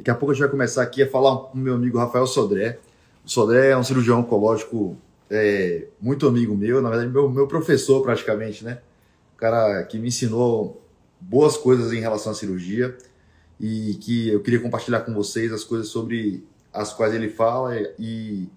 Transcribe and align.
Daqui 0.00 0.10
a 0.10 0.14
pouco 0.14 0.30
a 0.30 0.34
gente 0.34 0.40
vai 0.40 0.50
começar 0.50 0.82
aqui 0.82 1.02
a 1.02 1.06
falar 1.06 1.36
com 1.36 1.58
o 1.58 1.60
meu 1.60 1.74
amigo 1.74 1.98
Rafael 1.98 2.26
Sodré. 2.26 2.78
O 3.22 3.28
Sodré 3.28 3.68
é 3.68 3.76
um 3.76 3.84
cirurgião 3.84 4.20
oncológico 4.20 4.96
é, 5.28 5.88
muito 6.00 6.26
amigo 6.26 6.56
meu, 6.56 6.80
na 6.80 6.88
verdade, 6.88 7.12
meu, 7.12 7.28
meu 7.28 7.46
professor 7.46 8.00
praticamente, 8.00 8.64
né? 8.64 8.78
O 9.34 9.36
cara 9.36 9.82
que 9.84 9.98
me 9.98 10.08
ensinou 10.08 10.82
boas 11.20 11.58
coisas 11.58 11.92
em 11.92 12.00
relação 12.00 12.32
à 12.32 12.34
cirurgia 12.34 12.96
e 13.60 13.92
que 14.00 14.30
eu 14.30 14.40
queria 14.40 14.58
compartilhar 14.58 15.00
com 15.00 15.12
vocês 15.12 15.52
as 15.52 15.64
coisas 15.64 15.88
sobre 15.88 16.46
as 16.72 16.94
quais 16.94 17.14
ele 17.14 17.28
fala 17.28 17.76
e 17.98 18.48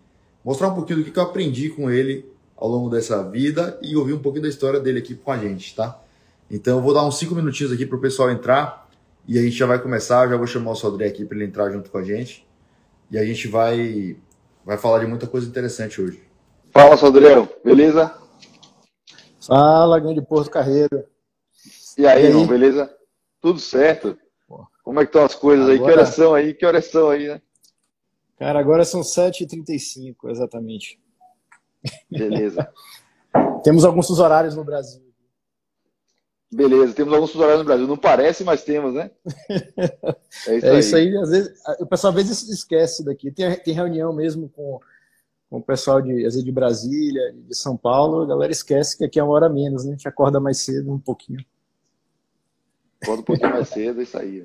mostrar 0.45 0.69
um 0.69 0.75
pouquinho 0.75 1.03
do 1.03 1.11
que 1.11 1.19
eu 1.19 1.23
aprendi 1.23 1.67
com 1.67 1.91
ele 1.91 2.25
ao 2.55 2.69
longo 2.69 2.89
dessa 2.89 3.21
vida 3.29 3.77
e 3.81 3.97
ouvir 3.97 4.13
um 4.13 4.19
pouquinho 4.19 4.43
da 4.43 4.49
história 4.49 4.79
dele 4.79 4.99
aqui 4.99 5.13
com 5.13 5.29
a 5.29 5.37
gente, 5.37 5.75
tá? 5.75 6.01
Então 6.49 6.77
eu 6.77 6.81
vou 6.81 6.93
dar 6.93 7.05
uns 7.05 7.19
cinco 7.19 7.35
minutinhos 7.35 7.73
aqui 7.73 7.85
para 7.85 7.97
o 7.97 7.99
pessoal 7.99 8.31
entrar 8.31 8.82
e 9.27 9.37
a 9.37 9.41
gente 9.41 9.55
já 9.55 9.65
vai 9.65 9.79
começar. 9.79 10.27
Já 10.27 10.37
vou 10.37 10.47
chamar 10.47 10.71
o 10.71 10.75
Sodré 10.75 11.07
aqui 11.07 11.25
para 11.25 11.37
ele 11.37 11.45
entrar 11.45 11.69
junto 11.71 11.89
com 11.89 11.97
a 11.97 12.03
gente 12.03 12.47
e 13.09 13.17
a 13.17 13.25
gente 13.25 13.47
vai 13.47 14.17
vai 14.65 14.77
falar 14.77 14.99
de 14.99 15.07
muita 15.07 15.27
coisa 15.27 15.47
interessante 15.47 16.01
hoje. 16.01 16.23
Fala, 16.71 16.97
Sodré, 16.97 17.47
beleza? 17.63 18.15
Fala, 19.45 19.99
grande 19.99 20.21
Porto 20.21 20.49
Carreiro. 20.49 21.05
E 21.97 22.07
aí, 22.07 22.23
e 22.23 22.25
aí? 22.25 22.31
Irmão, 22.31 22.47
beleza? 22.47 22.91
Tudo 23.41 23.59
certo? 23.59 24.17
Como 24.83 24.99
é 24.99 25.03
que 25.03 25.09
estão 25.09 25.23
as 25.23 25.35
coisas 25.35 25.69
agora... 25.69 25.73
aí? 25.73 25.85
Que 25.85 25.91
horas 25.91 26.09
são 26.09 26.33
aí? 26.33 26.53
Que 26.53 26.65
horas 26.65 26.85
são 26.85 27.09
aí, 27.09 27.27
né? 27.27 27.41
Cara, 28.37 28.59
agora 28.59 28.83
são 28.83 29.01
7h35, 29.01 30.15
exatamente. 30.29 30.99
Beleza. 32.09 32.67
temos 33.63 33.85
alguns 33.85 34.09
horários 34.19 34.55
no 34.55 34.63
Brasil. 34.63 35.01
Beleza, 36.53 36.93
temos 36.93 37.13
alguns 37.13 37.35
horários 37.35 37.59
no 37.59 37.65
Brasil. 37.65 37.87
Não 37.87 37.97
parece, 37.97 38.43
mas 38.43 38.63
temos, 38.63 38.93
né? 38.93 39.11
É 40.47 40.57
isso, 40.57 40.65
é 40.65 40.71
aí. 40.71 40.79
isso 40.79 40.95
aí. 40.95 41.17
Às 41.17 41.29
vezes, 41.29 41.61
o 41.79 41.85
pessoal 41.85 42.11
às 42.11 42.15
vezes 42.15 42.49
esquece 42.49 43.05
daqui. 43.05 43.31
Tem, 43.31 43.55
tem 43.59 43.73
reunião 43.73 44.11
mesmo 44.11 44.49
com, 44.49 44.79
com 45.49 45.57
o 45.57 45.63
pessoal 45.63 46.01
de, 46.01 46.11
às 46.11 46.33
vezes 46.33 46.43
de 46.43 46.51
Brasília, 46.51 47.33
de 47.33 47.55
São 47.55 47.77
Paulo. 47.77 48.23
A 48.23 48.25
galera 48.25 48.51
esquece 48.51 48.97
que 48.97 49.05
aqui 49.05 49.19
é 49.19 49.23
uma 49.23 49.33
hora 49.33 49.47
menos, 49.47 49.85
né? 49.85 49.91
A 49.91 49.95
gente 49.95 50.07
acorda 50.07 50.39
mais 50.39 50.57
cedo 50.57 50.91
um 50.91 50.99
pouquinho. 50.99 51.45
Acorda 53.01 53.21
um 53.21 53.25
pouquinho 53.25 53.51
mais 53.51 53.69
cedo, 53.69 53.99
é 53.99 54.03
isso 54.03 54.17
aí. 54.17 54.43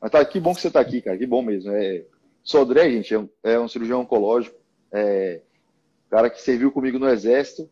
Mas 0.00 0.10
tá, 0.10 0.24
que 0.24 0.40
bom 0.40 0.54
que 0.54 0.60
você 0.60 0.68
está 0.68 0.80
aqui, 0.80 1.02
cara. 1.02 1.18
Que 1.18 1.26
bom 1.26 1.42
mesmo. 1.42 1.72
É, 1.72 2.04
Sodré, 2.42 2.90
gente, 2.90 3.12
é 3.12 3.18
um, 3.18 3.28
é 3.42 3.58
um 3.58 3.68
cirurgião 3.68 4.00
oncológico, 4.00 4.56
é, 4.92 5.40
cara 6.10 6.30
que 6.30 6.40
serviu 6.40 6.70
comigo 6.70 6.98
no 6.98 7.08
Exército 7.08 7.68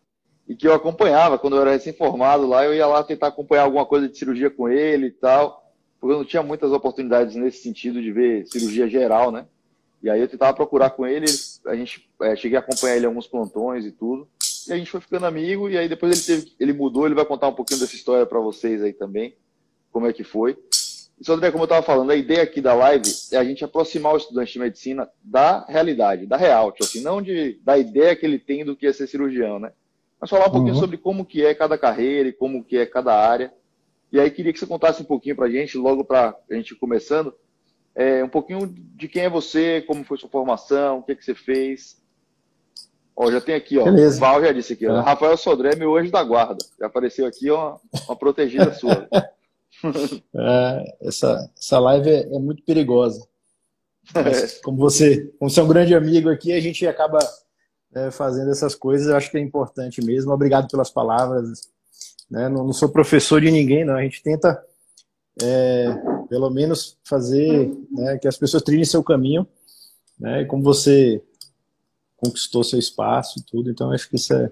e 0.48 0.54
que 0.54 0.66
eu 0.66 0.74
acompanhava 0.74 1.38
quando 1.38 1.56
eu 1.56 1.62
era 1.62 1.72
recém-formado 1.72 2.46
lá. 2.46 2.64
Eu 2.64 2.74
ia 2.74 2.86
lá 2.86 3.02
tentar 3.02 3.28
acompanhar 3.28 3.62
alguma 3.62 3.86
coisa 3.86 4.08
de 4.08 4.16
cirurgia 4.16 4.50
com 4.50 4.68
ele 4.68 5.06
e 5.06 5.12
tal, 5.12 5.72
porque 6.00 6.14
eu 6.14 6.18
não 6.18 6.24
tinha 6.24 6.42
muitas 6.42 6.72
oportunidades 6.72 7.36
nesse 7.36 7.62
sentido 7.62 8.02
de 8.02 8.12
ver 8.12 8.46
cirurgia 8.46 8.88
geral, 8.88 9.30
né? 9.30 9.46
E 10.02 10.10
aí 10.10 10.20
eu 10.20 10.28
tentava 10.28 10.52
procurar 10.52 10.90
com 10.90 11.06
ele, 11.06 11.26
a 11.66 11.76
gente 11.76 12.08
é, 12.22 12.34
cheguei 12.34 12.56
a 12.56 12.60
acompanhar 12.60 12.96
ele 12.96 13.04
em 13.04 13.08
alguns 13.08 13.28
plantões 13.28 13.86
e 13.86 13.92
tudo. 13.92 14.26
E 14.68 14.72
a 14.72 14.76
gente 14.76 14.90
foi 14.90 15.00
ficando 15.00 15.26
amigo 15.26 15.70
e 15.70 15.78
aí 15.78 15.88
depois 15.88 16.12
ele 16.12 16.40
teve, 16.40 16.52
ele 16.58 16.72
mudou, 16.72 17.06
ele 17.06 17.14
vai 17.14 17.24
contar 17.24 17.48
um 17.48 17.54
pouquinho 17.54 17.80
dessa 17.80 17.94
história 17.94 18.26
para 18.26 18.40
vocês 18.40 18.82
aí 18.82 18.92
também, 18.92 19.36
como 19.92 20.06
é 20.06 20.12
que 20.12 20.24
foi. 20.24 20.58
Isso, 21.20 21.32
André, 21.32 21.52
como 21.52 21.62
eu 21.62 21.66
estava 21.66 21.86
falando, 21.86 22.10
a 22.10 22.16
ideia 22.16 22.42
aqui 22.42 22.60
da 22.60 22.74
live 22.74 23.08
é 23.30 23.36
a 23.36 23.44
gente 23.44 23.64
aproximar 23.64 24.12
o 24.12 24.16
estudante 24.16 24.52
de 24.54 24.58
medicina 24.58 25.08
da 25.22 25.64
realidade, 25.66 26.26
da 26.26 26.36
real, 26.36 26.72
tipo 26.72 26.82
assim, 26.82 27.00
não 27.00 27.22
de, 27.22 27.60
da 27.62 27.78
ideia 27.78 28.16
que 28.16 28.26
ele 28.26 28.40
tem 28.40 28.64
do 28.64 28.74
que 28.74 28.88
é 28.88 28.92
ser 28.92 29.06
cirurgião, 29.06 29.60
né? 29.60 29.72
Mas 30.22 30.30
falar 30.30 30.46
um 30.46 30.52
pouquinho 30.52 30.74
uhum. 30.74 30.80
sobre 30.80 30.96
como 30.96 31.26
que 31.26 31.44
é 31.44 31.52
cada 31.52 31.76
carreira 31.76 32.28
e 32.28 32.32
como 32.32 32.62
que 32.62 32.76
é 32.76 32.86
cada 32.86 33.12
área. 33.12 33.52
E 34.12 34.20
aí 34.20 34.30
queria 34.30 34.52
que 34.52 34.58
você 34.60 34.66
contasse 34.68 35.02
um 35.02 35.04
pouquinho 35.04 35.34
para 35.34 35.46
a 35.46 35.50
gente, 35.50 35.76
logo 35.76 36.04
para 36.04 36.36
a 36.48 36.54
gente 36.54 36.76
começando, 36.76 37.34
é, 37.92 38.22
um 38.22 38.28
pouquinho 38.28 38.72
de 38.72 39.08
quem 39.08 39.24
é 39.24 39.28
você, 39.28 39.82
como 39.82 40.04
foi 40.04 40.16
sua 40.16 40.28
formação, 40.28 41.00
o 41.00 41.02
que, 41.02 41.10
é 41.10 41.14
que 41.16 41.24
você 41.24 41.34
fez. 41.34 42.00
Ó, 43.16 43.32
já 43.32 43.40
tem 43.40 43.56
aqui, 43.56 43.76
ó. 43.78 43.84
Beleza. 43.84 44.16
O 44.16 44.20
Val 44.20 44.40
já 44.40 44.52
disse 44.52 44.74
aqui, 44.74 44.86
ó, 44.86 44.96
é. 44.96 45.00
Rafael 45.00 45.36
Sodré, 45.36 45.74
meu 45.74 45.96
anjo 45.96 46.12
da 46.12 46.22
guarda. 46.22 46.64
Já 46.78 46.86
apareceu 46.86 47.26
aqui, 47.26 47.50
ó, 47.50 47.78
uma 48.06 48.14
protegida 48.14 48.72
sua. 48.78 49.08
É, 50.36 50.96
essa, 51.00 51.50
essa 51.58 51.80
live 51.80 52.08
é, 52.08 52.20
é 52.32 52.38
muito 52.38 52.62
perigosa. 52.62 53.26
Mas, 54.14 54.60
como 54.60 54.76
você, 54.76 55.32
como 55.36 55.50
você 55.50 55.58
é 55.58 55.62
um 55.64 55.68
grande 55.68 55.96
amigo 55.96 56.30
aqui, 56.30 56.52
a 56.52 56.60
gente 56.60 56.86
acaba 56.86 57.18
é, 57.94 58.10
fazendo 58.10 58.50
essas 58.50 58.74
coisas. 58.74 59.08
Eu 59.08 59.16
acho 59.16 59.30
que 59.30 59.38
é 59.38 59.40
importante 59.40 60.04
mesmo. 60.04 60.32
Obrigado 60.32 60.68
pelas 60.68 60.90
palavras. 60.90 61.68
Né? 62.30 62.48
Não, 62.48 62.64
não, 62.64 62.72
sou 62.72 62.88
professor 62.88 63.40
de 63.40 63.50
ninguém, 63.50 63.84
não. 63.84 63.94
A 63.94 64.02
gente 64.02 64.22
tenta, 64.22 64.62
é, 65.42 65.94
pelo 66.28 66.50
menos, 66.50 66.98
fazer 67.04 67.70
né, 67.90 68.18
que 68.18 68.28
as 68.28 68.36
pessoas 68.36 68.62
trilhem 68.62 68.84
seu 68.84 69.02
caminho. 69.02 69.46
Né? 70.18 70.42
E 70.42 70.46
como 70.46 70.62
você 70.62 71.22
conquistou 72.16 72.62
seu 72.62 72.78
espaço 72.78 73.38
e 73.38 73.42
tudo. 73.42 73.70
Então, 73.70 73.90
acho 73.90 74.08
que 74.08 74.16
isso 74.16 74.32
é 74.32 74.50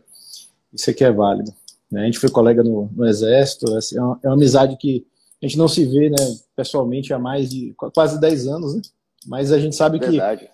isso 0.72 0.88
aqui 0.90 1.04
é 1.04 1.12
válido. 1.12 1.52
Né? 1.90 2.02
A 2.02 2.04
gente 2.04 2.18
foi 2.18 2.30
colega 2.30 2.62
no, 2.62 2.88
no 2.92 3.06
Exército. 3.06 3.74
Assim, 3.76 3.98
é, 3.98 4.02
uma, 4.02 4.20
é 4.22 4.28
uma 4.28 4.34
amizade 4.34 4.76
que 4.76 5.06
a 5.42 5.46
gente 5.46 5.58
não 5.58 5.68
se 5.68 5.84
vê, 5.86 6.10
né, 6.10 6.16
pessoalmente 6.54 7.12
há 7.12 7.18
mais 7.18 7.48
de 7.48 7.74
quase 7.76 8.20
10 8.20 8.46
anos, 8.46 8.74
né? 8.74 8.82
Mas 9.26 9.52
a 9.52 9.58
gente 9.58 9.74
sabe 9.74 9.98
Verdade. 9.98 10.44
que 10.44 10.50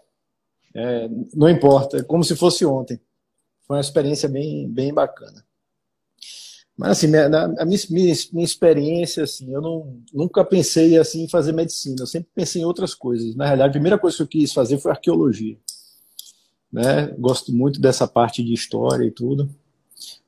é, 0.77 1.09
não 1.35 1.49
importa, 1.49 1.97
é 1.97 2.03
como 2.03 2.23
se 2.23 2.37
fosse 2.37 2.67
ontem. 2.67 3.01
Foi 3.67 3.77
uma 3.77 3.81
experiência 3.81 4.29
bem, 4.29 4.69
bem 4.69 4.93
bacana. 4.93 5.45
Mas 6.77 6.91
assim, 6.91 7.07
minha, 7.07 7.27
a 7.27 7.65
minha, 7.65 7.81
minha, 7.89 8.15
minha, 8.33 8.45
experiência, 8.45 9.25
assim, 9.25 9.51
eu 9.53 9.63
não, 9.63 9.99
nunca 10.13 10.45
pensei 10.45 10.99
assim 10.99 11.25
em 11.25 11.29
fazer 11.29 11.53
medicina. 11.53 11.97
Eu 12.01 12.07
sempre 12.07 12.29
pensei 12.35 12.61
em 12.61 12.67
outras 12.67 12.95
coisas. 12.95 13.35
Na 13.35 13.47
realidade, 13.47 13.71
a 13.71 13.73
primeira 13.73 13.99
coisa 13.99 14.19
que 14.19 14.23
eu 14.23 14.27
quis 14.27 14.53
fazer 14.53 14.79
foi 14.79 14.91
arqueologia. 14.91 15.57
Né? 16.71 17.07
Gosto 17.19 17.55
muito 17.55 17.81
dessa 17.81 18.07
parte 18.07 18.45
de 18.45 18.53
história 18.53 19.07
e 19.07 19.11
tudo. 19.11 19.49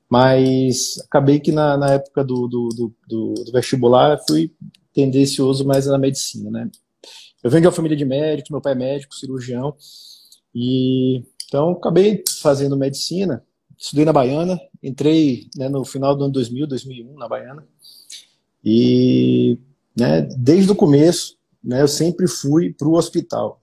Mas 0.08 0.98
acabei 1.04 1.38
que 1.38 1.52
na, 1.52 1.76
na 1.76 1.92
época 1.92 2.24
do, 2.24 2.48
do, 2.48 2.68
do, 2.70 2.94
do, 3.06 3.52
vestibular 3.52 4.18
fui 4.26 4.50
tendencioso 4.94 5.66
mais 5.66 5.84
na 5.84 5.98
medicina, 5.98 6.50
né? 6.50 6.70
Eu 7.44 7.50
venho 7.50 7.60
de 7.60 7.66
uma 7.66 7.74
família 7.74 7.96
de 7.96 8.06
médicos, 8.06 8.50
meu 8.50 8.60
pai 8.60 8.72
é 8.72 8.74
médico, 8.74 9.14
cirurgião, 9.14 9.76
e 10.54 11.22
então 11.46 11.70
acabei 11.70 12.22
fazendo 12.40 12.76
medicina, 12.76 13.42
estudei 13.76 14.04
na 14.04 14.12
Baiana, 14.12 14.60
entrei 14.82 15.48
né, 15.56 15.68
no 15.68 15.84
final 15.84 16.14
do 16.14 16.24
ano 16.24 16.32
2000, 16.32 16.66
2001 16.66 17.14
na 17.14 17.28
Baiana, 17.28 17.66
e 18.64 19.58
né, 19.96 20.22
desde 20.36 20.70
o 20.70 20.76
começo 20.76 21.36
né, 21.62 21.80
eu 21.80 21.88
sempre 21.88 22.28
fui 22.28 22.72
para 22.72 22.88
o 22.88 22.94
hospital. 22.94 23.60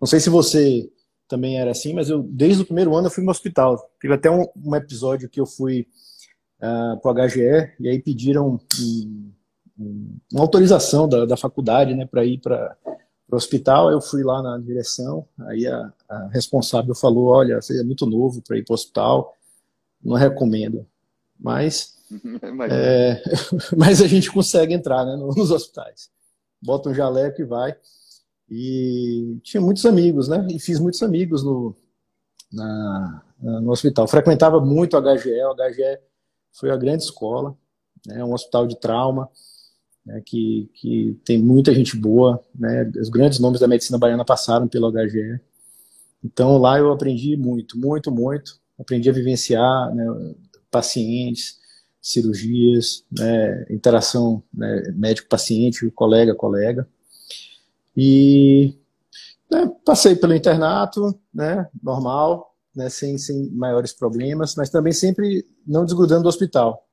Não 0.00 0.06
sei 0.06 0.20
se 0.20 0.30
você 0.30 0.90
também 1.28 1.58
era 1.58 1.70
assim, 1.70 1.92
mas 1.92 2.08
eu 2.10 2.22
desde 2.22 2.62
o 2.62 2.66
primeiro 2.66 2.94
ano 2.94 3.08
eu 3.08 3.10
fui 3.10 3.24
no 3.24 3.30
hospital. 3.30 3.90
Tive 4.00 4.14
até 4.14 4.30
um, 4.30 4.46
um 4.56 4.74
episódio 4.74 5.28
que 5.28 5.40
eu 5.40 5.46
fui 5.46 5.86
uh, 6.58 7.00
para 7.00 7.10
o 7.10 7.26
HGE 7.26 7.74
e 7.80 7.88
aí 7.88 8.00
pediram 8.00 8.60
um, 8.78 9.32
um, 9.78 10.16
uma 10.32 10.42
autorização 10.42 11.08
da, 11.08 11.24
da 11.24 11.36
faculdade 11.36 11.94
né, 11.94 12.06
para 12.06 12.24
ir 12.24 12.38
para 12.38 12.76
o 13.34 13.36
hospital. 13.36 13.90
Eu 13.90 14.00
fui 14.00 14.22
lá 14.22 14.42
na 14.42 14.58
direção, 14.58 15.26
aí 15.40 15.66
a, 15.66 15.92
a 16.08 16.28
responsável 16.28 16.94
falou: 16.94 17.26
Olha, 17.26 17.60
você 17.60 17.80
é 17.80 17.84
muito 17.84 18.06
novo 18.06 18.42
para 18.42 18.56
ir 18.56 18.64
para 18.64 18.72
o 18.72 18.74
hospital, 18.74 19.36
não 20.02 20.16
recomendo. 20.16 20.86
Mas, 21.38 21.96
é, 22.70 23.22
mas 23.76 24.00
a 24.00 24.06
gente 24.06 24.30
consegue 24.30 24.72
entrar 24.74 25.04
né, 25.04 25.16
nos 25.16 25.50
hospitais. 25.50 26.10
Bota 26.62 26.88
um 26.88 26.94
jaleco 26.94 27.42
e 27.42 27.44
vai. 27.44 27.76
E 28.50 29.38
tinha 29.42 29.60
muitos 29.60 29.84
amigos, 29.84 30.28
né? 30.28 30.46
E 30.50 30.58
fiz 30.58 30.78
muitos 30.78 31.02
amigos 31.02 31.42
no, 31.42 31.74
na, 32.52 33.22
no 33.40 33.70
hospital. 33.70 34.06
Frequentava 34.06 34.60
muito 34.60 34.96
o 34.96 35.00
HGE, 35.00 35.42
o 35.44 35.54
HGE 35.54 35.98
foi 36.52 36.70
a 36.70 36.76
grande 36.76 37.02
escola, 37.02 37.56
né? 38.06 38.24
um 38.24 38.32
hospital 38.32 38.66
de 38.66 38.78
trauma, 38.78 39.28
né? 40.04 40.22
que, 40.24 40.70
que 40.74 41.18
tem 41.24 41.42
muita 41.42 41.74
gente 41.74 41.96
boa, 41.96 42.42
né? 42.54 42.90
Os 43.00 43.08
grandes 43.08 43.38
nomes 43.38 43.60
da 43.60 43.68
medicina 43.68 43.98
baiana 43.98 44.24
passaram 44.24 44.68
pelo 44.68 44.90
HGE. 44.90 45.40
Então 46.22 46.58
lá 46.58 46.78
eu 46.78 46.92
aprendi 46.92 47.36
muito, 47.36 47.78
muito, 47.78 48.10
muito. 48.10 48.58
Aprendi 48.78 49.08
a 49.08 49.12
vivenciar 49.12 49.94
né, 49.94 50.34
pacientes, 50.70 51.58
cirurgias, 52.00 53.04
né, 53.10 53.66
interação 53.70 54.42
né, 54.52 54.92
médico-paciente, 54.94 55.90
colega-colega. 55.90 56.88
E 57.96 58.74
né, 59.50 59.70
passei 59.84 60.16
pelo 60.16 60.34
internato, 60.34 61.18
né, 61.32 61.68
normal, 61.82 62.54
né, 62.74 62.88
sem, 62.90 63.16
sem 63.16 63.50
maiores 63.50 63.92
problemas, 63.92 64.54
mas 64.54 64.68
também 64.68 64.92
sempre 64.92 65.46
não 65.66 65.84
desgrudando 65.84 66.24
do 66.24 66.28
hospital. 66.28 66.83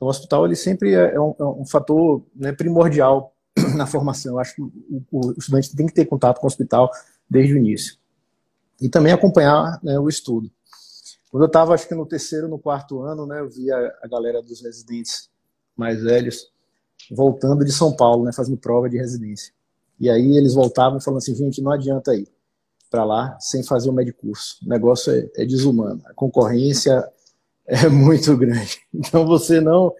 Então, 0.00 0.08
o 0.08 0.10
hospital 0.10 0.46
ele 0.46 0.56
sempre 0.56 0.94
é, 0.94 1.14
é 1.14 1.20
um, 1.20 1.34
é 1.38 1.44
um 1.44 1.66
fator 1.66 2.24
né, 2.34 2.52
primordial 2.52 3.36
na 3.76 3.86
formação. 3.86 4.32
Eu 4.32 4.38
acho 4.38 4.54
que 4.54 4.62
o, 4.62 4.72
o, 5.10 5.32
estudante 5.32 5.76
tem 5.76 5.86
que 5.86 5.92
ter 5.92 6.06
contato 6.06 6.38
com 6.38 6.46
o 6.46 6.48
hospital 6.48 6.90
desde 7.28 7.52
o 7.52 7.58
início. 7.58 7.98
E 8.80 8.88
também 8.88 9.12
acompanhar 9.12 9.78
né, 9.82 9.98
o 9.98 10.08
estudo. 10.08 10.50
Quando 11.30 11.42
eu 11.42 11.48
estava, 11.48 11.74
acho 11.74 11.86
que 11.86 11.94
no 11.94 12.06
terceiro, 12.06 12.48
no 12.48 12.58
quarto 12.58 13.02
ano, 13.02 13.26
né, 13.26 13.40
eu 13.40 13.50
via 13.50 13.76
a 14.02 14.08
galera 14.08 14.42
dos 14.42 14.62
residentes 14.62 15.28
mais 15.76 16.02
velhos 16.02 16.50
voltando 17.10 17.62
de 17.62 17.70
São 17.70 17.94
Paulo, 17.94 18.24
né, 18.24 18.32
fazendo 18.32 18.56
prova 18.56 18.88
de 18.88 18.96
residência. 18.96 19.52
E 19.98 20.08
aí 20.08 20.34
eles 20.34 20.54
voltavam 20.54 20.98
falando 20.98 21.18
assim, 21.18 21.34
gente, 21.34 21.60
não 21.60 21.72
adianta 21.72 22.14
ir 22.14 22.26
para 22.90 23.04
lá 23.04 23.38
sem 23.38 23.62
fazer 23.62 23.90
o 23.90 23.92
medicurso. 23.92 24.56
O 24.64 24.68
negócio 24.68 25.12
é, 25.12 25.30
é 25.36 25.44
desumano. 25.44 26.00
A 26.06 26.14
concorrência 26.14 27.06
é 27.84 27.88
muito 27.88 28.36
grande. 28.36 28.80
Então 28.92 29.24
você 29.24 29.60
não 29.60 29.94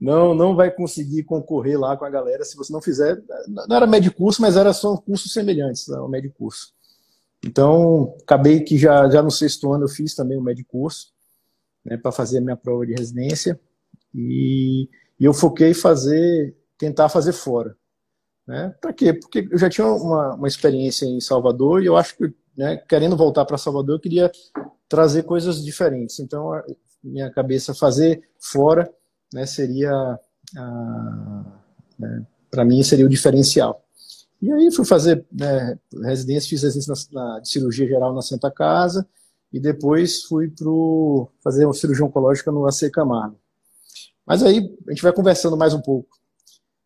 não 0.00 0.32
não 0.32 0.54
vai 0.54 0.70
conseguir 0.70 1.24
concorrer 1.24 1.78
lá 1.78 1.96
com 1.96 2.04
a 2.04 2.10
galera 2.10 2.44
se 2.44 2.56
você 2.56 2.72
não 2.72 2.80
fizer. 2.80 3.20
Não 3.48 3.76
era 3.76 3.86
médio 3.86 4.14
curso, 4.14 4.40
mas 4.40 4.56
era 4.56 4.72
só 4.72 4.96
cursos 4.96 5.32
semelhantes 5.32 5.88
ao 5.88 6.08
médio 6.08 6.32
curso. 6.32 6.72
Então, 7.44 8.16
acabei 8.22 8.60
que 8.60 8.76
já, 8.76 9.08
já 9.08 9.22
no 9.22 9.30
sexto 9.30 9.72
ano 9.72 9.84
eu 9.84 9.88
fiz 9.88 10.14
também 10.14 10.36
o 10.36 10.42
médio 10.42 10.64
curso, 10.66 11.12
né, 11.84 11.96
para 11.96 12.10
fazer 12.10 12.38
a 12.38 12.40
minha 12.40 12.56
prova 12.56 12.84
de 12.84 12.94
residência, 12.94 13.58
e, 14.12 14.88
e 15.20 15.24
eu 15.24 15.32
foquei 15.32 15.72
fazer, 15.72 16.56
tentar 16.76 17.08
fazer 17.08 17.32
fora. 17.32 17.76
Né? 18.46 18.74
Para 18.80 18.92
quê? 18.92 19.12
Porque 19.12 19.48
eu 19.50 19.58
já 19.58 19.70
tinha 19.70 19.86
uma, 19.86 20.34
uma 20.34 20.48
experiência 20.48 21.06
em 21.06 21.20
Salvador 21.20 21.82
e 21.82 21.86
eu 21.86 21.96
acho 21.96 22.16
que, 22.16 22.34
né, 22.56 22.76
querendo 22.88 23.16
voltar 23.16 23.44
para 23.44 23.56
Salvador, 23.56 23.96
eu 23.96 24.00
queria 24.00 24.32
trazer 24.88 25.22
coisas 25.22 25.64
diferentes. 25.64 26.18
Então, 26.18 26.50
minha 27.02 27.30
cabeça 27.30 27.74
fazer 27.74 28.22
fora 28.38 28.92
né, 29.32 29.46
seria, 29.46 30.18
né, 31.98 32.26
para 32.50 32.64
mim, 32.64 32.82
seria 32.82 33.06
o 33.06 33.08
diferencial. 33.08 33.84
E 34.40 34.52
aí 34.52 34.70
fui 34.70 34.84
fazer 34.84 35.24
né, 35.32 35.78
residência, 36.04 36.48
fiz 36.48 36.62
residência 36.62 36.94
na, 37.12 37.34
na, 37.34 37.40
de 37.40 37.48
cirurgia 37.48 37.86
geral 37.86 38.14
na 38.14 38.22
Santa 38.22 38.50
Casa 38.50 39.06
e 39.52 39.58
depois 39.58 40.22
fui 40.22 40.48
para 40.48 40.66
fazer 41.42 41.64
uma 41.64 41.74
cirurgia 41.74 42.04
oncológica 42.04 42.52
no 42.52 42.66
AC 42.66 42.90
Camargo. 42.92 43.38
Mas 44.24 44.42
aí 44.42 44.76
a 44.86 44.90
gente 44.90 45.02
vai 45.02 45.12
conversando 45.12 45.56
mais 45.56 45.74
um 45.74 45.80
pouco. 45.80 46.16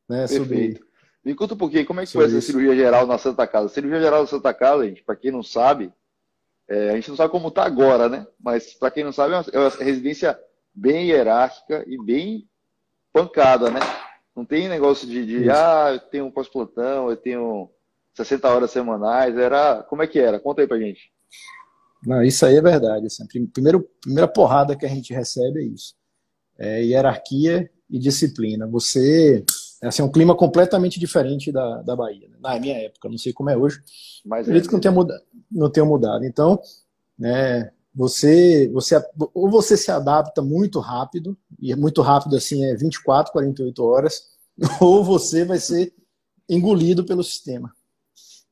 Né, 0.09 0.27
Perfeito. 0.27 0.79
Sobre... 0.79 0.93
Me 1.25 1.35
conta 1.35 1.55
um 1.55 1.59
pouquinho, 1.59 1.87
como 1.87 2.01
é 2.01 2.07
que 2.07 2.13
foi 2.13 2.25
essa 2.25 2.41
cirurgia 2.41 2.75
geral 2.75 3.07
na 3.07 3.17
Santa 3.17 3.47
Casa? 3.47 3.69
cirurgia 3.69 4.01
geral 4.01 4.23
na 4.23 4.27
Santa 4.27 4.53
Casa, 4.53 4.85
gente, 4.85 5.05
para 5.05 5.15
quem 5.15 5.31
não 5.31 5.43
sabe, 5.43 5.93
é, 6.73 6.91
a 6.91 6.95
gente 6.95 7.11
não 7.11 7.17
sabe 7.17 7.31
como 7.31 7.49
está 7.49 7.65
agora, 7.65 8.09
né? 8.09 8.27
Mas 8.41 8.73
para 8.73 8.91
quem 8.91 9.05
não 9.05 9.13
sabe, 9.13 9.35
é 9.35 9.37
uma, 9.37 9.45
é 9.53 9.59
uma 9.59 9.85
residência 9.85 10.39
bem 10.75 11.09
hierárquica 11.09 11.85
e 11.87 12.03
bem 12.03 12.49
pancada, 13.13 13.71
né? 13.71 13.81
Não 14.35 14.43
tem 14.43 14.71
negócio 14.71 15.07
de, 15.07 15.27
de 15.27 15.51
ah, 15.51 15.91
eu 15.93 16.01
tenho 16.01 16.25
um 16.25 16.31
pós-plantão, 16.31 17.11
eu 17.11 17.17
tenho 17.17 17.71
60 18.15 18.49
horas 18.49 18.71
semanais. 18.71 19.37
Era. 19.37 19.83
Como 19.83 20.03
é 20.03 20.07
que 20.07 20.19
era? 20.19 20.41
Conta 20.41 20.63
aí 20.63 20.67
pra 20.67 20.79
gente. 20.79 21.13
Não, 22.07 22.23
isso 22.23 22.47
aí 22.47 22.57
é 22.57 22.63
verdade. 22.63 23.05
Assim, 23.05 23.27
primeiro, 23.53 23.87
primeira 24.01 24.27
porrada 24.27 24.75
que 24.75 24.87
a 24.87 24.89
gente 24.89 25.13
recebe 25.13 25.61
é 25.61 25.67
isso. 25.67 25.95
É 26.59 26.83
hierarquia 26.83 27.71
e 27.91 27.99
disciplina. 27.99 28.67
Você. 28.67 29.45
Assim, 29.83 30.03
é 30.03 30.05
um 30.05 30.13
clima 30.13 30.37
completamente 30.37 31.01
diferente 31.01 31.51
da, 31.51 31.83
da 31.83 31.97
Bahia. 31.97 32.29
Né? 32.29 32.37
Na 32.41 32.59
minha 32.59 32.77
época, 32.77 33.09
não 33.09 33.19
sei 33.19 33.33
como 33.33 33.51
é 33.51 33.57
hoje. 33.57 33.83
Mas 34.25 34.47
acredito 34.47 34.67
é, 34.67 34.69
que 34.69 34.75
não 34.75 34.81
tenha, 34.81 34.93
mudado, 34.93 35.23
não 35.51 35.71
tenha 35.71 35.87
mudado. 35.87 36.25
Então, 36.25 36.61
né, 37.19 37.73
você, 37.95 38.71
você, 38.73 39.03
ou 39.35 39.51
você 39.51 39.77
se 39.77 39.91
adapta 39.91 40.41
muito 40.41 40.79
rápido, 40.79 41.37
e 41.61 41.73
é 41.73 41.77
muito 41.77 42.01
rápido 42.01 42.37
assim, 42.37 42.65
é 42.65 42.75
24, 42.75 43.33
48 43.33 43.85
horas, 43.85 44.23
ou 44.81 45.05
você 45.05 45.45
vai 45.45 45.59
ser 45.59 45.93
engolido 46.49 47.05
pelo 47.05 47.25
sistema. 47.25 47.73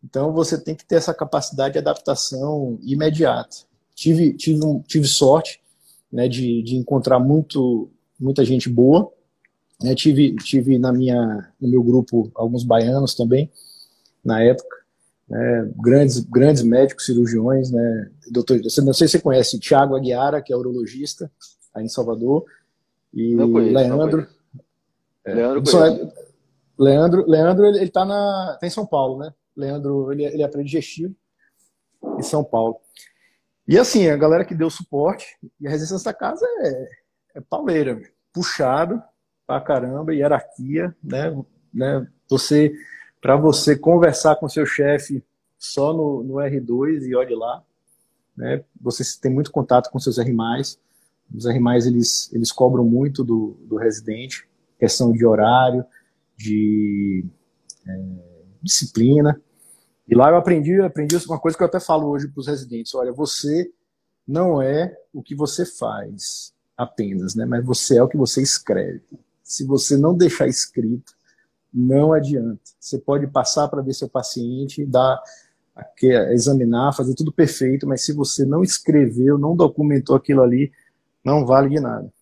Então 0.03 0.32
você 0.32 0.59
tem 0.59 0.75
que 0.75 0.85
ter 0.85 0.97
essa 0.97 1.15
capacidade 1.15 1.75
de 1.75 1.79
adaptação 1.79 2.79
imediata. 2.82 3.56
Tive, 3.94 4.35
tive, 4.35 4.61
tive 4.87 5.06
sorte 5.06 5.61
né, 6.11 6.27
de, 6.27 6.62
de 6.62 6.77
encontrar 6.77 7.19
muito, 7.19 7.91
muita 8.19 8.44
gente 8.44 8.69
boa. 8.69 9.12
Né, 9.82 9.94
tive, 9.94 10.37
tive 10.37 10.79
na 10.79 10.93
minha, 10.93 11.49
no 11.61 11.69
meu 11.69 11.82
grupo 11.82 12.31
alguns 12.35 12.65
baianos 12.65 13.15
também, 13.15 13.50
na 14.23 14.43
época 14.43 14.81
né, 15.31 15.71
grandes, 15.81 16.19
grandes 16.19 16.62
médicos 16.62 17.06
cirurgiões, 17.06 17.71
né, 17.71 18.11
doutor, 18.31 18.61
não 18.61 18.93
sei 18.93 19.06
se 19.06 19.12
você 19.12 19.21
conhece 19.21 19.61
Tiago 19.61 19.97
Aguiara, 19.97 20.43
que 20.43 20.53
é 20.53 20.56
urologista, 20.56 21.31
aí 21.73 21.85
em 21.85 21.88
Salvador, 21.88 22.44
e 23.15 23.37
conheço, 23.37 23.75
Leandro, 23.75 24.27
é, 25.25 25.35
Leandro, 25.35 26.12
Leandro, 26.79 27.31
Leandro, 27.31 27.67
ele, 27.67 27.85
está 27.85 28.05
na, 28.05 28.59
tá 28.61 28.67
em 28.67 28.71
São 28.71 28.85
Paulo, 28.85 29.19
né, 29.19 29.32
Leandro, 29.56 30.12
ele, 30.12 30.25
ele 30.25 30.43
aprende 30.43 30.67
digestivo 30.67 31.15
em 32.19 32.23
São 32.23 32.43
Paulo. 32.43 32.77
E 33.69 33.79
assim, 33.79 34.09
a 34.09 34.17
galera 34.17 34.44
que 34.44 34.55
deu 34.55 34.69
suporte, 34.69 35.38
e 35.61 35.67
a 35.69 35.71
resistência 35.71 36.06
da 36.06 36.15
casa 36.15 36.44
é, 36.61 36.88
é 37.37 37.41
pauleira, 37.41 38.03
puxado 38.32 39.00
pra 39.50 39.61
caramba, 39.61 40.14
hierarquia, 40.14 40.94
né, 41.02 41.37
né, 41.75 42.06
você 42.29 42.73
para 43.20 43.37
você 43.37 43.76
conversar 43.76 44.37
com 44.37 44.49
seu 44.49 44.64
chefe 44.64 45.25
só 45.58 45.93
no, 45.93 46.23
no, 46.23 46.35
R2 46.35 47.02
e 47.02 47.17
olhe 47.17 47.35
lá. 47.35 47.62
Né? 48.37 48.64
Você 48.81 49.02
tem 49.20 49.31
muito 49.31 49.50
contato 49.50 49.91
com 49.91 49.99
seus 49.99 50.19
R+. 50.19 50.32
Os 51.35 51.47
R+, 51.47 51.58
eles, 51.87 52.32
eles 52.32 52.52
cobram 52.52 52.85
muito 52.85 53.25
do, 53.25 53.58
do 53.64 53.76
residente, 53.76 54.49
questão 54.79 55.12
de 55.12 55.26
horário, 55.26 55.85
de 56.37 57.26
é, 57.87 58.00
disciplina. 58.62 59.38
E 60.08 60.14
lá 60.14 60.31
eu 60.31 60.37
aprendi, 60.37 60.81
aprendi 60.81 61.17
uma 61.26 61.41
coisa 61.41 61.56
que 61.56 61.62
eu 61.62 61.69
até 61.69 61.81
falo 61.81 62.08
hoje 62.08 62.29
para 62.29 62.41
os 62.41 62.46
residentes. 62.46 62.94
Olha, 62.94 63.12
você 63.12 63.70
não 64.26 64.62
é 64.62 64.96
o 65.12 65.23
que 65.23 65.35
você 65.35 65.67
faz 65.67 66.55
apenas, 66.76 67.35
né? 67.35 67.44
mas 67.44 67.64
você 67.64 67.99
é 67.99 68.03
o 68.03 68.08
que 68.08 68.17
você 68.17 68.41
escreve. 68.41 69.03
Se 69.50 69.64
você 69.64 69.97
não 69.97 70.17
deixar 70.17 70.47
escrito, 70.47 71.12
não 71.75 72.12
adianta. 72.12 72.61
Você 72.79 72.97
pode 72.99 73.26
passar 73.26 73.67
para 73.67 73.82
ver 73.82 73.94
seu 73.94 74.08
paciente, 74.08 74.87
dar, 74.87 75.20
examinar, 76.31 76.94
fazer 76.94 77.17
tudo 77.17 77.32
perfeito, 77.32 77.85
mas 77.85 78.05
se 78.05 78.12
você 78.12 78.44
não 78.44 78.62
escreveu, 78.62 79.37
não 79.37 79.56
documentou 79.56 80.14
aquilo 80.14 80.41
ali, 80.41 80.70
não 81.25 81.44
vale 81.44 81.69
de 81.69 81.81
nada. 81.81 82.12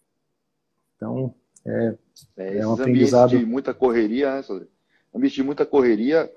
Então, 0.96 1.34
é, 1.66 1.94
é, 2.38 2.58
é 2.60 2.66
um 2.66 2.72
aprendizado. 2.72 3.28
de 3.28 3.44
muita 3.44 3.74
correria, 3.74 4.36
né, 4.36 4.42
Sodré? 4.42 4.66
Ambiente 5.14 5.34
de 5.34 5.42
muita 5.42 5.66
correria 5.66 6.32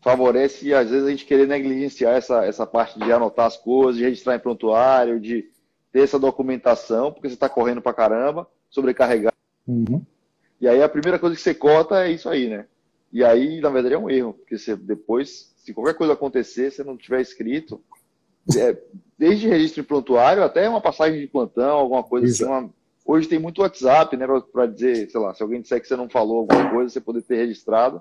favorece, 0.00 0.72
às 0.72 0.88
vezes, 0.88 1.04
a 1.04 1.10
gente 1.10 1.26
querer 1.26 1.48
negligenciar 1.48 2.14
essa, 2.14 2.44
essa 2.44 2.64
parte 2.64 2.96
de 2.96 3.10
anotar 3.10 3.46
as 3.46 3.56
coisas, 3.56 3.96
de 3.96 4.04
registrar 4.04 4.36
em 4.36 4.40
prontuário, 4.40 5.18
de 5.18 5.50
ter 5.90 6.02
essa 6.02 6.16
documentação, 6.16 7.10
porque 7.10 7.28
você 7.28 7.34
está 7.34 7.48
correndo 7.48 7.82
para 7.82 7.92
caramba, 7.92 8.46
sobrecarregado. 8.70 9.34
Uhum. 9.66 10.06
E 10.60 10.68
aí 10.68 10.82
a 10.82 10.88
primeira 10.88 11.18
coisa 11.18 11.36
que 11.36 11.42
você 11.42 11.54
cota 11.54 12.04
é 12.04 12.12
isso 12.12 12.28
aí, 12.28 12.48
né? 12.48 12.66
E 13.12 13.24
aí, 13.24 13.60
na 13.60 13.70
verdade, 13.70 13.94
é 13.94 13.98
um 13.98 14.10
erro, 14.10 14.34
porque 14.34 14.58
você 14.58 14.76
depois, 14.76 15.54
se 15.56 15.72
qualquer 15.72 15.94
coisa 15.94 16.12
acontecer, 16.12 16.70
você 16.70 16.84
não 16.84 16.96
tiver 16.96 17.20
escrito, 17.20 17.80
é, 18.56 18.76
desde 19.18 19.48
registro 19.48 19.82
em 19.82 19.84
prontuário 19.84 20.42
até 20.42 20.68
uma 20.68 20.80
passagem 20.80 21.20
de 21.20 21.26
plantão, 21.26 21.76
alguma 21.78 22.02
coisa 22.02 22.26
assim. 22.26 22.44
Uma... 22.44 22.70
Hoje 23.04 23.28
tem 23.28 23.38
muito 23.38 23.62
WhatsApp, 23.62 24.16
né, 24.16 24.26
para 24.52 24.66
dizer, 24.66 25.10
sei 25.10 25.20
lá, 25.20 25.34
se 25.34 25.42
alguém 25.42 25.62
disser 25.62 25.80
que 25.80 25.88
você 25.88 25.96
não 25.96 26.08
falou 26.08 26.40
alguma 26.40 26.70
coisa, 26.70 26.92
você 26.92 27.00
poder 27.00 27.22
ter 27.22 27.36
registrado. 27.36 28.00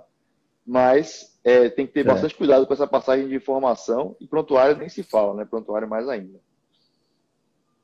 Mas 0.66 1.40
é, 1.46 1.70
tem 1.70 1.88
que 1.88 1.94
ter 1.94 2.02
é. 2.02 2.04
bastante 2.04 2.36
cuidado 2.36 2.68
com 2.68 2.74
essa 2.74 2.86
passagem 2.86 3.28
de 3.28 3.36
informação. 3.36 4.18
E 4.20 4.28
prontuário 4.28 4.76
nem 4.76 4.90
se 4.90 5.02
fala, 5.02 5.34
né? 5.34 5.46
Prontuário 5.46 5.88
mais 5.88 6.10
ainda. 6.10 6.38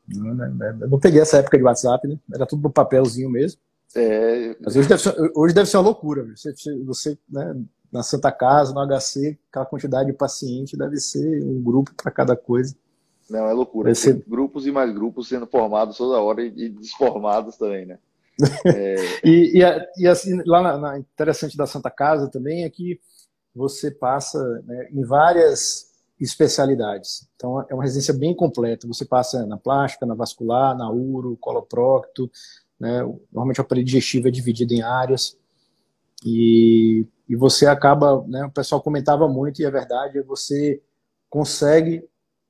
Não, 0.05 0.35
né? 0.35 0.77
Eu 0.81 0.89
não 0.89 0.99
peguei 0.99 1.21
essa 1.21 1.37
época 1.37 1.57
de 1.57 1.63
WhatsApp, 1.63 2.05
né? 2.05 2.19
Era 2.33 2.45
tudo 2.45 2.63
no 2.63 2.69
papelzinho 2.69 3.29
mesmo. 3.29 3.61
É... 3.95 4.55
Mas 4.59 4.75
hoje 4.75 4.87
deve, 4.87 5.01
ser, 5.01 5.31
hoje 5.35 5.53
deve 5.53 5.69
ser 5.69 5.77
uma 5.77 5.83
loucura. 5.83 6.25
Você, 6.35 6.53
você 6.83 7.17
né, 7.29 7.55
na 7.91 8.01
Santa 8.01 8.31
Casa, 8.31 8.73
no 8.73 8.81
HC, 8.85 9.37
aquela 9.51 9.65
quantidade 9.65 10.11
de 10.11 10.17
paciente 10.17 10.75
deve 10.75 10.97
ser 10.97 11.43
um 11.43 11.61
grupo 11.61 11.93
para 11.95 12.11
cada 12.11 12.35
coisa. 12.35 12.75
Não, 13.29 13.47
é 13.47 13.53
loucura. 13.53 13.93
Ser... 13.93 14.23
Grupos 14.27 14.65
e 14.65 14.71
mais 14.71 14.93
grupos 14.93 15.27
sendo 15.27 15.45
formados 15.45 15.97
toda 15.97 16.19
hora 16.19 16.43
e 16.43 16.69
desformados 16.69 17.57
também, 17.57 17.85
né? 17.85 17.99
É... 18.65 18.95
e, 19.23 19.61
e, 19.61 20.03
e, 20.03 20.07
assim, 20.07 20.41
lá 20.43 20.59
na, 20.61 20.77
na, 20.77 20.99
interessante 20.99 21.55
da 21.55 21.67
Santa 21.67 21.91
Casa 21.91 22.27
também 22.27 22.63
é 22.63 22.69
que 22.69 22.99
você 23.55 23.91
passa 23.91 24.39
né, 24.65 24.87
em 24.91 25.03
várias 25.03 25.93
especialidades. 26.19 27.27
Então 27.35 27.63
é 27.69 27.73
uma 27.73 27.83
residência 27.83 28.13
bem 28.13 28.35
completa. 28.35 28.87
Você 28.87 29.05
passa 29.05 29.45
na 29.45 29.57
plástica, 29.57 30.05
na 30.05 30.15
vascular, 30.15 30.75
na 30.75 30.89
uro, 30.89 31.37
coloprocto, 31.39 32.29
né? 32.79 33.01
Normalmente 33.31 33.59
o 33.59 33.61
aparelho 33.61 33.85
digestivo 33.85 34.27
é 34.27 34.31
dividido 34.31 34.73
em 34.73 34.81
áreas 34.81 35.37
e, 36.25 37.05
e 37.27 37.35
você 37.35 37.65
acaba, 37.65 38.23
né, 38.27 38.45
o 38.45 38.51
pessoal 38.51 38.81
comentava 38.81 39.27
muito 39.27 39.61
e 39.61 39.65
é 39.65 39.71
verdade, 39.71 40.21
você 40.21 40.81
consegue 41.29 42.03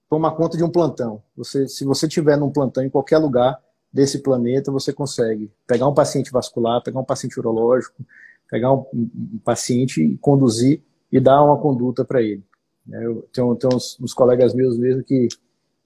tomar 0.09 0.31
conta 0.31 0.57
de 0.57 0.63
um 0.63 0.69
plantão. 0.69 1.23
Você, 1.35 1.67
se 1.67 1.83
você 1.83 2.07
tiver 2.07 2.37
num 2.37 2.51
plantão 2.51 2.83
em 2.83 2.89
qualquer 2.89 3.17
lugar 3.17 3.59
desse 3.91 4.19
planeta, 4.19 4.71
você 4.71 4.93
consegue 4.93 5.51
pegar 5.67 5.87
um 5.87 5.93
paciente 5.93 6.31
vascular, 6.31 6.83
pegar 6.83 6.99
um 6.99 7.05
paciente 7.05 7.39
urológico, 7.39 8.03
pegar 8.49 8.71
um, 8.71 8.85
um 8.93 9.39
paciente 9.43 10.03
e 10.03 10.17
conduzir 10.17 10.81
e 11.11 11.19
dar 11.19 11.43
uma 11.43 11.57
conduta 11.59 12.05
para 12.05 12.21
ele. 12.21 12.43
Né? 12.85 13.05
Eu 13.05 13.27
tenho, 13.33 13.55
tenho 13.55 13.75
uns, 13.75 13.97
uns, 13.99 14.13
colegas 14.13 14.53
meus 14.53 14.77
mesmo 14.77 15.03
que, 15.03 15.27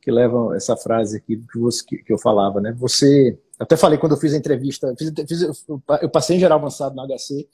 que 0.02 0.12
levam 0.12 0.54
essa 0.54 0.76
frase 0.76 1.18
aqui 1.18 1.38
que, 1.52 1.60
você, 1.60 1.86
que, 1.86 1.98
que 1.98 2.12
eu 2.12 2.18
falava, 2.18 2.60
né? 2.60 2.74
Você 2.74 3.38
até 3.60 3.76
falei 3.76 3.98
quando 3.98 4.14
eu 4.14 4.20
fiz 4.20 4.34
a 4.34 4.38
entrevista, 4.38 4.94
fiz, 4.98 5.12
fiz, 5.28 5.66
eu 6.02 6.10
passei 6.10 6.38
em 6.38 6.40
geral 6.40 6.60
avançado 6.60 6.96
no 6.96 7.08
HC, 7.08 7.48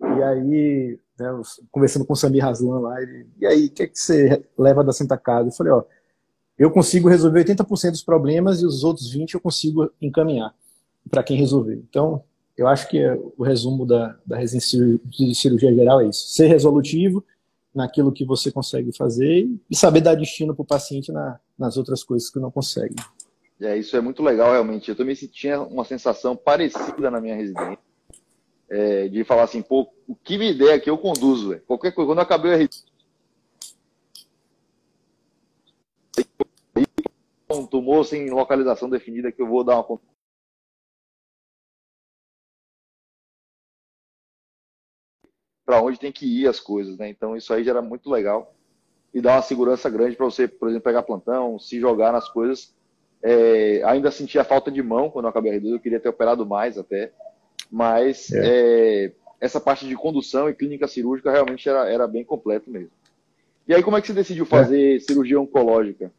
e 0.00 0.22
aí 0.22 0.98
né, 1.18 1.26
conversando 1.70 2.04
com 2.04 2.12
o 2.12 2.16
Samir 2.16 2.44
Haslan 2.44 2.80
lá, 2.80 3.00
ele, 3.00 3.26
e 3.40 3.46
aí, 3.46 3.66
o 3.66 3.70
que, 3.70 3.82
é 3.84 3.86
que 3.86 3.98
você 3.98 4.44
leva 4.58 4.82
da 4.82 4.92
Santa 4.92 5.16
Casa? 5.16 5.48
Eu 5.48 5.52
falei, 5.52 5.72
ó, 5.72 5.84
eu 6.58 6.70
consigo 6.70 7.08
resolver 7.08 7.44
80% 7.44 7.90
dos 7.90 8.02
problemas 8.02 8.60
e 8.60 8.66
os 8.66 8.84
outros 8.84 9.14
20% 9.14 9.34
eu 9.34 9.40
consigo 9.40 9.90
encaminhar 10.00 10.54
para 11.10 11.22
quem 11.22 11.36
resolver. 11.36 11.82
Então, 11.88 12.22
eu 12.56 12.68
acho 12.68 12.88
que 12.88 13.00
o 13.36 13.42
resumo 13.42 13.84
da, 13.84 14.16
da 14.24 14.36
residência 14.36 15.00
de 15.04 15.34
cirurgia 15.34 15.74
geral 15.74 16.00
é 16.00 16.06
isso. 16.06 16.28
Ser 16.28 16.46
resolutivo 16.46 17.24
naquilo 17.74 18.12
que 18.12 18.24
você 18.24 18.52
consegue 18.52 18.96
fazer 18.96 19.48
e 19.68 19.76
saber 19.76 20.00
dar 20.00 20.14
destino 20.14 20.54
para 20.54 20.62
o 20.62 20.66
paciente 20.66 21.10
na, 21.10 21.40
nas 21.58 21.76
outras 21.76 22.04
coisas 22.04 22.30
que 22.30 22.38
não 22.38 22.50
consegue. 22.50 22.94
É, 23.60 23.76
isso 23.76 23.96
é 23.96 24.00
muito 24.00 24.22
legal, 24.22 24.52
realmente. 24.52 24.88
Eu 24.88 24.96
também 24.96 25.14
tinha 25.14 25.60
uma 25.60 25.84
sensação 25.84 26.36
parecida 26.36 27.10
na 27.10 27.20
minha 27.20 27.36
residência. 27.36 27.78
É, 28.68 29.08
de 29.08 29.22
falar 29.24 29.44
assim, 29.44 29.62
pô, 29.62 29.92
o 30.08 30.16
que 30.16 30.38
me 30.38 30.52
der 30.52 30.74
aqui 30.74 30.90
eu 30.90 30.98
conduzo. 30.98 31.60
Qualquer 31.66 31.92
coisa, 31.92 32.08
quando 32.08 32.18
eu 32.18 32.24
acabei 32.24 32.52
a 32.52 32.56
um 37.54 37.66
tumor 37.66 38.04
sem 38.04 38.28
localização 38.30 38.90
definida 38.90 39.30
que 39.30 39.40
eu 39.40 39.46
vou 39.46 39.62
dar 39.62 39.76
uma 39.76 40.00
para 45.64 45.80
onde 45.80 45.98
tem 45.98 46.12
que 46.12 46.26
ir 46.26 46.46
as 46.46 46.60
coisas, 46.60 46.98
né? 46.98 47.08
Então 47.08 47.36
isso 47.36 47.52
aí 47.52 47.64
já 47.64 47.70
era 47.70 47.82
muito 47.82 48.10
legal 48.10 48.54
e 49.12 49.20
dá 49.20 49.36
uma 49.36 49.42
segurança 49.42 49.88
grande 49.88 50.16
para 50.16 50.26
você, 50.26 50.46
por 50.46 50.68
exemplo, 50.68 50.84
pegar 50.84 51.02
plantão, 51.02 51.58
se 51.58 51.80
jogar 51.80 52.12
nas 52.12 52.28
coisas. 52.28 52.74
É, 53.26 53.82
ainda 53.84 54.10
sentia 54.10 54.44
falta 54.44 54.70
de 54.70 54.82
mão 54.82 55.08
quando 55.08 55.24
eu 55.24 55.30
acabei 55.30 55.50
a 55.50 55.54
reduzir, 55.54 55.72
eu 55.72 55.80
queria 55.80 55.98
ter 55.98 56.10
operado 56.10 56.44
mais 56.44 56.76
até, 56.76 57.10
mas 57.70 58.30
é. 58.30 59.06
É, 59.06 59.12
essa 59.40 59.58
parte 59.58 59.88
de 59.88 59.96
condução 59.96 60.48
e 60.48 60.54
clínica 60.54 60.86
cirúrgica 60.86 61.32
realmente 61.32 61.66
era, 61.66 61.90
era 61.90 62.06
bem 62.06 62.22
completo 62.22 62.70
mesmo. 62.70 62.90
E 63.66 63.74
aí, 63.74 63.82
como 63.82 63.96
é 63.96 64.00
que 64.02 64.06
você 64.06 64.12
decidiu 64.12 64.44
fazer 64.44 65.00
cirurgia 65.00 65.40
oncológica? 65.40 66.12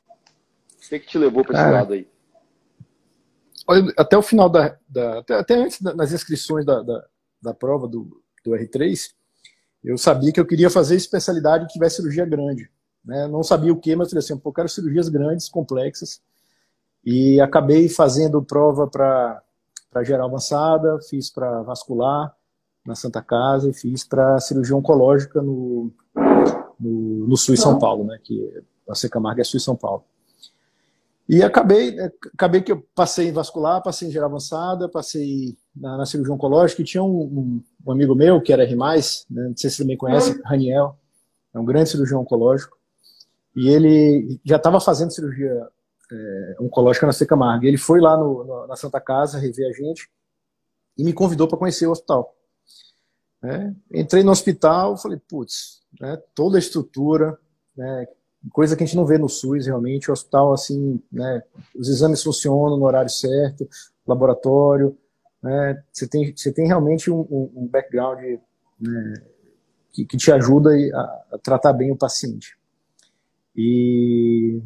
O 0.83 0.89
que, 0.89 0.99
que 0.99 1.07
te 1.07 1.17
levou 1.19 1.45
para 1.45 1.61
esse 1.61 1.71
lado 1.71 1.93
aí? 1.93 2.07
Até 3.97 4.17
o 4.17 4.21
final 4.21 4.49
da. 4.49 4.75
da 4.89 5.19
até, 5.19 5.35
até, 5.35 5.53
antes 5.55 5.81
das 5.81 6.11
inscrições 6.11 6.65
da, 6.65 6.81
da, 6.81 7.05
da 7.41 7.53
prova 7.53 7.87
do, 7.87 8.21
do 8.43 8.51
R3, 8.51 9.11
eu 9.83 9.97
sabia 9.97 10.31
que 10.31 10.39
eu 10.39 10.45
queria 10.45 10.69
fazer 10.71 10.95
especialidade 10.95 11.67
que 11.67 11.73
tivesse 11.73 11.97
cirurgia 11.97 12.25
grande. 12.25 12.69
Né? 13.03 13.27
Não 13.27 13.43
sabia 13.43 13.71
o 13.71 13.79
que, 13.79 13.95
mas 13.95 14.09
falei 14.09 14.23
assim, 14.23 14.37
pô, 14.37 14.51
quero 14.51 14.67
cirurgias 14.67 15.09
grandes, 15.09 15.47
complexas. 15.47 16.19
E 17.05 17.39
acabei 17.39 17.87
fazendo 17.87 18.41
prova 18.41 18.87
para 18.87 19.43
geral 20.03 20.27
avançada, 20.27 20.99
fiz 21.07 21.29
para 21.29 21.61
vascular 21.61 22.35
na 22.85 22.95
Santa 22.95 23.21
Casa 23.21 23.69
e 23.69 23.73
fiz 23.73 24.03
para 24.03 24.39
cirurgia 24.39 24.75
oncológica 24.75 25.41
no, 25.41 25.91
no, 26.79 27.27
no 27.27 27.37
Sul 27.37 27.53
e 27.53 27.57
São 27.57 27.77
Paulo, 27.77 28.05
né? 28.05 28.19
que 28.23 28.51
a 28.89 28.95
Secamarga 28.95 29.41
é 29.41 29.43
Sul 29.43 29.57
e 29.57 29.61
São 29.61 29.75
Paulo. 29.75 30.03
E 31.27 31.41
acabei, 31.41 31.97
acabei 32.33 32.61
que 32.61 32.71
eu 32.71 32.85
passei 32.93 33.29
em 33.29 33.33
vascular, 33.33 33.81
passei 33.81 34.07
em 34.07 34.11
geral 34.11 34.29
avançada, 34.29 34.87
passei 34.87 35.57
na, 35.75 35.97
na 35.97 36.05
cirurgia 36.05 36.33
oncológica 36.33 36.83
e 36.83 36.85
tinha 36.85 37.03
um, 37.03 37.17
um, 37.17 37.63
um, 37.85 37.91
amigo 37.91 38.13
meu 38.13 38.39
que 38.39 38.53
era 38.53 38.63
R+, 38.63 38.75
né, 38.75 38.93
não 39.31 39.57
sei 39.57 39.69
se 39.69 39.77
você 39.77 39.83
também 39.83 39.97
conhece. 39.97 40.39
Raniel, 40.45 40.99
é 41.51 41.59
um 41.59 41.65
grande 41.65 41.89
cirurgião 41.89 42.21
oncológico, 42.21 42.77
e 43.55 43.69
ele 43.69 44.39
já 44.45 44.57
estava 44.57 44.79
fazendo 44.79 45.11
cirurgia 45.11 45.67
é, 46.11 46.55
oncológica 46.59 47.05
na 47.05 47.13
Secamarga. 47.13 47.67
Ele 47.67 47.77
foi 47.77 47.99
lá 47.99 48.17
no, 48.17 48.43
no, 48.43 48.67
na 48.67 48.75
Santa 48.75 48.99
Casa 48.99 49.39
rever 49.39 49.69
a 49.69 49.73
gente 49.73 50.09
e 50.97 51.03
me 51.03 51.13
convidou 51.13 51.47
para 51.47 51.57
conhecer 51.57 51.87
o 51.87 51.91
hospital. 51.91 52.35
É, 53.43 53.71
entrei 53.93 54.23
no 54.23 54.31
hospital, 54.31 54.97
falei, 54.97 55.19
putz, 55.29 55.81
né, 55.99 56.19
toda 56.33 56.57
a 56.57 56.59
estrutura, 56.59 57.37
né, 57.77 58.07
coisa 58.51 58.75
que 58.75 58.83
a 58.83 58.85
gente 58.85 58.95
não 58.95 59.05
vê 59.05 59.17
no 59.17 59.29
SUS 59.29 59.67
realmente, 59.67 60.09
o 60.09 60.13
hospital 60.13 60.53
assim, 60.53 61.01
né, 61.11 61.43
os 61.75 61.87
exames 61.87 62.23
funcionam 62.23 62.77
no 62.77 62.85
horário 62.85 63.09
certo, 63.09 63.67
laboratório, 64.07 64.97
né, 65.43 65.83
você 65.91 66.07
tem 66.07 66.35
você 66.35 66.51
tem 66.51 66.65
realmente 66.65 67.11
um, 67.11 67.51
um 67.55 67.67
background 67.67 68.19
né, 68.79 69.13
que, 69.91 70.05
que, 70.05 70.17
te 70.17 70.31
ajuda 70.31 70.71
a, 70.71 71.35
a, 71.35 71.37
tratar 71.37 71.73
bem 71.73 71.91
o 71.91 71.97
paciente. 71.97 72.57
E, 73.55 74.59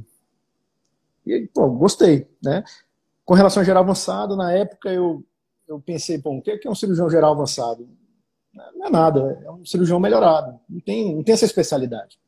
e 1.32 1.48
pô, 1.48 1.70
gostei, 1.70 2.28
né? 2.44 2.64
Com 3.26 3.34
relação 3.34 3.62
a 3.62 3.66
geral 3.66 3.84
avançado, 3.84 4.36
na 4.36 4.52
época 4.52 4.90
eu 4.90 5.24
eu 5.68 5.80
pensei, 5.80 6.18
bom, 6.18 6.40
o 6.40 6.42
que 6.42 6.50
é, 6.50 6.60
é 6.66 6.70
um 6.70 6.74
cirurgião 6.74 7.08
geral 7.10 7.34
avançado? 7.34 7.88
Não 8.76 8.88
é 8.88 8.90
nada, 8.90 9.40
é 9.46 9.52
um 9.52 9.64
cirurgião 9.64 10.00
melhorado, 10.00 10.60
não 10.68 10.80
tem, 10.80 11.16
não 11.16 11.24
tem 11.24 11.34
essa 11.34 11.46
especialidade. 11.46 12.20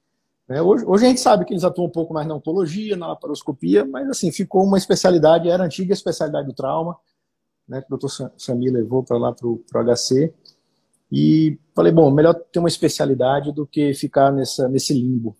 É, 0.47 0.61
hoje, 0.61 0.85
hoje, 0.85 1.05
a 1.05 1.07
gente 1.07 1.21
sabe 1.21 1.45
que 1.45 1.53
eles 1.53 1.63
atuam 1.63 1.87
um 1.87 1.91
pouco 1.91 2.13
mais 2.13 2.27
na 2.27 2.35
oncologia, 2.35 2.95
na 2.95 3.07
laparoscopia, 3.07 3.83
mas 3.85 4.07
assim, 4.09 4.31
ficou 4.31 4.63
uma 4.63 4.77
especialidade, 4.77 5.49
era 5.49 5.63
a 5.63 5.65
antiga 5.65 5.93
especialidade 5.93 6.45
do 6.45 6.53
trauma, 6.53 6.97
né, 7.67 7.79
que 7.79 7.87
o 7.87 7.97
doutor 7.97 8.31
Sami 8.37 8.69
levou 8.69 9.01
para 9.01 9.17
lá 9.17 9.33
para 9.33 9.47
o 9.47 9.63
HC. 9.95 10.33
E 11.11 11.57
falei, 11.73 11.91
bom, 11.91 12.11
melhor 12.11 12.33
ter 12.33 12.59
uma 12.59 12.67
especialidade 12.67 13.51
do 13.51 13.65
que 13.65 13.93
ficar 13.93 14.31
nessa, 14.31 14.67
nesse 14.67 14.93
limbo. 14.93 15.35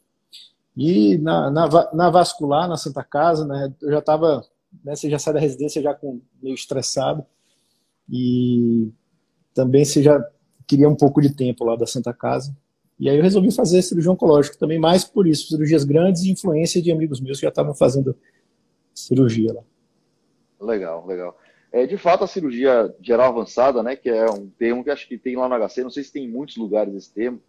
E 0.76 1.18
na, 1.18 1.50
na, 1.52 1.94
na 1.94 2.10
vascular, 2.10 2.68
na 2.68 2.78
Santa 2.78 3.04
Casa, 3.04 3.46
né, 3.46 3.74
eu 3.82 3.92
já 3.92 4.00
estava, 4.00 4.46
né, 4.84 4.96
você 4.96 5.10
já 5.10 5.20
sai 5.20 5.34
da 5.34 5.40
residência 5.40 5.82
já 5.82 5.94
com 5.94 6.22
meio 6.42 6.56
estressado. 6.56 7.26
E 8.10 8.90
também 9.54 9.84
você 9.84 10.02
já 10.02 10.24
queria 10.68 10.88
um 10.88 10.96
pouco 10.96 11.22
de 11.22 11.36
tempo 11.36 11.66
lá 11.66 11.76
da 11.76 11.86
Santa 11.86 12.14
Casa. 12.14 12.56
E 13.00 13.10
aí 13.10 13.18
eu 13.18 13.24
resolvi 13.24 13.52
fazer 13.52 13.82
cirurgia 13.82 14.12
oncológica 14.12 14.58
também, 14.58 14.80
mais 14.80 15.04
por 15.04 15.28
isso, 15.28 15.48
cirurgias 15.48 15.84
grandes 15.84 16.22
e 16.22 16.32
influência 16.32 16.82
de 16.82 16.92
amigos 16.92 17.20
meus 17.20 17.40
que 17.40 17.44
já 17.44 17.50
estavam 17.50 17.74
fazendo 17.74 18.16
cirurgia 18.94 19.54
lá. 19.54 19.64
Legal, 20.60 21.06
legal. 21.08 21.38
É, 21.72 21.88
de 21.88 21.98
fato, 21.98 22.24
a 22.24 22.28
cirurgia 22.28 22.94
geral 23.02 23.32
avançada, 23.32 23.82
né, 23.82 23.96
que 23.96 24.10
é 24.10 24.30
um 24.30 24.48
termo 24.48 24.84
que 24.84 24.90
acho 24.90 25.08
que 25.08 25.18
tem 25.18 25.36
lá 25.36 25.50
no 25.50 25.68
HC, 25.68 25.84
não 25.84 25.90
sei 25.90 26.04
se 26.04 26.12
tem 26.12 26.26
em 26.26 26.32
muitos 26.32 26.58
lugares 26.58 26.94
esse 26.94 27.12
termo, 27.12 27.42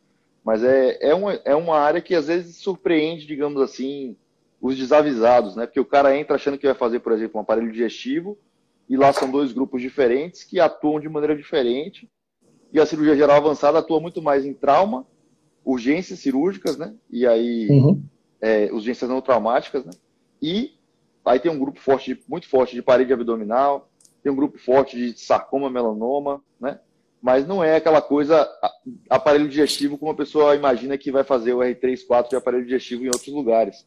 mas 0.45 0.63
é, 0.65 0.99
é, 1.01 1.15
uma, 1.15 1.35
é 1.45 1.55
uma 1.55 1.79
área 1.79 2.01
que 2.01 2.15
às 2.15 2.27
vezes 2.27 2.57
surpreende, 2.57 3.27
digamos 3.27 3.61
assim, 3.61 4.17
os 4.61 4.77
desavisados, 4.77 5.57
né? 5.57 5.67
Porque 5.67 5.81
o 5.81 5.85
cara 5.85 6.17
entra 6.17 6.37
achando 6.37 6.59
que 6.59 6.67
vai 6.67 6.75
fazer, 6.75 7.01
por 7.01 7.13
exemplo, 7.13 7.39
um 7.39 7.43
aparelho 7.43 7.71
digestivo, 7.71 8.37
e 8.89 8.97
lá 8.97 9.13
são 9.13 9.31
dois 9.31 9.53
grupos 9.53 9.81
diferentes 9.81 10.45
que 10.45 10.61
atuam 10.61 11.01
de 11.01 11.09
maneira 11.09 11.37
diferente. 11.37 12.11
E 12.73 12.81
a 12.81 12.87
cirurgia 12.87 13.17
geral 13.17 13.37
avançada 13.37 13.79
atua 13.79 14.01
muito 14.01 14.21
mais 14.21 14.45
em 14.45 14.53
trauma 14.53 15.07
urgências 15.65 16.19
cirúrgicas, 16.19 16.77
né? 16.77 16.95
E 17.11 17.27
aí, 17.27 17.69
uhum. 17.69 18.03
é, 18.41 18.69
urgências 18.73 19.09
não 19.09 19.21
traumáticas, 19.21 19.85
né? 19.85 19.93
E 20.41 20.75
aí 21.25 21.39
tem 21.39 21.51
um 21.51 21.59
grupo 21.59 21.81
forte, 21.81 22.21
muito 22.29 22.49
forte 22.49 22.75
de 22.75 22.83
parede 22.83 23.13
abdominal, 23.13 23.89
tem 24.23 24.33
um 24.33 24.37
grupo 24.37 24.59
forte 24.59 24.97
de 24.97 25.19
sarcoma, 25.19 25.71
melanoma, 25.71 26.43
né? 26.61 26.81
Mas 27.23 27.47
não 27.47 27.63
é 27.63 27.77
aquela 27.77 28.03
coisa 28.03 28.49
aparelho 29.09 29.49
digestivo 29.49 29.97
como 29.97 30.11
a 30.11 30.17
pessoa 30.17 30.57
imagina 30.57 30.99
que 30.99 31.13
vai 31.13 31.23
fazer 31.23 31.55
o 31.55 31.61
R3, 31.61 32.05
4 32.05 32.31
de 32.31 32.37
aparelho 32.37 32.65
digestivo 32.65 33.05
em 33.05 33.07
outros 33.07 33.29
lugares. 33.29 33.87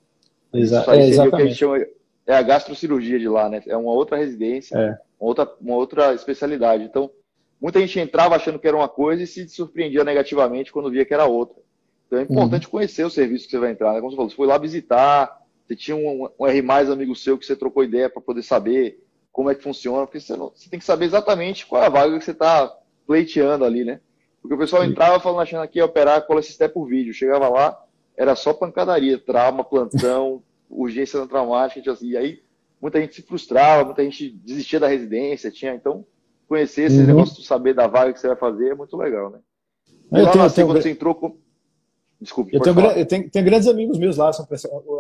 Exa 0.54 0.82
Isso 0.82 0.92
aí 0.92 1.00
é, 1.00 1.08
exatamente. 1.08 1.34
o 1.34 1.36
que 1.36 1.44
a 1.44 1.46
gente 1.46 1.58
chama, 1.58 1.86
é 2.26 2.34
a 2.34 2.42
gastrocirurgia 2.42 3.20
de 3.20 3.28
lá, 3.28 3.50
né? 3.50 3.62
É 3.68 3.76
uma 3.76 3.92
outra 3.92 4.18
residência, 4.18 4.78
é. 4.78 4.98
uma, 5.20 5.30
outra, 5.30 5.52
uma 5.60 5.76
outra 5.76 6.14
especialidade. 6.14 6.86
Então, 6.86 7.12
muita 7.60 7.80
gente 7.82 8.00
entrava 8.00 8.36
achando 8.36 8.58
que 8.58 8.68
era 8.68 8.78
uma 8.78 8.88
coisa 8.88 9.24
e 9.24 9.28
se 9.28 9.48
surpreendia 9.50 10.04
negativamente 10.04 10.72
quando 10.72 10.90
via 10.90 11.06
que 11.06 11.14
era 11.14 11.26
outra. 11.26 11.58
Então 12.08 12.20
é 12.20 12.22
importante 12.22 12.68
uhum. 12.68 12.72
conhecer 12.72 13.04
o 13.04 13.10
serviço 13.10 13.46
que 13.46 13.52
você 13.52 13.60
vai 13.60 13.72
entrar. 13.72 13.94
Né? 13.94 14.00
Como 14.00 14.12
você 14.12 14.16
falou, 14.16 14.30
você 14.30 14.36
foi 14.36 14.48
lá 14.48 14.58
visitar, 14.58 15.42
você 15.66 15.76
tinha 15.76 15.98
um, 15.98 16.30
um 16.40 16.48
R 16.48 16.62
mais 16.62 16.90
amigo 16.90 17.16
seu 17.16 17.38
que 17.38 17.46
você 17.46 17.56
trocou 17.56 17.84
ideia 17.84 18.10
para 18.10 18.22
poder 18.22 18.44
saber 18.44 19.04
como 19.32 19.50
é 19.50 19.56
que 19.56 19.64
funciona, 19.64 20.06
porque 20.06 20.20
você, 20.20 20.38
não, 20.38 20.52
você, 20.56 20.70
tem 20.70 20.80
que 20.80 20.86
saber 20.86 21.06
exatamente 21.06 21.66
qual 21.66 21.84
é 21.84 21.88
a 21.88 21.90
vaga 21.90 22.18
que 22.18 22.24
você 22.24 22.32
está 22.32 22.74
pleiteando 23.06 23.66
ali, 23.66 23.84
né? 23.84 24.00
Porque 24.42 24.56
o 24.56 24.58
pessoal 24.58 24.84
entrava 24.84 25.20
falando, 25.20 25.42
achando 25.42 25.68
que 25.68 25.80
ia 25.80 25.86
operar 25.86 26.26
colecisté 26.26 26.68
por 26.68 26.86
vídeo. 26.88 27.14
Chegava 27.14 27.50
lá, 27.50 27.84
era 28.16 28.36
só 28.36 28.54
pancadaria, 28.54 29.18
trauma, 29.18 29.64
plantão, 29.64 30.44
urgência 30.70 31.20
não 31.20 31.28
traumática, 31.28 31.92
assim, 31.92 32.10
e 32.10 32.18
aí 32.18 32.44
muita 32.82 33.00
gente 33.00 33.16
se 33.16 33.22
frustrava, 33.22 33.86
muita 33.86 34.04
gente 34.04 34.30
desistia 34.30 34.80
da 34.80 34.88
residência, 34.88 35.50
tinha, 35.50 35.74
então 35.74 36.06
conhecer 36.48 36.84
esse 36.84 37.00
uhum. 37.00 37.08
negócio 37.08 37.44
saber 37.44 37.74
da 37.74 37.88
vaga 37.88 38.14
que 38.14 38.20
você 38.20 38.28
vai 38.28 38.36
fazer 38.36 38.70
é 38.70 38.76
muito 38.76 38.96
legal, 38.96 39.32
né? 39.32 39.40
E 40.12 40.22
lá 40.22 40.32
tenho, 40.32 40.52
tenho... 40.52 40.68
quando 40.68 40.82
você 40.82 40.92
entrou, 40.92 41.40
Desculpe. 42.22 42.56
Eu, 42.56 42.62
tenho, 42.62 42.80
eu 42.80 43.06
tenho, 43.06 43.30
tenho, 43.30 43.46
grandes 43.46 43.68
amigos 43.68 43.98
meus 43.98 44.18
lá. 44.18 44.32
São, 44.32 44.48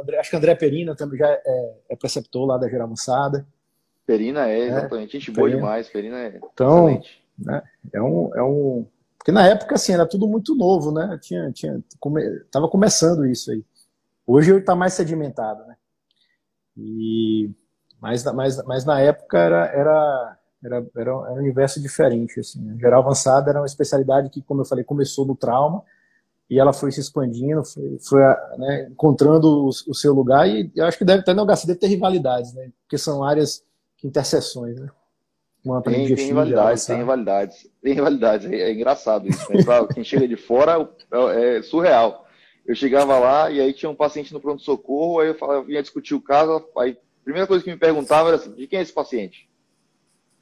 André, 0.02 0.20
acho 0.20 0.30
que 0.30 0.36
o 0.36 0.40
André 0.40 0.54
Perina 0.56 0.96
também 0.96 1.18
já 1.18 1.28
é, 1.28 1.74
é 1.90 1.96
preceptor 1.96 2.46
lá 2.46 2.58
da 2.58 2.68
Geral 2.68 2.86
Avançada. 2.86 3.48
Perina 4.06 4.50
é, 4.50 4.60
é 4.60 4.68
exatamente. 4.68 5.16
É, 5.16 5.20
Gente 5.20 5.32
boa 5.32 5.50
demais. 5.50 5.88
Perina 5.88 6.20
é 6.20 6.40
então, 6.54 6.90
excelente. 6.90 7.25
Né, 7.38 7.62
é, 7.94 8.02
um, 8.02 8.36
é 8.36 8.44
um. 8.44 8.86
Porque 9.18 9.32
na 9.32 9.48
época, 9.48 9.76
assim, 9.76 9.94
era 9.94 10.06
tudo 10.06 10.28
muito 10.28 10.56
novo, 10.56 10.92
né? 10.92 11.18
Tinha, 11.22 11.52
tinha, 11.52 11.84
come, 12.00 12.22
tava 12.52 12.68
começando 12.70 13.26
isso 13.26 13.52
aí. 13.52 13.64
Hoje 14.26 14.56
está 14.56 14.76
mais 14.76 14.94
sedimentado, 14.94 15.66
né? 15.66 15.76
E, 16.78 17.50
mas, 18.00 18.24
mas, 18.34 18.64
mas 18.66 18.86
na 18.86 19.00
época 19.00 19.38
era, 19.38 19.66
era, 19.68 20.38
era, 20.64 20.86
era, 20.96 21.18
um 21.18 21.38
universo 21.38 21.82
diferente. 21.82 22.40
Assim. 22.40 22.72
A 22.72 22.78
geral 22.78 23.02
avançada 23.02 23.50
era 23.50 23.60
uma 23.60 23.66
especialidade 23.66 24.30
que, 24.30 24.42
como 24.42 24.62
eu 24.62 24.66
falei, 24.66 24.84
começou 24.84 25.26
no 25.26 25.36
trauma 25.36 25.84
e 26.50 26.60
ela 26.60 26.74
foi 26.74 26.92
se 26.92 27.00
expandindo, 27.00 27.64
foi, 27.66 27.98
foi 28.00 28.22
né, 28.58 28.88
encontrando 28.92 29.66
o, 29.66 29.70
o, 29.70 29.96
seu 29.96 30.14
lugar, 30.14 30.48
e 30.48 30.72
eu 30.76 30.86
acho 30.86 30.98
que 30.98 31.06
deve 31.06 31.24
ter 31.24 31.34
no 31.34 31.46
HC 31.46 31.66
deve 31.66 31.80
ter 31.80 31.88
rivalidades, 31.88 32.54
né? 32.54 32.72
Porque 32.84 32.98
são 32.98 33.24
áreas 33.24 33.64
que 33.98 34.08
interseções, 34.08 34.80
né? 34.80 34.88
Uma 35.66 35.82
tem, 35.82 36.14
tem 36.14 36.28
rivalidades, 36.28 36.86
tem 36.86 36.98
rivalidades, 36.98 37.72
tem 37.82 37.94
rivalidades, 37.94 38.52
é, 38.52 38.56
é 38.56 38.72
engraçado 38.72 39.28
isso, 39.28 39.52
né? 39.52 39.64
Pra 39.64 39.88
quem 39.88 40.04
chega 40.04 40.28
de 40.28 40.36
fora 40.36 40.88
é, 41.12 41.58
é, 41.58 41.62
surreal. 41.64 42.28
Eu 42.64 42.76
chegava 42.76 43.18
lá 43.18 43.50
e 43.50 43.60
aí 43.60 43.74
tinha 43.74 43.90
um 43.90 43.96
paciente 43.96 44.32
no 44.32 44.40
pronto-socorro, 44.40 45.20
aí 45.20 45.30
eu, 45.30 45.36
falava, 45.36 45.60
eu 45.60 45.66
vinha 45.66 45.82
discutir 45.82 46.14
o 46.14 46.22
caso, 46.22 46.64
aí 46.78 46.92
a 46.92 47.24
primeira 47.24 47.48
coisa 47.48 47.64
que 47.64 47.72
me 47.72 47.78
perguntava 47.78 48.30
era 48.30 48.38
assim, 48.38 48.52
de 48.52 48.68
quem 48.68 48.78
é 48.78 48.82
esse 48.84 48.94
paciente? 48.94 49.50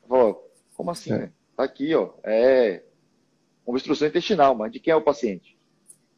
Eu 0.03 0.09
falava, 0.09 0.37
como 0.75 0.91
assim, 0.91 1.13
é. 1.13 1.17
né? 1.17 1.31
Tá 1.55 1.63
aqui, 1.63 1.95
ó, 1.95 2.09
é 2.23 2.83
obstrução 3.65 4.07
intestinal, 4.07 4.53
mas 4.53 4.73
de 4.73 4.79
quem 4.79 4.91
é 4.91 4.95
o 4.95 5.01
paciente? 5.01 5.57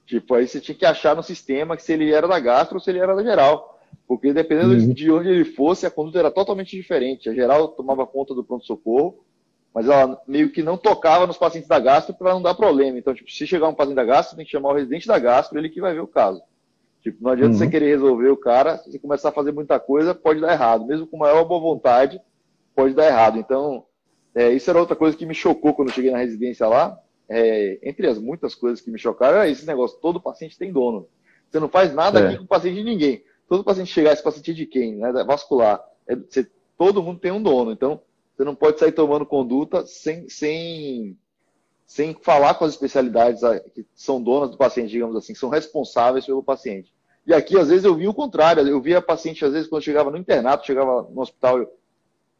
Tipo, 0.05 0.33
aí 0.33 0.47
você 0.47 0.59
tinha 0.59 0.75
que 0.75 0.85
achar 0.85 1.15
no 1.15 1.21
sistema 1.21 1.77
que 1.77 1.83
se 1.83 1.93
ele 1.93 2.11
era 2.11 2.27
da 2.27 2.39
gastro 2.39 2.77
ou 2.77 2.81
se 2.81 2.89
ele 2.89 2.99
era 2.99 3.15
da 3.15 3.23
geral. 3.23 3.74
Porque 4.07 4.33
dependendo 4.33 4.73
uhum. 4.73 4.93
de 4.93 5.11
onde 5.11 5.29
ele 5.29 5.45
fosse, 5.45 5.85
a 5.85 5.91
conduta 5.91 6.19
era 6.19 6.31
totalmente 6.31 6.75
diferente. 6.75 7.29
A 7.29 7.33
geral 7.33 7.69
tomava 7.69 8.05
conta 8.05 8.33
do 8.33 8.43
pronto-socorro, 8.43 9.23
mas 9.73 9.87
ela 9.87 10.21
meio 10.27 10.51
que 10.51 10.63
não 10.63 10.77
tocava 10.77 11.27
nos 11.27 11.37
pacientes 11.37 11.67
da 11.67 11.79
gastro 11.79 12.15
para 12.15 12.33
não 12.33 12.41
dar 12.41 12.55
problema. 12.55 12.97
Então, 12.97 13.13
tipo, 13.13 13.31
se 13.31 13.45
chegar 13.45 13.67
um 13.67 13.73
paciente 13.73 13.95
da 13.95 14.05
gastro, 14.05 14.35
tem 14.35 14.45
que 14.45 14.51
chamar 14.51 14.69
o 14.69 14.75
residente 14.75 15.07
da 15.07 15.19
gastro, 15.19 15.57
ele 15.57 15.69
que 15.69 15.81
vai 15.81 15.93
ver 15.93 16.01
o 16.01 16.07
caso. 16.07 16.41
Tipo, 17.01 17.23
não 17.23 17.31
adianta 17.31 17.53
uhum. 17.53 17.57
você 17.57 17.67
querer 17.67 17.87
resolver 17.87 18.29
o 18.29 18.37
cara, 18.37 18.77
se 18.77 18.91
você 18.91 18.99
começar 18.99 19.29
a 19.29 19.33
fazer 19.33 19.51
muita 19.51 19.79
coisa, 19.79 20.15
pode 20.15 20.41
dar 20.41 20.53
errado. 20.53 20.85
Mesmo 20.85 21.05
com 21.05 21.17
maior 21.17 21.45
boa 21.45 21.59
vontade, 21.59 22.19
pode 22.75 22.93
dar 22.93 23.07
errado. 23.07 23.37
Então, 23.37 23.85
é, 24.33 24.51
isso 24.51 24.69
era 24.69 24.79
outra 24.79 24.95
coisa 24.95 25.15
que 25.15 25.25
me 25.25 25.35
chocou 25.35 25.73
quando 25.73 25.89
eu 25.89 25.93
cheguei 25.93 26.11
na 26.11 26.17
residência 26.17 26.67
lá 26.67 26.99
é, 27.29 27.79
entre 27.83 28.07
as 28.07 28.17
muitas 28.17 28.53
coisas 28.53 28.81
que 28.81 28.91
me 28.91 28.99
chocaram, 28.99 29.39
é 29.39 29.49
esse 29.49 29.65
negócio: 29.65 29.99
todo 29.99 30.21
paciente 30.21 30.57
tem 30.57 30.71
dono. 30.71 31.07
Você 31.49 31.59
não 31.59 31.69
faz 31.69 31.93
nada 31.93 32.19
é. 32.19 32.27
aqui 32.27 32.37
com 32.37 32.43
o 32.43 32.47
paciente 32.47 32.75
de 32.75 32.83
ninguém. 32.83 33.23
Todo 33.47 33.63
paciente 33.63 33.91
chegar, 33.91 34.13
esse 34.13 34.23
paciente 34.23 34.51
é 34.51 34.53
de 34.53 34.65
quem? 34.65 34.95
Né? 34.95 35.11
Vascular. 35.23 35.83
É, 36.07 36.15
você, 36.15 36.49
todo 36.77 37.03
mundo 37.03 37.19
tem 37.19 37.31
um 37.31 37.41
dono. 37.41 37.71
Então, 37.71 38.01
você 38.35 38.43
não 38.43 38.55
pode 38.55 38.79
sair 38.79 38.91
tomando 38.91 39.25
conduta 39.25 39.85
sem, 39.85 40.27
sem, 40.29 41.17
sem 41.85 42.13
falar 42.21 42.55
com 42.55 42.65
as 42.65 42.71
especialidades 42.71 43.43
ah, 43.43 43.59
que 43.59 43.85
são 43.93 44.21
donas 44.21 44.51
do 44.51 44.57
paciente, 44.57 44.89
digamos 44.89 45.15
assim, 45.15 45.33
são 45.35 45.49
responsáveis 45.49 46.25
pelo 46.25 46.43
paciente. 46.43 46.93
E 47.25 47.33
aqui, 47.33 47.57
às 47.57 47.69
vezes, 47.69 47.85
eu 47.85 47.95
vi 47.95 48.07
o 48.07 48.13
contrário. 48.13 48.67
Eu 48.67 48.81
via 48.81 49.01
paciente, 49.01 49.43
às 49.45 49.53
vezes, 49.53 49.67
quando 49.67 49.83
chegava 49.83 50.11
no 50.11 50.17
internato, 50.17 50.65
chegava 50.65 51.07
no 51.09 51.21
hospital 51.21 51.65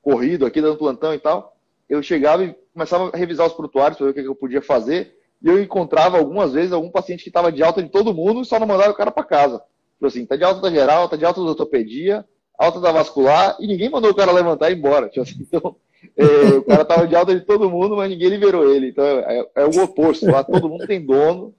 corrido, 0.01 0.45
aqui 0.45 0.61
dando 0.61 0.77
plantão 0.77 1.13
e 1.13 1.19
tal, 1.19 1.57
eu 1.89 2.01
chegava 2.03 2.43
e 2.43 2.55
começava 2.71 3.09
a 3.11 3.17
revisar 3.17 3.47
os 3.47 3.53
prontuários 3.53 3.97
para 3.97 4.05
ver 4.05 4.11
o 4.11 4.13
que 4.13 4.27
eu 4.27 4.35
podia 4.35 4.61
fazer. 4.61 5.19
E 5.41 5.47
eu 5.47 5.61
encontrava 5.61 6.17
algumas 6.17 6.53
vezes 6.53 6.71
algum 6.71 6.89
paciente 6.89 7.23
que 7.23 7.29
estava 7.29 7.51
de 7.51 7.63
alta 7.63 7.81
de 7.81 7.89
todo 7.89 8.13
mundo 8.13 8.41
e 8.41 8.45
só 8.45 8.59
não 8.59 8.67
mandava 8.67 8.91
o 8.91 8.95
cara 8.95 9.11
para 9.11 9.23
casa. 9.23 9.63
Tipo 9.95 10.07
assim, 10.07 10.25
tá 10.25 10.35
de 10.35 10.43
alta 10.43 10.61
da 10.61 10.69
geral, 10.69 11.09
tá 11.09 11.15
de 11.15 11.25
alta 11.25 11.41
da 11.41 11.47
ortopedia, 11.47 12.25
alta 12.57 12.79
da 12.79 12.91
vascular, 12.91 13.57
e 13.59 13.67
ninguém 13.67 13.89
mandou 13.89 14.11
o 14.11 14.15
cara 14.15 14.31
levantar 14.31 14.69
e 14.69 14.73
ir 14.73 14.77
embora. 14.77 15.07
Tipo 15.09 15.21
assim, 15.21 15.37
então, 15.41 15.75
é, 16.15 16.25
o 16.57 16.63
cara 16.63 16.81
estava 16.83 17.07
de 17.07 17.15
alta 17.15 17.33
de 17.33 17.45
todo 17.45 17.69
mundo, 17.69 17.95
mas 17.95 18.09
ninguém 18.09 18.29
liberou 18.29 18.71
ele. 18.71 18.89
Então 18.89 19.05
é, 19.05 19.47
é 19.55 19.65
o 19.65 19.83
oposto. 19.83 20.25
Lá 20.25 20.43
todo 20.43 20.69
mundo 20.69 20.85
tem 20.85 21.03
dono 21.03 21.53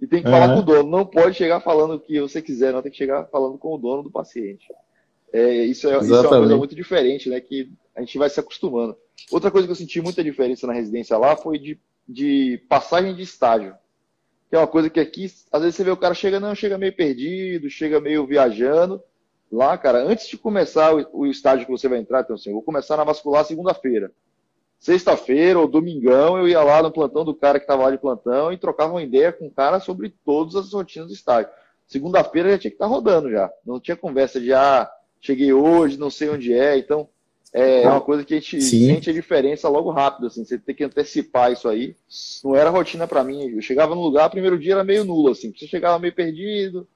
e 0.00 0.06
tem 0.06 0.22
que 0.22 0.30
falar 0.30 0.48
uhum. 0.48 0.56
com 0.56 0.60
o 0.60 0.74
dono. 0.74 0.90
Não 0.90 1.06
pode 1.06 1.36
chegar 1.36 1.60
falando 1.60 1.94
o 1.94 2.00
que 2.00 2.20
você 2.20 2.42
quiser, 2.42 2.72
não 2.72 2.82
tem 2.82 2.90
que 2.90 2.98
chegar 2.98 3.26
falando 3.26 3.58
com 3.58 3.74
o 3.74 3.78
dono 3.78 4.02
do 4.02 4.10
paciente. 4.10 4.66
É, 5.32 5.64
isso, 5.64 5.88
é, 5.88 5.98
isso, 5.98 6.14
é, 6.14 6.20
uma 6.20 6.28
coisa 6.28 6.56
muito 6.56 6.74
diferente, 6.74 7.28
né? 7.28 7.40
Que 7.40 7.70
a 7.96 8.00
gente 8.00 8.18
vai 8.18 8.28
se 8.28 8.38
acostumando. 8.38 8.96
Outra 9.30 9.50
coisa 9.50 9.66
que 9.66 9.72
eu 9.72 9.76
senti 9.76 10.00
muita 10.00 10.22
diferença 10.22 10.66
na 10.66 10.72
residência 10.72 11.16
lá 11.16 11.36
foi 11.36 11.58
de, 11.58 11.78
de 12.08 12.62
passagem 12.68 13.14
de 13.14 13.22
estágio. 13.22 13.74
É 14.54 14.58
uma 14.58 14.68
coisa 14.68 14.88
que 14.88 15.00
aqui, 15.00 15.26
às 15.50 15.62
vezes 15.62 15.74
você 15.74 15.82
vê 15.82 15.90
o 15.90 15.96
cara 15.96 16.14
chega, 16.14 16.38
não, 16.38 16.54
chega 16.54 16.78
meio 16.78 16.94
perdido, 16.94 17.68
chega 17.68 18.00
meio 18.00 18.24
viajando. 18.24 19.02
Lá, 19.50 19.76
cara, 19.76 19.98
antes 19.98 20.28
de 20.28 20.38
começar 20.38 20.94
o, 20.94 21.06
o 21.12 21.26
estágio 21.26 21.66
que 21.66 21.72
você 21.72 21.88
vai 21.88 21.98
entrar, 21.98 22.20
então 22.20 22.34
assim, 22.36 22.50
eu 22.50 22.54
vou 22.54 22.62
começar 22.62 22.96
na 22.96 23.04
vascular 23.04 23.44
segunda-feira. 23.44 24.12
Sexta-feira 24.78 25.58
ou 25.58 25.66
domingão, 25.66 26.38
eu 26.38 26.48
ia 26.48 26.62
lá 26.62 26.82
no 26.82 26.92
plantão 26.92 27.24
do 27.24 27.34
cara 27.34 27.58
que 27.58 27.64
estava 27.64 27.84
lá 27.84 27.90
de 27.90 27.98
plantão 27.98 28.52
e 28.52 28.58
trocava 28.58 28.92
uma 28.92 29.02
ideia 29.02 29.32
com 29.32 29.46
o 29.46 29.50
cara 29.50 29.80
sobre 29.80 30.14
todas 30.24 30.54
as 30.54 30.72
rotinas 30.72 31.08
do 31.08 31.14
estágio. 31.14 31.50
Segunda-feira 31.86 32.50
já 32.50 32.58
tinha 32.58 32.70
que 32.70 32.76
estar 32.76 32.86
tá 32.86 32.90
rodando 32.90 33.30
já. 33.30 33.50
Não 33.64 33.80
tinha 33.80 33.96
conversa 33.96 34.40
de, 34.40 34.52
ah, 34.52 34.88
cheguei 35.20 35.52
hoje, 35.52 35.98
não 35.98 36.10
sei 36.10 36.28
onde 36.28 36.52
é. 36.52 36.78
Então, 36.78 37.08
é 37.54 37.88
uma 37.88 38.00
coisa 38.00 38.24
que 38.24 38.34
a 38.34 38.40
gente 38.40 38.60
Sim. 38.60 38.86
sente 38.88 39.10
a 39.10 39.12
diferença 39.12 39.68
logo 39.68 39.90
rápido, 39.90 40.26
assim, 40.26 40.44
você 40.44 40.58
tem 40.58 40.74
que 40.74 40.82
antecipar 40.82 41.52
isso 41.52 41.68
aí. 41.68 41.94
Não 42.42 42.56
era 42.56 42.68
rotina 42.68 43.06
para 43.06 43.22
mim. 43.22 43.48
Eu 43.54 43.62
chegava 43.62 43.94
no 43.94 44.02
lugar, 44.02 44.28
primeiro 44.28 44.58
dia 44.58 44.72
era 44.72 44.82
meio 44.82 45.04
nulo, 45.04 45.30
assim, 45.30 45.52
você 45.56 45.68
chegava 45.68 45.98
meio 46.00 46.12
perdido, 46.12 46.86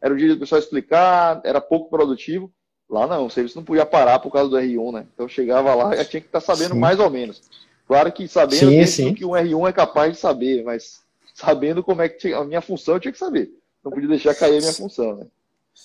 era 0.00 0.12
o 0.12 0.16
dia 0.16 0.34
do 0.34 0.40
pessoal 0.40 0.58
explicar, 0.58 1.40
era 1.44 1.60
pouco 1.60 1.88
produtivo. 1.88 2.52
Lá 2.90 3.06
não, 3.06 3.26
o 3.26 3.30
serviço 3.30 3.56
não 3.56 3.64
podia 3.64 3.86
parar 3.86 4.18
por 4.18 4.32
causa 4.32 4.50
do 4.50 4.56
R1, 4.56 4.92
né? 4.92 5.06
Então 5.12 5.26
eu 5.26 5.30
chegava 5.30 5.74
lá 5.74 5.94
e 5.94 6.04
tinha 6.04 6.20
que 6.20 6.26
estar 6.26 6.40
tá 6.40 6.46
sabendo 6.46 6.72
sim. 6.72 6.80
mais 6.80 6.98
ou 6.98 7.08
menos. 7.08 7.42
Claro 7.86 8.10
que 8.10 8.26
sabendo 8.26 8.70
sim, 8.70 8.86
sim. 8.86 9.14
que 9.14 9.24
um 9.24 9.30
R1 9.30 9.68
é 9.68 9.72
capaz 9.72 10.14
de 10.14 10.18
saber, 10.18 10.64
mas 10.64 11.00
sabendo 11.32 11.82
como 11.82 12.02
é 12.02 12.08
que 12.08 12.18
tinha, 12.18 12.38
a 12.38 12.44
minha 12.44 12.60
função 12.60 12.94
eu 12.94 13.00
tinha 13.00 13.12
que 13.12 13.18
saber. 13.18 13.50
Não 13.84 13.92
podia 13.92 14.08
deixar 14.08 14.34
cair 14.34 14.58
a 14.58 14.60
minha 14.60 14.72
função, 14.72 15.16
né? 15.16 15.26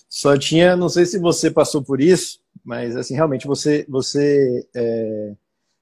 Só 0.09 0.35
tinha, 0.37 0.75
não 0.75 0.89
sei 0.89 1.05
se 1.05 1.19
você 1.19 1.51
passou 1.51 1.83
por 1.83 2.01
isso, 2.01 2.39
mas, 2.63 2.95
assim, 2.95 3.13
realmente 3.13 3.45
você, 3.45 3.85
você, 3.89 4.67
é, 4.73 5.35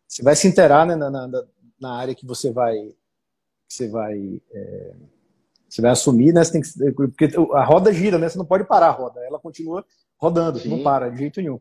você 0.08 0.24
vai 0.24 0.36
se 0.36 0.48
interar 0.48 0.86
né, 0.86 0.96
na, 0.96 1.10
na, 1.10 1.44
na, 1.80 1.96
área 1.96 2.16
que 2.16 2.26
você 2.26 2.52
vai, 2.52 2.76
que 2.76 3.74
você 3.74 3.88
vai, 3.88 4.42
é, 4.52 4.94
você 5.70 5.82
vai 5.82 5.92
assumir, 5.92 6.34
né? 6.34 6.44
Você 6.44 6.52
tem 6.54 6.62
que, 6.62 6.92
porque 6.94 7.30
a 7.54 7.64
roda 7.64 7.94
gira, 7.94 8.18
né? 8.18 8.28
Você 8.28 8.38
não 8.38 8.46
pode 8.46 8.64
parar 8.64 8.88
a 8.88 8.92
roda, 8.92 9.20
ela 9.22 9.40
continua 9.40 9.86
rodando, 10.18 10.60
Sim. 10.60 10.70
não 10.70 10.84
para 10.84 11.10
de 11.10 11.20
jeito 11.20 11.40
nenhum. 11.40 11.60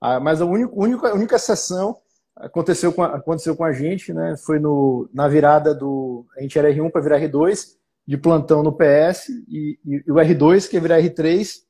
Ah, 0.00 0.20
mas 0.20 0.40
a 0.40 0.44
única, 0.44 0.72
única, 0.74 1.08
a 1.08 1.14
única 1.14 1.36
exceção 1.36 1.96
aconteceu 2.36 2.92
com, 2.92 3.02
a, 3.02 3.16
aconteceu 3.16 3.56
com 3.56 3.64
a 3.64 3.72
gente, 3.72 4.12
né? 4.12 4.36
Foi 4.36 4.58
no, 4.58 5.08
na 5.12 5.26
virada 5.26 5.74
do. 5.74 6.26
A 6.36 6.42
gente 6.42 6.58
era 6.58 6.72
R1 6.72 6.90
para 6.90 7.00
virar 7.00 7.20
R2, 7.20 7.74
de 8.06 8.16
plantão 8.16 8.62
no 8.62 8.72
PS, 8.72 9.28
e, 9.48 9.78
e, 9.84 10.04
e 10.06 10.12
o 10.12 10.16
R2, 10.16 10.68
que 10.68 10.76
ia 10.76 10.80
virar 10.80 11.00
R3, 11.00 11.62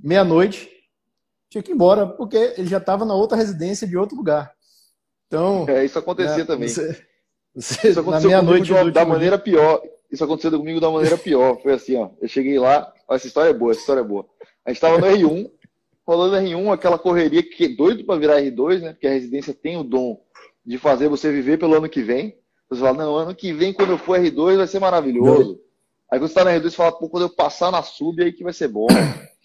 meia-noite, 0.00 0.73
tinha 1.54 1.62
que 1.62 1.70
ir 1.70 1.74
embora, 1.74 2.06
porque 2.06 2.54
ele 2.56 2.66
já 2.66 2.78
estava 2.78 3.04
na 3.04 3.14
outra 3.14 3.36
residência 3.36 3.86
de 3.86 3.96
outro 3.96 4.16
lugar. 4.16 4.52
Então. 5.28 5.64
É, 5.68 5.84
isso 5.84 5.98
acontecia 5.98 6.38
né, 6.38 6.44
também. 6.44 6.68
Você, 6.68 7.00
você, 7.54 7.88
isso 7.90 8.00
aconteceu 8.00 8.30
na 8.30 8.40
comigo 8.40 8.64
de, 8.64 8.90
da 8.90 9.04
maneira 9.04 9.36
dia. 9.36 9.44
pior. 9.44 9.80
Isso 10.10 10.24
aconteceu 10.24 10.58
comigo 10.58 10.80
da 10.80 10.90
maneira 10.90 11.16
pior. 11.16 11.60
Foi 11.62 11.72
assim, 11.72 11.96
ó. 11.96 12.10
Eu 12.20 12.26
cheguei 12.26 12.58
lá, 12.58 12.92
essa 13.08 13.28
história 13.28 13.50
é 13.50 13.52
boa, 13.52 13.70
essa 13.70 13.80
história 13.80 14.00
é 14.00 14.04
boa. 14.04 14.26
A 14.64 14.70
gente 14.70 14.78
estava 14.78 14.98
no 14.98 15.06
R1, 15.06 15.48
rolando 16.04 16.36
R1, 16.36 16.72
aquela 16.72 16.98
correria 16.98 17.42
que 17.42 17.66
é 17.66 17.68
doido 17.68 18.04
para 18.04 18.18
virar 18.18 18.40
R2, 18.40 18.80
né? 18.80 18.92
Porque 18.92 19.06
a 19.06 19.12
residência 19.12 19.54
tem 19.54 19.76
o 19.76 19.84
dom 19.84 20.20
de 20.66 20.76
fazer 20.76 21.08
você 21.08 21.30
viver 21.30 21.58
pelo 21.58 21.74
ano 21.74 21.88
que 21.88 22.02
vem. 22.02 22.36
Você 22.68 22.80
fala, 22.80 23.04
não, 23.04 23.14
ano 23.14 23.34
que 23.34 23.52
vem, 23.52 23.72
quando 23.72 23.90
eu 23.90 23.98
for 23.98 24.18
R2, 24.18 24.56
vai 24.56 24.66
ser 24.66 24.80
maravilhoso. 24.80 25.60
Aí 26.10 26.18
quando 26.18 26.28
você 26.28 26.40
está 26.40 26.44
na 26.44 26.50
R2, 26.50 26.62
você 26.62 26.76
fala, 26.76 26.92
pô, 26.92 27.08
quando 27.08 27.24
eu 27.24 27.30
passar 27.30 27.70
na 27.70 27.82
sub, 27.82 28.20
aí 28.20 28.32
que 28.32 28.42
vai 28.42 28.52
ser 28.52 28.66
bom. 28.66 28.88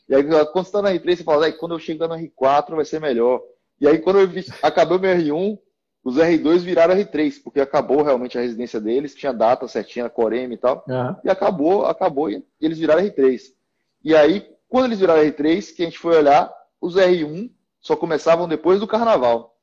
E 0.10 0.15
aí, 0.15 0.24
quando 0.24 0.54
você 0.54 0.60
está 0.62 0.82
na 0.82 0.91
R3, 0.91 1.17
você 1.17 1.24
fala, 1.24 1.52
quando 1.52 1.76
eu 1.76 1.80
chegar 1.80 2.08
no 2.08 2.15
R4 2.15 2.76
vai 2.76 2.84
ser 2.84 3.00
melhor. 3.00 3.41
E 3.80 3.88
aí, 3.88 4.00
quando 4.00 4.19
eu 4.19 4.28
vi, 4.28 4.43
acabou 4.62 5.00
meu 5.00 5.15
R1, 5.15 5.60
os 6.04 6.17
R2 6.17 6.58
viraram 6.60 6.95
R3, 6.95 7.36
porque 7.43 7.62
acabou 7.62 8.02
realmente 8.02 8.38
a 8.38 8.41
residência 8.41 8.82
deles, 8.82 9.13
tinha 9.13 9.32
data 9.32 9.67
certinha 9.67 10.06
na 10.06 10.10
Corem 10.10 10.52
e 10.52 10.58
tal. 10.58 10.84
Uhum. 10.88 11.15
E 11.24 11.30
acabou, 11.30 11.86
acabou, 11.86 12.30
e 12.30 12.43
eles 12.60 12.80
viraram 12.80 13.04
R3. 13.04 13.39
E 14.04 14.15
aí, 14.15 14.50
quando 14.67 14.86
eles 14.86 15.00
viraram 15.00 15.22
R3, 15.22 15.76
que 15.76 15.84
a 15.84 15.86
gente 15.86 16.00
foi 16.00 16.17
olhar, 16.17 16.52
os 16.82 16.95
R1 16.95 17.52
só 17.80 17.95
começavam 17.95 18.48
depois 18.48 18.80
do 18.80 18.88
carnaval. 18.88 19.56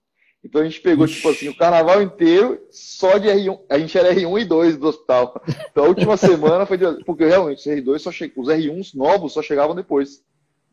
Então 0.44 0.61
a 0.61 0.64
gente 0.64 0.80
pegou, 0.80 1.06
Ixi. 1.06 1.16
tipo 1.16 1.28
assim, 1.28 1.48
o 1.48 1.56
carnaval 1.56 2.00
inteiro 2.00 2.61
só 2.70 3.18
de 3.18 3.26
R1. 3.26 3.59
A 3.68 3.78
gente 3.78 3.98
era 3.98 4.14
R1 4.14 4.42
e 4.42 4.44
2 4.44 4.76
do 4.76 4.87
hospital. 4.87 5.42
Então 5.70 5.85
a 5.85 5.88
última 5.88 6.16
semana 6.16 6.64
foi 6.64 6.78
de. 6.78 7.04
Porque 7.04 7.26
realmente 7.26 7.59
os 7.59 7.66
R2 7.66 7.98
só 7.98 8.12
che... 8.12 8.32
os 8.37 8.48
R1s 8.48 8.94
novos 8.94 9.32
só 9.32 9.42
chegavam 9.42 9.74
depois. 9.74 10.22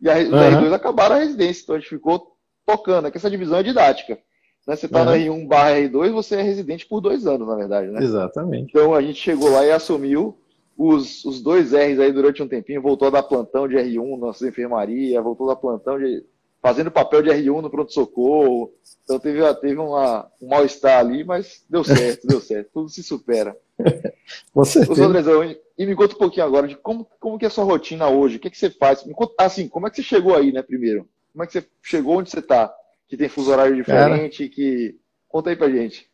E 0.04 0.10
a, 0.10 0.18
os 0.18 0.28
uhum. 0.28 0.68
R2 0.68 0.74
acabaram 0.74 1.16
a 1.16 1.20
residência, 1.20 1.64
então 1.64 1.76
a 1.76 1.80
gente 1.80 1.90
ficou 1.90 2.36
tocando. 2.66 3.06
Aqui 3.06 3.18
essa 3.18 3.32
divisão 3.32 3.60
é 3.60 3.64
didática. 3.64 4.20
Né? 4.68 4.76
Você 4.76 4.86
está 4.86 5.00
uhum. 5.00 5.06
na 5.06 5.16
R1 5.16 5.48
barra 5.48 5.72
R2, 5.78 6.12
você 6.12 6.36
é 6.36 6.42
residente 6.42 6.86
por 6.86 7.00
dois 7.00 7.26
anos, 7.26 7.48
na 7.48 7.56
verdade, 7.56 7.88
né? 7.88 8.04
Exatamente. 8.04 8.70
Então 8.70 8.94
a 8.94 9.02
gente 9.02 9.20
chegou 9.20 9.50
lá 9.50 9.66
e 9.66 9.72
assumiu 9.72 10.38
os, 10.78 11.24
os 11.24 11.42
dois 11.42 11.72
R's 11.72 12.00
aí 12.00 12.12
durante 12.12 12.44
um 12.44 12.48
tempinho, 12.48 12.82
voltou 12.82 13.08
a 13.08 13.12
dar 13.12 13.24
plantão 13.24 13.66
de 13.66 13.76
R1 13.76 14.12
na 14.12 14.28
nossa 14.28 14.48
enfermaria, 14.48 15.22
voltou 15.22 15.50
a 15.50 15.54
dar 15.54 15.62
plantão 15.62 15.98
de. 15.98 16.26
fazendo 16.62 16.92
papel 16.92 17.22
de 17.22 17.30
R1 17.30 17.62
no 17.62 17.70
pronto-socorro. 17.70 18.74
Então 19.06 19.20
teve, 19.20 19.42
teve 19.56 19.80
uma, 19.80 20.28
um 20.42 20.50
mal-estar 20.50 21.00
ali, 21.00 21.24
mas 21.24 21.64
deu 21.70 21.84
certo, 21.84 22.28
deu 22.28 22.42
certo. 22.42 22.70
Tudo 22.74 22.90
se 22.90 23.02
supera. 23.02 23.56
Você. 24.54 24.80
Andrezão, 25.02 25.44
e 25.78 25.86
me 25.86 25.96
conta 25.96 26.16
um 26.16 26.20
pouquinho 26.20 26.46
agora 26.46 26.68
de 26.68 26.76
como, 26.78 27.06
como 27.20 27.38
que 27.38 27.46
é 27.46 27.48
a 27.48 27.52
sua 27.52 27.64
rotina 27.64 28.08
hoje, 28.08 28.38
o 28.38 28.40
que, 28.40 28.50
que 28.50 28.58
você 28.58 28.70
faz? 28.70 29.02
Conta, 29.14 29.34
assim, 29.40 29.68
como 29.68 29.88
é 29.88 29.90
que 29.90 29.98
você 29.98 30.04
chegou 30.04 30.36
aí, 30.36 30.52
né, 30.52 30.62
primeiro? 30.62 31.08
Como 31.32 31.44
é 31.44 31.48
que 31.48 31.54
você 31.54 31.68
chegou 31.82 32.18
onde 32.18 32.30
você 32.30 32.40
está? 32.40 32.74
Que 33.08 33.18
tem 33.18 33.28
fuso 33.28 33.52
horário 33.52 33.76
diferente, 33.76 34.44
Cara, 34.44 34.56
que... 34.56 35.00
Conta 35.28 35.50
aí 35.50 35.56
pra 35.56 35.70
gente. 35.70 36.08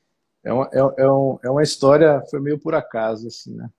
É 0.43 0.53
uma, 0.53 0.69
é, 0.71 0.79
é, 0.79 1.11
um, 1.11 1.39
é 1.43 1.49
uma 1.49 1.61
história, 1.61 2.23
foi 2.31 2.39
meio 2.39 2.57
por 2.57 2.73
acaso, 2.73 3.27
assim, 3.27 3.53
né? 3.53 3.69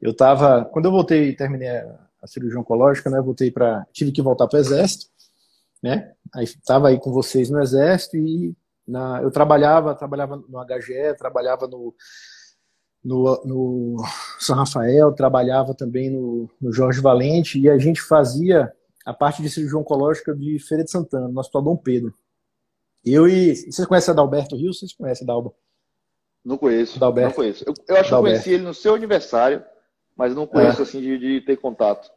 Eu 0.00 0.14
tava, 0.14 0.64
quando 0.66 0.84
eu 0.84 0.92
voltei, 0.92 1.34
terminei 1.34 1.68
a 1.68 2.26
cirurgia 2.26 2.60
oncológica, 2.60 3.10
né? 3.10 3.20
Voltei 3.20 3.50
para, 3.50 3.84
tive 3.92 4.12
que 4.12 4.22
voltar 4.22 4.46
para 4.46 4.58
o 4.58 4.60
exército, 4.60 5.06
né? 5.82 6.12
Aí 6.32 6.44
estava 6.44 6.88
aí 6.88 7.00
com 7.00 7.10
vocês 7.10 7.50
no 7.50 7.60
exército 7.60 8.16
e 8.16 8.54
na, 8.86 9.20
eu 9.22 9.30
trabalhava, 9.32 9.94
trabalhava 9.94 10.36
no 10.36 10.64
HGE, 10.64 11.16
trabalhava 11.18 11.66
no, 11.66 11.92
no, 13.06 13.40
no 13.44 14.04
São 14.38 14.56
Rafael, 14.56 15.12
trabalhava 15.12 15.72
também 15.72 16.10
no, 16.10 16.50
no, 16.60 16.72
Jorge 16.72 17.00
Valente 17.00 17.58
e 17.58 17.70
a 17.70 17.78
gente 17.78 18.02
fazia 18.02 18.72
a 19.04 19.14
parte 19.14 19.40
de 19.40 19.48
cirurgia 19.48 19.78
oncológica 19.78 20.34
de 20.34 20.58
Feira 20.58 20.82
de 20.82 20.90
Santana, 20.90 21.28
no 21.28 21.38
Hospital 21.38 21.62
Dom 21.62 21.76
Pedro. 21.76 22.12
Eu 23.04 23.28
e. 23.28 23.54
Vocês 23.54 23.86
conhecem 23.86 24.10
a 24.10 24.14
Dalberto 24.16 24.56
Rio? 24.56 24.74
Vocês 24.74 24.92
conhecem 24.92 25.24
a 25.24 25.28
Dalba? 25.28 25.52
Não 26.44 26.58
conheço. 26.58 26.98
Dalberto. 26.98 27.28
Não 27.28 27.36
conheço. 27.36 27.64
Eu, 27.64 27.74
eu 27.88 27.96
acho 27.96 28.10
que 28.10 28.20
conheci 28.20 28.50
ele 28.50 28.64
no 28.64 28.74
seu 28.74 28.96
aniversário, 28.96 29.64
mas 30.16 30.34
não 30.34 30.44
conheço 30.44 30.80
é. 30.80 30.82
assim 30.82 31.00
de, 31.00 31.16
de 31.16 31.40
ter 31.42 31.56
contato. 31.56 32.10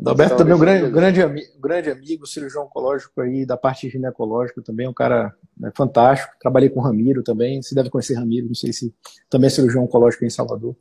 Adalberto 0.00 0.36
também 0.36 0.52
é 0.52 0.56
um 0.56 0.58
grande, 0.58 0.90
grande, 0.90 1.52
grande 1.60 1.90
amigo, 1.90 2.26
cirurgião 2.26 2.64
oncológico 2.64 3.20
aí, 3.20 3.44
da 3.44 3.56
parte 3.56 3.88
ginecológica 3.90 4.62
também, 4.62 4.88
um 4.88 4.94
cara 4.94 5.34
né, 5.58 5.70
fantástico. 5.74 6.32
Trabalhei 6.40 6.70
com 6.70 6.80
o 6.80 6.82
Ramiro 6.82 7.22
também, 7.22 7.60
você 7.60 7.74
deve 7.74 7.90
conhecer 7.90 8.14
Ramiro, 8.14 8.46
não 8.46 8.54
sei 8.54 8.72
se 8.72 8.94
também 9.28 9.48
é 9.48 9.50
cirurgião 9.50 9.84
oncológico 9.84 10.24
em 10.24 10.30
Salvador. 10.30 10.74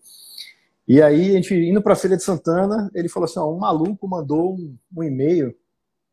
E 0.88 1.02
aí, 1.02 1.32
a 1.32 1.34
gente 1.34 1.54
indo 1.54 1.82
para 1.82 1.94
a 1.94 1.96
Feira 1.98 2.16
de 2.16 2.24
Santana, 2.24 2.90
ele 2.96 3.10
falou 3.10 3.26
assim: 3.26 3.40
ó, 3.40 3.52
um 3.52 3.60
maluco 3.60 4.08
mandou 4.08 4.56
um, 4.56 4.78
um 4.96 5.04
e-mail 5.04 5.54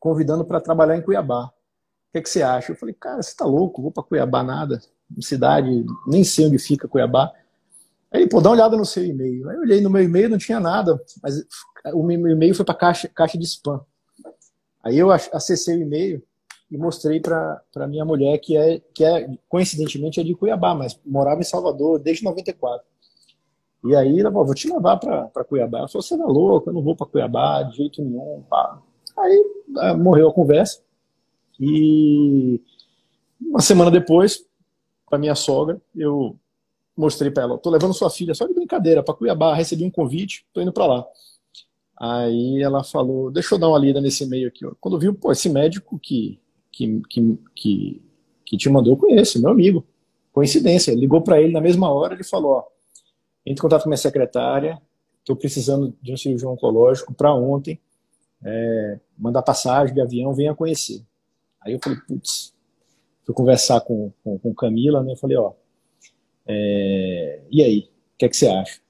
convidando 0.01 0.45
para 0.45 0.61
trabalhar 0.61 0.97
em 0.97 1.03
Cuiabá. 1.03 1.45
O 1.45 2.13
que, 2.13 2.19
é 2.19 2.23
que 2.23 2.29
você 2.29 2.43
acha? 2.43 2.73
Eu 2.73 2.77
falei, 2.77 2.95
cara, 2.95 3.23
você 3.23 3.35
tá 3.37 3.45
louco, 3.45 3.81
vou 3.81 3.93
para 3.93 4.03
Cuiabá 4.03 4.43
nada, 4.43 4.81
cidade, 5.21 5.85
nem 6.07 6.25
sei 6.25 6.47
onde 6.47 6.59
fica 6.59 6.89
Cuiabá. 6.89 7.33
Aí, 8.13 8.29
pô, 8.29 8.41
dá 8.41 8.51
uma 8.51 8.57
olhada 8.57 8.77
no 8.77 8.85
seu 8.85 9.05
e-mail. 9.05 9.49
Aí 9.49 9.57
eu 9.57 9.63
olhei 9.63 9.81
no 9.81 9.91
meu 9.91 10.03
e-mail, 10.03 10.29
não 10.29 10.39
tinha 10.39 10.59
nada, 10.59 11.01
mas 11.23 11.45
o 11.93 12.11
e-mail 12.11 12.55
foi 12.55 12.65
para 12.65 12.75
caixa, 12.75 13.09
caixa 13.09 13.39
de 13.39 13.45
spam. 13.45 13.81
Aí 14.83 14.99
eu 14.99 15.11
acessei 15.11 15.77
o 15.77 15.83
e-mail 15.83 16.23
e 16.71 16.77
mostrei 16.77 17.21
para 17.21 17.87
minha 17.89 18.05
mulher 18.05 18.39
que 18.39 18.57
é 18.57 18.81
que 18.95 19.05
é 19.05 19.29
coincidentemente 19.49 20.21
é 20.21 20.25
de 20.25 20.35
Cuiabá, 20.35 20.75
mas 20.75 20.99
morava 21.05 21.41
em 21.41 21.45
Salvador 21.45 21.99
desde 21.99 22.25
94. 22.25 22.87
E 23.85 23.95
aí 23.95 24.19
ela 24.19 24.31
falou, 24.31 24.47
vou 24.47 24.55
te 24.55 24.69
levar 24.69 24.97
para 24.97 25.45
Cuiabá. 25.45 25.79
Ela 25.79 25.89
falou, 25.89 26.03
você 26.03 26.15
é 26.15 26.19
louco, 26.19 26.71
eu 26.71 26.75
não 26.75 26.83
vou 26.83 26.97
para 26.97 27.07
Cuiabá 27.07 27.63
de 27.63 27.77
jeito 27.77 28.03
nenhum. 28.03 28.43
Pá. 28.49 28.81
Aí 29.17 29.45
ah, 29.79 29.95
morreu 29.95 30.29
a 30.29 30.33
conversa. 30.33 30.81
E 31.59 32.61
uma 33.41 33.61
semana 33.61 33.91
depois, 33.91 34.45
para 35.09 35.19
minha 35.19 35.35
sogra, 35.35 35.81
eu 35.95 36.37
mostrei 36.97 37.31
para 37.31 37.45
ela, 37.45 37.59
tô 37.59 37.71
levando 37.71 37.95
sua 37.95 38.11
filha 38.11 38.35
só 38.35 38.47
de 38.47 38.55
brincadeira 38.55 39.03
para 39.03 39.15
Cuiabá, 39.15 39.55
recebi 39.55 39.85
um 39.85 39.91
convite, 39.91 40.47
tô 40.53 40.61
indo 40.61 40.73
para 40.73 40.87
lá. 40.87 41.07
Aí 41.99 42.63
ela 42.63 42.85
falou, 42.85 43.31
deixa 43.31 43.55
eu 43.55 43.59
dar 43.59 43.69
uma 43.69 43.79
lida 43.79 44.01
nesse 44.01 44.25
e-mail 44.25 44.49
aqui. 44.49 44.67
Quando 44.81 44.99
viu, 44.99 45.15
pô, 45.15 45.33
esse 45.33 45.49
médico 45.49 45.99
que, 45.99 46.39
que, 46.71 47.01
que, 47.09 47.39
que, 47.55 48.03
que 48.45 48.57
te 48.57 48.69
mandou, 48.69 48.93
eu 48.93 48.99
conheço, 48.99 49.41
meu 49.41 49.51
amigo. 49.51 49.85
Coincidência, 50.33 50.95
ligou 50.95 51.23
para 51.23 51.41
ele 51.41 51.53
na 51.53 51.61
mesma 51.61 51.91
hora, 51.91 52.13
ele 52.13 52.23
falou, 52.25 52.53
ó, 52.53 52.65
entre 53.47 53.59
em 53.59 53.63
contato 53.63 53.85
com 53.85 53.89
minha 53.89 53.97
secretária, 53.97 54.81
estou 55.21 55.35
precisando 55.35 55.97
de 56.03 56.13
um 56.13 56.17
cirurgião 56.17 56.53
oncológico 56.53 57.15
para 57.15 57.35
ontem, 57.35 57.81
é, 58.45 59.01
mandar 59.17 59.41
passagem 59.41 59.95
de 59.95 60.01
avião, 60.01 60.35
venha 60.35 60.55
conhecer. 60.55 61.03
Aí 61.63 61.73
eu 61.73 61.81
falei, 61.83 61.99
putz, 62.07 62.53
fui 63.25 63.35
conversar 63.35 63.81
com, 63.81 64.13
com, 64.23 64.39
com 64.39 64.55
Camila, 64.55 65.03
né, 65.03 65.13
eu 65.13 65.17
falei, 65.17 65.39
ó, 65.39 65.55
é, 66.47 67.41
e 67.51 67.63
aí, 67.63 67.79
o 68.15 68.19
que, 68.19 68.27
é 68.27 68.29
que 68.29 68.37
você 68.37 68.47
acha? 68.47 68.81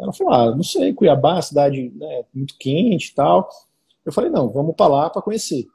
Ela 0.00 0.12
falou, 0.12 0.32
ah, 0.32 0.54
não 0.54 0.62
sei, 0.62 0.92
Cuiabá, 0.94 1.40
cidade 1.42 1.92
né, 1.94 2.24
muito 2.34 2.56
quente 2.58 3.08
e 3.08 3.14
tal. 3.14 3.48
Eu 4.04 4.12
falei, 4.12 4.30
não, 4.30 4.48
vamos 4.48 4.74
para 4.74 4.88
lá 4.88 5.10
para 5.10 5.22
conhecer, 5.22 5.66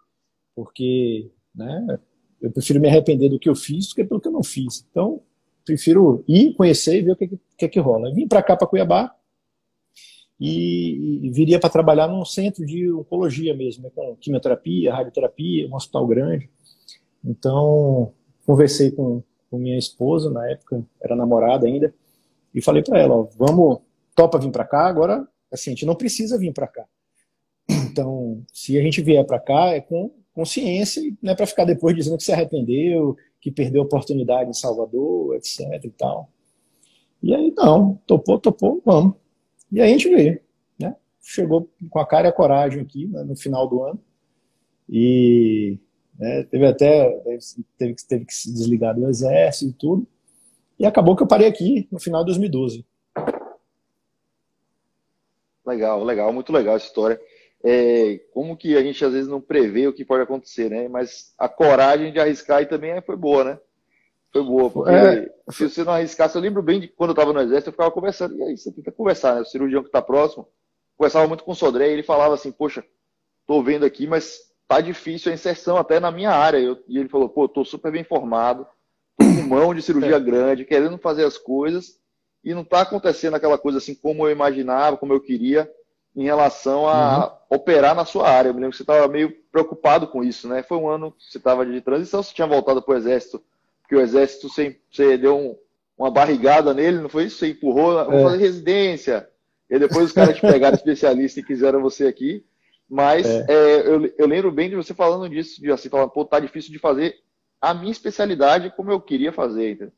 porque 0.55 1.29
né, 1.53 1.99
eu 2.41 2.51
prefiro 2.51 2.79
me 2.79 2.87
arrepender 2.87 3.29
do 3.29 3.39
que 3.39 3.49
eu 3.49 3.55
fiz 3.55 3.89
do 3.89 3.95
que 3.95 4.03
pelo 4.03 4.19
que 4.19 4.27
eu 4.27 4.31
não 4.31 4.43
fiz. 4.43 4.85
Então, 4.89 5.21
prefiro 5.65 6.23
ir 6.27 6.53
conhecer 6.55 6.99
e 6.99 7.01
ver 7.01 7.11
o 7.11 7.15
que, 7.15 7.39
que, 7.57 7.67
que 7.67 7.79
rola. 7.79 8.09
Eu 8.09 8.15
vim 8.15 8.27
para 8.27 8.43
cá, 8.43 8.55
para 8.55 8.67
Cuiabá, 8.67 9.15
e, 10.39 11.25
e 11.25 11.29
viria 11.31 11.59
para 11.59 11.69
trabalhar 11.69 12.07
num 12.07 12.25
centro 12.25 12.65
de 12.65 12.91
oncologia 12.91 13.53
mesmo, 13.53 13.83
né, 13.83 13.91
com 13.95 14.15
quimioterapia, 14.17 14.93
radioterapia, 14.93 15.67
um 15.67 15.75
hospital 15.75 16.05
grande. 16.07 16.49
Então, 17.23 18.11
conversei 18.45 18.91
com, 18.91 19.23
com 19.49 19.57
minha 19.57 19.77
esposa, 19.77 20.29
na 20.29 20.49
época 20.49 20.83
era 21.01 21.15
namorada 21.15 21.65
ainda, 21.65 21.93
e 22.53 22.61
falei 22.61 22.83
para 22.83 22.99
ela, 22.99 23.15
ó, 23.15 23.27
vamos, 23.37 23.79
topa 24.15 24.37
vir 24.37 24.51
para 24.51 24.65
cá, 24.65 24.87
agora, 24.87 25.27
assim, 25.51 25.71
a 25.71 25.73
gente 25.73 25.85
não 25.85 25.95
precisa 25.95 26.37
vir 26.37 26.53
para 26.53 26.67
cá. 26.67 26.85
Então, 27.69 28.43
se 28.51 28.77
a 28.77 28.81
gente 28.81 29.01
vier 29.01 29.25
para 29.25 29.39
cá, 29.39 29.67
é 29.69 29.81
com 29.81 30.11
consciência, 30.33 31.01
não 31.21 31.31
é 31.31 31.35
para 31.35 31.45
ficar 31.45 31.65
depois 31.65 31.95
dizendo 31.95 32.17
que 32.17 32.23
se 32.23 32.31
arrependeu, 32.31 33.15
que 33.39 33.51
perdeu 33.51 33.81
a 33.81 33.85
oportunidade 33.85 34.49
em 34.49 34.53
Salvador, 34.53 35.35
etc 35.35 35.83
e 35.83 35.89
tal. 35.91 36.29
E 37.21 37.33
aí, 37.33 37.53
não, 37.55 37.99
topou, 38.07 38.39
topou, 38.39 38.81
vamos. 38.83 39.15
E 39.71 39.79
aí 39.79 39.89
a 39.89 39.93
gente 39.93 40.09
veio, 40.09 40.39
né? 40.79 40.95
Chegou 41.21 41.69
com 41.89 41.99
a 41.99 42.05
cara 42.05 42.27
e 42.27 42.29
a 42.29 42.33
coragem 42.33 42.81
aqui, 42.81 43.07
né, 43.07 43.23
no 43.23 43.35
final 43.35 43.67
do 43.67 43.83
ano. 43.83 43.99
E 44.89 45.77
né? 46.17 46.43
Teve 46.43 46.65
até 46.65 47.09
teve, 47.77 47.95
teve 48.07 48.25
que 48.25 48.33
se 48.33 48.51
desligar 48.53 48.95
do 48.95 49.09
exército 49.09 49.71
e 49.71 49.73
tudo. 49.73 50.07
E 50.79 50.85
acabou 50.85 51.15
que 51.15 51.23
eu 51.23 51.27
parei 51.27 51.47
aqui 51.47 51.87
no 51.91 51.99
final 51.99 52.21
de 52.21 52.27
2012. 52.27 52.85
Legal, 55.65 56.03
legal, 56.03 56.33
muito 56.33 56.51
legal 56.51 56.75
essa 56.75 56.85
história. 56.85 57.19
É, 57.63 58.19
como 58.33 58.57
que 58.57 58.75
a 58.75 58.81
gente 58.81 59.03
às 59.05 59.13
vezes 59.13 59.27
não 59.27 59.39
prevê 59.39 59.87
o 59.87 59.93
que 59.93 60.03
pode 60.03 60.23
acontecer, 60.23 60.69
né? 60.69 60.87
Mas 60.89 61.33
a 61.37 61.47
coragem 61.47 62.11
de 62.11 62.19
arriscar 62.19 62.57
aí 62.57 62.65
também 62.65 63.01
foi 63.01 63.15
boa, 63.15 63.43
né? 63.43 63.59
Foi 64.33 64.43
boa, 64.43 64.69
porque 64.69 64.91
é. 64.91 65.31
se 65.49 65.69
você 65.69 65.83
não 65.83 65.93
arriscasse, 65.93 66.35
eu 66.35 66.41
lembro 66.41 66.61
bem 66.61 66.79
de 66.79 66.87
quando 66.87 67.11
eu 67.11 67.13
estava 67.13 67.31
no 67.31 67.39
exército, 67.39 67.69
eu 67.69 67.73
ficava 67.73 67.91
conversando, 67.91 68.35
e 68.35 68.41
aí 68.41 68.57
você 68.57 68.71
tenta 68.71 68.91
conversar, 68.91 69.35
né? 69.35 69.41
O 69.41 69.45
cirurgião 69.45 69.83
que 69.83 69.89
está 69.89 70.01
próximo, 70.01 70.47
conversava 70.97 71.27
muito 71.27 71.43
com 71.43 71.51
o 71.51 71.55
Sodré, 71.55 71.89
e 71.89 71.93
ele 71.93 72.03
falava 72.03 72.33
assim, 72.33 72.51
poxa, 72.51 72.83
tô 73.45 73.61
vendo 73.61 73.85
aqui, 73.85 74.07
mas 74.07 74.39
tá 74.67 74.81
difícil 74.81 75.31
a 75.31 75.35
inserção 75.35 75.77
até 75.77 75.99
na 75.99 76.11
minha 76.11 76.31
área. 76.31 76.57
Eu, 76.57 76.83
e 76.87 76.97
ele 76.97 77.09
falou, 77.09 77.29
pô, 77.29 77.47
tô 77.47 77.63
super 77.63 77.91
bem 77.91 78.03
formado, 78.03 78.65
tô 79.17 79.25
com 79.25 79.47
mão 79.47 79.73
de 79.73 79.83
cirurgia 79.83 80.15
é. 80.15 80.19
grande, 80.19 80.65
querendo 80.65 80.97
fazer 80.97 81.25
as 81.25 81.37
coisas, 81.37 81.99
e 82.43 82.53
não 82.53 82.63
tá 82.63 82.81
acontecendo 82.81 83.35
aquela 83.35 83.57
coisa 83.57 83.77
assim 83.77 83.95
como 83.95 84.27
eu 84.27 84.31
imaginava, 84.31 84.97
como 84.97 85.13
eu 85.13 85.19
queria, 85.19 85.71
em 86.15 86.23
relação 86.23 86.87
a 86.87 87.25
uhum. 87.49 87.57
operar 87.57 87.95
na 87.95 88.05
sua 88.05 88.29
área. 88.29 88.49
Eu 88.49 88.53
me 88.53 88.59
lembro 88.59 88.71
que 88.71 88.77
você 88.77 88.83
estava 88.83 89.07
meio 89.07 89.31
preocupado 89.51 90.07
com 90.07 90.23
isso, 90.23 90.47
né? 90.47 90.61
Foi 90.61 90.77
um 90.77 90.87
ano 90.87 91.11
que 91.11 91.23
você 91.25 91.37
estava 91.37 91.65
de 91.65 91.81
transição, 91.81 92.21
você 92.21 92.33
tinha 92.33 92.47
voltado 92.47 92.81
para 92.81 92.93
o 92.93 92.97
Exército, 92.97 93.41
porque 93.81 93.95
o 93.95 94.01
Exército 94.01 94.49
você, 94.49 94.77
você 94.91 95.17
deu 95.17 95.37
um, 95.37 95.57
uma 95.97 96.11
barrigada 96.11 96.73
nele, 96.73 96.99
não 96.99 97.09
foi 97.09 97.25
isso? 97.25 97.37
Você 97.37 97.49
empurrou, 97.49 97.93
vamos 98.05 98.21
é. 98.21 98.23
fazer 98.23 98.37
residência. 98.37 99.29
E 99.69 99.79
depois 99.79 100.05
os 100.05 100.11
caras 100.11 100.35
te 100.35 100.41
pegaram 100.41 100.75
especialista 100.75 101.39
e 101.39 101.43
quiseram 101.43 101.81
você 101.81 102.05
aqui. 102.05 102.45
Mas 102.89 103.25
é. 103.25 103.45
É, 103.47 103.87
eu, 103.87 104.13
eu, 104.17 104.27
lembro 104.27 104.51
bem 104.51 104.69
de 104.69 104.75
você 104.75 104.93
falando 104.93 105.27
disso, 105.27 105.59
de 105.59 105.71
assim, 105.71 105.89
falando, 105.89 106.11
pô, 106.11 106.23
tá 106.23 106.39
difícil 106.39 106.71
de 106.71 106.77
fazer 106.77 107.15
a 107.59 107.73
minha 107.73 107.91
especialidade 107.91 108.71
como 108.75 108.91
eu 108.91 109.01
queria 109.01 109.31
fazer. 109.31 109.91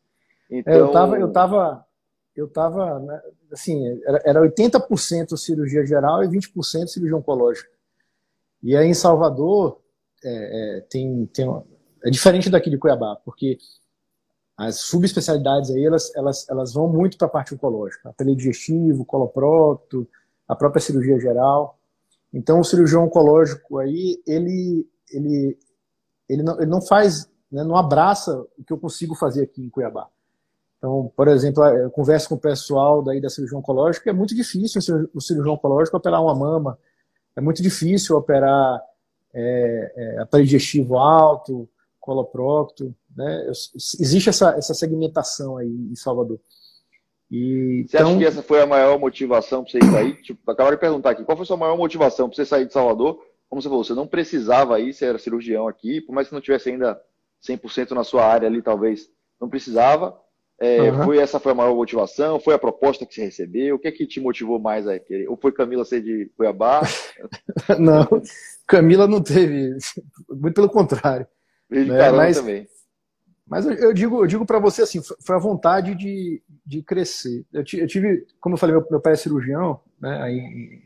Então... 0.49 0.73
É, 0.73 0.79
eu 0.79 0.87
tava, 0.89 1.19
eu 1.19 1.31
tava, 1.31 1.84
eu 2.35 2.47
tava, 2.47 2.99
né, 2.99 3.21
assim, 3.51 3.87
era, 4.05 4.21
era 4.25 4.41
80% 4.41 5.37
cirurgia 5.37 5.85
geral 5.85 6.23
e 6.23 6.27
20% 6.27 6.87
cirurgia 6.87 7.15
oncológica. 7.15 7.69
E 8.61 8.75
aí 8.75 8.87
em 8.87 8.93
Salvador 8.93 9.79
é, 10.23 10.77
é, 10.77 10.81
tem, 10.81 11.25
tem 11.27 11.47
uma, 11.47 11.63
é 12.03 12.09
diferente 12.09 12.49
daqui 12.49 12.69
de 12.69 12.77
Cuiabá, 12.77 13.15
porque 13.23 13.57
as 14.57 14.79
subespecialidades 14.81 15.69
aí, 15.69 15.83
elas, 15.83 16.15
elas, 16.15 16.49
elas 16.49 16.73
vão 16.73 16.87
muito 16.87 17.17
para 17.17 17.27
a 17.27 17.29
parte 17.29 17.53
oncológica. 17.53 18.09
Aparelho 18.09 18.37
digestivo, 18.37 19.03
coloprocto, 19.03 20.07
a 20.47 20.55
própria 20.55 20.81
cirurgia 20.81 21.19
geral. 21.19 21.77
Então, 22.33 22.59
o 22.59 22.63
cirurgião 22.63 23.05
oncológico 23.05 23.79
aí, 23.79 24.21
ele, 24.25 24.87
ele, 25.11 25.57
ele, 26.29 26.43
não, 26.43 26.57
ele 26.57 26.69
não 26.69 26.81
faz, 26.81 27.29
né, 27.51 27.63
não 27.63 27.75
abraça 27.75 28.45
o 28.57 28.63
que 28.63 28.71
eu 28.71 28.77
consigo 28.77 29.15
fazer 29.15 29.43
aqui 29.43 29.61
em 29.61 29.69
Cuiabá. 29.69 30.07
Então, 30.77 31.11
por 31.15 31.27
exemplo, 31.27 31.63
eu 31.65 31.89
converso 31.89 32.29
com 32.29 32.35
o 32.35 32.39
pessoal 32.39 33.01
daí 33.01 33.19
da 33.19 33.29
cirurgia 33.29 33.57
oncológica, 33.57 34.09
é 34.09 34.13
muito 34.13 34.35
difícil 34.35 34.81
o 35.13 35.21
cirurgião 35.21 35.55
oncológico 35.55 35.97
operar 35.97 36.21
uma 36.21 36.35
mama, 36.35 36.77
é 37.35 37.41
muito 37.41 37.61
difícil 37.61 38.15
operar 38.15 38.81
é, 39.33 39.93
é, 39.95 40.19
aparelho 40.19 40.47
digestivo 40.47 40.97
alto, 40.97 41.67
coloprocto, 41.99 42.93
né? 43.15 43.47
Existe 43.49 44.29
essa, 44.29 44.51
essa 44.51 44.73
segmentação 44.73 45.57
aí 45.57 45.67
em 45.67 45.95
Salvador. 45.95 46.39
E, 47.31 47.85
você 47.87 47.97
então... 47.97 48.09
acha 48.09 48.17
que 48.17 48.25
essa 48.25 48.43
foi 48.43 48.61
a 48.61 48.67
maior 48.67 48.99
motivação 48.99 49.63
para 49.63 49.71
você 49.71 49.79
ir 49.79 49.91
sair? 49.91 50.21
Tipo, 50.21 50.51
acabaram 50.51 50.75
de 50.75 50.81
perguntar 50.81 51.09
aqui, 51.11 51.23
qual 51.23 51.35
foi 51.35 51.43
a 51.43 51.47
sua 51.47 51.57
maior 51.57 51.77
motivação 51.77 52.29
para 52.29 52.35
você 52.35 52.45
sair 52.45 52.65
de 52.65 52.73
Salvador? 52.73 53.19
Como 53.49 53.61
você 53.61 53.67
falou, 53.67 53.83
você 53.83 53.93
não 53.93 54.07
precisava 54.07 54.79
ir, 54.79 54.93
você 54.93 55.05
era 55.05 55.17
cirurgião 55.17 55.67
aqui, 55.67 56.01
por 56.01 56.13
mais 56.13 56.27
que 56.27 56.33
não 56.33 56.41
tivesse 56.41 56.69
ainda 56.69 57.01
100% 57.43 57.91
na 57.91 58.03
sua 58.03 58.25
área 58.25 58.47
ali, 58.47 58.61
talvez 58.61 59.09
não 59.39 59.49
precisava, 59.49 60.17
É, 60.59 60.89
uhum. 60.89 61.03
Foi 61.03 61.17
essa 61.17 61.39
foi 61.39 61.51
a 61.51 61.55
maior 61.55 61.75
motivação? 61.75 62.39
Foi 62.39 62.53
a 62.53 62.59
proposta 62.59 63.05
que 63.05 63.13
você 63.13 63.25
recebeu? 63.25 63.75
O 63.75 63.79
que 63.79 63.87
é 63.87 63.91
que 63.91 64.07
te 64.07 64.21
motivou 64.21 64.57
mais 64.57 64.87
a 64.87 64.97
querer? 64.97 65.27
Ou 65.27 65.37
foi 65.37 65.51
Camila 65.51 65.83
ser 65.83 66.01
de 66.01 66.31
Cuiabá? 66.37 66.81
não, 67.77 68.07
Camila 68.65 69.07
não 69.07 69.21
teve, 69.21 69.75
muito 70.29 70.55
pelo 70.55 70.69
contrário. 70.69 71.27
De 71.69 71.83
né? 71.83 72.11
mas, 72.11 72.37
também. 72.37 72.67
Mas 73.45 73.65
eu, 73.65 73.73
eu 73.73 73.93
digo, 73.93 74.23
eu 74.23 74.27
digo 74.27 74.45
para 74.45 74.59
você 74.59 74.81
assim, 74.81 75.01
foi 75.01 75.35
a 75.35 75.39
vontade 75.39 75.93
de, 75.93 76.41
de 76.65 76.81
crescer. 76.81 77.45
Eu, 77.51 77.63
eu 77.73 77.87
tive, 77.87 78.25
como 78.39 78.55
eu 78.55 78.59
falei, 78.59 78.75
meu, 78.75 78.85
meu 78.89 79.01
pai 79.01 79.13
é 79.13 79.17
cirurgião, 79.17 79.81
né? 79.99 80.21
Aí, 80.21 80.81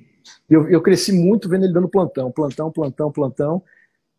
eu, 0.50 0.68
eu 0.68 0.82
cresci 0.82 1.12
muito 1.12 1.48
vendo 1.48 1.66
ele 1.66 1.74
dando 1.74 1.88
plantão, 1.88 2.32
plantão, 2.32 2.72
plantão, 2.72 3.12
plantão 3.12 3.64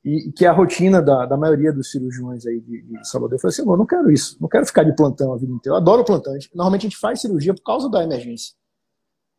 e 0.04 0.32
que 0.32 0.46
é 0.46 0.48
a 0.48 0.52
rotina 0.52 1.02
da, 1.02 1.26
da 1.26 1.36
maioria 1.36 1.72
dos 1.72 1.90
cirurgiões 1.90 2.46
aí 2.46 2.60
de, 2.60 2.82
de 2.82 3.08
Salvador. 3.08 3.36
Eu 3.36 3.40
falei 3.40 3.52
assim, 3.52 3.68
eu 3.68 3.76
não 3.76 3.86
quero 3.86 4.10
isso, 4.10 4.36
não 4.40 4.48
quero 4.48 4.64
ficar 4.64 4.82
de 4.82 4.94
plantão 4.94 5.32
a 5.32 5.36
vida 5.36 5.52
inteira. 5.52 5.74
Eu 5.74 5.80
adoro 5.80 6.04
plantão. 6.04 6.32
Normalmente 6.54 6.86
a 6.86 6.88
gente 6.88 6.96
faz 6.96 7.20
cirurgia 7.20 7.52
por 7.52 7.62
causa 7.62 7.88
da 7.90 8.02
emergência. 8.02 8.54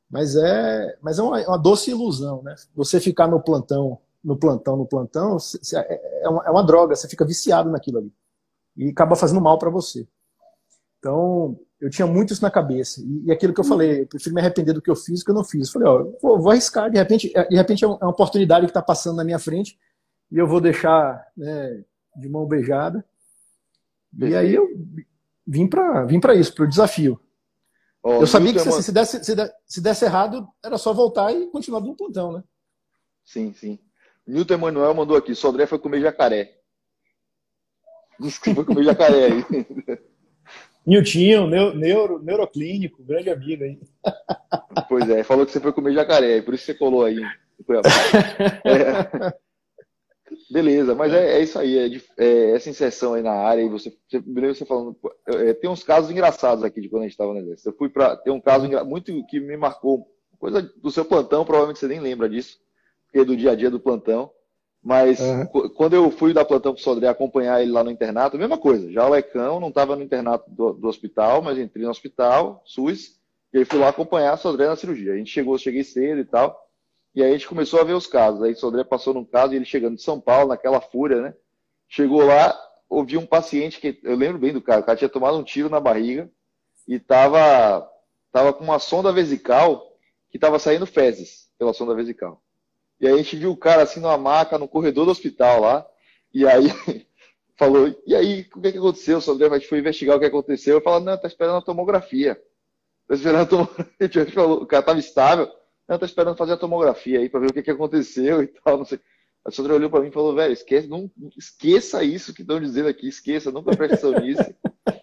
Mas 0.09 0.35
é, 0.35 0.97
mas 1.01 1.17
é 1.17 1.23
uma, 1.23 1.41
é 1.41 1.47
uma 1.47 1.57
doce 1.57 1.89
ilusão, 1.89 2.43
né? 2.43 2.53
Você 2.75 2.99
ficar 2.99 3.27
no 3.27 3.41
plantão, 3.41 3.97
no 4.23 4.37
plantão, 4.37 4.77
no 4.77 4.85
plantão, 4.85 5.37
é, 5.73 6.25
é, 6.25 6.29
uma, 6.29 6.45
é 6.45 6.51
uma 6.51 6.63
droga, 6.63 6.95
você 6.95 7.07
fica 7.07 7.25
viciado 7.25 7.71
naquilo 7.71 7.97
ali. 7.97 8.13
E 8.77 8.89
acaba 8.89 9.15
fazendo 9.15 9.41
mal 9.41 9.57
para 9.57 9.69
você. 9.69 10.07
Então, 10.99 11.57
eu 11.79 11.89
tinha 11.89 12.05
muito 12.05 12.33
isso 12.33 12.41
na 12.43 12.51
cabeça. 12.51 13.01
E, 13.01 13.25
e, 13.25 13.31
aquilo 13.31 13.53
que 13.53 13.59
eu 13.59 13.65
falei, 13.65 14.01
eu 14.01 14.07
prefiro 14.07 14.35
me 14.35 14.41
arrepender 14.41 14.73
do 14.73 14.81
que 14.81 14.91
eu 14.91 14.95
fiz 14.95 15.21
do 15.21 15.25
que 15.25 15.31
eu 15.31 15.35
não 15.35 15.43
fiz. 15.43 15.67
Eu 15.67 15.73
falei, 15.73 15.87
ó, 15.87 16.03
vou, 16.21 16.39
vou 16.39 16.51
arriscar, 16.51 16.91
de 16.91 16.99
repente, 16.99 17.33
de 17.49 17.55
repente 17.55 17.83
é 17.83 17.87
uma 17.87 18.09
oportunidade 18.09 18.67
que 18.67 18.69
está 18.69 18.81
passando 18.81 19.15
na 19.15 19.23
minha 19.23 19.39
frente 19.39 19.79
e 20.31 20.37
eu 20.37 20.47
vou 20.47 20.61
deixar 20.61 21.27
né, 21.35 21.83
de 22.15 22.29
mão 22.29 22.45
beijada. 22.45 23.03
E 24.17 24.35
aí 24.35 24.55
eu 24.55 24.67
vim 25.45 25.67
para 25.67 26.05
vim 26.05 26.19
isso, 26.37 26.53
para 26.53 26.65
o 26.65 26.69
desafio. 26.69 27.19
Oh, 28.03 28.13
eu 28.13 28.27
sabia 28.27 28.53
que 28.53 28.59
se, 28.59 28.71
se, 28.83 28.91
desse, 28.91 29.23
se, 29.23 29.35
desse, 29.35 29.53
se, 29.65 29.81
desse, 29.81 30.05
errado, 30.05 30.47
era 30.63 30.77
só 30.77 30.91
voltar 30.91 31.31
e 31.31 31.47
continuar 31.47 31.81
no 31.81 31.95
plantão, 31.95 32.31
né? 32.31 32.43
Sim, 33.23 33.53
sim. 33.53 33.77
Newton 34.25 34.55
Emanuel 34.55 34.93
mandou 34.95 35.15
aqui, 35.15 35.35
Sodré 35.35 35.67
foi 35.67 35.77
comer 35.77 36.01
jacaré. 36.01 36.57
Foi 38.55 38.65
comer 38.65 38.83
jacaré 38.83 39.25
aí. 39.25 39.45
Niltinho, 40.85 41.45
neuro, 41.45 42.21
neuroclínico, 42.23 43.03
grande 43.03 43.29
amigo 43.29 43.63
aí. 43.63 43.79
Pois 44.89 45.07
é, 45.09 45.23
falou 45.23 45.45
que 45.45 45.51
você 45.51 45.59
foi 45.59 45.71
comer 45.71 45.93
jacaré, 45.93 46.41
por 46.41 46.55
isso 46.55 46.65
você 46.65 46.73
colou 46.73 47.05
aí. 47.05 47.21
É. 48.63 49.41
Beleza, 50.49 50.95
mas 50.95 51.13
é, 51.13 51.37
é 51.37 51.41
isso 51.41 51.59
aí, 51.59 51.77
é, 51.77 52.01
é, 52.17 52.51
essa 52.51 52.69
inserção 52.69 53.13
aí 53.13 53.21
na 53.21 53.33
área, 53.33 53.61
e 53.61 53.69
você, 53.69 53.93
você, 54.09 54.19
você 54.19 54.65
falando, 54.65 54.95
é, 55.27 55.53
tem 55.53 55.69
uns 55.69 55.83
casos 55.83 56.09
engraçados 56.09 56.63
aqui 56.63 56.81
de 56.81 56.89
quando 56.89 57.01
a 57.01 57.05
gente 57.05 57.13
estava 57.13 57.33
no 57.33 57.39
exército. 57.39 57.69
Eu 57.69 57.73
fui 57.73 57.89
para 57.89 58.15
ter 58.15 58.31
um 58.31 58.39
caso 58.39 58.67
muito 58.85 59.25
que 59.27 59.39
me 59.39 59.57
marcou, 59.57 60.07
coisa 60.39 60.61
do 60.61 60.91
seu 60.91 61.05
plantão, 61.05 61.45
provavelmente 61.45 61.79
você 61.79 61.87
nem 61.87 61.99
lembra 61.99 62.29
disso, 62.29 62.57
porque 63.05 63.19
é 63.19 63.25
do 63.25 63.35
dia 63.35 63.51
a 63.51 63.55
dia 63.55 63.69
do 63.69 63.79
plantão. 63.79 64.31
Mas 64.83 65.19
uhum. 65.19 65.45
quando 65.75 65.93
eu 65.93 66.09
fui 66.09 66.33
da 66.33 66.43
plantão 66.43 66.73
para 66.73 66.79
o 66.79 66.83
Sodré 66.83 67.07
acompanhar 67.07 67.61
ele 67.61 67.71
lá 67.71 67.83
no 67.83 67.91
internato, 67.91 68.37
mesma 68.37 68.57
coisa. 68.57 68.91
Já 68.91 69.05
o 69.05 69.11
Lecão 69.11 69.59
não 69.59 69.69
estava 69.69 69.95
no 69.95 70.01
internato 70.01 70.49
do, 70.49 70.73
do, 70.73 70.87
hospital, 70.87 71.41
mas 71.41 71.59
entrei 71.59 71.85
no 71.85 71.91
hospital, 71.91 72.63
SUS, 72.65 73.19
e 73.53 73.59
aí 73.59 73.65
fui 73.65 73.77
lá 73.77 73.89
acompanhar 73.89 74.33
a 74.33 74.37
Sodré 74.37 74.65
na 74.65 74.75
cirurgia. 74.75 75.13
A 75.13 75.17
gente 75.17 75.29
chegou, 75.29 75.55
cheguei 75.57 75.83
cedo 75.83 76.21
e 76.21 76.25
tal. 76.25 76.57
E 77.13 77.21
aí 77.21 77.29
a 77.29 77.33
gente 77.33 77.47
começou 77.47 77.79
a 77.79 77.83
ver 77.83 77.93
os 77.93 78.07
casos. 78.07 78.41
Aí 78.41 78.53
o 78.53 78.55
Sodré 78.55 78.83
passou 78.83 79.13
num 79.13 79.25
caso 79.25 79.53
ele 79.53 79.65
chegando 79.65 79.95
de 79.95 80.01
São 80.01 80.19
Paulo, 80.19 80.49
naquela 80.49 80.79
fúria, 80.79 81.21
né? 81.21 81.33
Chegou 81.87 82.25
lá, 82.25 82.57
ouvi 82.89 83.17
um 83.17 83.25
paciente 83.25 83.79
que 83.79 83.99
eu 84.03 84.15
lembro 84.15 84.39
bem 84.39 84.53
do 84.53 84.61
cara, 84.61 84.81
o 84.81 84.83
cara 84.83 84.97
tinha 84.97 85.09
tomado 85.09 85.37
um 85.37 85.43
tiro 85.43 85.69
na 85.69 85.79
barriga 85.79 86.31
e 86.87 86.99
tava, 86.99 87.89
tava 88.31 88.53
com 88.53 88.63
uma 88.63 88.79
sonda 88.79 89.11
vesical 89.11 89.97
que 90.29 90.39
tava 90.39 90.57
saindo 90.57 90.85
fezes 90.85 91.49
pela 91.57 91.73
sonda 91.73 91.93
vesical. 91.93 92.41
E 92.99 93.07
aí 93.07 93.13
a 93.13 93.17
gente 93.17 93.35
viu 93.35 93.51
o 93.51 93.57
cara 93.57 93.83
assim 93.83 93.99
numa 93.99 94.17
maca 94.17 94.57
no 94.57 94.67
corredor 94.67 95.05
do 95.05 95.11
hospital 95.11 95.61
lá, 95.61 95.85
e 96.33 96.47
aí 96.47 96.67
falou, 97.57 97.93
e 98.07 98.15
aí, 98.15 98.47
o 98.55 98.61
que, 98.61 98.67
é 98.69 98.71
que 98.71 98.77
aconteceu? 98.77 99.17
O 99.17 99.21
Sodré 99.21 99.59
foi 99.61 99.79
investigar 99.79 100.15
o 100.15 100.19
que 100.19 100.25
aconteceu. 100.25 100.75
Eu 100.75 100.81
falei, 100.81 101.05
não, 101.05 101.17
tá 101.17 101.27
esperando 101.27 101.57
a 101.57 101.61
tomografia. 101.61 102.41
Tá 103.07 103.13
esperando 103.15 103.41
a 103.41 103.45
tomografia. 103.45 103.91
O 104.61 104.65
cara 104.65 104.83
tava 104.83 104.99
estável 104.99 105.51
eu 105.95 105.99
tô 105.99 106.05
esperando 106.05 106.37
fazer 106.37 106.53
a 106.53 106.57
tomografia 106.57 107.19
aí 107.19 107.29
para 107.29 107.39
ver 107.39 107.49
o 107.49 107.53
que, 107.53 107.61
que 107.61 107.71
aconteceu 107.71 108.41
e 108.41 108.47
tal, 108.47 108.77
não 108.77 108.85
sei. 108.85 108.99
A 109.43 109.49
Sandra 109.49 109.73
olhou 109.73 109.89
para 109.89 110.01
mim 110.01 110.09
e 110.09 110.11
falou, 110.11 110.35
velho, 110.35 110.53
esquece, 110.53 110.87
não, 110.87 111.09
esqueça 111.35 112.03
isso 112.03 112.33
que 112.33 112.43
estão 112.43 112.59
dizendo 112.59 112.87
aqui, 112.87 113.07
esqueça, 113.07 113.51
nunca 113.51 113.75
preste 113.75 113.95
atenção 113.95 114.13
nisso. 114.21 114.53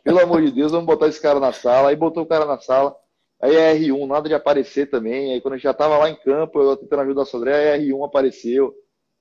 Pelo 0.05 0.20
amor 0.20 0.42
de 0.42 0.53
Deus, 0.53 0.70
vamos 0.70 0.87
botar 0.87 1.09
esse 1.09 1.20
cara 1.20 1.40
na 1.40 1.53
sala. 1.53 1.88
Aí 1.88 1.96
botou 1.96 2.22
o 2.22 2.27
cara 2.27 2.44
na 2.44 2.59
sala. 2.59 2.94
Aí 3.40 3.57
a 3.57 3.74
R1, 3.74 4.07
nada 4.07 4.29
de 4.29 4.35
aparecer 4.35 4.88
também. 4.88 5.33
Aí 5.33 5.40
quando 5.40 5.55
a 5.55 5.57
gente 5.57 5.64
já 5.64 5.72
estava 5.72 5.98
lá 5.98 6.09
em 6.09 6.16
campo, 6.16 6.61
eu 6.61 6.77
tentando 6.77 7.03
ajudar 7.03 7.22
a 7.22 7.27
Sandré, 7.27 7.74
a 7.74 7.79
R1 7.79 8.07
apareceu. 8.07 8.74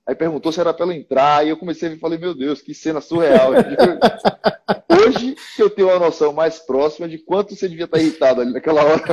Aí 0.07 0.15
perguntou 0.15 0.53
se 0.53 0.59
era 0.61 0.73
para 0.73 0.85
ela 0.85 0.95
entrar, 0.95 1.45
e 1.45 1.49
eu 1.49 1.57
comecei 1.57 1.91
a 1.91 1.97
falei, 1.97 2.17
meu 2.17 2.33
Deus, 2.33 2.61
que 2.61 2.73
cena 2.73 3.01
surreal. 3.01 3.51
Hoje 4.89 5.35
que 5.53 5.61
eu 5.61 5.69
tenho 5.69 5.89
uma 5.89 5.99
noção 5.99 6.31
mais 6.31 6.59
próxima 6.59 7.09
de 7.09 7.17
quanto 7.17 7.53
você 7.53 7.67
devia 7.67 7.83
estar 7.83 7.99
irritado 7.99 8.39
ali 8.39 8.53
naquela 8.53 8.85
hora. 8.85 9.03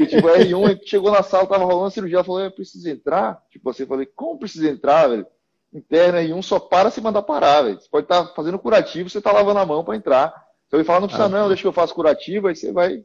E, 0.00 0.06
tipo, 0.06 0.26
a 0.26 0.38
R1 0.38 0.80
chegou 0.86 1.10
na 1.12 1.22
sala, 1.22 1.46
tava 1.46 1.66
rolando 1.66 1.88
a 1.88 1.90
cirurgia, 1.90 2.16
ela 2.16 2.24
falou, 2.24 2.40
eu 2.40 2.50
preciso 2.50 2.88
entrar? 2.88 3.42
Tipo 3.50 3.68
assim, 3.68 3.82
eu 3.82 3.88
falei, 3.88 4.06
como 4.06 4.38
precisa 4.38 4.70
entrar, 4.70 5.08
velho? 5.08 5.26
Interna 5.70 6.22
R1 6.22 6.42
só 6.42 6.58
para 6.58 6.90
se 6.90 7.02
mandar 7.02 7.22
parar, 7.22 7.62
velho. 7.62 7.78
Você 7.78 7.88
pode 7.90 8.06
estar 8.06 8.24
fazendo 8.28 8.58
curativo, 8.58 9.10
você 9.10 9.18
está 9.18 9.30
lavando 9.30 9.58
a 9.60 9.66
mão 9.66 9.84
para 9.84 9.96
entrar. 9.96 10.32
Você 10.66 10.76
vai 10.76 10.84
falar, 10.84 11.00
não 11.00 11.08
precisa 11.08 11.26
ah, 11.26 11.28
não, 11.28 11.48
deixa 11.48 11.60
que 11.60 11.68
eu 11.68 11.72
faço 11.72 11.94
curativo, 11.94 12.48
aí 12.48 12.56
você 12.56 12.72
vai, 12.72 13.04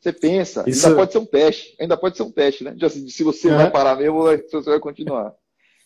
você 0.00 0.10
pensa. 0.10 0.64
Isso... 0.66 0.86
Ainda 0.86 0.98
pode 0.98 1.12
ser 1.12 1.18
um 1.18 1.26
teste, 1.26 1.76
ainda 1.78 1.96
pode 1.98 2.16
ser 2.16 2.22
um 2.22 2.32
teste, 2.32 2.64
né? 2.64 2.74
Se 2.88 3.22
você 3.22 3.50
vai 3.50 3.70
parar 3.70 3.94
mesmo, 3.96 4.22
você 4.22 4.70
vai 4.70 4.80
continuar. 4.80 5.34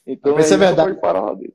Então, 0.07 0.35
Mas 0.35 0.51
é 0.51 0.57
verdade. 0.57 0.95
dentro. 0.95 1.55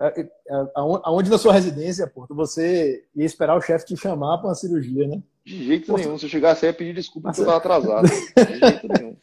É, 0.00 0.20
é, 0.20 0.28
aonde 0.74 1.30
na 1.30 1.38
sua 1.38 1.52
residência, 1.52 2.06
Porto, 2.06 2.34
você 2.34 3.04
ia 3.14 3.24
esperar 3.24 3.56
o 3.56 3.60
chefe 3.60 3.86
te 3.86 3.96
chamar 3.96 4.38
para 4.38 4.48
uma 4.48 4.54
cirurgia, 4.54 5.06
né? 5.06 5.22
De 5.44 5.64
jeito 5.64 5.96
nenhum. 5.96 6.18
Se 6.18 6.26
eu 6.26 6.30
chegasse 6.30 6.66
aí, 6.66 6.72
ia 6.72 6.76
pedir 6.76 6.94
desculpa 6.94 7.28
porque 7.28 7.40
eu 7.40 7.44
estava 7.44 7.58
atrasado. 7.58 8.08
De 8.08 8.58
jeito 8.58 8.88
nenhum. 8.88 9.16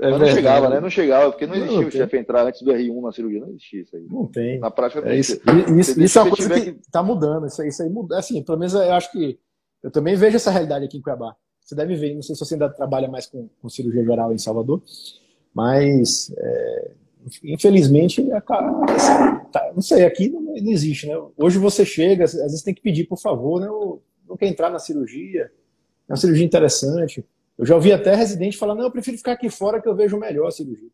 É 0.00 0.10
Mas 0.10 0.20
não 0.20 0.26
chegava, 0.26 0.68
né? 0.68 0.80
Não 0.80 0.90
chegava, 0.90 1.30
porque 1.30 1.46
não 1.46 1.54
existia 1.54 1.80
não, 1.80 1.88
o 1.88 1.90
chefe 1.90 2.18
entrar 2.18 2.46
antes 2.46 2.60
do 2.62 2.72
R1 2.72 3.02
na 3.02 3.12
cirurgia. 3.12 3.40
Não 3.40 3.48
existia 3.50 3.82
isso 3.82 3.96
aí. 3.96 4.06
Não 4.10 4.26
tem. 4.26 4.58
Na 4.58 4.70
prática, 4.70 5.08
é 5.08 5.16
isso, 5.16 5.40
isso, 5.78 6.00
isso 6.00 6.18
é 6.18 6.22
uma 6.22 6.36
coisa 6.36 6.60
que 6.60 6.70
está 6.70 7.02
mudando. 7.02 7.46
Isso, 7.46 7.62
isso 7.62 7.82
aí 7.82 7.88
muda. 7.88 8.18
Assim, 8.18 8.42
pelo 8.42 8.58
menos 8.58 8.74
eu 8.74 8.92
acho 8.92 9.12
que. 9.12 9.38
Eu 9.82 9.90
também 9.90 10.16
vejo 10.16 10.36
essa 10.36 10.50
realidade 10.50 10.84
aqui 10.84 10.98
em 10.98 11.02
Cuiabá. 11.02 11.36
Você 11.60 11.74
deve 11.74 11.94
ver, 11.94 12.14
não 12.14 12.22
sei 12.22 12.34
se 12.34 12.44
você 12.44 12.54
ainda 12.54 12.68
trabalha 12.68 13.08
mais 13.08 13.26
com, 13.26 13.48
com 13.60 13.68
cirurgia 13.68 14.04
geral 14.04 14.32
em 14.32 14.38
Salvador, 14.38 14.82
mas 15.54 16.32
é, 16.36 16.90
infelizmente, 17.44 18.22
tá, 18.46 19.72
não 19.74 19.82
sei, 19.82 20.04
aqui 20.04 20.28
não, 20.28 20.56
existe, 20.56 21.06
né? 21.06 21.14
Hoje 21.36 21.58
você 21.58 21.84
chega, 21.84 22.24
às 22.24 22.34
vezes 22.34 22.62
tem 22.62 22.74
que 22.74 22.82
pedir, 22.82 23.04
por 23.04 23.18
favor, 23.18 23.60
né? 23.60 23.66
Eu 23.66 24.02
não 24.28 24.36
quer 24.36 24.46
entrar 24.46 24.70
na 24.70 24.78
cirurgia, 24.78 25.50
é 26.08 26.12
uma 26.12 26.16
cirurgia 26.16 26.44
interessante. 26.44 27.24
Eu 27.56 27.66
já 27.66 27.74
ouvi 27.74 27.92
até 27.92 28.14
residente 28.14 28.56
falar, 28.56 28.74
não, 28.74 28.84
eu 28.84 28.90
prefiro 28.90 29.16
ficar 29.16 29.32
aqui 29.32 29.48
fora 29.50 29.80
que 29.80 29.88
eu 29.88 29.94
vejo 29.94 30.18
melhor 30.18 30.48
a 30.48 30.50
cirurgia. 30.50 30.90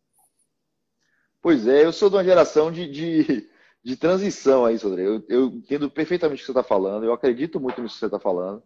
Pois 1.40 1.66
é, 1.66 1.84
eu 1.84 1.92
sou 1.92 2.10
de 2.10 2.16
uma 2.16 2.24
geração 2.24 2.70
de, 2.70 2.90
de, 2.90 3.48
de 3.82 3.96
transição 3.96 4.64
aí, 4.64 4.78
Sodré. 4.78 5.06
Eu, 5.06 5.24
eu, 5.28 5.46
entendo 5.46 5.90
perfeitamente 5.90 6.40
o 6.40 6.42
que 6.42 6.46
você 6.46 6.52
está 6.52 6.62
falando, 6.62 7.04
eu 7.04 7.12
acredito 7.12 7.60
muito 7.60 7.80
nisso 7.80 7.94
que 7.94 8.00
você 8.00 8.06
está 8.06 8.18
falando, 8.18 8.62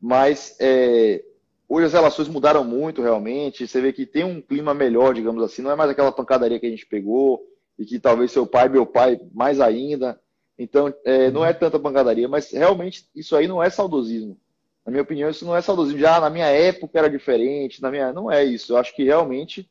mas 0.00 0.56
é, 0.58 1.22
Hoje 1.68 1.86
as 1.86 1.92
relações 1.92 2.28
mudaram 2.28 2.62
muito, 2.62 3.02
realmente. 3.02 3.66
Você 3.66 3.80
vê 3.80 3.92
que 3.92 4.06
tem 4.06 4.24
um 4.24 4.40
clima 4.40 4.72
melhor, 4.72 5.14
digamos 5.14 5.42
assim. 5.42 5.62
Não 5.62 5.70
é 5.70 5.76
mais 5.76 5.90
aquela 5.90 6.12
pancadaria 6.12 6.60
que 6.60 6.66
a 6.66 6.70
gente 6.70 6.86
pegou 6.86 7.42
e 7.78 7.84
que 7.84 7.98
talvez 7.98 8.30
seu 8.30 8.46
pai, 8.46 8.68
meu 8.68 8.86
pai, 8.86 9.20
mais 9.34 9.60
ainda. 9.60 10.18
Então, 10.58 10.92
é, 11.04 11.30
não 11.30 11.44
é 11.44 11.52
tanta 11.52 11.78
pancadaria, 11.78 12.28
mas 12.28 12.50
realmente 12.50 13.06
isso 13.14 13.36
aí 13.36 13.46
não 13.46 13.62
é 13.62 13.68
saudosismo. 13.68 14.38
Na 14.84 14.90
minha 14.90 15.02
opinião, 15.02 15.28
isso 15.28 15.44
não 15.44 15.56
é 15.56 15.60
saudosismo. 15.60 15.98
Já 15.98 16.20
na 16.20 16.30
minha 16.30 16.46
época 16.46 16.98
era 16.98 17.10
diferente, 17.10 17.82
na 17.82 17.90
minha 17.90 18.12
não 18.12 18.30
é 18.30 18.44
isso. 18.44 18.72
Eu 18.72 18.76
acho 18.76 18.94
que 18.94 19.02
realmente 19.02 19.68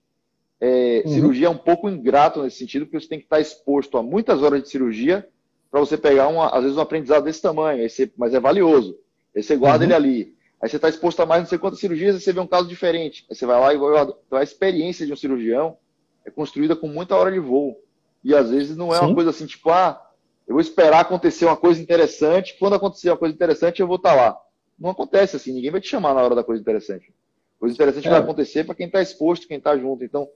é, 0.60 1.04
uhum. 1.06 1.14
cirurgia 1.14 1.48
é 1.48 1.50
um 1.50 1.58
pouco 1.58 1.90
ingrato 1.90 2.44
nesse 2.44 2.58
sentido, 2.58 2.86
porque 2.86 3.00
você 3.00 3.08
tem 3.08 3.20
que 3.20 3.26
estar 3.26 3.40
exposto 3.40 3.98
a 3.98 4.04
muitas 4.04 4.44
horas 4.44 4.62
de 4.62 4.70
cirurgia 4.70 5.28
para 5.72 5.80
você 5.80 5.98
pegar, 5.98 6.28
uma, 6.28 6.50
às 6.50 6.64
vezes, 6.64 6.78
um 6.78 6.82
aprendizado 6.82 7.24
desse 7.24 7.42
tamanho, 7.42 7.90
você, 7.90 8.12
mas 8.18 8.34
é 8.34 8.40
valioso. 8.40 8.98
Aí 9.36 9.42
você 9.42 9.56
guarda 9.56 9.84
uhum. 9.84 9.92
ele 9.92 9.94
ali. 9.94 10.35
Aí 10.62 10.70
você 10.70 10.78
está 10.78 10.90
exposto 10.90 11.22
a 11.22 11.26
mais 11.26 11.42
não 11.42 11.50
sei 11.50 11.58
quantas 11.58 11.80
cirurgias 11.80 12.16
e 12.16 12.22
você 12.22 12.32
vê 12.32 12.40
um 12.40 12.48
caso 12.48 12.68
diferente. 12.68 13.26
Aí 13.30 13.36
você 13.36 13.46
vai 13.46 13.60
lá 13.60 13.74
e 13.74 13.78
vai. 13.78 14.04
Então 14.04 14.40
a 14.40 14.44
experiência 14.44 15.06
de 15.06 15.14
um 15.14 15.16
cirurgião 15.16 15.78
é 16.26 16.32
construída 16.32 16.76
com 16.76 16.88
muita 16.88 17.16
hora 17.16 17.32
de 17.32 17.40
voo. 17.40 17.80
E 18.24 18.34
às 18.34 18.50
vezes 18.50 18.76
não 18.76 18.94
é 18.94 18.98
Sim. 18.98 19.06
uma 19.06 19.16
coisa 19.16 19.30
assim, 19.30 19.46
tipo, 19.46 19.70
ah, 19.70 20.02
eu 20.48 20.54
vou 20.54 20.62
esperar 20.62 21.02
acontecer 21.02 21.46
uma 21.46 21.58
coisa 21.58 21.82
interessante. 21.82 22.56
Quando 22.58 22.76
acontecer 22.76 23.10
uma 23.10 23.18
coisa 23.18 23.36
interessante, 23.36 23.80
eu 23.80 23.88
vou 23.88 23.98
estar 23.98 24.16
tá 24.16 24.16
lá. 24.16 24.42
Não 24.78 24.90
acontece 24.90 25.36
assim, 25.36 25.54
ninguém 25.54 25.72
vai 25.72 25.82
te 25.82 25.88
chamar 25.88 26.14
na 26.14 26.22
hora 26.22 26.36
da 26.36 26.44
coisa 26.44 26.62
interessante. 26.62 27.14
Coisa 27.60 27.74
interessante 27.74 28.08
é. 28.08 28.12
vai 28.12 28.20
acontecer 28.20 28.64
para 28.64 28.76
quem 28.76 28.88
está 28.88 29.02
exposto, 29.02 29.48
quem 29.48 29.58
está 29.58 29.78
junto. 29.78 30.04
Então, 30.04 30.30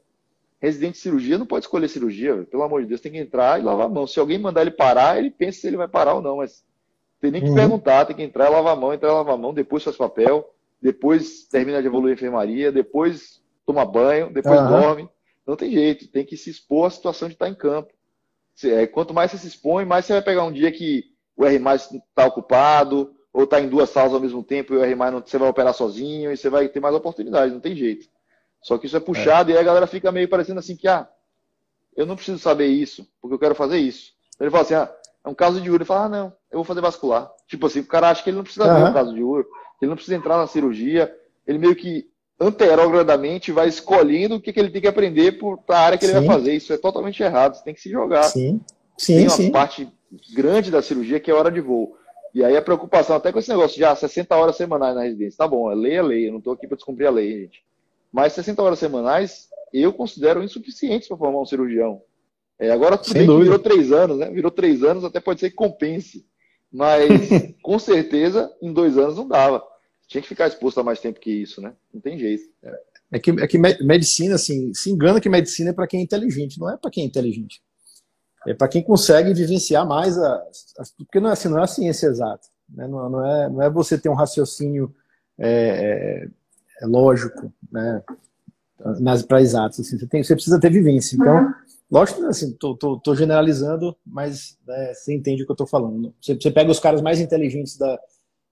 residente 0.60 0.94
de 0.94 1.00
cirurgia 1.00 1.38
não 1.38 1.46
pode 1.46 1.66
escolher 1.66 1.88
cirurgia, 1.88 2.48
pelo 2.50 2.64
amor 2.64 2.82
de 2.82 2.88
Deus, 2.88 3.02
tem 3.02 3.12
que 3.12 3.18
entrar 3.18 3.60
e 3.60 3.64
lavar 3.64 3.88
a 3.88 3.90
mão. 3.90 4.08
Se 4.08 4.20
alguém 4.20 4.38
mandar 4.38 4.62
ele 4.62 4.72
parar, 4.72 5.18
ele 5.18 5.32
pensa 5.32 5.62
se 5.62 5.68
ele 5.68 5.78
vai 5.78 5.88
parar 5.88 6.16
ou 6.16 6.22
não, 6.22 6.38
mas 6.38 6.64
Tem 7.20 7.32
nem 7.32 7.42
que 7.42 7.50
uhum. 7.50 7.56
perguntar, 7.56 8.06
tem 8.06 8.16
que 8.16 8.24
entrar, 8.24 8.50
lavar 8.50 8.74
a 8.74 8.76
mão, 8.76 8.94
entrar, 8.94 9.14
lavar 9.14 9.36
a 9.36 9.38
mão, 9.38 9.54
depois 9.54 9.84
faz 9.84 9.98
papel, 9.98 10.50
depois 10.82 11.44
termina 11.44 11.82
de 11.82 11.88
evoluir 11.88 12.12
a 12.12 12.14
enfermaria, 12.14 12.72
depois 12.72 13.42
toma 13.66 13.86
banho, 13.86 14.32
depois 14.32 14.60
uhum. 14.60 14.68
dorme. 14.68 15.10
Não 15.46 15.56
tem 15.56 15.72
jeito, 15.72 16.08
tem 16.08 16.26
que 16.26 16.38
se 16.38 16.50
expor 16.50 16.88
à 16.88 16.90
situação 16.90 17.28
de 17.28 17.34
estar 17.34 17.50
em 17.50 17.56
campo. 17.56 17.92
É, 18.64 18.86
quanto 18.88 19.14
mais 19.14 19.32
você 19.32 19.38
se 19.38 19.48
expõe, 19.48 19.86
mais 19.86 20.06
você 20.06 20.14
vai 20.14 20.22
pegar 20.22 20.44
um 20.44 20.52
dia 20.52 20.72
que 20.72 21.06
o 21.36 21.46
R 21.46 21.56
está 21.56 22.26
ocupado, 22.26 23.16
ou 23.32 23.44
está 23.44 23.60
em 23.60 23.70
duas 23.70 23.90
salas 23.90 24.14
ao 24.14 24.20
mesmo 24.20 24.44
tempo 24.44 24.74
e 24.74 24.78
o 24.78 24.84
R 24.84 24.96
não, 24.96 25.22
você 25.22 25.38
vai 25.38 25.50
operar 25.50 25.74
sozinho 25.74 26.32
e 26.32 26.38
você 26.38 26.50
vai 26.50 26.68
ter 26.68 26.80
mais 26.80 26.96
oportunidades, 26.96 27.54
não 27.54 27.62
tem 27.62 27.76
jeito. 27.76 28.08
Só 28.62 28.78
que 28.78 28.88
isso 28.88 28.98
é 28.98 29.00
puxado 29.00 29.52
é. 29.52 29.54
e 29.54 29.58
aí 29.58 29.62
a 29.62 29.66
galera 29.66 29.88
fica 29.88 30.12
meio 30.12 30.28
parecendo 30.28 30.60
assim 30.60 30.76
que, 30.76 30.88
ah, 30.88 31.08
eu 31.96 32.06
não 32.06 32.16
preciso 32.16 32.40
saber 32.40 32.68
isso, 32.68 33.08
porque 33.22 33.34
eu 33.34 33.40
quero 33.40 33.56
fazer 33.56 33.78
isso. 33.78 34.14
Ele 34.40 34.50
fala 34.50 34.64
assim, 34.64 34.74
ah, 34.74 34.94
é 35.30 35.32
um 35.32 35.36
caso 35.36 35.62
de 35.62 35.70
uro. 35.70 35.78
Ele 35.78 35.86
fala, 35.86 36.06
ah, 36.06 36.10
não, 36.10 36.26
eu 36.52 36.58
vou 36.58 36.64
fazer 36.64 36.82
vascular. 36.82 37.30
Tipo 37.48 37.68
assim, 37.68 37.80
o 37.80 37.86
cara 37.86 38.10
acha 38.10 38.24
que 38.24 38.30
ele 38.30 38.38
não 38.38 38.44
precisa 38.44 38.66
uhum. 38.66 38.84
ver 38.84 38.90
um 38.90 38.94
caso 38.94 39.14
de 39.14 39.24
uro, 39.24 39.44
que 39.44 39.86
ele 39.86 39.90
não 39.90 39.96
precisa 39.96 40.18
entrar 40.18 40.38
na 40.38 40.48
cirurgia, 40.48 41.14
ele 41.48 41.58
meio 41.58 41.76
que 41.76 42.08
anterogradamente 42.40 43.52
vai 43.52 43.68
escolhendo 43.68 44.36
o 44.36 44.42
que, 44.42 44.54
que 44.54 44.60
ele 44.60 44.70
tem 44.70 44.82
que 44.82 44.88
aprender 44.88 45.38
para 45.66 45.78
a 45.78 45.82
área 45.82 45.98
que 45.98 46.06
sim. 46.06 46.12
ele 46.12 46.26
vai 46.26 46.36
fazer. 46.38 46.54
Isso 46.54 46.74
é 46.74 46.78
totalmente 46.78 47.22
errado, 47.22 47.56
você 47.56 47.64
tem 47.64 47.74
que 47.74 47.82
se 47.82 47.90
jogar. 47.90 48.24
Sim, 48.24 48.62
sim, 48.98 49.16
tem 49.16 49.24
uma 49.26 49.30
sim. 49.30 49.52
parte 49.52 49.88
grande 50.34 50.72
da 50.72 50.82
cirurgia 50.82 51.20
que 51.20 51.30
é 51.30 51.34
hora 51.34 51.52
de 51.52 51.62
voo. 51.62 51.96
E 52.34 52.44
aí 52.44 52.56
a 52.56 52.62
preocupação, 52.62 53.16
até 53.16 53.32
com 53.32 53.40
esse 53.40 53.50
negócio 53.50 53.76
de 53.76 53.84
ah, 53.84 53.96
60 53.96 54.36
horas 54.36 54.56
semanais 54.56 54.96
na 54.96 55.04
residência. 55.04 55.38
Tá 55.38 55.48
bom, 55.48 55.72
é 55.72 55.76
lei 55.76 55.96
é 55.96 56.02
lei, 56.02 56.28
eu 56.28 56.32
não 56.32 56.38
estou 56.40 56.54
aqui 56.54 56.68
para 56.68 56.78
descumprir 56.78 57.08
a 57.08 57.12
lei, 57.12 57.42
gente. 57.42 57.64
Mas 58.12 58.34
60 58.34 58.62
horas 58.62 58.80
semanais 58.80 59.50
eu 59.74 59.94
considero 59.94 60.44
insuficientes 60.44 61.08
para 61.08 61.18
formar 61.18 61.42
um 61.42 61.46
cirurgião. 61.46 62.02
É, 62.60 62.72
agora 62.72 62.98
tudo 62.98 63.14
bem 63.14 63.26
que 63.26 63.38
virou 63.38 63.60
três 63.60 63.92
anos, 63.92 64.18
né? 64.18 64.30
Virou 64.30 64.52
três 64.52 64.84
anos, 64.84 65.04
até 65.04 65.20
pode 65.20 65.40
ser 65.40 65.50
que 65.50 65.56
compense. 65.56 66.26
Mas 66.72 67.08
com 67.64 67.80
certeza 67.80 68.52
em 68.62 68.74
dois 68.74 68.98
anos 68.98 69.16
não 69.16 69.28
dava. 69.28 69.64
Tinha 70.08 70.22
que 70.22 70.28
ficar 70.28 70.48
exposto 70.48 70.80
a 70.80 70.84
mais 70.84 71.00
tempo 71.00 71.20
que 71.20 71.32
isso, 71.32 71.62
né? 71.62 71.74
Não 71.94 72.02
tem 72.02 72.18
jeito. 72.18 72.44
É 73.12 73.20
que, 73.20 73.32
é 73.32 73.48
que 73.48 73.58
medicina, 73.58 74.36
assim, 74.36 74.74
se 74.74 74.92
engana 74.92 75.22
que 75.22 75.30
medicina 75.30 75.70
é 75.70 75.74
para 75.74 75.88
quem 75.88 76.02
é 76.02 76.04
inteligente, 76.04 76.60
não 76.60 76.70
é 76.70 76.78
para 76.78 76.92
quem 76.92 77.04
é 77.04 77.08
inteligente. 77.08 77.62
É 78.48 78.54
para 78.54 78.68
quem 78.68 78.84
consegue 78.84 79.34
vivenciar 79.34 79.86
mais 79.88 80.18
a, 80.18 80.34
a, 80.34 80.84
porque 80.98 81.20
não 81.20 81.30
é, 81.30 81.34
assim, 81.34 81.50
não 81.50 81.60
é 81.60 81.64
a 81.64 81.68
ciência 81.68 82.08
exata. 82.08 82.48
Né? 82.70 82.88
Não, 82.88 83.10
não, 83.10 83.26
é, 83.26 83.50
não 83.50 83.62
é 83.62 83.70
você 83.70 83.98
ter 83.98 84.10
um 84.10 84.16
raciocínio 84.16 84.94
é, 85.38 85.50
é, 85.50 86.28
é 86.82 86.86
lógico, 86.86 87.52
né? 87.72 88.04
Para 89.28 89.42
exatos. 89.42 89.80
Assim, 89.80 89.98
você, 89.98 90.08
tem, 90.08 90.24
você 90.24 90.36
precisa 90.36 90.60
ter 90.60 90.72
vivência. 90.72 91.16
Então, 91.16 91.54
lógico, 91.92 92.24
assim, 92.26 92.54
tô, 92.54 92.76
tô, 92.76 93.00
tô 93.00 93.16
generalizando, 93.16 93.96
mas 94.06 94.58
né, 94.68 94.94
você 94.94 95.14
entende 95.14 95.44
o 95.44 95.46
que 95.46 95.52
eu 95.52 95.56
estou 95.56 95.68
falando. 95.68 96.14
Você, 96.22 96.36
você 96.36 96.52
pega 96.52 96.72
os 96.72 96.80
caras 96.80 97.02
mais 97.02 97.20
inteligentes 97.20 97.78
da, 97.78 98.00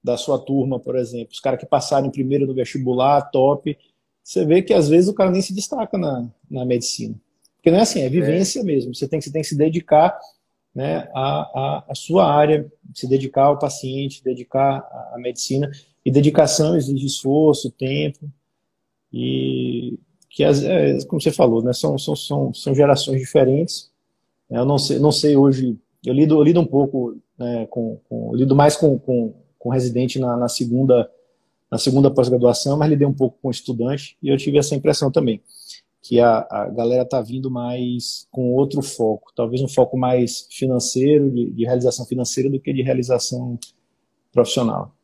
da 0.03 0.17
sua 0.17 0.39
turma, 0.39 0.79
por 0.79 0.95
exemplo, 0.95 1.29
os 1.31 1.39
caras 1.39 1.59
que 1.59 1.65
passaram 1.65 2.09
primeiro 2.09 2.47
no 2.47 2.53
vestibular, 2.53 3.21
top, 3.29 3.77
você 4.23 4.45
vê 4.45 4.61
que 4.61 4.73
às 4.73 4.89
vezes 4.89 5.09
o 5.09 5.13
cara 5.13 5.31
nem 5.31 5.41
se 5.41 5.53
destaca 5.53 5.97
na, 5.97 6.27
na 6.49 6.65
medicina. 6.65 7.15
Porque 7.55 7.71
não 7.71 7.79
é 7.79 7.81
assim, 7.81 8.01
é 8.01 8.09
vivência 8.09 8.59
é. 8.59 8.63
mesmo. 8.63 8.93
Você 8.93 9.07
tem, 9.07 9.19
você 9.21 9.31
tem 9.31 9.41
que 9.41 9.47
se 9.47 9.57
dedicar 9.57 10.17
né, 10.73 11.09
à, 11.13 11.83
à, 11.89 11.95
sua 11.95 12.31
área, 12.31 12.71
se 12.93 13.07
dedicar 13.07 13.45
ao 13.45 13.57
paciente, 13.59 14.23
dedicar 14.23 14.77
à 15.13 15.17
medicina. 15.17 15.71
E 16.05 16.11
dedicação 16.11 16.75
exige 16.77 17.05
esforço, 17.05 17.71
tempo. 17.71 18.31
E 19.11 19.99
que, 20.37 20.43
as, 20.43 20.61
é, 20.61 20.95
como 21.07 21.19
você 21.19 21.31
falou, 21.31 21.63
né, 21.63 21.73
são, 21.73 21.97
são, 21.97 22.15
são, 22.15 22.53
são 22.53 22.75
gerações 22.75 23.19
diferentes. 23.19 23.91
Eu 24.47 24.65
não 24.65 24.77
sei, 24.77 24.99
não 24.99 25.11
sei 25.11 25.35
hoje, 25.35 25.75
eu 26.05 26.13
lido, 26.13 26.35
eu 26.35 26.43
lido 26.43 26.59
um 26.59 26.65
pouco 26.65 27.17
né, 27.35 27.65
com, 27.71 27.99
com 28.07 28.35
lido 28.35 28.55
mais 28.55 28.75
com, 28.75 28.99
com, 28.99 29.33
com 29.57 29.69
residente 29.69 30.19
na, 30.19 30.37
na 30.37 30.47
segunda 30.47 31.09
na 31.71 31.79
segunda 31.79 32.11
pós-graduação, 32.11 32.77
mas 32.77 32.87
lidei 32.87 33.05
um 33.05 33.13
pouco 33.13 33.39
com 33.41 33.49
estudante 33.49 34.15
e 34.21 34.29
eu 34.29 34.37
tive 34.37 34.59
essa 34.59 34.75
impressão 34.75 35.11
também 35.11 35.41
que 36.01 36.21
a, 36.21 36.47
a 36.49 36.69
galera 36.69 37.01
está 37.01 37.19
vindo 37.19 37.49
mais 37.49 38.27
com 38.31 38.53
outro 38.53 38.83
foco, 38.83 39.33
talvez 39.35 39.59
um 39.61 39.67
foco 39.67 39.97
mais 39.97 40.47
financeiro, 40.51 41.31
de, 41.31 41.49
de, 41.49 41.65
realização 41.65 42.05
financeira, 42.05 42.49
do 42.49 42.59
que 42.59 42.71
de 42.71 42.83
realização 42.83 43.59
profissional. 44.31 44.95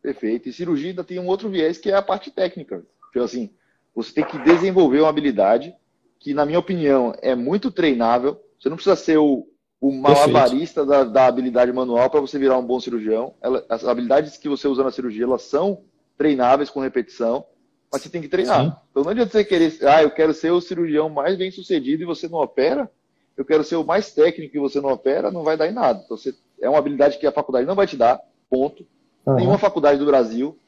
Perfeito. 0.00 0.48
E 0.48 0.52
cirurgia 0.52 0.90
ainda 0.90 1.04
tem 1.04 1.18
um 1.18 1.26
outro 1.26 1.50
viés 1.50 1.76
que 1.76 1.90
é 1.90 1.94
a 1.94 2.00
parte 2.00 2.30
técnica. 2.30 2.82
Então, 3.10 3.24
assim, 3.24 3.50
você 3.96 4.12
tem 4.12 4.24
que 4.24 4.38
desenvolver 4.38 5.00
uma 5.00 5.08
habilidade 5.08 5.74
que, 6.20 6.34
na 6.34 6.44
minha 6.44 6.58
opinião, 6.58 7.14
é 7.22 7.34
muito 7.34 7.70
treinável. 7.70 8.38
Você 8.60 8.68
não 8.68 8.76
precisa 8.76 8.94
ser 8.94 9.16
o, 9.16 9.48
o 9.80 9.90
malabarista 9.90 10.84
da, 10.84 11.02
da, 11.02 11.26
habilidade 11.26 11.72
manual 11.72 12.10
para 12.10 12.20
você 12.20 12.38
virar 12.38 12.58
um 12.58 12.66
bom 12.66 12.78
cirurgião. 12.78 13.34
Ela, 13.40 13.64
as 13.68 13.84
habilidades 13.84 14.36
que 14.36 14.48
você 14.48 14.68
usa 14.68 14.84
na 14.84 14.92
cirurgia, 14.92 15.24
elas 15.24 15.42
são 15.42 15.82
treináveis 16.16 16.70
com 16.70 16.80
repetição 16.80 17.44
mas 17.92 18.02
você 18.02 18.08
tem 18.08 18.20
que 18.20 18.28
treinar. 18.28 18.64
Sim. 18.64 18.72
Então 18.90 19.02
não 19.02 19.10
adianta 19.10 19.30
você 19.30 19.44
querer, 19.44 19.78
ah, 19.86 20.02
eu 20.02 20.10
quero 20.10 20.34
ser 20.34 20.50
o 20.50 20.60
cirurgião 20.60 21.08
mais 21.08 21.36
bem 21.36 21.50
sucedido 21.50 22.02
e 22.02 22.06
você 22.06 22.28
não 22.28 22.38
opera, 22.38 22.90
eu 23.36 23.44
quero 23.44 23.64
ser 23.64 23.76
o 23.76 23.84
mais 23.84 24.12
técnico 24.12 24.56
e 24.56 24.60
você 24.60 24.80
não 24.80 24.90
opera, 24.90 25.30
não 25.30 25.42
vai 25.42 25.56
dar 25.56 25.68
em 25.68 25.72
nada. 25.72 26.02
Então 26.04 26.16
você, 26.16 26.34
é 26.60 26.68
uma 26.68 26.78
habilidade 26.78 27.18
que 27.18 27.26
a 27.26 27.32
faculdade 27.32 27.66
não 27.66 27.74
vai 27.74 27.86
te 27.86 27.96
dar, 27.96 28.20
ponto. 28.50 28.86
Uhum. 29.24 29.36
Nenhuma 29.36 29.58
faculdade 29.58 29.98
do 29.98 30.06
Brasil 30.06 30.58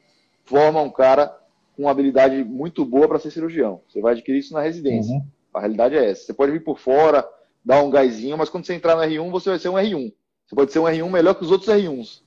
forma 0.44 0.80
um 0.80 0.90
cara 0.90 1.34
com 1.78 1.84
uma 1.84 1.92
habilidade 1.92 2.42
muito 2.42 2.84
boa 2.84 3.06
para 3.06 3.20
ser 3.20 3.30
cirurgião. 3.30 3.80
Você 3.88 4.00
vai 4.00 4.12
adquirir 4.12 4.40
isso 4.40 4.52
na 4.52 4.60
residência. 4.60 5.14
Uhum. 5.14 5.24
A 5.54 5.60
realidade 5.60 5.94
é 5.96 6.10
essa. 6.10 6.24
Você 6.24 6.34
pode 6.34 6.50
vir 6.50 6.64
por 6.64 6.76
fora, 6.76 7.24
dar 7.64 7.80
um 7.84 7.88
gásinho, 7.88 8.36
mas 8.36 8.50
quando 8.50 8.66
você 8.66 8.74
entrar 8.74 8.96
no 8.96 9.02
R1, 9.02 9.30
você 9.30 9.50
vai 9.50 9.58
ser 9.60 9.68
um 9.68 9.74
R1. 9.74 10.12
Você 10.44 10.56
pode 10.56 10.72
ser 10.72 10.80
um 10.80 10.86
R1 10.86 11.08
melhor 11.08 11.34
que 11.34 11.44
os 11.44 11.52
outros 11.52 11.72
R1s. 11.72 12.22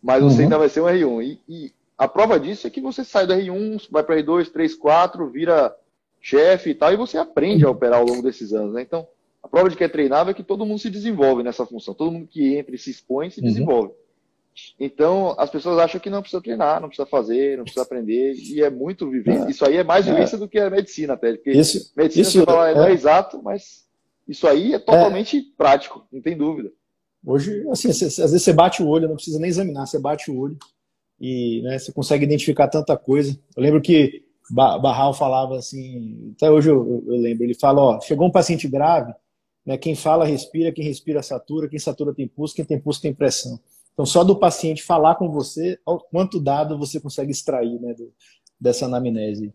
Mas 0.00 0.22
você 0.22 0.36
uhum. 0.36 0.42
ainda 0.44 0.58
vai 0.58 0.68
ser 0.68 0.80
um 0.80 0.84
R1. 0.84 1.24
E, 1.24 1.40
e 1.48 1.72
a 1.98 2.06
prova 2.06 2.38
disso 2.38 2.68
é 2.68 2.70
que 2.70 2.80
você 2.80 3.02
sai 3.04 3.26
do 3.26 3.34
R1, 3.34 3.88
vai 3.90 4.04
para 4.04 4.14
R2, 4.14 4.52
3, 4.52 4.76
4, 4.76 5.28
vira 5.28 5.76
chefe 6.20 6.70
e 6.70 6.74
tal, 6.74 6.92
e 6.92 6.96
você 6.96 7.18
aprende 7.18 7.64
a 7.64 7.70
operar 7.70 7.98
ao 7.98 8.06
longo 8.06 8.22
desses 8.22 8.52
anos, 8.52 8.74
né? 8.74 8.82
Então, 8.82 9.08
a 9.42 9.48
prova 9.48 9.68
de 9.68 9.76
que 9.76 9.82
é 9.82 9.88
treinável 9.88 10.30
é 10.30 10.34
que 10.34 10.44
todo 10.44 10.64
mundo 10.64 10.78
se 10.78 10.88
desenvolve 10.88 11.42
nessa 11.42 11.66
função. 11.66 11.94
Todo 11.94 12.12
mundo 12.12 12.28
que 12.28 12.54
entra 12.56 12.76
e 12.76 12.78
se 12.78 12.92
expõe 12.92 13.28
se 13.28 13.40
uhum. 13.40 13.46
desenvolve. 13.46 13.92
Então, 14.78 15.34
as 15.38 15.50
pessoas 15.50 15.78
acham 15.78 16.00
que 16.00 16.10
não 16.10 16.20
precisa 16.20 16.42
treinar, 16.42 16.80
não 16.80 16.88
precisa 16.88 17.06
fazer, 17.06 17.56
não 17.56 17.64
precisa 17.64 17.82
aprender, 17.82 18.34
e 18.34 18.62
é 18.62 18.70
muito 18.70 19.10
vivência. 19.10 19.46
É. 19.46 19.50
Isso 19.50 19.64
aí 19.64 19.76
é 19.76 19.84
mais 19.84 20.06
vivência 20.06 20.36
é. 20.36 20.38
do 20.38 20.48
que 20.48 20.58
a 20.58 20.70
medicina, 20.70 21.14
até. 21.14 21.32
Porque 21.34 21.50
isso, 21.50 21.92
medicina, 21.96 22.22
isso, 22.22 22.38
você 22.38 22.44
fala, 22.44 22.70
é, 22.70 22.74
não 22.74 22.84
é 22.84 22.92
exato, 22.92 23.42
mas 23.42 23.84
isso 24.28 24.46
aí 24.46 24.74
é 24.74 24.78
totalmente 24.78 25.40
prático, 25.56 26.06
não 26.12 26.20
tem 26.20 26.36
dúvida. 26.36 26.70
Hoje, 27.26 27.66
assim, 27.70 27.88
às 27.88 27.98
vezes 27.98 28.42
você 28.42 28.52
bate 28.52 28.82
o 28.82 28.86
olho, 28.86 29.08
não 29.08 29.16
precisa 29.16 29.38
nem 29.38 29.48
examinar, 29.48 29.86
você 29.86 29.98
bate 29.98 30.30
o 30.30 30.38
olho 30.38 30.58
e 31.20 31.62
né, 31.62 31.78
você 31.78 31.90
consegue 31.90 32.24
identificar 32.24 32.68
tanta 32.68 32.96
coisa. 32.96 33.38
Eu 33.56 33.62
lembro 33.62 33.80
que 33.80 34.24
Barral 34.50 35.14
falava 35.14 35.56
assim, 35.56 36.34
até 36.36 36.50
hoje 36.50 36.70
eu, 36.70 37.02
eu, 37.06 37.16
lembro, 37.16 37.44
ele 37.44 37.54
fala, 37.54 37.80
ó, 37.80 38.00
chegou 38.00 38.26
um 38.26 38.32
paciente 38.32 38.68
grave, 38.68 39.12
né, 39.64 39.78
quem 39.78 39.94
fala 39.94 40.26
respira, 40.26 40.70
quem 40.70 40.84
respira 40.84 41.22
satura, 41.22 41.68
quem 41.68 41.78
satura 41.78 42.14
tem 42.14 42.28
pulso, 42.28 42.54
quem 42.54 42.64
tem 42.64 42.78
pulso 42.78 43.00
tem 43.00 43.14
pressão. 43.14 43.58
Então 43.94 44.04
só 44.04 44.22
do 44.22 44.36
paciente 44.36 44.82
falar 44.82 45.14
com 45.14 45.30
você, 45.30 45.78
quanto 46.10 46.40
dado 46.40 46.78
você 46.78 47.00
consegue 47.00 47.30
extrair 47.30 47.80
né, 47.80 47.94
do, 47.94 48.12
dessa 48.60 48.86
anamnese. 48.86 49.54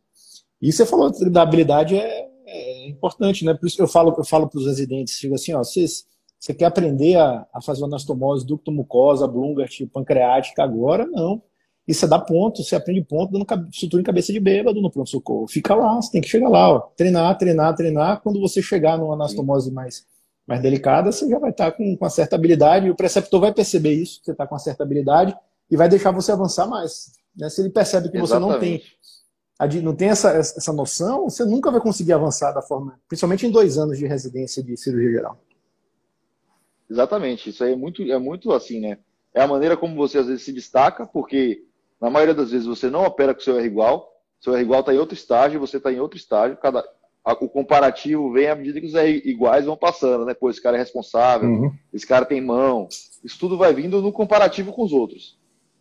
E 0.62 0.72
você 0.72 0.86
falou 0.86 1.12
da 1.30 1.42
habilidade 1.42 1.96
é, 1.96 2.28
é, 2.46 2.88
importante, 2.88 3.46
né? 3.46 3.54
Por 3.54 3.68
isso 3.68 3.76
que 3.76 3.82
eu 3.82 3.88
falo, 3.88 4.14
eu 4.18 4.26
falo 4.26 4.48
para 4.48 4.60
os 4.60 4.66
residentes, 4.66 5.20
digo 5.20 5.36
assim, 5.36 5.54
ó, 5.54 5.60
vocês 5.60 6.08
você 6.40 6.54
quer 6.54 6.66
aprender 6.66 7.18
a, 7.18 7.46
a 7.54 7.62
fazer 7.62 7.82
uma 7.82 7.88
anastomose 7.88 8.48
ducto 8.48 8.72
mucosa, 8.72 9.28
Blungart, 9.28 9.82
pancreática 9.92 10.64
agora? 10.64 11.06
Não. 11.06 11.44
E 11.86 11.94
você 11.94 12.08
dá 12.08 12.18
ponto, 12.18 12.64
você 12.64 12.76
aprende 12.76 13.02
ponto 13.04 13.32
dando 13.32 13.46
sutura 13.74 14.00
em 14.00 14.06
cabeça 14.06 14.32
de 14.32 14.40
bêbado 14.40 14.80
no 14.80 14.90
pronto-socorro. 14.90 15.48
Fica 15.48 15.76
lá, 15.76 15.96
você 15.96 16.12
tem 16.12 16.22
que 16.22 16.30
chegar 16.30 16.48
lá, 16.48 16.72
ó. 16.72 16.80
treinar, 16.96 17.38
treinar, 17.38 17.76
treinar. 17.76 18.22
Quando 18.22 18.40
você 18.40 18.62
chegar 18.62 18.98
numa 18.98 19.16
anastomose 19.16 19.72
mais, 19.72 20.06
mais 20.50 20.64
delicada, 20.64 21.12
você 21.12 21.30
já 21.30 21.38
vai 21.38 21.52
estar 21.52 21.72
com, 21.74 21.96
com 21.96 22.04
uma 22.04 22.10
certa 22.10 22.36
habilidade 22.36 22.88
e 22.88 22.90
o 22.90 22.96
preceptor 22.96 23.40
vai 23.40 23.54
perceber 23.54 23.94
isso, 23.94 24.20
que 24.20 24.26
você 24.26 24.32
está 24.32 24.48
com 24.48 24.56
uma 24.56 24.60
certa 24.60 24.82
habilidade 24.82 25.38
e 25.70 25.78
vai 25.78 25.88
deixar 25.88 26.10
você 26.10 26.32
avançar 26.32 26.66
mais. 26.66 27.12
Né? 27.38 27.48
Se 27.52 27.62
ele 27.62 27.70
percebe 27.70 28.10
que 28.10 28.18
Exatamente. 28.18 28.50
você 28.50 29.60
não 29.60 29.70
tem, 29.70 29.82
não 29.84 29.96
tem 29.96 30.10
essa, 30.10 30.32
essa 30.32 30.74
noção, 30.74 31.30
você 31.30 31.46
nunca 31.46 31.70
vai 31.70 31.80
conseguir 31.80 32.14
avançar 32.14 32.52
da 32.52 32.64
forma, 32.64 33.00
principalmente 33.08 33.46
em 33.46 33.52
dois 33.52 33.78
anos 33.78 34.00
de 34.00 34.08
residência 34.08 34.64
de 34.64 34.76
cirurgia 34.76 35.12
geral. 35.12 35.40
Exatamente, 36.90 37.52
isso 37.52 37.64
aí 37.64 37.74
é 37.74 37.76
muito, 37.76 38.02
é 38.02 38.18
muito 38.18 38.52
assim, 38.52 38.80
né? 38.80 38.98
É 39.32 39.44
a 39.44 39.48
maneira 39.48 39.78
como 39.78 39.96
você 39.96 40.18
às 40.18 40.26
vezes 40.26 40.42
se 40.42 40.52
destaca, 40.52 41.06
porque 41.06 41.64
na 42.02 42.10
maioria 42.10 42.34
das 42.34 42.50
vezes 42.50 42.66
você 42.66 42.90
não 42.90 43.04
opera 43.04 43.36
com 43.36 43.42
seu 43.42 43.56
R 43.60 43.68
igual, 43.68 44.12
seu 44.42 44.56
R 44.56 44.64
igual 44.64 44.80
está 44.80 44.92
em 44.92 44.98
outro 44.98 45.14
estágio, 45.14 45.60
você 45.60 45.78
está 45.78 45.94
em 45.94 46.00
outro 46.00 46.18
estágio, 46.18 46.58
cada, 46.58 46.84
o 47.34 47.50
comparativo 47.50 48.32
vem 48.32 48.48
à 48.48 48.56
medida 48.56 48.80
que 48.80 48.88
os 48.88 48.94
iguais 49.26 49.66
vão 49.66 49.76
passando, 49.76 50.26
né? 50.26 50.34
Pô, 50.34 50.50
esse 50.50 50.62
cara 50.62 50.78
é 50.78 50.80
responsável, 50.80 51.50
uhum. 51.50 51.72
esse 51.94 52.06
cara 52.06 52.26
tem 52.26 52.42
mão, 52.42 52.88
isso 53.24 53.38
tudo 53.40 53.58
vai 53.58 53.74
vindo 53.74 54.02
no 54.02 54.12
comparativo 54.12 54.72
com 54.72 54.84
os 54.84 54.92
outros. 54.92 55.38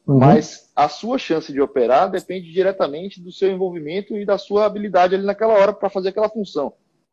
Uhum. 0.06 0.18
Mas 0.18 0.70
a 0.74 0.88
sua 0.88 1.18
chance 1.18 1.52
de 1.52 1.60
operar 1.60 2.10
depende 2.10 2.50
diretamente 2.50 3.20
do 3.20 3.30
seu 3.30 3.50
envolvimento 3.50 4.16
e 4.16 4.24
da 4.24 4.38
sua 4.38 4.64
habilidade 4.64 5.14
ali 5.14 5.24
naquela 5.24 5.52
hora 5.54 5.72
para 5.72 5.90
fazer 5.90 6.08
aquela 6.08 6.30
função. 6.30 6.72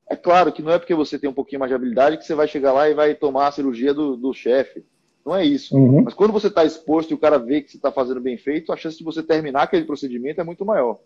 É 0.09 0.15
claro 0.15 0.51
que 0.51 0.61
não 0.61 0.71
é 0.71 0.79
porque 0.79 0.93
você 0.93 1.17
tem 1.17 1.29
um 1.29 1.33
pouquinho 1.33 1.59
mais 1.59 1.69
de 1.69 1.75
habilidade 1.75 2.17
que 2.17 2.23
você 2.23 2.36
vai 2.36 2.47
chegar 2.47 2.71
lá 2.71 2.89
e 2.89 2.93
vai 2.93 3.13
tomar 3.15 3.47
a 3.47 3.51
cirurgia 3.51 3.93
do, 3.93 4.15
do 4.15 4.33
chefe. 4.33 4.86
Não 5.25 5.36
é 5.36 5.43
isso. 5.43 5.75
Uhum. 5.75 6.03
Mas 6.03 6.13
quando 6.13 6.31
você 6.31 6.47
está 6.47 6.63
exposto 6.63 7.11
e 7.11 7.13
o 7.15 7.17
cara 7.17 7.39
vê 7.39 7.61
que 7.61 7.71
você 7.71 7.77
está 7.77 7.91
fazendo 7.91 8.21
bem 8.21 8.38
feito, 8.38 8.71
a 8.71 8.77
chance 8.77 8.97
de 8.97 9.03
você 9.03 9.23
terminar 9.23 9.63
aquele 9.63 9.83
procedimento 9.83 10.39
é 10.39 10.43
muito 10.43 10.63
maior. 10.63 10.99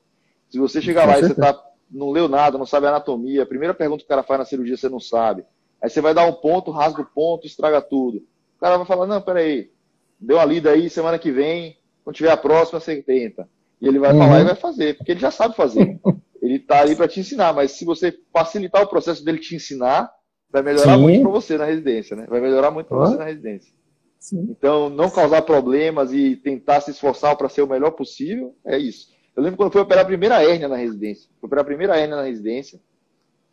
Se 0.49 0.59
você 0.59 0.81
chegar 0.81 1.05
lá 1.05 1.17
e 1.17 1.21
você 1.21 1.35
tá, 1.35 1.53
não 1.89 2.11
leu 2.11 2.27
nada, 2.27 2.57
não 2.57 2.65
sabe 2.65 2.87
anatomia, 2.87 3.43
a 3.43 3.47
primeira 3.47 3.73
pergunta 3.73 3.99
que 3.99 4.05
o 4.05 4.09
cara 4.09 4.23
faz 4.23 4.39
na 4.39 4.45
cirurgia 4.45 4.77
você 4.77 4.89
não 4.89 4.99
sabe. 4.99 5.43
Aí 5.81 5.89
você 5.89 6.01
vai 6.01 6.13
dar 6.13 6.25
um 6.25 6.33
ponto, 6.33 6.71
rasga 6.71 7.01
o 7.01 7.05
ponto, 7.05 7.47
estraga 7.47 7.81
tudo. 7.81 8.17
O 8.57 8.59
cara 8.59 8.77
vai 8.77 8.85
falar, 8.85 9.07
não, 9.07 9.21
peraí, 9.21 9.71
deu 10.19 10.37
uma 10.37 10.45
lida 10.45 10.71
aí, 10.71 10.89
semana 10.89 11.17
que 11.17 11.31
vem, 11.31 11.77
quando 12.03 12.15
tiver 12.15 12.31
a 12.31 12.37
próxima, 12.37 12.79
você 12.79 13.01
tenta. 13.01 13.47
E 13.81 13.87
ele 13.87 13.99
vai 13.99 14.11
uhum. 14.11 14.19
falar 14.19 14.41
e 14.41 14.43
vai 14.43 14.55
fazer, 14.55 14.97
porque 14.97 15.13
ele 15.13 15.19
já 15.19 15.31
sabe 15.31 15.55
fazer. 15.55 15.99
ele 16.41 16.55
está 16.55 16.81
aí 16.81 16.95
para 16.95 17.07
te 17.07 17.19
ensinar, 17.19 17.53
mas 17.53 17.71
se 17.71 17.85
você 17.85 18.17
facilitar 18.33 18.83
o 18.83 18.87
processo 18.87 19.23
dele 19.23 19.39
te 19.39 19.55
ensinar, 19.55 20.11
vai 20.51 20.61
melhorar 20.61 20.95
Sim. 20.95 21.01
muito 21.01 21.21
para 21.21 21.31
você 21.31 21.57
na 21.57 21.65
residência, 21.65 22.15
né? 22.15 22.25
Vai 22.27 22.41
melhorar 22.41 22.71
muito 22.71 22.87
para 22.87 22.97
uhum. 22.97 23.05
você 23.05 23.17
na 23.17 23.25
residência. 23.25 23.73
Sim. 24.19 24.47
Então, 24.49 24.89
não 24.89 25.09
causar 25.09 25.43
problemas 25.43 26.11
e 26.11 26.35
tentar 26.35 26.81
se 26.81 26.91
esforçar 26.91 27.37
para 27.37 27.47
ser 27.47 27.61
o 27.61 27.67
melhor 27.67 27.91
possível, 27.91 28.53
é 28.65 28.77
isso. 28.77 29.07
Eu 29.35 29.43
lembro 29.43 29.57
quando 29.57 29.71
fui 29.71 29.81
operar 29.81 30.03
a 30.03 30.07
primeira 30.07 30.43
hérnia 30.43 30.67
na 30.67 30.75
residência. 30.75 31.29
Fui 31.39 31.47
operar 31.47 31.63
a 31.63 31.65
primeira 31.65 31.97
hérnia 31.97 32.17
na 32.17 32.23
residência 32.23 32.79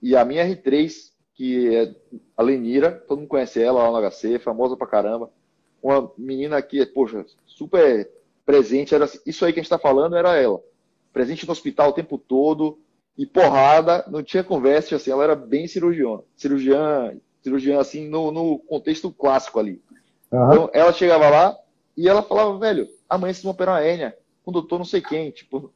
e 0.03 0.17
a 0.17 0.25
minha 0.25 0.45
R3, 0.45 1.11
que 1.35 1.75
é 1.75 1.95
a 2.37 2.43
Lenira, 2.43 2.93
todo 2.93 3.19
mundo 3.19 3.29
conhece 3.29 3.63
ela 3.63 3.89
lá 3.89 4.01
no 4.01 4.11
HC, 4.11 4.39
famosa 4.39 4.77
pra 4.77 4.87
caramba. 4.87 5.31
Uma 5.83 6.11
menina 6.17 6.61
que, 6.61 6.85
poxa, 6.87 7.25
super 7.47 8.11
presente, 8.45 8.95
era 8.95 9.09
isso 9.27 9.45
aí 9.45 9.53
que 9.53 9.61
a 9.61 9.63
gente 9.63 9.67
está 9.67 9.79
falando 9.79 10.17
era 10.17 10.37
ela. 10.37 10.61
Presente 11.13 11.47
no 11.47 11.53
hospital 11.53 11.91
o 11.91 11.93
tempo 11.93 12.19
todo 12.19 12.79
e 13.17 13.27
porrada, 13.27 14.05
não 14.09 14.23
tinha 14.23 14.45
conversa, 14.45 14.97
assim, 14.97 15.11
ela 15.11 15.25
era 15.25 15.35
bem 15.35 15.67
cirurgiã, 15.67 16.21
cirurgiã, 16.37 17.17
cirurgiã 17.43 17.81
assim, 17.81 18.09
no, 18.09 18.31
no 18.31 18.59
contexto 18.59 19.11
clássico 19.11 19.59
ali. 19.59 19.81
Uhum. 20.31 20.53
Então, 20.53 20.71
ela 20.73 20.93
chegava 20.93 21.29
lá 21.29 21.57
e 21.97 22.09
ela 22.09 22.23
falava, 22.23 22.59
velho, 22.59 22.89
amanhã 23.09 23.33
vocês 23.33 23.43
vão 23.43 23.53
operar 23.53 23.77
uma 23.77 23.85
hérnia 23.85 24.17
com 24.47 24.51
o 24.51 24.53
doutor 24.53 24.79
não 24.79 24.85
sei 24.85 25.01
quem. 25.01 25.33
Tipo, 25.33 25.73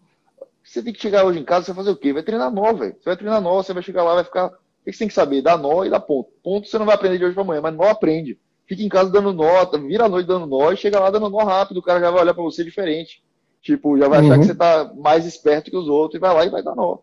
você 0.63 0.81
tem 0.81 0.93
que 0.93 1.03
chegar 1.03 1.25
hoje 1.25 1.41
em 1.41 1.45
casa, 1.45 1.67
você 1.67 1.73
vai 1.73 1.85
fazer 1.85 1.91
o 1.91 2.01
quê? 2.01 2.13
Vai 2.13 2.23
treinar 2.23 2.53
nó, 2.53 2.73
velho. 2.73 2.95
Você 2.95 3.05
vai 3.05 3.17
treinar 3.17 3.41
nó, 3.41 3.57
você 3.57 3.75
vai 3.75 3.83
chegar 3.83 4.05
lá, 4.05 4.15
vai 4.15 4.25
ficar. 4.25 4.47
O 4.47 4.51
que 4.85 4.93
você 4.93 5.01
tem 5.01 5.09
que 5.09 5.15
saber? 5.15 5.43
Dar 5.43 5.59
nó 5.59 5.85
e 5.85 5.91
dar 5.91 5.99
ponto. 5.99 6.31
Ponto 6.43 6.69
você 6.69 6.79
não 6.79 6.87
vai 6.87 6.95
aprender 6.95 7.19
de 7.19 7.25
hoje 7.25 7.35
para 7.35 7.43
amanhã, 7.43 7.61
mas 7.61 7.75
nó 7.75 7.89
aprende. 7.89 8.39
Fica 8.67 8.83
em 8.83 8.89
casa 8.89 9.11
dando 9.11 9.33
nó, 9.33 9.65
vira 9.89 10.05
a 10.05 10.09
noite 10.09 10.29
dando 10.29 10.47
nó 10.47 10.71
e 10.71 10.77
chega 10.77 11.01
lá 11.01 11.11
dando 11.11 11.29
nó 11.29 11.39
rápido, 11.39 11.79
o 11.79 11.83
cara 11.83 11.99
já 11.99 12.11
vai 12.11 12.23
olhar 12.23 12.33
para 12.33 12.45
você 12.45 12.63
diferente. 12.63 13.21
Tipo, 13.61 13.99
já 13.99 14.09
vai 14.09 14.21
achar 14.21 14.35
uhum. 14.35 14.41
que 14.41 14.47
você 14.47 14.55
tá 14.55 14.93
mais 14.97 15.27
esperto 15.27 15.71
que 15.71 15.77
os 15.77 15.89
outros 15.89 16.17
e 16.17 16.21
vai 16.21 16.33
lá 16.33 16.47
e 16.47 16.51
vai 16.51 16.63
dar 16.63 16.77
nó. 16.77 16.99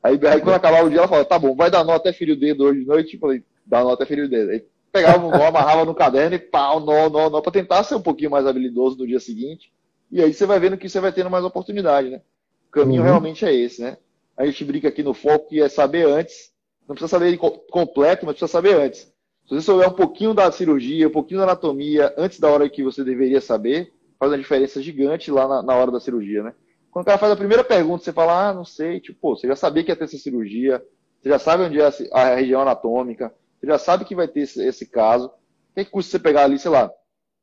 Aí, 0.00 0.12
aí 0.12 0.40
quando 0.40 0.54
acabar 0.54 0.84
o 0.84 0.88
dia, 0.88 1.00
ela 1.00 1.08
fala, 1.08 1.24
tá 1.24 1.38
bom, 1.38 1.56
vai 1.56 1.70
dar 1.70 1.82
nó 1.82 1.94
até 1.94 2.12
ferir 2.12 2.34
o 2.34 2.38
dedo 2.38 2.64
hoje 2.64 2.80
de 2.80 2.86
noite. 2.86 3.10
Tipo, 3.10 3.26
dá 3.66 3.82
nó 3.82 3.90
até 3.90 4.06
ferir 4.06 4.24
o 4.24 4.28
dedo. 4.28 4.52
Aí 4.52 4.64
pegava 4.92 5.26
o 5.26 5.30
nó, 5.30 5.44
amarrava 5.44 5.84
no 5.84 5.94
caderno 5.94 6.36
e 6.36 6.38
pau, 6.38 6.80
nó, 6.80 7.10
nó, 7.10 7.28
nó, 7.28 7.40
pra 7.40 7.52
tentar 7.52 7.82
ser 7.82 7.96
um 7.96 8.00
pouquinho 8.02 8.30
mais 8.30 8.46
habilidoso 8.46 8.96
no 8.96 9.06
dia 9.06 9.18
seguinte. 9.20 9.72
E 10.10 10.22
aí 10.22 10.32
você 10.32 10.46
vai 10.46 10.58
vendo 10.58 10.76
que 10.76 10.88
você 10.88 11.00
vai 11.00 11.12
tendo 11.12 11.30
mais 11.30 11.44
oportunidade, 11.44 12.10
né? 12.10 12.22
O 12.68 12.70
caminho 12.70 13.02
uhum. 13.02 13.06
realmente 13.08 13.44
é 13.44 13.54
esse, 13.54 13.82
né? 13.82 13.96
A 14.36 14.44
gente 14.44 14.64
brinca 14.64 14.88
aqui 14.88 15.02
no 15.02 15.14
foco 15.14 15.48
que 15.48 15.60
é 15.60 15.68
saber 15.68 16.06
antes. 16.06 16.52
Não 16.86 16.94
precisa 16.94 17.08
saber 17.08 17.36
completo, 17.70 18.24
mas 18.24 18.34
precisa 18.34 18.48
saber 18.48 18.76
antes. 18.76 19.00
Se 19.46 19.54
você 19.54 19.60
souber 19.60 19.88
um 19.88 19.94
pouquinho 19.94 20.34
da 20.34 20.50
cirurgia, 20.50 21.08
um 21.08 21.12
pouquinho 21.12 21.38
da 21.38 21.44
anatomia 21.44 22.12
antes 22.16 22.38
da 22.38 22.48
hora 22.48 22.68
que 22.68 22.82
você 22.82 23.04
deveria 23.04 23.40
saber, 23.40 23.92
faz 24.18 24.30
uma 24.30 24.38
diferença 24.38 24.82
gigante 24.82 25.30
lá 25.30 25.46
na, 25.46 25.62
na 25.62 25.74
hora 25.74 25.90
da 25.90 26.00
cirurgia, 26.00 26.42
né? 26.42 26.54
Quando 26.90 27.04
o 27.04 27.06
cara 27.06 27.18
faz 27.18 27.32
a 27.32 27.36
primeira 27.36 27.62
pergunta, 27.62 28.02
você 28.02 28.12
fala, 28.12 28.48
ah, 28.48 28.54
não 28.54 28.64
sei, 28.64 29.00
tipo, 29.00 29.18
pô, 29.20 29.36
você 29.36 29.46
já 29.46 29.54
sabia 29.54 29.84
que 29.84 29.90
ia 29.90 29.96
ter 29.96 30.04
essa 30.04 30.16
cirurgia, 30.16 30.82
você 31.20 31.28
já 31.28 31.38
sabe 31.38 31.64
onde 31.64 31.80
é 31.80 31.90
a 32.12 32.34
região 32.34 32.60
anatômica, 32.60 33.34
você 33.60 33.66
já 33.66 33.78
sabe 33.78 34.04
que 34.04 34.14
vai 34.14 34.26
ter 34.26 34.40
esse, 34.40 34.62
esse 34.64 34.86
caso. 34.86 35.26
O 35.26 35.30
que, 35.74 35.84
que 35.84 35.90
custa 35.90 36.10
você 36.10 36.18
pegar 36.18 36.44
ali, 36.44 36.58
sei 36.58 36.70
lá, 36.70 36.90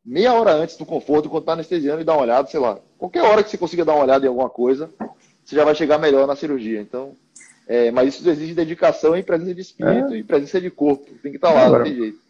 meia 0.06 0.34
hora 0.34 0.54
antes 0.54 0.76
do 0.78 0.86
conforto, 0.86 1.30
quando 1.30 1.44
está 1.44 1.54
anestesiando 1.54 2.02
e 2.02 2.04
dar 2.04 2.14
uma 2.14 2.24
olhada, 2.24 2.48
sei 2.48 2.60
lá, 2.60 2.80
qualquer 2.98 3.22
hora 3.22 3.44
que 3.44 3.50
você 3.50 3.58
consiga 3.58 3.86
dar 3.86 3.94
uma 3.94 4.04
olhada 4.04 4.26
em 4.26 4.30
alguma 4.30 4.50
coisa, 4.50 4.90
você 5.44 5.56
já 5.56 5.64
vai 5.64 5.76
chegar 5.76 5.98
melhor 5.98 6.28
na 6.28 6.36
cirurgia. 6.36 6.82
Então, 6.82 7.14
é, 7.68 7.92
mas 7.92 8.16
isso 8.16 8.30
exige 8.30 8.54
dedicação 8.54 9.16
e 9.18 9.24
presença 9.24 9.56
de 9.56 9.62
espírito 9.62 10.14
é. 10.14 10.18
e 10.18 10.24
presença 10.24 10.60
de 10.60 10.70
corpo. 10.70 11.06
Tem 11.22 11.32
que 11.32 11.38
estar 11.38 11.50
tá 11.50 11.54
lá, 11.54 11.66
agora, 11.66 11.84
não 11.84 11.92
tem 11.92 12.00
jeito. 12.00 12.24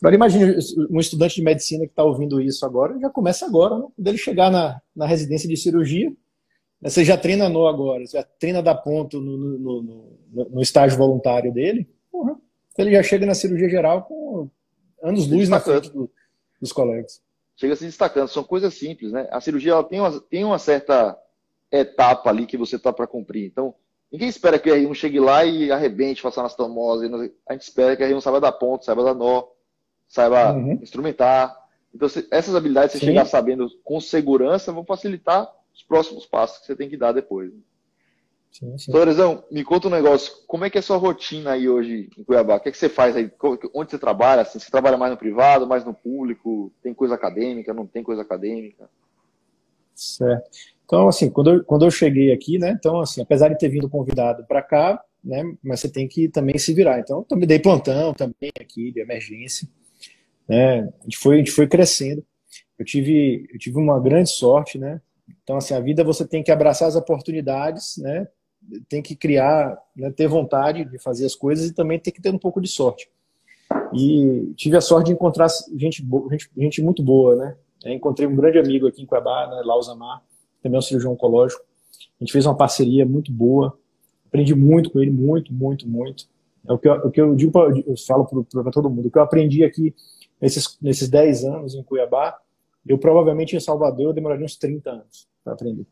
Agora 0.00 0.14
imagine 0.14 0.56
um 0.90 0.98
estudante 0.98 1.34
de 1.34 1.42
medicina 1.42 1.84
que 1.84 1.92
está 1.92 2.02
ouvindo 2.02 2.40
isso 2.40 2.64
agora, 2.64 2.98
já 2.98 3.10
começa 3.10 3.44
agora, 3.44 3.76
né? 3.76 3.86
Quando 3.94 4.08
ele 4.08 4.16
chegar 4.16 4.50
na, 4.50 4.80
na 4.96 5.06
residência 5.06 5.46
de 5.46 5.58
cirurgia, 5.58 6.08
né? 6.80 6.88
você 6.88 7.04
já 7.04 7.18
treina 7.18 7.50
no 7.50 7.66
agora, 7.66 8.06
você 8.06 8.16
já 8.16 8.22
treina 8.22 8.62
da 8.62 8.74
ponto 8.74 9.20
no, 9.20 9.36
no, 9.36 9.82
no, 9.82 10.48
no 10.52 10.62
estágio 10.62 10.96
voluntário 10.96 11.52
dele, 11.52 11.86
ele 12.78 12.92
já 12.92 13.02
chega 13.02 13.26
na 13.26 13.34
cirurgia 13.34 13.68
geral 13.68 14.04
com 14.04 14.48
anos 15.02 15.28
luz 15.28 15.50
na 15.50 15.60
frente 15.60 15.90
do, 15.90 16.10
dos 16.60 16.72
colegas. 16.72 17.20
Chega 17.56 17.76
se 17.76 17.84
destacando. 17.84 18.28
São 18.28 18.44
coisas 18.44 18.74
simples, 18.74 19.12
né? 19.12 19.28
A 19.30 19.40
cirurgia 19.40 19.72
ela 19.72 19.84
tem, 19.84 20.00
uma, 20.00 20.20
tem 20.20 20.44
uma 20.44 20.58
certa 20.58 21.18
etapa 21.70 22.30
ali 22.30 22.46
que 22.46 22.56
você 22.56 22.76
está 22.76 22.92
para 22.92 23.06
cumprir. 23.06 23.46
Então, 23.46 23.74
ninguém 24.10 24.28
espera 24.28 24.58
que 24.58 24.70
o 24.70 24.74
R1 24.74 24.94
chegue 24.94 25.20
lá 25.20 25.44
e 25.44 25.70
arrebente, 25.70 26.22
faça 26.22 26.40
anastomose. 26.40 27.10
A 27.48 27.52
gente 27.52 27.62
espera 27.62 27.96
que 27.96 28.02
o 28.02 28.06
R1 28.06 28.20
saiba 28.20 28.40
dar 28.40 28.52
ponto, 28.52 28.84
saiba 28.84 29.04
dar 29.04 29.14
nó, 29.14 29.44
saiba 30.08 30.52
uhum. 30.52 30.78
instrumentar. 30.82 31.56
Então, 31.94 32.08
essas 32.30 32.54
habilidades, 32.54 32.92
você 32.92 32.98
Sim. 32.98 33.06
chegar 33.06 33.24
sabendo 33.24 33.68
com 33.84 34.00
segurança, 34.00 34.72
vão 34.72 34.84
facilitar 34.84 35.50
os 35.74 35.82
próximos 35.82 36.26
passos 36.26 36.58
que 36.58 36.66
você 36.66 36.76
tem 36.76 36.88
que 36.88 36.96
dar 36.96 37.12
depois. 37.12 37.52
Sim, 38.50 38.76
sim. 38.76 38.92
me 39.50 39.64
conta 39.64 39.86
um 39.86 39.90
negócio. 39.90 40.32
Como 40.46 40.64
é 40.64 40.70
que 40.70 40.76
é 40.76 40.80
a 40.80 40.82
sua 40.82 40.96
rotina 40.96 41.52
aí 41.52 41.68
hoje 41.68 42.10
em 42.18 42.24
Cuiabá? 42.24 42.56
O 42.56 42.60
que, 42.60 42.68
é 42.68 42.72
que 42.72 42.78
você 42.78 42.88
faz 42.88 43.16
aí? 43.16 43.30
Onde 43.72 43.90
você 43.90 43.98
trabalha? 43.98 44.42
Assim, 44.42 44.58
você 44.58 44.70
trabalha 44.70 44.96
mais 44.96 45.12
no 45.12 45.16
privado, 45.16 45.66
mais 45.66 45.84
no 45.84 45.94
público? 45.94 46.72
Tem 46.82 46.92
coisa 46.92 47.14
acadêmica? 47.14 47.72
Não 47.72 47.86
tem 47.86 48.02
coisa 48.02 48.22
acadêmica? 48.22 48.90
Certo. 49.94 50.50
Então, 50.84 51.06
assim, 51.06 51.30
quando 51.30 51.50
eu, 51.50 51.64
quando 51.64 51.84
eu 51.84 51.90
cheguei 51.90 52.32
aqui, 52.32 52.58
né? 52.58 52.74
Então, 52.76 53.00
assim, 53.00 53.22
apesar 53.22 53.48
de 53.48 53.58
ter 53.58 53.68
vindo 53.68 53.88
convidado 53.88 54.44
para 54.44 54.60
cá, 54.60 55.00
né? 55.22 55.44
Mas 55.62 55.80
você 55.80 55.88
tem 55.88 56.08
que 56.08 56.28
também 56.28 56.58
se 56.58 56.74
virar. 56.74 56.98
Então, 56.98 57.22
também 57.22 57.46
dei 57.46 57.60
plantão 57.60 58.12
também 58.12 58.50
aqui 58.58 58.90
de 58.90 59.00
emergência. 59.00 59.68
Né? 60.48 60.80
A 60.80 61.04
gente 61.04 61.18
foi, 61.18 61.36
a 61.36 61.38
gente 61.38 61.52
foi 61.52 61.68
crescendo. 61.68 62.24
Eu 62.76 62.84
tive, 62.84 63.46
eu 63.52 63.58
tive 63.58 63.76
uma 63.78 64.00
grande 64.00 64.30
sorte, 64.30 64.78
né? 64.78 65.00
Então, 65.42 65.56
assim, 65.56 65.74
a 65.74 65.80
vida 65.80 66.02
você 66.02 66.26
tem 66.26 66.42
que 66.42 66.50
abraçar 66.50 66.88
as 66.88 66.96
oportunidades, 66.96 67.96
né? 67.98 68.26
Tem 68.88 69.02
que 69.02 69.16
criar, 69.16 69.78
né, 69.96 70.10
ter 70.10 70.28
vontade 70.28 70.84
de 70.84 70.98
fazer 70.98 71.26
as 71.26 71.34
coisas 71.34 71.68
e 71.68 71.74
também 71.74 71.98
tem 71.98 72.12
que 72.12 72.20
ter 72.20 72.32
um 72.32 72.38
pouco 72.38 72.60
de 72.60 72.68
sorte. 72.68 73.10
E 73.92 74.52
tive 74.56 74.76
a 74.76 74.80
sorte 74.80 75.06
de 75.06 75.12
encontrar 75.12 75.48
gente, 75.76 76.04
gente, 76.30 76.50
gente 76.56 76.82
muito 76.82 77.02
boa, 77.02 77.36
né? 77.36 77.56
Eu 77.84 77.92
encontrei 77.92 78.28
um 78.28 78.36
grande 78.36 78.58
amigo 78.58 78.86
aqui 78.86 79.02
em 79.02 79.06
Cuiabá, 79.06 79.46
né, 79.48 79.62
Lauzamar, 79.64 80.22
também 80.62 80.76
é 80.76 80.78
um 80.78 80.82
cirurgião 80.82 81.12
oncológico. 81.12 81.62
A 82.20 82.24
gente 82.24 82.32
fez 82.32 82.46
uma 82.46 82.56
parceria 82.56 83.06
muito 83.06 83.32
boa, 83.32 83.78
aprendi 84.26 84.54
muito 84.54 84.90
com 84.90 85.00
ele, 85.00 85.10
muito, 85.10 85.52
muito, 85.52 85.88
muito. 85.88 86.28
É 86.68 86.72
o 86.72 86.78
que 86.78 86.88
eu, 86.88 86.94
o 86.94 87.10
que 87.10 87.20
eu 87.20 87.34
digo, 87.34 87.50
pra, 87.50 87.62
eu 87.62 87.96
falo 88.06 88.26
para 88.26 88.70
todo 88.70 88.90
mundo, 88.90 89.08
o 89.08 89.10
que 89.10 89.18
eu 89.18 89.22
aprendi 89.22 89.64
aqui 89.64 89.94
nesses, 90.40 90.76
nesses 90.80 91.08
10 91.08 91.44
anos 91.44 91.74
em 91.74 91.82
Cuiabá, 91.82 92.38
eu 92.86 92.98
provavelmente 92.98 93.56
em 93.56 93.60
Salvador 93.60 94.06
eu 94.06 94.12
demoraria 94.12 94.44
uns 94.44 94.56
30 94.56 94.90
anos 94.90 95.28
para 95.42 95.54
aprender. 95.54 95.86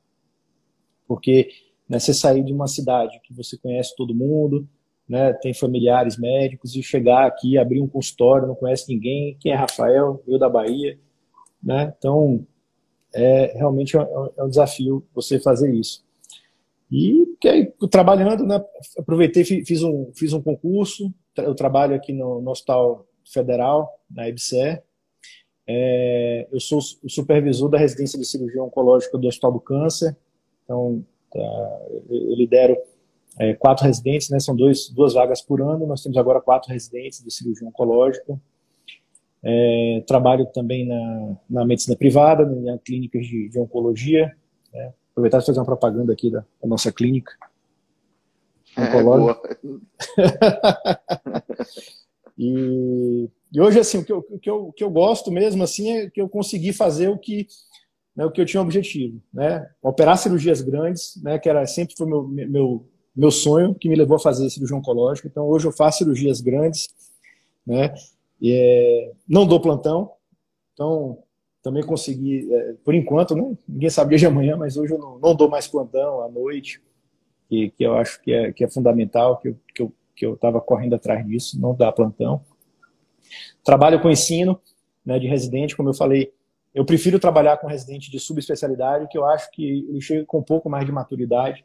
Porque 1.07 1.49
né, 1.89 1.99
você 1.99 2.13
sair 2.13 2.45
de 2.45 2.53
uma 2.53 2.67
cidade 2.67 3.21
que 3.25 3.33
você 3.33 3.57
conhece 3.57 3.97
todo 3.97 4.15
mundo, 4.15 4.69
né, 5.09 5.33
tem 5.33 5.55
familiares 5.55 6.19
médicos, 6.19 6.77
e 6.77 6.83
chegar 6.83 7.27
aqui, 7.27 7.57
abrir 7.57 7.81
um 7.81 7.89
consultório, 7.89 8.47
não 8.47 8.55
conhece 8.55 8.93
ninguém, 8.93 9.37
quem 9.41 9.53
é 9.53 9.55
Rafael, 9.55 10.23
eu 10.27 10.39
da 10.39 10.49
Bahia, 10.49 10.99
né, 11.63 11.95
então 11.99 12.47
é 13.15 13.57
realmente 13.57 13.97
é, 13.97 14.01
é 14.37 14.45
um 14.45 14.49
desafio 14.49 15.05
você 15.15 15.41
fazer 15.41 15.75
isso. 15.75 16.07
E 16.91 17.27
aí, 17.45 17.73
trabalhando, 17.91 18.47
né, 18.47 18.63
aproveitei, 18.99 19.45
fiz 19.45 19.83
um, 19.83 20.11
fiz 20.15 20.33
um 20.33 20.43
concurso, 20.43 21.13
eu 21.37 21.55
trabalho 21.55 21.95
aqui 21.95 22.13
no, 22.13 22.41
no 22.41 22.51
Hospital 22.51 23.07
Federal, 23.25 24.01
na 24.11 24.29
EBSER, 24.29 24.83
é, 25.71 26.49
eu 26.51 26.59
sou 26.61 26.79
o 26.79 27.11
supervisor 27.11 27.69
da 27.69 27.77
residência 27.77 28.19
de 28.19 28.25
cirurgia 28.25 28.63
oncológica 28.63 29.19
do 29.19 29.29
Hospital 29.29 29.53
do 29.53 29.61
Câncer, 29.61 30.17
então 30.65 31.05
Tá? 31.31 31.41
Eu 32.11 32.35
lidero 32.35 32.77
é, 33.39 33.55
quatro 33.55 33.85
residentes, 33.85 34.31
né? 34.31 34.41
São 34.41 34.55
dois, 34.57 34.89
duas 34.89 35.15
vagas 35.15 35.41
por 35.41 35.63
ano. 35.63 35.87
Nós 35.87 36.03
temos 36.03 36.19
agora 36.19 36.41
quatro 36.41 36.73
residentes 36.73 37.23
de 37.23 37.31
cirurgia 37.33 37.69
oncológica. 37.69 38.39
É, 39.43 40.03
trabalho 40.07 40.47
também 40.47 40.87
na, 40.87 41.37
na 41.49 41.65
medicina 41.65 41.97
privada, 41.97 42.45
na 42.45 42.79
clínicas 42.79 43.27
de, 43.27 43.49
de 43.49 43.59
oncologia. 43.59 44.35
Né? 44.73 44.93
Aproveitar 45.13 45.39
e 45.39 45.47
fazer 45.47 45.61
uma 45.61 45.67
propaganda 45.67 46.13
aqui 46.13 46.31
da, 46.31 46.41
da 46.41 46.69
nossa 46.69 46.91
clínica 46.91 47.33
é, 48.77 48.83
oncológica. 48.83 49.59
É, 50.19 51.43
e, 52.37 53.29
e, 53.53 53.61
hoje, 53.61 53.79
assim, 53.79 53.99
o 53.99 54.05
que, 54.05 54.13
eu, 54.13 54.27
o, 54.29 54.39
que 54.39 54.51
eu, 54.51 54.69
o 54.69 54.73
que 54.73 54.85
eu 54.85 54.91
gosto 54.91 55.31
mesmo 55.31 55.63
assim, 55.63 55.91
é 55.91 56.11
que 56.11 56.21
eu 56.21 56.29
consegui 56.29 56.73
fazer 56.73 57.09
o 57.09 57.19
que 57.19 57.47
né, 58.19 58.27
o 58.27 58.33
que 58.33 58.41
eu 58.41 58.45
tinha 58.45 58.61
um 58.61 58.65
objetivo, 58.65 59.23
né, 59.33 59.71
operar 59.81 60.19
cirurgias 60.19 60.61
grandes, 60.61 61.23
né, 61.23 61.39
que 61.39 61.49
era 61.49 61.65
sempre 61.65 61.95
foi 61.97 62.05
meu, 62.05 62.27
meu, 62.27 62.85
meu 63.15 63.31
sonho 63.31 63.77
que 63.77 63.89
me 63.89 63.95
levou 63.95 64.17
a 64.17 64.21
fazer 64.21 64.51
cirurgia 64.51 64.77
oncológica. 64.77 65.29
Então 65.29 65.47
hoje 65.47 65.69
eu 65.69 65.73
faço 65.73 65.99
cirurgias 65.99 66.41
grandes, 66.41 66.89
né, 67.65 67.95
e, 68.43 68.53
é, 68.53 69.13
não 69.29 69.47
dou 69.47 69.61
plantão, 69.61 70.11
Então, 70.75 71.23
também 71.63 71.85
consegui, 71.85 72.53
é, 72.53 72.75
por 72.85 72.93
enquanto, 72.95 73.37
né? 73.37 73.57
Ninguém 73.69 73.91
sabia 73.91 74.19
de 74.19 74.27
amanhã, 74.27 74.57
mas 74.57 74.77
hoje 74.77 74.95
eu 74.95 74.99
não, 74.99 75.19
não 75.19 75.35
dou 75.35 75.49
mais 75.49 75.69
plantão 75.69 76.23
à 76.23 76.29
noite, 76.29 76.81
que, 77.49 77.71
que 77.71 77.85
eu 77.85 77.95
acho 77.97 78.21
que 78.23 78.33
é, 78.33 78.53
que 78.53 78.65
é 78.65 78.69
fundamental, 78.71 79.39
que 79.39 79.49
eu, 79.49 79.57
que 79.75 79.83
eu 79.83 79.93
que 80.19 80.27
eu 80.27 80.35
estava 80.35 80.61
correndo 80.61 80.97
atrás 80.97 81.25
disso, 81.25 81.61
não 81.61 81.73
dá 81.73 81.93
plantão. 81.93 82.45
Trabalho 83.63 84.03
com 84.03 84.11
ensino 84.11 84.61
né, 85.07 85.17
de 85.17 85.29
residente, 85.29 85.77
como 85.77 85.91
eu 85.91 85.95
falei, 85.95 86.33
eu 86.79 86.85
prefiro 86.85 87.19
trabalhar 87.19 87.57
com 87.57 87.67
residente 87.67 88.09
de 88.09 88.21
subespecialidade, 88.21 89.09
que 89.09 89.19
eu 89.19 89.27
acho 89.27 89.51
que 89.51 89.85
ele 89.89 90.01
chega 90.01 90.25
com 90.25 90.39
um 90.39 90.45
pouco 90.45 90.71
mais 90.71 90.87
de 90.87 90.93
maturidade. 90.93 91.65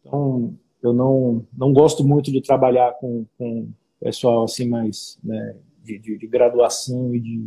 Então, 0.00 0.58
eu 0.82 0.92
não, 0.92 1.46
não 1.56 1.72
gosto 1.72 2.02
muito 2.02 2.32
de 2.32 2.40
trabalhar 2.42 2.94
com, 2.94 3.24
com 3.38 3.68
pessoal 4.00 4.42
assim 4.42 4.68
mais 4.68 5.20
né, 5.22 5.54
de, 5.84 6.00
de, 6.00 6.18
de, 6.18 6.26
graduação 6.26 7.14
e 7.14 7.20
de, 7.20 7.46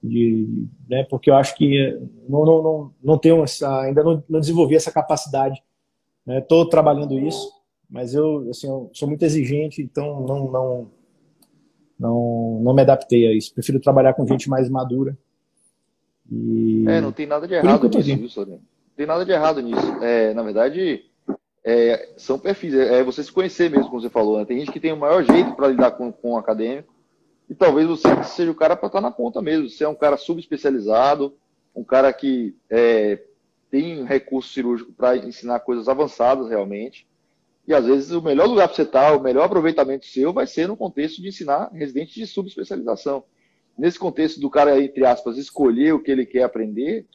de 0.00 0.68
né, 0.88 1.02
porque 1.10 1.30
eu 1.30 1.34
acho 1.34 1.56
que 1.56 1.98
não, 2.28 2.44
não, 2.44 2.62
não, 2.62 2.94
não 3.02 3.18
tenho 3.18 3.42
essa, 3.42 3.80
ainda 3.80 4.04
não, 4.04 4.22
não 4.28 4.38
desenvolvi 4.38 4.76
essa 4.76 4.92
capacidade. 4.92 5.60
Estou 6.28 6.62
né, 6.62 6.70
trabalhando 6.70 7.18
isso, 7.18 7.52
mas 7.90 8.14
eu, 8.14 8.48
assim, 8.50 8.68
eu 8.68 8.88
sou 8.92 9.08
muito 9.08 9.24
exigente, 9.24 9.82
então 9.82 10.24
não, 10.24 10.48
não, 10.48 10.90
não, 11.98 12.60
não 12.62 12.72
me 12.72 12.82
adaptei 12.82 13.26
a 13.26 13.32
isso. 13.32 13.52
Prefiro 13.52 13.80
trabalhar 13.80 14.14
com 14.14 14.24
gente 14.24 14.48
mais 14.48 14.70
madura. 14.70 15.18
E... 16.30 16.84
É, 16.86 17.00
não 17.00 17.12
tem 17.12 17.26
nada 17.26 17.46
de 17.46 17.54
errado 17.54 17.88
nisso, 17.88 18.16
viu, 18.16 18.28
Sorino? 18.28 18.56
Não 18.56 18.96
tem 18.96 19.06
nada 19.06 19.24
de 19.24 19.32
errado 19.32 19.60
nisso. 19.60 19.86
É, 20.02 20.32
na 20.34 20.42
verdade, 20.42 21.04
é, 21.64 22.10
são 22.16 22.38
perfis. 22.38 22.74
É, 22.74 22.98
é, 22.98 23.02
você 23.02 23.22
se 23.22 23.32
conhecer 23.32 23.70
mesmo, 23.70 23.88
como 23.88 24.00
você 24.00 24.10
falou. 24.10 24.38
Né? 24.38 24.44
Tem 24.44 24.58
gente 24.58 24.72
que 24.72 24.80
tem 24.80 24.92
o 24.92 24.96
maior 24.96 25.24
jeito 25.24 25.54
para 25.54 25.68
lidar 25.68 25.92
com, 25.92 26.12
com 26.12 26.32
o 26.32 26.38
acadêmico. 26.38 26.94
E 27.48 27.54
talvez 27.54 27.88
você 27.88 28.22
seja 28.24 28.50
o 28.50 28.54
cara 28.54 28.76
para 28.76 28.86
estar 28.86 29.00
na 29.00 29.10
ponta 29.10 29.42
mesmo. 29.42 29.68
Você 29.68 29.82
é 29.82 29.88
um 29.88 29.94
cara 29.94 30.16
subespecializado, 30.16 31.34
um 31.74 31.82
cara 31.82 32.12
que 32.12 32.54
é, 32.70 33.20
tem 33.70 34.04
recurso 34.04 34.52
cirúrgico 34.52 34.92
para 34.92 35.16
ensinar 35.16 35.60
coisas 35.60 35.88
avançadas 35.88 36.48
realmente. 36.48 37.08
E 37.66 37.74
às 37.74 37.86
vezes 37.86 38.10
o 38.10 38.22
melhor 38.22 38.48
lugar 38.48 38.68
para 38.68 38.76
você 38.76 38.82
estar, 38.82 39.16
o 39.16 39.22
melhor 39.22 39.44
aproveitamento 39.44 40.06
seu 40.06 40.32
vai 40.32 40.46
ser 40.46 40.66
no 40.66 40.76
contexto 40.76 41.20
de 41.20 41.28
ensinar 41.28 41.70
residentes 41.72 42.14
de 42.14 42.26
subespecialização. 42.26 43.24
Nesse 43.80 43.98
contexto 43.98 44.40
do 44.40 44.50
cara, 44.50 44.80
entre 44.82 45.04
aspas, 45.04 45.36
escolher 45.38 45.94
o 45.94 46.02
que 46.02 46.10
ele 46.10 46.26
quer 46.26 46.42
aprender, 46.42 47.06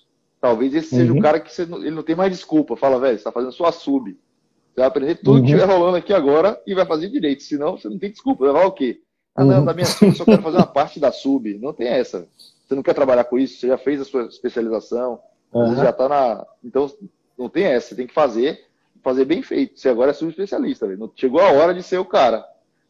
talvez 0.42 0.74
esse 0.74 0.94
uhum. 0.94 1.00
seja 1.00 1.12
o 1.12 1.16
uhum. 1.16 1.22
cara 1.22 1.40
que 1.40 1.54
você, 1.54 1.62
ele 1.62 1.92
não 1.92 2.04
tem 2.04 2.16
mais 2.16 2.32
desculpa. 2.32 2.76
Fala, 2.76 3.00
velho, 3.00 3.14
você 3.14 3.20
está 3.20 3.32
fazendo 3.32 3.52
sua 3.52 3.72
sub. 3.72 4.12
Você 4.12 4.82
vai 4.82 4.88
aprender 4.88 5.16
tudo 5.16 5.38
uhum. 5.38 5.44
que 5.44 5.52
estiver 5.52 5.72
rolando 5.72 5.98
aqui 5.98 6.14
agora 6.14 6.62
e 6.66 6.74
vai 6.74 6.86
fazer 6.86 7.10
direito. 7.10 7.44
Senão, 7.44 7.78
você 7.78 7.88
não 7.88 8.00
tem 8.00 8.10
desculpa. 8.10 8.46
Vai 8.46 8.54
falar 8.54 8.68
o 8.68 8.74
quê? 8.74 9.00
Ah, 9.36 9.44
não, 9.44 9.60
uhum. 9.60 9.66
da 9.66 9.74
minha 9.74 9.86
sub 9.86 10.08
eu 10.08 10.16
só 10.16 10.26
quero 10.26 10.42
fazer 10.42 10.58
uma 10.58 10.68
parte 10.68 11.00
da 11.00 11.12
sub. 11.12 11.58
Não 11.60 11.74
tem 11.74 11.88
essa. 11.88 12.28
Você 12.68 12.74
não 12.74 12.84
quer 12.84 12.96
trabalhar 12.96 13.26
com 13.26 13.38
isso, 13.38 13.60
você 13.60 13.68
já 13.68 13.78
fez 13.78 14.02
a 14.02 14.06
sua 14.06 14.24
especialização, 14.26 15.20
você 15.54 15.76
já 15.76 15.92
está 15.92 16.10
na. 16.10 16.46
Então, 16.64 16.92
não 17.38 17.48
tem 17.48 17.66
essa. 17.66 17.90
Você 17.90 17.96
tem 17.96 18.08
que 18.08 18.14
fazer 18.14 18.66
fazer 19.06 19.24
bem 19.24 19.44
feito. 19.44 19.80
Você 19.80 19.88
agora 19.88 20.10
é 20.10 20.14
subespecialista, 20.16 20.88
velho. 20.88 21.14
Chegou 21.16 21.40
a 21.40 21.52
hora 21.52 21.76
de 21.76 21.84
ser 21.84 22.00
o 22.00 22.06
cara. 22.06 22.44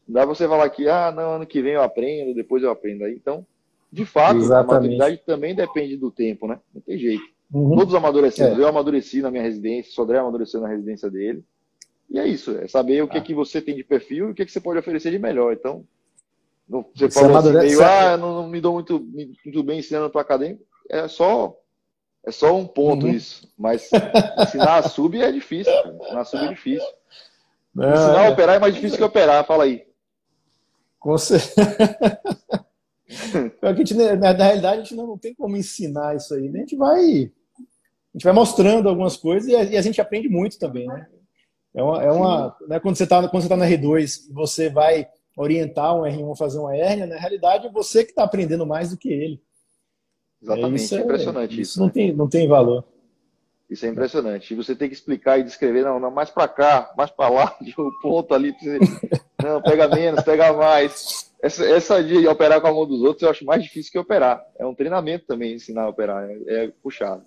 Não 0.08 0.14
dá 0.14 0.22
pra 0.22 0.34
você 0.34 0.48
falar 0.48 0.70
que, 0.70 0.88
ah, 0.88 1.12
não, 1.12 1.36
ano 1.36 1.46
que 1.46 1.62
vem 1.62 1.74
eu 1.74 1.84
aprendo, 1.84 2.34
depois 2.34 2.64
eu 2.64 2.72
aprendo. 2.72 3.04
Aí, 3.04 3.14
então, 3.14 3.46
de 3.96 4.06
fato, 4.06 4.38
Exatamente. 4.38 4.70
a 4.70 4.74
maturidade 4.74 5.18
também 5.26 5.56
depende 5.56 5.96
do 5.96 6.12
tempo, 6.12 6.48
né? 6.48 6.60
Não 6.74 6.82
tem 6.82 6.98
jeito. 6.98 7.24
Uhum. 7.54 7.78
Todos 7.78 7.96
amadurecemos. 7.96 8.60
É. 8.60 8.62
Eu 8.62 8.68
amadureci 8.68 9.22
na 9.22 9.32
minha 9.32 9.42
residência, 9.42 9.90
o 9.90 9.94
Sodré 9.96 10.18
amadureceu 10.20 10.60
na 10.60 10.68
residência 10.68 11.10
dele. 11.10 11.42
E 12.10 12.20
é 12.20 12.28
isso, 12.28 12.52
é 12.58 12.68
saber 12.68 13.02
o 13.02 13.08
que, 13.08 13.18
ah. 13.18 13.22
que 13.22 13.34
você 13.34 13.62
tem 13.62 13.74
de 13.74 13.84
perfil 13.84 14.28
e 14.28 14.32
o 14.32 14.36
que, 14.36 14.46
que 14.46 14.52
você 14.52 14.60
pode 14.60 14.80
oferecer 14.80 15.12
de 15.12 15.18
melhor. 15.18 15.54
Então, 15.54 15.86
você, 16.68 17.10
você 17.10 17.22
falou 17.22 17.38
assim, 17.38 17.54
meio, 17.54 17.84
ah, 17.84 18.18
não, 18.18 18.42
não 18.42 18.50
me 18.50 18.60
dou 18.60 18.74
muito, 18.74 19.00
muito 19.00 19.64
bem 19.64 19.80
ensinando 19.80 20.10
para 20.10 20.22
acadêmico. 20.22 20.64
É 20.90 21.08
só 21.08 21.58
é 22.26 22.32
só 22.32 22.54
um 22.54 22.68
ponto 22.68 23.06
uhum. 23.06 23.14
isso. 23.14 23.48
Mas 23.58 23.90
ensinar 24.40 24.80
a 24.80 24.84
sub 24.84 25.20
é 25.22 25.32
difícil. 25.32 25.72
Cara. 25.72 25.96
Ensinar 26.02 26.22
a 26.22 26.26
sub 26.26 26.44
é 26.44 26.50
difícil. 26.50 26.88
Não, 27.74 27.94
ensinar 27.94 28.24
é... 28.24 28.28
a 28.28 28.30
operar 28.32 28.56
é 28.56 28.60
mais 28.60 28.76
difícil 28.76 28.98
que 28.98 29.04
operar. 29.04 29.46
Fala 29.46 29.64
aí. 29.64 29.86
Com 31.00 31.18
certeza. 31.18 32.20
na 34.20 34.32
realidade, 34.32 34.80
a 34.80 34.84
gente 34.84 34.96
não, 34.96 35.18
tem 35.18 35.34
como 35.36 35.56
ensinar 35.56 36.16
isso 36.16 36.34
aí. 36.34 36.50
Né? 36.50 36.60
A 36.60 36.62
gente 36.62 36.76
vai, 36.76 37.00
a 37.00 38.14
gente 38.14 38.24
vai 38.24 38.34
mostrando 38.34 38.90
algumas 38.90 39.16
coisas 39.16 39.50
e 39.50 39.56
a, 39.56 39.64
e 39.64 39.78
a 39.78 39.82
gente 39.82 40.02
aprende 40.02 40.28
muito 40.28 40.58
também, 40.58 40.88
né? 40.88 41.08
É 41.74 41.84
uma, 41.84 42.04
é 42.04 42.12
uma 42.12 42.58
né, 42.68 42.80
quando 42.80 42.96
você 42.96 43.04
está 43.04 43.28
quando 43.28 43.44
você 43.44 43.50
tá 43.50 43.58
na 43.58 43.66
R2 43.66 44.32
você 44.32 44.70
vai 44.70 45.06
orientar 45.36 45.94
um 45.94 46.04
R1 46.04 46.32
a 46.32 46.36
fazer 46.38 46.58
uma 46.58 46.74
hérnia, 46.74 47.06
na 47.06 47.18
realidade 47.18 47.68
é 47.68 47.70
você 47.72 48.06
que 48.06 48.12
está 48.12 48.24
aprendendo 48.24 48.66
mais 48.66 48.92
do 48.92 48.98
que 48.98 49.10
ele. 49.10 49.42
Exatamente, 50.42 50.82
é, 50.82 50.86
isso 50.86 50.96
é, 50.96 51.00
impressionante 51.02 51.52
isso. 51.52 51.62
isso 51.62 51.80
não, 51.80 51.88
né? 51.88 51.94
tem, 51.94 52.16
não 52.16 52.30
tem 52.30 52.48
valor. 52.48 52.86
Isso 53.70 53.86
é 53.86 53.90
impressionante. 53.90 54.54
E 54.54 54.56
você 54.56 54.76
tem 54.76 54.88
que 54.88 54.96
explicar 54.96 55.40
e 55.40 55.44
descrever, 55.44 55.84
não, 55.84 56.00
não 56.00 56.12
mais 56.12 56.30
para 56.30 56.48
cá, 56.48 56.94
mais 56.98 57.10
para 57.10 57.30
lá, 57.30 57.58
de 57.62 57.74
um 57.80 57.90
ponto 58.02 58.34
ali. 58.34 58.54
Não, 59.44 59.62
pega 59.62 59.88
menos, 59.88 60.24
pega 60.24 60.54
mais. 60.54 61.32
Essa, 61.42 61.66
essa 61.66 62.04
de 62.04 62.28
operar 62.28 62.62
com 62.62 62.68
a 62.68 62.74
mão 62.74 62.86
dos 62.86 63.02
outros 63.02 63.24
eu 63.24 63.30
acho 63.30 63.46
mais 63.46 63.64
difícil 63.64 63.92
que 63.92 64.00
operar. 64.00 64.44
É 64.58 64.66
um 64.66 64.74
treinamento 64.74 65.26
também 65.26 65.54
ensinar 65.54 65.84
a 65.84 65.90
operar, 65.90 66.28
é, 66.30 66.66
é 66.66 66.72
puxado. 66.82 67.24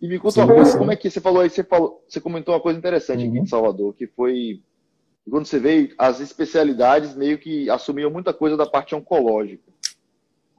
E 0.00 0.08
me 0.08 0.18
conta 0.18 0.44
uma 0.44 0.54
coisa, 0.54 0.78
como 0.78 0.90
é 0.90 0.96
que 0.96 1.10
você 1.10 1.20
falou 1.20 1.42
aí, 1.42 1.50
você, 1.50 1.62
falou, 1.62 2.02
você 2.08 2.20
comentou 2.20 2.54
uma 2.54 2.60
coisa 2.60 2.78
interessante 2.78 3.24
uhum. 3.24 3.30
aqui 3.30 3.38
em 3.38 3.46
Salvador, 3.46 3.94
que 3.94 4.06
foi 4.06 4.62
quando 5.28 5.46
você 5.46 5.58
veio, 5.58 5.94
as 5.96 6.20
especialidades 6.20 7.14
meio 7.14 7.38
que 7.38 7.70
assumiam 7.70 8.10
muita 8.10 8.32
coisa 8.32 8.56
da 8.56 8.66
parte 8.66 8.94
oncológica. 8.94 9.62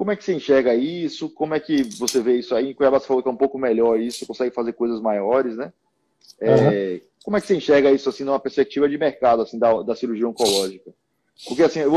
Como 0.01 0.11
é 0.11 0.15
que 0.15 0.23
você 0.23 0.33
enxerga 0.33 0.73
isso? 0.73 1.29
Como 1.29 1.53
é 1.53 1.59
que 1.59 1.83
você 1.83 2.21
vê 2.21 2.39
isso 2.39 2.55
aí? 2.55 2.71
Em 2.71 2.73
Cuiabá 2.73 2.99
você 2.99 3.05
falou 3.05 3.21
que 3.21 3.29
é 3.29 3.31
um 3.31 3.37
pouco 3.37 3.59
melhor 3.59 3.99
isso, 3.99 4.25
consegue 4.25 4.49
fazer 4.49 4.73
coisas 4.73 4.99
maiores, 4.99 5.55
né? 5.55 5.71
É, 6.39 6.55
uhum. 6.55 7.01
Como 7.23 7.37
é 7.37 7.39
que 7.39 7.45
você 7.45 7.55
enxerga 7.55 7.91
isso 7.91 8.09
assim 8.09 8.23
numa 8.23 8.39
perspectiva 8.39 8.89
de 8.89 8.97
mercado 8.97 9.43
assim 9.43 9.59
da, 9.59 9.83
da 9.83 9.95
cirurgia 9.95 10.27
oncológica? 10.27 10.91
Porque 11.47 11.61
assim, 11.61 11.81
eu, 11.81 11.93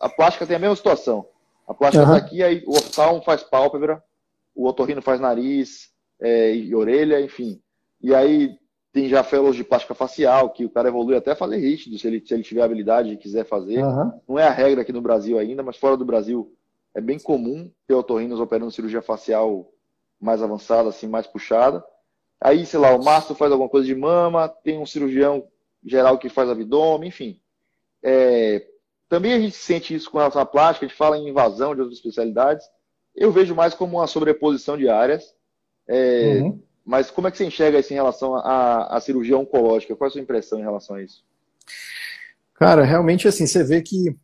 a 0.00 0.08
plástica 0.08 0.46
tem 0.46 0.56
a 0.56 0.58
mesma 0.58 0.76
situação. 0.76 1.26
A 1.68 1.74
plástica 1.74 2.04
está 2.04 2.14
uhum. 2.14 2.18
aqui, 2.18 2.42
aí 2.42 2.64
o 2.66 2.70
oftalmo 2.70 3.20
faz 3.20 3.42
pálpebra, 3.42 4.02
o 4.54 4.66
otorrino 4.66 5.02
faz 5.02 5.20
nariz 5.20 5.90
é, 6.18 6.54
e 6.56 6.74
orelha, 6.74 7.20
enfim. 7.20 7.60
E 8.02 8.14
aí 8.14 8.56
tem 8.94 9.10
já 9.10 9.22
fellows 9.22 9.56
de 9.56 9.62
plástica 9.62 9.94
facial, 9.94 10.48
que 10.48 10.64
o 10.64 10.70
cara 10.70 10.88
evolui 10.88 11.14
até 11.14 11.34
fazer 11.34 11.58
rígido, 11.58 11.98
se 11.98 12.06
ele, 12.06 12.24
se 12.26 12.32
ele 12.32 12.42
tiver 12.42 12.62
habilidade 12.62 13.10
e 13.10 13.18
quiser 13.18 13.44
fazer. 13.44 13.84
Uhum. 13.84 14.20
Não 14.26 14.38
é 14.38 14.44
a 14.44 14.50
regra 14.50 14.80
aqui 14.80 14.90
no 14.90 15.02
Brasil 15.02 15.38
ainda, 15.38 15.62
mas 15.62 15.76
fora 15.76 15.98
do 15.98 16.04
Brasil 16.06 16.55
é 16.96 17.00
bem 17.00 17.18
comum 17.18 17.70
ter 17.86 17.92
otorrinos 17.92 18.40
operando 18.40 18.70
cirurgia 18.70 19.02
facial 19.02 19.70
mais 20.18 20.42
avançada, 20.42 20.88
assim, 20.88 21.06
mais 21.06 21.26
puxada. 21.26 21.84
Aí, 22.40 22.64
sei 22.64 22.80
lá, 22.80 22.96
o 22.96 23.04
mastro 23.04 23.34
faz 23.34 23.52
alguma 23.52 23.68
coisa 23.68 23.86
de 23.86 23.94
mama, 23.94 24.48
tem 24.48 24.78
um 24.78 24.86
cirurgião 24.86 25.46
geral 25.84 26.18
que 26.18 26.30
faz 26.30 26.48
abdômen, 26.48 27.10
enfim. 27.10 27.38
É, 28.02 28.66
também 29.10 29.34
a 29.34 29.38
gente 29.38 29.56
sente 29.56 29.94
isso 29.94 30.10
com 30.10 30.16
relação 30.16 30.40
à 30.40 30.46
plástica, 30.46 30.86
a 30.86 30.88
gente 30.88 30.96
fala 30.96 31.18
em 31.18 31.28
invasão 31.28 31.74
de 31.74 31.82
outras 31.82 31.98
especialidades. 31.98 32.66
Eu 33.14 33.30
vejo 33.30 33.54
mais 33.54 33.74
como 33.74 33.98
uma 33.98 34.06
sobreposição 34.06 34.78
de 34.78 34.88
áreas. 34.88 35.34
É, 35.86 36.40
uhum. 36.40 36.62
Mas 36.82 37.10
como 37.10 37.28
é 37.28 37.30
que 37.30 37.36
você 37.36 37.44
enxerga 37.44 37.78
isso 37.78 37.92
em 37.92 37.96
relação 37.96 38.36
à, 38.36 38.96
à 38.96 39.00
cirurgia 39.00 39.36
oncológica? 39.36 39.94
Qual 39.94 40.06
é 40.06 40.08
a 40.08 40.12
sua 40.12 40.20
impressão 40.22 40.58
em 40.58 40.62
relação 40.62 40.96
a 40.96 41.02
isso? 41.02 41.22
Cara, 42.54 42.84
realmente 42.84 43.28
assim, 43.28 43.46
você 43.46 43.62
vê 43.62 43.82
que 43.82 44.16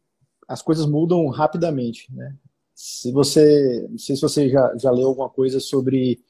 as 0.48 0.62
coisas 0.62 0.86
mudam 0.86 1.26
rapidamente, 1.28 2.10
né? 2.14 2.34
Se 2.84 3.12
você, 3.12 3.86
não 3.88 3.96
sei 3.96 4.16
se 4.16 4.22
você 4.22 4.48
já, 4.48 4.76
já 4.76 4.90
leu 4.90 5.06
alguma 5.06 5.30
coisa 5.30 5.60
sobre 5.60 6.20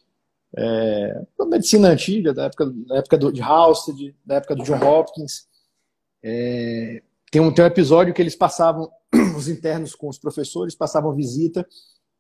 é, 0.55 1.25
a 1.41 1.47
medicina 1.47 1.89
antiga, 1.89 2.35
da 2.35 2.45
época, 2.45 2.67
da 2.67 2.97
época 2.99 3.17
do, 3.17 3.33
de 3.33 3.41
Halsted, 3.41 4.15
da 4.23 4.35
época 4.35 4.57
do 4.57 4.63
John 4.63 4.77
Hopkins. 4.77 5.47
É, 6.23 7.03
tem, 7.31 7.41
um, 7.41 7.51
tem 7.55 7.65
um 7.65 7.69
episódio 7.69 8.13
que 8.13 8.21
eles 8.21 8.37
passavam, 8.37 8.93
os 9.35 9.49
internos 9.49 9.95
com 9.95 10.11
os 10.11 10.19
professores 10.19 10.75
passavam 10.75 11.15
visita, 11.15 11.67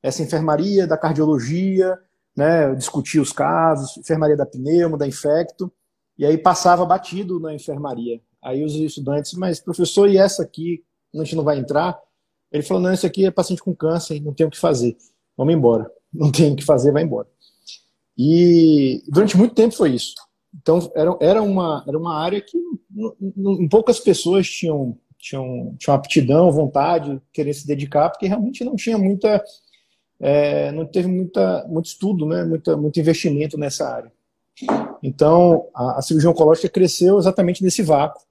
essa 0.02 0.22
enfermaria 0.22 0.86
da 0.86 0.96
cardiologia, 0.96 1.98
né, 2.34 2.74
discutia 2.74 3.20
os 3.20 3.34
casos, 3.34 3.98
enfermaria 3.98 4.34
da 4.34 4.46
pneumo, 4.46 4.96
da 4.96 5.06
infecto, 5.06 5.70
e 6.16 6.24
aí 6.24 6.38
passava 6.38 6.86
batido 6.86 7.38
na 7.38 7.52
enfermaria. 7.52 8.18
Aí 8.42 8.64
os 8.64 8.72
estudantes, 8.76 9.34
mas 9.34 9.60
professor, 9.60 10.08
e 10.08 10.16
essa 10.16 10.42
aqui, 10.42 10.82
a 11.14 11.18
gente 11.18 11.36
não 11.36 11.44
vai 11.44 11.58
entrar? 11.58 12.00
Ele 12.52 12.62
falou: 12.62 12.82
não, 12.82 12.92
isso 12.92 13.06
aqui 13.06 13.24
é 13.24 13.30
paciente 13.30 13.62
com 13.62 13.74
câncer, 13.74 14.20
não 14.20 14.34
tem 14.34 14.46
o 14.46 14.50
que 14.50 14.58
fazer. 14.58 14.96
Vamos 15.36 15.54
embora. 15.54 15.90
Não 16.12 16.30
tem 16.30 16.52
o 16.52 16.56
que 16.56 16.62
fazer, 16.62 16.92
vai 16.92 17.04
embora. 17.04 17.26
E 18.18 19.02
durante 19.08 19.34
muito 19.34 19.54
tempo 19.54 19.74
foi 19.74 19.94
isso. 19.94 20.14
Então, 20.54 20.92
era, 20.94 21.16
era, 21.22 21.42
uma, 21.42 21.82
era 21.88 21.96
uma 21.96 22.14
área 22.14 22.38
que 22.38 22.58
poucas 23.70 23.98
pessoas 23.98 24.46
tinham, 24.46 24.98
tinham, 25.18 25.74
tinham 25.78 25.96
aptidão, 25.96 26.52
vontade, 26.52 27.18
querer 27.32 27.54
se 27.54 27.66
dedicar, 27.66 28.10
porque 28.10 28.26
realmente 28.26 28.62
não 28.62 28.76
tinha 28.76 28.98
muita. 28.98 29.42
É, 30.20 30.70
não 30.72 30.84
teve 30.84 31.08
muita, 31.08 31.66
muito 31.66 31.86
estudo, 31.86 32.26
né, 32.26 32.44
muita, 32.44 32.76
muito 32.76 33.00
investimento 33.00 33.56
nessa 33.56 33.88
área. 33.88 34.12
Então, 35.02 35.68
a, 35.74 35.98
a 35.98 36.02
cirurgia 36.02 36.30
oncológica 36.30 36.68
cresceu 36.68 37.18
exatamente 37.18 37.64
nesse 37.64 37.82
vácuo. 37.82 38.22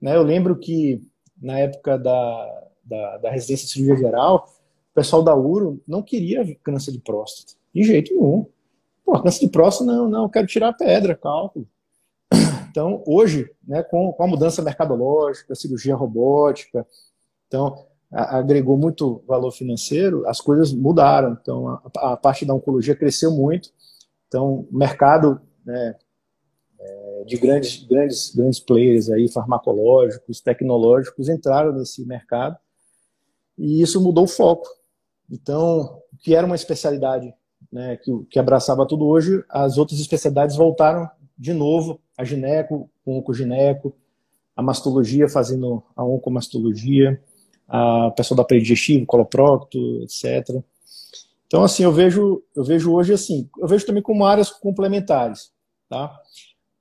Né? 0.00 0.14
Eu 0.14 0.22
lembro 0.22 0.56
que, 0.56 1.02
na 1.40 1.58
época 1.58 1.98
da, 1.98 2.65
da, 2.86 3.18
da 3.18 3.30
residência 3.30 3.66
de 3.66 3.72
cirurgia 3.72 3.96
geral, 3.96 4.48
pessoal 4.96 5.22
da 5.22 5.36
URO 5.36 5.78
não 5.86 6.02
queria 6.02 6.42
câncer 6.62 6.90
de 6.90 6.98
próstata, 6.98 7.52
de 7.72 7.82
jeito 7.82 8.14
nenhum. 8.14 8.46
Pô, 9.04 9.20
câncer 9.20 9.40
de 9.40 9.52
próstata, 9.52 9.92
não, 9.92 10.08
não, 10.08 10.28
quero 10.28 10.46
tirar 10.46 10.70
a 10.70 10.72
pedra, 10.72 11.14
cálculo. 11.14 11.68
Então, 12.76 13.02
hoje, 13.06 13.50
né, 13.66 13.82
com, 13.82 14.12
com 14.12 14.22
a 14.22 14.26
mudança 14.26 14.60
mercadológica, 14.60 15.54
cirurgia 15.54 15.94
robótica, 15.94 16.86
então, 17.46 17.86
a, 18.12 18.36
agregou 18.36 18.76
muito 18.76 19.22
valor 19.26 19.50
financeiro, 19.50 20.28
as 20.28 20.42
coisas 20.42 20.74
mudaram. 20.74 21.38
Então, 21.40 21.68
a, 21.68 22.12
a, 22.12 22.16
parte 22.18 22.44
da 22.44 22.52
oncologia 22.52 22.94
cresceu 22.94 23.30
muito. 23.30 23.70
Então, 24.28 24.66
o 24.70 24.76
mercado 24.76 25.40
né, 25.64 25.94
é, 26.78 27.24
de 27.24 27.38
grandes, 27.38 27.82
grandes, 27.82 28.34
grandes 28.36 28.60
players 28.60 29.08
aí, 29.08 29.26
farmacológicos, 29.26 30.42
tecnológicos, 30.42 31.30
entraram 31.30 31.72
nesse 31.72 32.04
mercado 32.04 32.58
e 33.58 33.82
isso 33.82 34.00
mudou 34.00 34.24
o 34.24 34.28
foco. 34.28 34.68
Então, 35.30 36.00
o 36.12 36.16
que 36.18 36.34
era 36.34 36.46
uma 36.46 36.54
especialidade 36.54 37.32
né, 37.72 37.96
que, 37.96 38.10
que 38.30 38.38
abraçava 38.38 38.86
tudo 38.86 39.06
hoje, 39.06 39.42
as 39.48 39.78
outras 39.78 40.00
especialidades 40.00 40.56
voltaram 40.56 41.08
de 41.36 41.52
novo, 41.52 42.00
a 42.16 42.24
gineco, 42.24 42.90
com 43.04 43.18
oncogineco, 43.18 43.94
a 44.54 44.62
mastologia 44.62 45.28
fazendo 45.28 45.82
a 45.94 46.02
oncomastologia, 46.02 47.20
a 47.68 48.10
pessoal 48.16 48.36
da 48.36 48.42
aparelho 48.42 48.62
digestivo, 48.62 49.04
coloprocto, 49.04 49.78
etc. 50.02 50.62
Então, 51.46 51.62
assim, 51.62 51.82
eu 51.82 51.92
vejo, 51.92 52.42
eu 52.54 52.64
vejo 52.64 52.92
hoje 52.92 53.12
assim, 53.12 53.48
eu 53.58 53.68
vejo 53.68 53.84
também 53.84 54.02
como 54.02 54.24
áreas 54.24 54.50
complementares, 54.50 55.52
tá? 55.88 56.18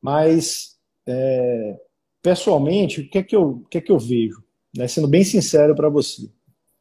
Mas, 0.01 0.77
é, 1.05 1.79
pessoalmente, 2.21 3.01
o 3.01 3.09
que 3.09 3.17
é 3.17 3.23
que 3.23 3.35
eu, 3.35 3.49
o 3.49 3.65
que 3.65 3.79
é 3.79 3.81
que 3.81 3.91
eu 3.91 3.99
vejo? 3.99 4.43
Né? 4.75 4.87
Sendo 4.87 5.07
bem 5.07 5.23
sincero 5.23 5.75
para 5.75 5.89
você. 5.89 6.29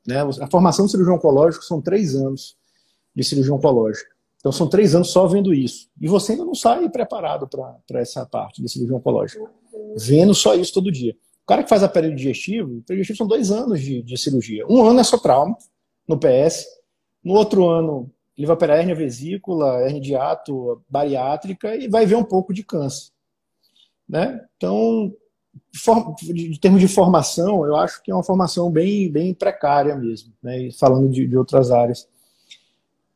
Né? 0.07 0.17
A 0.41 0.47
formação 0.51 0.85
de 0.85 0.91
cirurgião 0.91 1.17
oncológico 1.17 1.65
são 1.65 1.81
três 1.81 2.15
anos 2.15 2.57
de 3.15 3.25
cirurgia 3.25 3.55
oncológica. 3.55 4.11
Então 4.39 4.53
são 4.53 4.69
três 4.69 4.95
anos 4.95 5.11
só 5.11 5.27
vendo 5.27 5.55
isso. 5.55 5.89
E 6.01 6.07
você 6.07 6.33
ainda 6.33 6.45
não 6.45 6.55
sai 6.55 6.89
preparado 6.91 7.49
para 7.49 8.01
essa 8.01 8.27
parte 8.27 8.61
de 8.61 8.69
cirurgia 8.69 8.97
oncológica. 8.97 9.43
Vendo 9.97 10.35
só 10.35 10.55
isso 10.55 10.75
todo 10.75 10.93
dia. 10.93 11.17
O 11.43 11.47
cara 11.47 11.63
que 11.63 11.69
faz 11.69 11.83
aparelho 11.83 12.15
digestivo, 12.15 12.79
o 12.79 12.85
digestivo 12.87 13.19
são 13.19 13.27
dois 13.27 13.51
anos 13.51 13.81
de, 13.81 14.03
de 14.03 14.17
cirurgia. 14.19 14.67
Um 14.69 14.85
ano 14.85 15.01
é 15.01 15.05
só 15.05 15.19
trauma, 15.19 15.57
no 16.07 16.19
PS. 16.19 16.67
No 17.23 17.35
outro 17.35 17.69
ano, 17.69 18.11
ele 18.37 18.47
vai 18.47 18.55
operar 18.55 18.79
hernia 18.79 18.95
vesícula, 18.95 19.81
hernia 19.83 20.01
de 20.01 20.15
ato, 20.15 20.83
bariátrica 20.89 21.75
e 21.77 21.89
vai 21.89 22.05
ver 22.05 22.17
um 22.17 22.25
pouco 22.25 22.53
de 22.53 22.63
câncer. 22.63 23.13
Né? 24.09 24.41
Então, 24.57 25.15
de 26.23 26.59
termos 26.61 26.81
de 26.81 26.89
formação, 26.89 27.65
eu 27.67 27.77
acho 27.77 28.03
que 28.03 28.11
é 28.11 28.15
uma 28.15 28.23
formação 28.23 28.71
bem, 28.71 29.11
bem 29.11 29.35
precária 29.35 29.95
mesmo, 29.97 30.33
né? 30.43 30.71
falando 30.79 31.11
de, 31.11 31.27
de 31.27 31.37
outras 31.37 31.71
áreas. 31.71 32.09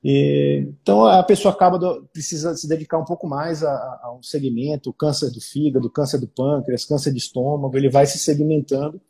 E, 0.03 0.67
então 0.83 1.05
a 1.07 1.23
pessoa 1.23 1.53
acaba 1.53 1.79
do, 1.79 2.05
precisa 2.13 2.57
se 2.57 2.69
dedicar 2.69 2.99
um 2.99 3.05
pouco 3.05 3.27
mais 3.27 3.63
a, 3.63 3.71
a, 4.03 4.15
um 4.19 4.23
segmento, 4.23 4.93
câncer 4.93 5.31
do 5.31 5.41
fígado, 5.41 5.91
câncer 5.91 6.19
do 6.19 6.29
pâncreas, 6.29 6.85
câncer 6.85 7.13
de 7.13 7.19
estômago, 7.19 7.77
ele 7.77 7.89
vai 7.89 8.07
se 8.07 8.19
segmentando. 8.19 9.01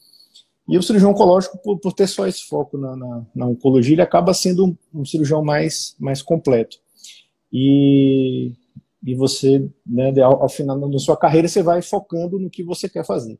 E 0.69 0.77
o 0.77 0.83
cirurgião 0.83 1.13
oncológico, 1.13 1.57
por, 1.59 1.79
por 1.79 1.95
ter 1.95 2.07
só 2.07 2.27
esse 2.27 2.47
foco 2.47 2.77
na, 2.77 2.95
na, 2.95 3.27
na, 3.35 3.47
oncologia, 3.47 3.95
ele 3.95 4.03
acaba 4.03 4.35
sendo 4.35 4.67
um, 4.67 4.77
um 5.01 5.05
cirurgião 5.05 5.43
mais, 5.43 5.97
mais 5.99 6.21
completo. 6.21 6.77
E 7.51 8.53
e 9.05 9.15
você, 9.15 9.69
né, 9.87 10.13
ao, 10.21 10.43
ao, 10.43 10.49
final 10.49 10.79
da 10.89 10.99
sua 10.99 11.17
carreira, 11.17 11.49
você 11.49 11.63
vai 11.63 11.81
focando 11.83 12.39
no 12.39 12.51
que 12.51 12.63
você 12.63 12.89
quer 12.89 13.05
fazer. 13.05 13.39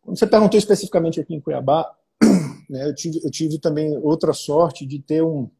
Quando 0.00 0.18
você 0.18 0.26
perguntou 0.26 0.58
especificamente 0.58 1.20
aqui 1.20 1.34
em 1.34 1.40
Cuiabá, 1.40 1.90
né, 2.70 2.88
eu, 2.88 2.94
tive, 2.94 3.20
eu 3.24 3.30
tive 3.30 3.58
também 3.58 3.96
outra 3.98 4.32
sorte 4.32 4.86
de 4.86 5.00
ter 5.00 5.22
um, 5.22 5.50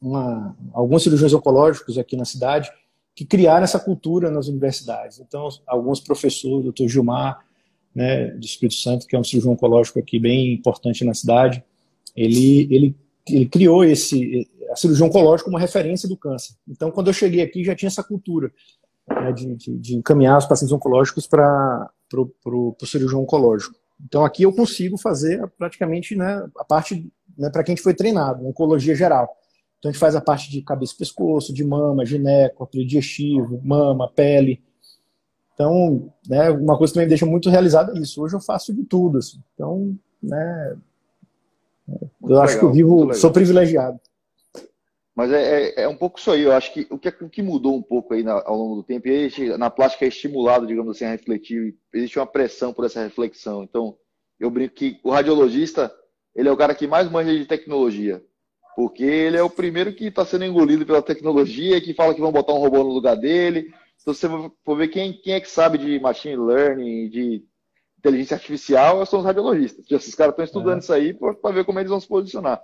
uma, 0.00 0.56
alguns 0.72 1.02
cirurgiões 1.02 1.34
oncológicos 1.34 1.98
aqui 1.98 2.16
na 2.16 2.24
cidade 2.24 2.70
que 3.14 3.24
criaram 3.24 3.64
essa 3.64 3.80
cultura 3.80 4.30
nas 4.30 4.46
universidades. 4.46 5.18
Então, 5.18 5.48
alguns 5.66 5.98
professores, 5.98 6.62
doutor 6.62 6.88
Gilmar, 6.88 7.44
né, 7.92 8.28
do 8.28 8.44
Espírito 8.44 8.76
Santo, 8.76 9.06
que 9.06 9.16
é 9.16 9.18
um 9.18 9.24
cirurgião 9.24 9.54
oncológico 9.54 9.98
aqui 9.98 10.20
bem 10.20 10.52
importante 10.52 11.04
na 11.04 11.14
cidade, 11.14 11.64
ele, 12.14 12.72
ele, 12.72 12.96
ele 13.28 13.46
criou 13.46 13.84
esse, 13.84 14.48
a 14.70 14.76
cirurgia 14.76 15.06
oncológica 15.06 15.50
como 15.50 15.58
referência 15.58 16.08
do 16.08 16.16
câncer. 16.16 16.54
Então, 16.68 16.90
quando 16.90 17.08
eu 17.08 17.12
cheguei 17.12 17.42
aqui, 17.42 17.64
já 17.64 17.74
tinha 17.74 17.88
essa 17.88 18.02
cultura 18.02 18.52
né, 19.08 19.32
de, 19.32 19.56
de, 19.56 19.78
de, 19.78 19.96
encaminhar 19.96 20.38
os 20.38 20.46
pacientes 20.46 20.72
oncológicos 20.72 21.26
para 21.26 21.90
o 22.14 22.76
cirurgião 22.84 23.22
oncológico. 23.22 23.74
Então, 24.04 24.24
aqui 24.24 24.42
eu 24.42 24.52
consigo 24.52 24.96
fazer 24.96 25.46
praticamente 25.58 26.14
né, 26.14 26.46
a 26.56 26.64
parte 26.64 27.10
né, 27.36 27.50
para 27.50 27.62
quem 27.64 27.72
a 27.72 27.76
gente 27.76 27.82
foi 27.82 27.94
treinado, 27.94 28.46
oncologia 28.46 28.94
geral. 28.94 29.36
Então, 29.78 29.88
a 29.88 29.92
gente 29.92 30.00
faz 30.00 30.16
a 30.16 30.20
parte 30.20 30.50
de 30.50 30.62
cabeça 30.62 30.94
e 30.94 30.98
pescoço, 30.98 31.54
de 31.54 31.64
mama, 31.64 32.04
gineco, 32.04 32.64
aparelho 32.64 32.86
digestivo, 32.86 33.60
mama, 33.64 34.10
pele. 34.10 34.62
Então, 35.54 36.12
né, 36.28 36.50
uma 36.50 36.76
coisa 36.76 36.92
que 36.92 36.94
também 36.94 37.06
me 37.06 37.10
deixa 37.10 37.26
muito 37.26 37.50
realizado 37.50 37.96
é 37.96 38.00
isso. 38.00 38.22
Hoje 38.22 38.34
eu 38.34 38.40
faço 38.40 38.74
de 38.74 38.84
tudo. 38.84 39.18
Assim. 39.18 39.38
Então, 39.54 39.96
né, 40.22 40.76
eu 41.88 42.10
legal, 42.22 42.42
acho 42.42 42.58
que 42.58 42.64
eu 42.64 42.72
vivo, 42.72 43.14
sou 43.14 43.30
privilegiado. 43.30 43.98
Mas 45.18 45.32
é, 45.32 45.70
é, 45.70 45.82
é, 45.82 45.88
um 45.88 45.96
pouco 45.96 46.16
isso 46.16 46.30
aí. 46.30 46.42
Eu 46.42 46.52
acho 46.52 46.72
que 46.72 46.86
o 46.88 46.96
que, 46.96 47.08
o 47.08 47.28
que 47.28 47.42
mudou 47.42 47.76
um 47.76 47.82
pouco 47.82 48.14
aí 48.14 48.22
na, 48.22 48.40
ao 48.46 48.56
longo 48.56 48.76
do 48.76 48.84
tempo, 48.84 49.08
e 49.08 49.58
na 49.58 49.68
plástica 49.68 50.04
é 50.04 50.08
estimulado, 50.08 50.64
digamos 50.64 50.94
assim, 50.94 51.06
a 51.06 51.10
refletir. 51.10 51.74
Existe 51.92 52.20
uma 52.20 52.26
pressão 52.26 52.72
por 52.72 52.84
essa 52.84 53.02
reflexão. 53.02 53.64
Então, 53.64 53.96
eu 54.38 54.48
brinco 54.48 54.76
que 54.76 55.00
o 55.02 55.10
radiologista, 55.10 55.92
ele 56.36 56.48
é 56.48 56.52
o 56.52 56.56
cara 56.56 56.72
que 56.72 56.86
mais 56.86 57.10
manja 57.10 57.36
de 57.36 57.44
tecnologia. 57.46 58.22
Porque 58.76 59.02
ele 59.02 59.36
é 59.36 59.42
o 59.42 59.50
primeiro 59.50 59.92
que 59.92 60.04
está 60.04 60.24
sendo 60.24 60.44
engolido 60.44 60.86
pela 60.86 61.02
tecnologia, 61.02 61.80
que 61.80 61.94
fala 61.94 62.14
que 62.14 62.20
vão 62.20 62.30
botar 62.30 62.52
um 62.52 62.60
robô 62.60 62.84
no 62.84 62.90
lugar 62.90 63.16
dele. 63.16 63.74
Então, 64.00 64.14
se 64.14 64.28
você 64.28 64.50
for 64.64 64.76
ver 64.76 64.86
quem, 64.86 65.14
quem 65.14 65.32
é 65.32 65.40
que 65.40 65.50
sabe 65.50 65.78
de 65.78 65.98
machine 65.98 66.36
learning, 66.36 67.08
de 67.08 67.44
inteligência 67.98 68.36
artificial, 68.36 69.04
são 69.04 69.18
os 69.18 69.24
radiologistas. 69.24 69.84
Esses 69.90 70.14
caras 70.14 70.30
estão 70.34 70.44
estudando 70.44 70.76
é. 70.76 70.78
isso 70.78 70.92
aí 70.92 71.12
para 71.12 71.50
ver 71.50 71.64
como 71.64 71.80
eles 71.80 71.90
vão 71.90 71.98
se 71.98 72.06
posicionar. 72.06 72.62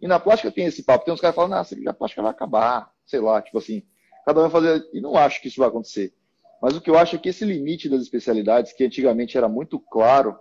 E 0.00 0.06
na 0.06 0.18
plástica 0.18 0.50
tem 0.50 0.66
esse 0.66 0.82
papo. 0.82 1.04
Tem 1.04 1.12
uns 1.12 1.20
caras 1.20 1.36
falando, 1.36 1.54
ah, 1.54 1.66
a 1.88 1.94
plástica 1.94 2.22
vai 2.22 2.30
acabar, 2.30 2.90
sei 3.04 3.20
lá, 3.20 3.40
tipo 3.42 3.58
assim. 3.58 3.82
Cada 4.24 4.40
um 4.40 4.48
vai 4.48 4.50
fazer. 4.50 4.88
E 4.92 5.00
não 5.00 5.16
acho 5.16 5.40
que 5.40 5.48
isso 5.48 5.60
vai 5.60 5.68
acontecer. 5.68 6.14
Mas 6.62 6.76
o 6.76 6.80
que 6.80 6.90
eu 6.90 6.98
acho 6.98 7.16
é 7.16 7.18
que 7.18 7.28
esse 7.28 7.44
limite 7.44 7.88
das 7.88 8.02
especialidades, 8.02 8.72
que 8.72 8.84
antigamente 8.84 9.36
era 9.36 9.48
muito 9.48 9.78
claro 9.78 10.36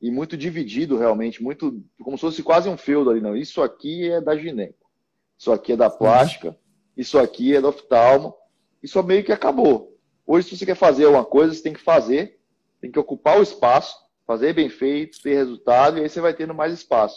e 0.00 0.10
muito 0.10 0.36
dividido 0.36 0.98
realmente, 0.98 1.42
muito 1.42 1.82
como 2.02 2.16
se 2.16 2.22
fosse 2.22 2.42
quase 2.42 2.68
um 2.68 2.76
feudo 2.76 3.10
ali, 3.10 3.20
não. 3.20 3.36
Isso 3.36 3.62
aqui 3.62 4.10
é 4.10 4.20
da 4.20 4.36
gineco, 4.36 4.90
isso 5.38 5.52
aqui 5.52 5.72
é 5.72 5.76
da 5.76 5.88
plástica, 5.88 6.56
isso 6.96 7.18
aqui 7.18 7.54
é 7.54 7.60
do 7.60 7.68
oftalmo. 7.68 8.34
Isso 8.82 9.00
meio 9.02 9.22
que 9.22 9.32
acabou. 9.32 9.96
Hoje, 10.26 10.48
se 10.48 10.58
você 10.58 10.66
quer 10.66 10.74
fazer 10.74 11.04
alguma 11.04 11.24
coisa, 11.24 11.54
você 11.54 11.62
tem 11.62 11.72
que 11.72 11.80
fazer, 11.80 12.40
tem 12.80 12.90
que 12.90 12.98
ocupar 12.98 13.38
o 13.38 13.42
espaço, 13.42 13.96
fazer 14.26 14.52
bem 14.52 14.68
feito, 14.68 15.22
ter 15.22 15.34
resultado, 15.34 15.98
e 15.98 16.02
aí 16.02 16.08
você 16.08 16.20
vai 16.20 16.34
tendo 16.34 16.52
mais 16.52 16.72
espaço. 16.72 17.16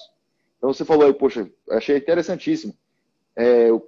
Então 0.58 0.74
você 0.74 0.86
falou 0.86 1.06
aí, 1.06 1.14
poxa, 1.14 1.50
achei 1.70 1.98
interessantíssimo. 1.98 2.76
É, 3.36 3.72
o, 3.72 3.86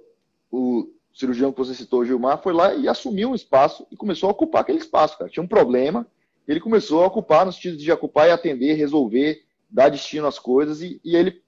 o, 0.50 0.92
cirurgião 1.12 1.50
que 1.50 1.58
você 1.58 1.74
citou, 1.74 2.04
Gilmar, 2.04 2.40
foi 2.42 2.52
lá 2.52 2.74
e 2.74 2.88
assumiu 2.88 3.30
um 3.30 3.34
espaço 3.34 3.86
e 3.90 3.96
começou 3.96 4.28
a 4.28 4.32
ocupar 4.32 4.62
aquele 4.62 4.78
espaço, 4.78 5.18
cara. 5.18 5.30
Tinha 5.30 5.42
um 5.42 5.48
problema, 5.48 6.06
ele 6.46 6.60
começou 6.60 7.02
a 7.02 7.06
ocupar 7.06 7.44
no 7.44 7.52
sentido 7.52 7.76
de 7.76 7.90
ocupar 7.90 8.28
e 8.28 8.30
atender, 8.30 8.74
resolver, 8.74 9.42
dar 9.68 9.88
destino 9.88 10.26
às 10.26 10.38
coisas, 10.38 10.80
e, 10.80 11.00
e 11.04 11.16
ele, 11.16 11.42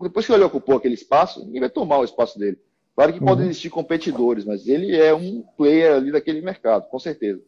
depois 0.00 0.26
que 0.26 0.32
ele 0.32 0.44
ocupou 0.44 0.76
aquele 0.76 0.94
espaço, 0.94 1.44
ninguém 1.44 1.60
vai 1.60 1.70
tomar 1.70 1.98
o 1.98 2.04
espaço 2.04 2.38
dele. 2.38 2.58
Claro 2.94 3.12
que 3.12 3.20
uhum. 3.20 3.26
podem 3.26 3.46
existir 3.46 3.68
competidores, 3.68 4.46
mas 4.46 4.66
ele 4.66 4.96
é 4.96 5.14
um 5.14 5.42
player 5.56 5.96
ali 5.96 6.10
daquele 6.10 6.40
mercado, 6.40 6.88
com 6.88 6.98
certeza. 6.98 7.42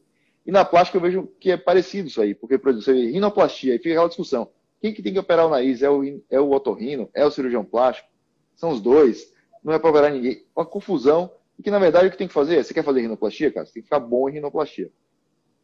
E 0.46 0.52
na 0.52 0.64
plástica 0.64 0.98
eu 0.98 1.02
vejo 1.02 1.28
que 1.40 1.50
é 1.50 1.56
parecido 1.56 2.08
isso 2.08 2.20
aí, 2.20 2.34
porque, 2.34 2.58
por 2.58 2.68
exemplo, 2.68 2.84
você 2.84 2.92
vê 2.92 3.10
rinoplastia, 3.10 3.72
aí 3.72 3.78
fica 3.78 3.90
aquela 3.90 4.08
discussão. 4.08 4.50
Quem 4.80 4.94
que 4.94 5.02
tem 5.02 5.12
que 5.12 5.18
operar 5.18 5.46
o 5.46 5.50
nariz? 5.50 5.82
É 5.82 5.90
o, 5.90 6.02
é 6.30 6.40
o 6.40 6.50
otorrino? 6.50 7.08
É 7.12 7.24
o 7.24 7.30
cirurgião 7.30 7.64
plástico? 7.64 8.08
São 8.54 8.70
os 8.70 8.80
dois. 8.80 9.32
Não 9.62 9.72
é 9.72 9.78
para 9.78 9.90
operar 9.90 10.12
ninguém. 10.12 10.44
Uma 10.54 10.64
confusão. 10.64 11.30
E 11.58 11.62
que, 11.62 11.70
na 11.70 11.78
verdade, 11.78 12.06
o 12.06 12.10
que 12.10 12.16
tem 12.16 12.28
que 12.28 12.34
fazer? 12.34 12.62
Você 12.62 12.72
quer 12.72 12.84
fazer 12.84 13.00
rinoplastia, 13.00 13.50
cara? 13.50 13.66
Você 13.66 13.72
tem 13.72 13.82
que 13.82 13.86
ficar 13.86 13.98
bom 13.98 14.28
em 14.28 14.34
rinoplastia. 14.34 14.90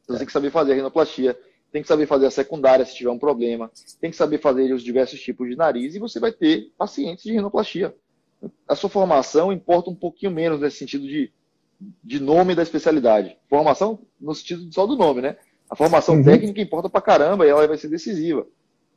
Então, 0.03 0.15
você 0.15 0.19
tem 0.19 0.27
que 0.27 0.33
saber 0.33 0.51
fazer 0.51 0.73
a 0.73 0.75
rinoplastia. 0.75 1.39
Tem 1.71 1.83
que 1.83 1.89
saber 1.89 2.07
fazer 2.07 2.27
a 2.27 2.31
secundária 2.31 2.85
se 2.85 2.95
tiver 2.95 3.11
um 3.11 3.19
problema. 3.19 3.71
Tem 4.01 4.11
que 4.11 4.17
saber 4.17 4.39
fazer 4.39 4.73
os 4.73 4.83
diversos 4.83 5.21
tipos 5.21 5.49
de 5.49 5.57
nariz. 5.57 5.95
E 5.95 5.99
você 5.99 6.19
vai 6.19 6.33
ter 6.33 6.73
pacientes 6.77 7.25
de 7.25 7.33
rinoplastia. 7.33 7.95
A 8.69 8.75
sua 8.75 8.91
formação 8.91 9.53
importa 9.53 9.91
um 9.91 9.95
pouquinho 9.95 10.33
menos 10.33 10.61
nesse 10.61 10.79
sentido 10.79 11.07
de, 11.07 11.33
de 12.03 12.21
nome 12.21 12.55
da 12.55 12.63
especialidade. 12.63 13.39
Formação 13.49 14.01
no 14.21 14.35
sentido 14.35 14.73
só 14.73 14.87
do 14.87 14.97
nome, 14.97 15.21
né? 15.21 15.37
A 15.71 15.77
formação 15.77 16.17
uhum. 16.17 16.25
técnica 16.25 16.61
importa 16.61 16.91
pra 16.91 17.01
caramba 17.01 17.47
e 17.47 17.49
ela 17.49 17.67
vai 17.67 17.79
ser 17.79 17.89
decisiva. 17.89 18.47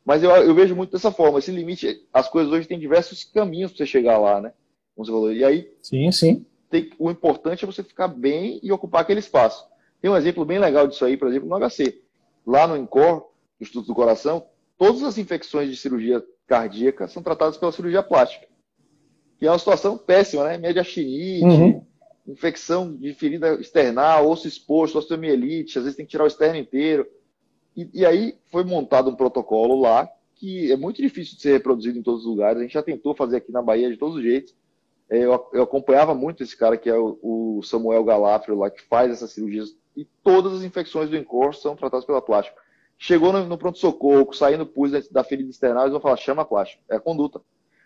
Mas 0.07 0.23
eu, 0.23 0.31
eu 0.31 0.55
vejo 0.55 0.73
muito 0.73 0.93
dessa 0.93 1.11
forma. 1.11 1.37
Esse 1.37 1.51
limite, 1.51 2.01
as 2.13 2.29
coisas 2.29 2.49
hoje 2.49 2.65
têm 2.65 2.79
diversos 2.79 3.25
caminhos 3.25 3.71
para 3.71 3.79
você 3.79 3.85
chegar 3.85 4.17
lá, 4.17 4.39
né? 4.39 4.53
Como 4.95 5.05
você 5.05 5.11
falou. 5.11 5.33
E 5.33 5.43
aí, 5.43 5.69
sim, 5.81 6.09
sim. 6.13 6.45
Tem, 6.69 6.89
o 6.97 7.11
importante 7.11 7.65
é 7.65 7.67
você 7.67 7.83
ficar 7.83 8.07
bem 8.07 8.57
e 8.63 8.71
ocupar 8.71 9.01
aquele 9.01 9.19
espaço. 9.19 9.67
Tem 10.01 10.09
um 10.09 10.15
exemplo 10.15 10.45
bem 10.45 10.59
legal 10.59 10.87
disso 10.87 11.03
aí, 11.03 11.17
por 11.17 11.27
exemplo, 11.27 11.49
no 11.49 11.59
HC. 11.59 12.01
Lá 12.45 12.65
no 12.65 12.77
INCOR, 12.77 13.29
Instituto 13.59 13.87
do 13.87 13.93
Coração, 13.93 14.45
todas 14.77 15.03
as 15.03 15.17
infecções 15.17 15.69
de 15.69 15.75
cirurgia 15.75 16.23
cardíaca 16.47 17.05
são 17.09 17.21
tratadas 17.21 17.57
pela 17.57 17.73
cirurgia 17.73 18.01
plástica. 18.01 18.47
que 19.37 19.45
é 19.45 19.51
uma 19.51 19.59
situação 19.59 19.97
péssima, 19.97 20.45
né? 20.45 20.57
Mediastinite, 20.57 21.43
uhum. 21.43 21.85
infecção 22.25 22.95
de 22.95 23.13
ferida 23.13 23.55
external, 23.55 24.29
osso 24.29 24.47
exposto, 24.47 24.97
osteomielite, 24.97 25.77
às 25.77 25.83
vezes 25.83 25.97
tem 25.97 26.05
que 26.05 26.11
tirar 26.11 26.23
o 26.23 26.27
externo 26.27 26.55
inteiro. 26.55 27.05
E, 27.77 27.89
e, 27.93 28.05
aí 28.05 28.35
foi 28.51 28.63
montado 28.63 29.09
um 29.09 29.15
protocolo 29.15 29.79
lá 29.79 30.09
que 30.35 30.71
é 30.71 30.75
muito 30.75 31.01
difícil 31.01 31.35
de 31.35 31.41
ser 31.41 31.53
reproduzido 31.53 31.97
em 31.97 32.03
todos 32.03 32.21
os 32.21 32.27
lugares. 32.27 32.59
A 32.59 32.63
gente 32.63 32.73
já 32.73 32.83
tentou 32.83 33.13
fazer 33.13 33.37
aqui 33.37 33.51
na 33.51 33.61
Bahia 33.61 33.89
de 33.89 33.97
todos 33.97 34.17
os 34.17 34.23
jeitos. 34.23 34.55
É, 35.09 35.19
eu, 35.19 35.47
eu 35.53 35.63
acompanhava 35.63 36.13
muito 36.13 36.43
esse 36.43 36.57
cara 36.57 36.75
que 36.75 36.89
é 36.89 36.95
o, 36.97 37.17
o 37.21 37.63
Samuel 37.63 38.03
Galafrio 38.03 38.57
lá, 38.57 38.69
que 38.69 38.81
faz 38.81 39.11
essas 39.11 39.31
cirurgias 39.31 39.75
e 39.95 40.05
todas 40.23 40.53
as 40.53 40.63
infecções 40.63 41.09
do 41.09 41.17
encosto 41.17 41.63
são 41.63 41.75
tratadas 41.75 42.05
pela 42.05 42.21
plástica. 42.21 42.59
Chegou 42.97 43.31
no, 43.31 43.45
no 43.45 43.57
pronto-socorro, 43.57 44.31
saindo 44.33 44.65
pus 44.65 44.91
da 45.09 45.23
ferida 45.23 45.49
external, 45.49 45.83
eles 45.83 45.91
vão 45.91 46.01
falar, 46.01 46.17
chama 46.17 46.41
a 46.41 46.45
plástica. 46.45 46.83
É 46.89 46.95
a 46.97 46.99
conduta. 46.99 47.41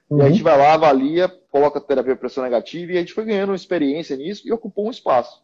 Uhum. 0.09 0.19
E 0.19 0.21
a 0.21 0.29
gente 0.29 0.43
vai 0.43 0.57
lá, 0.57 0.73
avalia, 0.73 1.29
coloca 1.49 1.79
a 1.79 1.81
terapia 1.81 2.15
pressão 2.15 2.43
negativa 2.43 2.91
e 2.91 2.97
a 2.97 2.99
gente 2.99 3.13
foi 3.13 3.25
ganhando 3.25 3.49
uma 3.49 3.55
experiência 3.55 4.15
nisso 4.17 4.45
e 4.45 4.51
ocupou 4.51 4.87
um 4.87 4.91
espaço. 4.91 5.41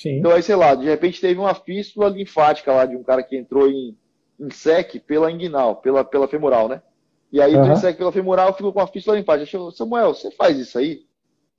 Sim. 0.00 0.16
Então 0.16 0.30
aí, 0.30 0.42
sei 0.42 0.56
lá, 0.56 0.74
de 0.74 0.86
repente 0.86 1.20
teve 1.20 1.38
uma 1.38 1.54
fístula 1.54 2.08
linfática 2.08 2.72
lá 2.72 2.86
de 2.86 2.96
um 2.96 3.02
cara 3.02 3.22
que 3.22 3.36
entrou 3.36 3.68
em, 3.68 3.94
em 4.40 4.50
SEC 4.50 4.98
pela 5.00 5.30
inguinal, 5.30 5.76
pela, 5.76 6.02
pela 6.02 6.26
femoral, 6.26 6.68
né? 6.70 6.80
E 7.30 7.38
aí, 7.38 7.54
uhum. 7.54 7.70
em 7.70 7.76
SEC 7.76 7.98
pela 7.98 8.10
femoral, 8.10 8.54
ficou 8.54 8.72
com 8.72 8.80
a 8.80 8.86
fístula 8.86 9.18
linfática. 9.18 9.58
Eu 9.58 9.70
Samuel, 9.70 10.14
você 10.14 10.30
faz 10.30 10.58
isso 10.58 10.78
aí? 10.78 11.02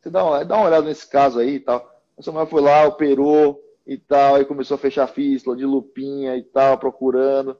Você 0.01 0.09
dá 0.09 0.25
uma, 0.25 0.43
dá 0.43 0.55
uma 0.55 0.65
olhada 0.65 0.87
nesse 0.87 1.07
caso 1.07 1.37
aí 1.37 1.57
e 1.57 1.59
tal. 1.59 1.87
O 2.17 2.23
Samuel 2.23 2.47
foi 2.47 2.61
lá, 2.61 2.83
operou 2.87 3.61
e 3.85 3.95
tal, 3.95 4.33
aí 4.33 4.43
começou 4.43 4.73
a 4.73 4.79
fechar 4.79 5.03
a 5.03 5.07
fístula 5.07 5.55
de 5.55 5.63
lupinha 5.63 6.35
e 6.35 6.41
tal, 6.41 6.79
procurando 6.79 7.55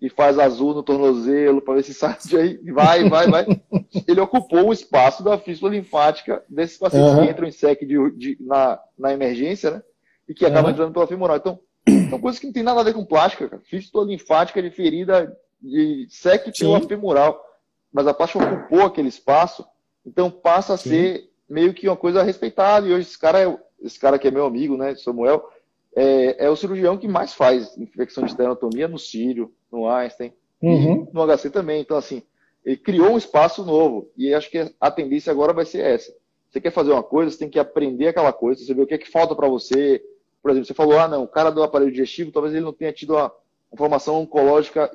e 0.00 0.10
faz 0.10 0.38
azul 0.38 0.74
no 0.74 0.82
tornozelo 0.82 1.62
para 1.62 1.74
ver 1.74 1.84
se 1.84 1.94
sai 1.94 2.18
de 2.22 2.36
aí. 2.36 2.58
Vai, 2.70 3.08
vai, 3.08 3.28
vai. 3.28 3.46
Ele 4.06 4.20
ocupou 4.20 4.68
o 4.68 4.72
espaço 4.74 5.24
da 5.24 5.38
fístula 5.38 5.72
linfática 5.72 6.44
desses 6.50 6.76
pacientes 6.76 7.14
uhum. 7.14 7.24
que 7.24 7.30
entram 7.30 7.48
em 7.48 7.50
SEC 7.50 7.80
de, 7.86 8.10
de, 8.10 8.36
na, 8.40 8.78
na 8.96 9.12
emergência, 9.14 9.70
né? 9.70 9.82
E 10.28 10.34
que 10.34 10.44
acabam 10.44 10.66
uhum. 10.66 10.70
entrando 10.70 10.92
pela 10.92 11.06
femoral. 11.06 11.36
Então, 11.36 11.60
são 12.10 12.20
coisas 12.20 12.38
que 12.38 12.46
não 12.46 12.52
tem 12.52 12.62
nada 12.62 12.80
a 12.80 12.84
ver 12.84 12.94
com 12.94 13.04
plástica, 13.04 13.48
cara. 13.48 13.62
Fístula 13.64 14.04
linfática 14.04 14.62
de 14.62 14.70
ferida 14.70 15.34
de 15.60 16.06
SEC 16.10 16.52
pela 16.58 16.80
femoral. 16.80 17.44
Mas 17.92 18.06
a 18.06 18.14
plástica 18.14 18.44
ocupou 18.44 18.82
aquele 18.82 19.08
espaço, 19.08 19.64
então 20.04 20.30
passa 20.30 20.74
a 20.74 20.76
Sim. 20.76 20.90
ser 20.90 21.30
meio 21.48 21.72
que 21.72 21.88
uma 21.88 21.96
coisa 21.96 22.22
respeitada. 22.22 22.86
E 22.86 22.92
hoje 22.92 23.08
esse 23.08 23.18
cara, 23.18 23.40
é, 23.40 23.58
esse 23.82 23.98
cara 23.98 24.18
que 24.18 24.28
é 24.28 24.30
meu 24.30 24.44
amigo, 24.44 24.76
né, 24.76 24.94
Samuel, 24.94 25.48
é, 25.96 26.46
é 26.46 26.50
o 26.50 26.56
cirurgião 26.56 26.98
que 26.98 27.08
mais 27.08 27.32
faz 27.32 27.76
infecção 27.78 28.24
de 28.24 28.30
esternotomia 28.30 28.86
no 28.86 28.98
Sírio, 28.98 29.52
no 29.72 29.88
Einstein, 29.88 30.32
uhum. 30.62 31.08
no 31.12 31.26
HC 31.26 31.50
também. 31.50 31.80
Então, 31.80 31.96
assim, 31.96 32.22
ele 32.64 32.76
criou 32.76 33.12
um 33.12 33.18
espaço 33.18 33.64
novo. 33.64 34.10
E 34.16 34.34
acho 34.34 34.50
que 34.50 34.70
a 34.78 34.90
tendência 34.90 35.30
agora 35.30 35.52
vai 35.52 35.64
ser 35.64 35.80
essa. 35.80 36.12
Você 36.50 36.60
quer 36.60 36.70
fazer 36.70 36.92
uma 36.92 37.02
coisa, 37.02 37.30
você 37.30 37.38
tem 37.38 37.48
que 37.48 37.58
aprender 37.58 38.08
aquela 38.08 38.32
coisa, 38.32 38.62
você 38.62 38.72
vê 38.74 38.82
o 38.82 38.86
que 38.86 38.94
é 38.94 38.98
que 38.98 39.10
falta 39.10 39.34
para 39.34 39.48
você. 39.48 40.02
Por 40.42 40.50
exemplo, 40.50 40.66
você 40.66 40.74
falou, 40.74 40.98
ah, 40.98 41.08
não, 41.08 41.24
o 41.24 41.28
cara 41.28 41.50
do 41.50 41.62
aparelho 41.62 41.90
digestivo, 41.90 42.32
talvez 42.32 42.54
ele 42.54 42.64
não 42.64 42.72
tenha 42.72 42.92
tido 42.92 43.14
uma, 43.14 43.32
uma 43.70 43.76
formação 43.76 44.20
oncológica 44.20 44.90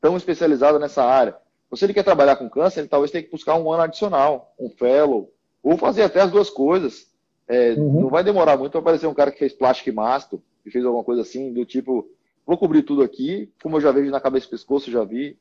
tão 0.00 0.16
especializada 0.16 0.78
nessa 0.78 1.04
área. 1.04 1.36
Se 1.74 1.84
ele 1.84 1.94
quer 1.94 2.02
trabalhar 2.02 2.36
com 2.36 2.50
câncer, 2.50 2.80
ele 2.80 2.88
talvez 2.88 3.10
tenha 3.10 3.22
que 3.22 3.30
buscar 3.30 3.54
um 3.54 3.70
ano 3.70 3.84
adicional, 3.84 4.54
um 4.58 4.70
fellow, 4.70 5.32
ou 5.62 5.76
fazer 5.76 6.02
até 6.02 6.20
as 6.20 6.30
duas 6.30 6.50
coisas. 6.50 7.08
É, 7.46 7.72
uhum. 7.72 8.02
Não 8.02 8.08
vai 8.08 8.24
demorar 8.24 8.56
muito 8.56 8.72
para 8.72 8.80
aparecer 8.80 9.06
um 9.06 9.14
cara 9.14 9.30
que 9.30 9.38
fez 9.38 9.52
plástico 9.52 9.88
e 9.88 9.92
masto, 9.92 10.42
que 10.64 10.70
fez 10.70 10.84
alguma 10.84 11.04
coisa 11.04 11.22
assim, 11.22 11.52
do 11.52 11.64
tipo, 11.64 12.08
Vou 12.50 12.58
cobrir 12.58 12.82
tudo 12.82 13.02
aqui, 13.04 13.48
como 13.62 13.76
eu 13.76 13.80
já 13.80 13.92
vejo 13.92 14.10
na 14.10 14.20
cabeça 14.20 14.46
e 14.46 14.50
pescoço, 14.50 14.90
já 14.90 15.04
vi. 15.04 15.38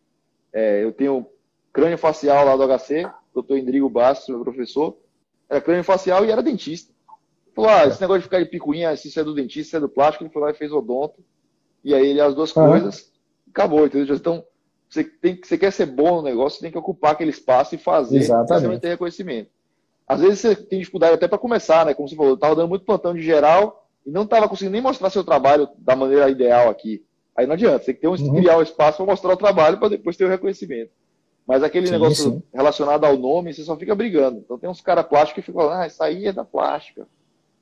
É, 0.53 0.83
eu 0.83 0.91
tenho 0.91 1.25
crânio 1.73 1.97
facial 1.97 2.45
lá 2.45 2.55
do 2.55 2.63
HC, 2.63 3.09
doutor 3.33 3.57
Indrigo 3.57 3.89
Bastos, 3.89 4.29
meu 4.29 4.43
professor. 4.43 4.95
Era 5.49 5.59
crânio 5.59 5.83
facial 5.83 6.23
e 6.23 6.29
era 6.29 6.43
dentista. 6.43 6.93
Falou, 7.61 7.69
ah, 7.69 7.87
esse 7.87 8.01
negócio 8.01 8.19
de 8.19 8.25
ficar 8.25 8.39
de 8.39 8.49
picuinha, 8.49 8.95
se 8.95 9.07
isso 9.07 9.19
é 9.19 9.23
do 9.23 9.33
dentista, 9.33 9.71
se 9.71 9.77
é 9.77 9.79
do 9.79 9.89
plástico, 9.89 10.23
ele 10.23 10.31
foi 10.31 10.41
lá 10.41 10.51
e 10.51 10.55
fez 10.55 10.71
odonto. 10.71 11.23
E 11.83 11.93
aí 11.93 12.07
ele 12.07 12.21
as 12.21 12.35
duas 12.35 12.51
coisas, 12.51 13.11
acabou, 13.49 13.85
entendeu? 13.85 14.15
Então, 14.15 14.43
você, 14.89 15.03
tem, 15.03 15.39
você 15.41 15.57
quer 15.57 15.71
ser 15.71 15.85
bom 15.85 16.17
no 16.17 16.21
negócio, 16.23 16.57
você 16.57 16.63
tem 16.63 16.71
que 16.71 16.77
ocupar 16.77 17.11
aquele 17.11 17.29
espaço 17.29 17.75
e 17.75 17.77
fazer, 17.77 18.17
Exatamente. 18.17 18.81
ter 18.81 18.89
reconhecimento. 18.89 19.49
Às 20.07 20.21
vezes 20.21 20.39
você 20.39 20.55
tem 20.55 20.79
dificuldade 20.79 21.13
até 21.13 21.27
para 21.27 21.37
começar, 21.37 21.85
né? 21.85 21.93
Como 21.93 22.07
você 22.07 22.15
falou, 22.15 22.31
eu 22.31 22.35
estava 22.35 22.55
dando 22.55 22.69
muito 22.69 22.85
plantão 22.85 23.13
de 23.13 23.21
geral, 23.21 23.87
e 24.05 24.11
não 24.11 24.23
estava 24.23 24.49
conseguindo 24.49 24.73
nem 24.73 24.81
mostrar 24.81 25.09
seu 25.09 25.23
trabalho 25.23 25.69
da 25.77 25.95
maneira 25.95 26.29
ideal 26.29 26.69
aqui. 26.69 27.05
Aí 27.35 27.45
não 27.45 27.53
adianta, 27.53 27.79
você 27.79 27.85
tem 27.85 27.95
que 27.95 28.01
ter 28.01 28.07
um, 28.07 28.15
uhum. 28.15 28.35
criar 28.35 28.57
um 28.57 28.61
espaço 28.61 28.97
para 28.97 29.05
mostrar 29.05 29.33
o 29.33 29.37
trabalho 29.37 29.77
para 29.77 29.89
depois 29.89 30.17
ter 30.17 30.25
o 30.25 30.29
reconhecimento. 30.29 30.91
Mas 31.47 31.63
aquele 31.63 31.87
sim, 31.87 31.93
negócio 31.93 32.31
sim. 32.31 32.43
relacionado 32.53 33.05
ao 33.05 33.17
nome, 33.17 33.53
você 33.53 33.63
só 33.63 33.75
fica 33.77 33.95
brigando. 33.95 34.39
Então 34.39 34.57
tem 34.57 34.69
uns 34.69 34.81
caras 34.81 35.05
plásticos 35.05 35.35
que 35.35 35.51
ficam 35.51 35.61
falando, 35.61 35.81
ah, 35.81 35.87
isso 35.87 36.03
aí 36.03 36.27
é 36.27 36.33
da 36.33 36.43
plástica. 36.43 37.07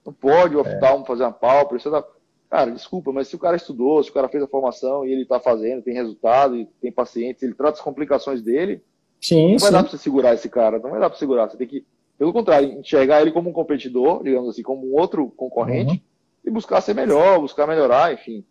Não 0.07 0.13
pode 0.13 0.55
o 0.55 0.61
oftalmo 0.61 1.03
é. 1.03 1.07
fazer 1.07 1.23
uma 1.23 1.31
pálpebra, 1.31 1.77
isso 1.77 1.89
é 1.89 1.91
da... 1.91 2.03
Cara, 2.49 2.71
desculpa, 2.71 3.11
mas 3.11 3.27
se 3.27 3.35
o 3.35 3.39
cara 3.39 3.57
estudou, 3.57 4.01
se 4.01 4.09
o 4.09 4.13
cara 4.13 4.29
fez 4.29 4.41
a 4.41 4.47
formação 4.47 5.05
e 5.05 5.11
ele 5.11 5.23
está 5.23 5.39
fazendo, 5.39 5.83
tem 5.83 5.93
resultado, 5.93 6.55
e 6.55 6.65
tem 6.81 6.91
pacientes, 6.91 7.43
ele 7.43 7.53
trata 7.53 7.77
as 7.77 7.83
complicações 7.83 8.41
dele, 8.41 8.81
sim, 9.21 9.51
não 9.51 9.59
vai 9.59 9.67
sim. 9.67 9.73
dar 9.73 9.83
para 9.83 9.91
você 9.91 9.97
segurar 9.97 10.33
esse 10.33 10.47
cara, 10.47 10.79
não 10.79 10.91
vai 10.91 10.99
dar 10.99 11.09
para 11.09 11.19
segurar. 11.19 11.49
Você 11.49 11.57
tem 11.57 11.67
que, 11.67 11.85
pelo 12.17 12.31
contrário, 12.31 12.79
enxergar 12.79 13.21
ele 13.21 13.33
como 13.33 13.49
um 13.49 13.53
competidor, 13.53 14.23
digamos 14.23 14.49
assim, 14.49 14.63
como 14.63 14.87
um 14.87 14.97
outro 14.97 15.29
concorrente, 15.35 15.91
uhum 15.91 16.17
e 16.47 16.49
buscar 16.49 16.79
ser 16.79 16.95
melhor, 16.95 17.39
buscar 17.41 17.67
melhorar, 17.67 18.13
enfim, 18.13 18.43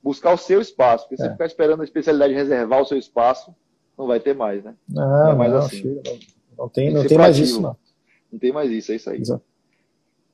buscar 0.00 0.32
o 0.32 0.38
seu 0.38 0.60
espaço. 0.60 1.08
Porque 1.08 1.20
é. 1.20 1.26
você 1.26 1.32
ficar 1.32 1.46
esperando 1.46 1.80
a 1.80 1.84
especialidade 1.84 2.32
reservar 2.32 2.80
o 2.80 2.86
seu 2.86 2.96
espaço, 2.96 3.52
não 3.98 4.06
vai 4.06 4.20
ter 4.20 4.34
mais, 4.34 4.62
né? 4.62 4.74
Não, 4.88 5.08
não 5.08 5.30
é 5.30 5.34
mais 5.34 5.52
não, 5.52 5.58
assim. 5.58 5.84
Não, 5.84 6.18
não 6.56 6.68
tem, 6.68 6.86
tem 6.86 6.94
não 6.94 7.04
tem 7.04 7.18
mais 7.18 7.38
isso, 7.38 7.60
não. 7.60 7.76
Não 8.32 8.38
tem 8.38 8.52
mais 8.52 8.70
isso, 8.70 8.92
é 8.92 8.96
isso 8.96 9.10
aí. 9.10 9.22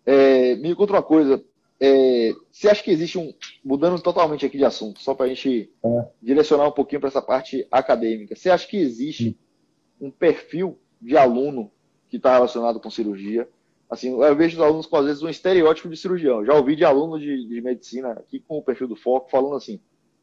É, 0.07 0.54
me 0.57 0.74
conta 0.74 0.92
uma 0.92 1.02
coisa. 1.02 1.44
É, 1.78 2.32
você 2.50 2.68
acha 2.68 2.82
que 2.82 2.90
existe 2.90 3.18
um. 3.18 3.34
Mudando 3.64 4.00
totalmente 4.00 4.46
aqui 4.46 4.57
de 4.57 4.64
assunto, 4.64 5.02
só 5.02 5.14
para 5.14 5.26
a 5.26 5.28
gente 5.28 5.70
é. 5.84 6.09
direcionar 6.22 6.68
um 6.68 6.72
pouquinho 6.72 7.00
para 7.00 7.09
essa 7.09 7.20
parte 7.20 7.66
acadêmica. 7.70 8.36
Você 8.36 8.48
acha 8.48 8.66
que 8.66 8.76
existe 8.76 9.36
um 10.00 10.11
perfil 10.11 10.78
de 11.02 11.16
aluno 11.16 11.70
que 12.09 12.16
está 12.16 12.32
relacionado 12.34 12.80
com 12.80 12.88
cirurgia? 12.88 13.48
Assim, 13.90 14.20
eu 14.20 14.36
vejo 14.36 14.57
os 14.57 14.62
alunos 14.62 14.86
com, 14.86 14.96
às 14.96 15.07
vezes, 15.07 15.22
um 15.22 15.28
estereótipo 15.28 15.88
de 15.88 15.96
cirurgião. 15.96 16.44
Já 16.44 16.54
ouvi 16.54 16.74
de 16.74 16.84
aluno 16.84 17.18
de, 17.18 17.46
de 17.46 17.61
medicina, 17.61 18.12
aqui 18.12 18.40
com 18.40 18.59
o 18.59 18.62
perfil 18.62 18.88
do 18.88 18.96
foco, 18.96 19.30
falando 19.30 19.54
assim: 19.54 19.80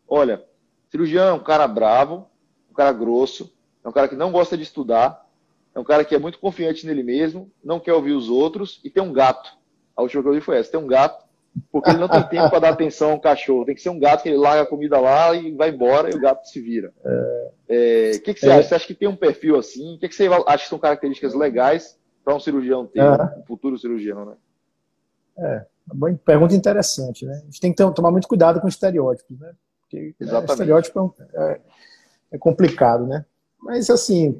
olha, 0.07 0.43
cirurgião 0.89 1.27
é 1.27 1.33
um 1.33 1.43
cara 1.43 1.67
bravo, 1.67 2.27
um 2.69 2.73
cara 2.73 2.91
grosso, 2.91 3.53
é 3.83 3.87
um 3.87 3.91
cara 3.91 4.07
que 4.07 4.15
não 4.15 4.31
gosta 4.31 4.57
de 4.57 4.63
estudar, 4.63 5.29
é 5.75 5.79
um 5.79 5.83
cara 5.83 6.03
que 6.03 6.15
é 6.15 6.19
muito 6.19 6.39
confiante 6.39 6.85
nele 6.85 7.03
mesmo, 7.03 7.51
não 7.63 7.79
quer 7.79 7.93
ouvir 7.93 8.11
os 8.11 8.29
outros 8.29 8.81
e 8.83 8.89
tem 8.89 9.01
um 9.01 9.13
gato. 9.13 9.62
A 9.95 10.01
última 10.01 10.21
que 10.21 10.29
eu 10.29 10.33
vi 10.33 10.41
foi 10.41 10.57
essa: 10.57 10.71
tem 10.71 10.79
um 10.79 10.87
gato, 10.87 11.23
porque 11.71 11.89
ele 11.89 11.99
não 11.99 12.07
tem 12.07 12.23
tempo 12.23 12.49
para 12.49 12.59
dar 12.59 12.69
atenção 12.69 13.11
ao 13.11 13.19
cachorro. 13.19 13.65
Tem 13.65 13.75
que 13.75 13.81
ser 13.81 13.89
um 13.89 13.99
gato 13.99 14.23
que 14.23 14.29
ele 14.29 14.37
larga 14.37 14.63
a 14.63 14.67
comida 14.67 14.99
lá 14.99 15.33
e 15.35 15.51
vai 15.53 15.69
embora 15.69 16.09
e 16.09 16.15
o 16.15 16.19
gato 16.19 16.47
se 16.47 16.59
vira. 16.59 16.93
O 17.03 17.09
é... 17.09 18.11
é, 18.11 18.19
que, 18.19 18.33
que, 18.33 18.39
você 18.39 18.49
é... 18.49 18.53
acha? 18.53 18.69
Você 18.69 18.75
acha 18.75 18.87
que 18.87 18.95
tem 18.95 19.07
um 19.07 19.15
perfil 19.15 19.57
assim? 19.57 19.95
O 19.95 19.99
que, 19.99 20.09
que 20.09 20.15
você 20.15 20.27
acha 20.27 20.63
que 20.63 20.69
são 20.69 20.79
características 20.79 21.33
legais 21.33 21.97
para 22.23 22.35
um 22.35 22.39
cirurgião 22.39 22.85
ter, 22.85 22.99
é. 22.99 23.39
um 23.39 23.45
futuro 23.45 23.77
cirurgião, 23.77 24.25
né? 24.25 24.35
É, 25.37 25.65
uma 25.91 26.13
pergunta 26.13 26.55
interessante, 26.55 27.25
né? 27.25 27.33
A 27.41 27.45
gente 27.45 27.59
tem 27.59 27.73
que 27.73 27.93
tomar 27.93 28.11
muito 28.11 28.27
cuidado 28.27 28.61
com 28.61 28.67
estereótipos, 28.67 29.39
né? 29.39 29.53
Porque 29.81 30.07
né, 30.07 30.13
Exatamente. 30.19 30.51
estereótipo 30.51 31.15
é, 31.33 31.59
é, 32.31 32.37
complicado, 32.37 33.05
né? 33.05 33.25
Mas, 33.61 33.89
assim, 33.89 34.39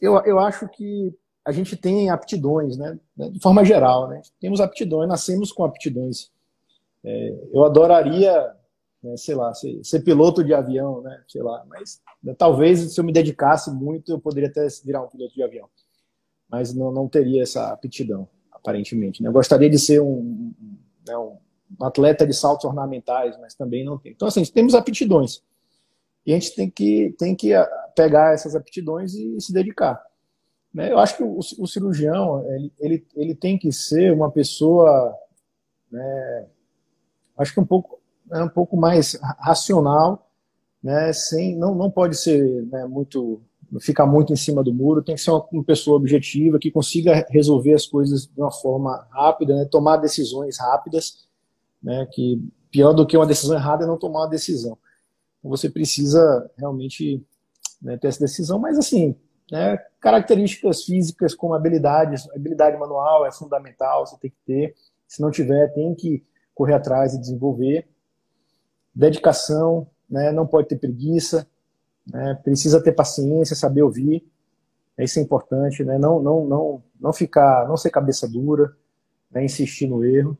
eu, 0.00 0.16
eu 0.24 0.38
acho 0.38 0.68
que 0.68 1.14
a 1.44 1.52
gente 1.52 1.76
tem 1.76 2.10
aptidões, 2.10 2.76
né? 2.76 2.98
De 3.16 3.40
forma 3.40 3.64
geral, 3.64 4.08
né? 4.08 4.22
Temos 4.40 4.60
aptidões, 4.60 5.08
nascemos 5.08 5.52
com 5.52 5.64
aptidões. 5.64 6.30
É, 7.04 7.34
eu 7.52 7.64
adoraria, 7.64 8.54
né, 9.02 9.16
sei 9.16 9.34
lá, 9.34 9.52
ser, 9.52 9.84
ser, 9.84 10.00
piloto 10.00 10.42
de 10.42 10.54
avião, 10.54 11.02
né? 11.02 11.22
Sei 11.28 11.42
lá, 11.42 11.64
mas 11.68 12.00
né, 12.22 12.34
talvez 12.36 12.94
se 12.94 12.98
eu 12.98 13.04
me 13.04 13.12
dedicasse 13.12 13.70
muito, 13.70 14.12
eu 14.12 14.18
poderia 14.18 14.48
até 14.48 14.66
virar 14.84 15.02
um 15.02 15.08
piloto 15.08 15.34
de 15.34 15.42
avião 15.42 15.68
mas 16.54 16.72
não, 16.72 16.92
não 16.92 17.08
teria 17.08 17.42
essa 17.42 17.72
aptidão, 17.72 18.28
aparentemente. 18.52 19.20
Né? 19.20 19.28
Eu 19.28 19.32
gostaria 19.32 19.68
de 19.68 19.78
ser 19.78 20.00
um, 20.00 20.52
né, 21.06 21.16
um, 21.18 21.36
atleta 21.80 22.24
de 22.24 22.32
saltos 22.32 22.64
ornamentais, 22.64 23.36
mas 23.40 23.54
também 23.54 23.84
não 23.84 23.98
tem. 23.98 24.12
Então, 24.12 24.28
assim, 24.28 24.44
temos 24.44 24.74
aptidões. 24.74 25.42
E 26.24 26.32
a 26.32 26.38
gente 26.38 26.54
tem 26.54 26.70
que, 26.70 27.14
tem 27.18 27.34
que 27.34 27.52
ah, 27.52 27.66
pegar 27.96 28.34
essas 28.34 28.54
aptidões 28.54 29.14
e 29.14 29.40
se 29.40 29.52
dedicar. 29.52 30.00
Né? 30.74 30.90
Eu 30.90 30.98
acho 30.98 31.16
que 31.16 31.22
o, 31.22 31.38
o 31.38 31.66
cirurgião, 31.68 32.44
ele, 32.50 32.72
ele, 32.80 33.06
ele 33.14 33.34
tem 33.34 33.56
que 33.56 33.70
ser 33.70 34.12
uma 34.12 34.28
pessoa, 34.30 35.14
né, 35.90 36.46
acho 37.38 37.54
que 37.54 37.60
um 37.60 37.64
pouco, 37.64 38.00
é 38.32 38.42
um 38.42 38.48
pouco 38.48 38.76
mais 38.76 39.16
racional, 39.38 40.28
né, 40.82 41.12
sem, 41.12 41.56
não, 41.56 41.74
não 41.74 41.88
pode 41.90 42.16
ser 42.16 42.66
né, 42.66 42.84
muito 42.86 43.40
ficar 43.80 44.06
muito 44.06 44.32
em 44.32 44.36
cima 44.36 44.62
do 44.62 44.72
muro, 44.72 45.02
tem 45.02 45.14
que 45.14 45.20
ser 45.20 45.30
uma, 45.30 45.44
uma, 45.50 45.64
pessoa 45.64 45.96
objetiva 45.96 46.60
que 46.60 46.70
consiga 46.70 47.26
resolver 47.30 47.74
as 47.74 47.86
coisas 47.86 48.26
de 48.26 48.40
uma 48.40 48.52
forma 48.52 49.06
rápida, 49.10 49.54
né, 49.54 49.64
tomar 49.64 49.96
decisões 49.98 50.58
rápidas, 50.58 51.26
né, 51.82 52.06
que 52.12 52.42
pior 52.70 52.92
do 52.92 53.06
que 53.06 53.16
uma 53.16 53.26
decisão 53.26 53.56
errada 53.56 53.84
é 53.84 53.86
não 53.86 53.96
tomar 53.96 54.22
uma 54.22 54.28
decisão. 54.28 54.76
Então 55.38 55.50
você 55.50 55.70
precisa 55.70 56.50
realmente 56.56 57.24
né, 57.80 57.96
ter 57.96 58.08
essa 58.08 58.20
decisão, 58.20 58.58
mas 58.58 58.78
assim, 58.78 59.16
né? 59.50 59.78
características 60.00 60.84
físicas 60.84 61.34
como 61.34 61.54
habilidades, 61.54 62.28
habilidade 62.30 62.76
manual 62.76 63.26
é 63.26 63.32
fundamental, 63.32 64.06
você 64.06 64.16
tem 64.18 64.30
que 64.30 64.36
ter. 64.46 64.74
Se 65.06 65.20
não 65.20 65.30
tiver, 65.30 65.68
tem 65.72 65.94
que 65.94 66.24
correr 66.54 66.74
atrás 66.74 67.14
e 67.14 67.20
desenvolver. 67.20 67.86
Dedicação, 68.94 69.88
né? 70.08 70.30
não 70.32 70.46
pode 70.46 70.68
ter 70.68 70.76
preguiça, 70.76 71.46
né? 72.06 72.34
precisa 72.42 72.82
ter 72.82 72.92
paciência, 72.92 73.56
saber 73.56 73.82
ouvir. 73.82 74.26
Isso 74.98 75.18
é 75.18 75.22
importante, 75.22 75.82
né? 75.82 75.98
não, 75.98 76.22
não, 76.22 76.46
não, 76.46 76.82
não 77.00 77.12
ficar, 77.12 77.66
não 77.66 77.76
ser 77.76 77.90
cabeça 77.90 78.28
dura, 78.28 78.74
né? 79.30 79.44
insistir 79.44 79.86
no 79.86 80.04
erro. 80.04 80.38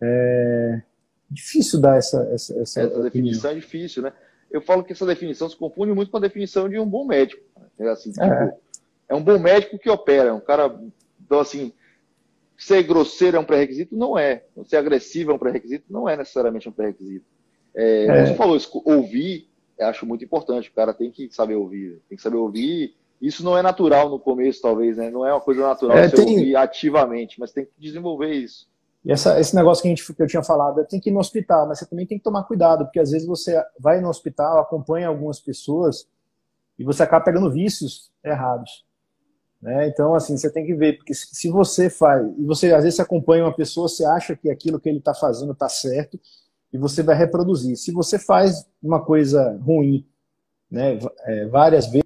É 0.00 0.82
difícil 1.30 1.80
dar 1.80 1.96
essa, 1.96 2.22
essa, 2.32 2.58
essa, 2.60 2.82
essa 2.82 3.02
definição 3.02 3.50
é 3.50 3.54
difícil, 3.54 4.02
né? 4.02 4.12
Eu 4.50 4.60
falo 4.60 4.84
que 4.84 4.92
essa 4.92 5.06
definição 5.06 5.48
se 5.48 5.56
confunde 5.56 5.92
muito 5.92 6.10
com 6.10 6.16
a 6.16 6.20
definição 6.20 6.68
de 6.68 6.78
um 6.78 6.86
bom 6.86 7.04
médico. 7.04 7.42
É, 7.78 7.88
assim, 7.88 8.10
tipo, 8.10 8.24
é. 8.24 8.56
é 9.08 9.14
um 9.14 9.22
bom 9.22 9.38
médico 9.38 9.78
que 9.78 9.90
opera, 9.90 10.34
um 10.34 10.40
cara, 10.40 10.78
então 11.24 11.40
assim, 11.40 11.72
ser 12.56 12.82
grosseiro 12.82 13.36
é 13.36 13.40
um 13.40 13.44
pré-requisito? 13.44 13.96
Não 13.96 14.18
é. 14.18 14.44
Ser 14.64 14.76
agressivo 14.76 15.30
é 15.30 15.34
um 15.34 15.38
pré-requisito? 15.38 15.84
Não 15.90 16.08
é 16.08 16.16
necessariamente 16.16 16.68
um 16.68 16.72
pré-requisito. 16.72 17.26
É, 17.74 18.06
é. 18.06 18.26
Você 18.26 18.34
falou, 18.34 18.58
ouvir, 18.84 19.48
acho 19.78 20.06
muito 20.06 20.24
importante. 20.24 20.70
O 20.70 20.74
cara 20.74 20.94
tem 20.94 21.10
que 21.10 21.28
saber 21.30 21.54
ouvir, 21.54 22.00
tem 22.08 22.16
que 22.16 22.22
saber 22.22 22.36
ouvir. 22.36 22.96
Isso 23.20 23.44
não 23.44 23.56
é 23.56 23.62
natural 23.62 24.08
no 24.08 24.18
começo, 24.18 24.60
talvez, 24.60 24.96
né? 24.96 25.10
Não 25.10 25.26
é 25.26 25.32
uma 25.32 25.40
coisa 25.40 25.62
natural 25.62 25.96
é, 25.96 26.08
você 26.08 26.16
tem... 26.16 26.28
ouvir 26.28 26.56
ativamente, 26.56 27.38
mas 27.40 27.52
tem 27.52 27.64
que 27.64 27.72
desenvolver 27.78 28.32
isso. 28.32 28.68
E 29.06 29.12
essa, 29.12 29.38
esse 29.38 29.54
negócio 29.54 29.82
que, 29.82 29.88
a 29.88 29.90
gente, 29.90 30.12
que 30.12 30.20
eu 30.20 30.26
tinha 30.26 30.42
falado, 30.42 30.84
tem 30.84 30.98
que 30.98 31.10
ir 31.10 31.12
no 31.12 31.20
hospital, 31.20 31.68
mas 31.68 31.78
você 31.78 31.86
também 31.86 32.04
tem 32.04 32.18
que 32.18 32.24
tomar 32.24 32.42
cuidado, 32.42 32.84
porque 32.84 32.98
às 32.98 33.12
vezes 33.12 33.24
você 33.24 33.56
vai 33.78 34.00
no 34.00 34.08
hospital, 34.08 34.58
acompanha 34.58 35.06
algumas 35.06 35.38
pessoas 35.38 36.08
e 36.76 36.82
você 36.82 37.04
acaba 37.04 37.24
pegando 37.24 37.48
vícios 37.48 38.10
errados. 38.24 38.84
Né? 39.62 39.86
Então, 39.86 40.12
assim, 40.12 40.36
você 40.36 40.50
tem 40.50 40.66
que 40.66 40.74
ver, 40.74 40.96
porque 40.96 41.14
se 41.14 41.48
você 41.48 41.88
faz, 41.88 42.26
e 42.36 42.44
você 42.44 42.74
às 42.74 42.82
vezes 42.82 42.98
acompanha 42.98 43.44
uma 43.44 43.54
pessoa, 43.54 43.88
você 43.88 44.04
acha 44.04 44.34
que 44.34 44.50
aquilo 44.50 44.80
que 44.80 44.88
ele 44.88 44.98
está 44.98 45.14
fazendo 45.14 45.52
está 45.52 45.68
certo, 45.68 46.18
e 46.72 46.76
você 46.76 47.00
vai 47.00 47.14
reproduzir. 47.14 47.76
Se 47.76 47.92
você 47.92 48.18
faz 48.18 48.66
uma 48.82 49.04
coisa 49.04 49.56
ruim 49.62 50.04
né, 50.68 50.98
é, 51.20 51.46
várias 51.46 51.86
vezes, 51.86 52.02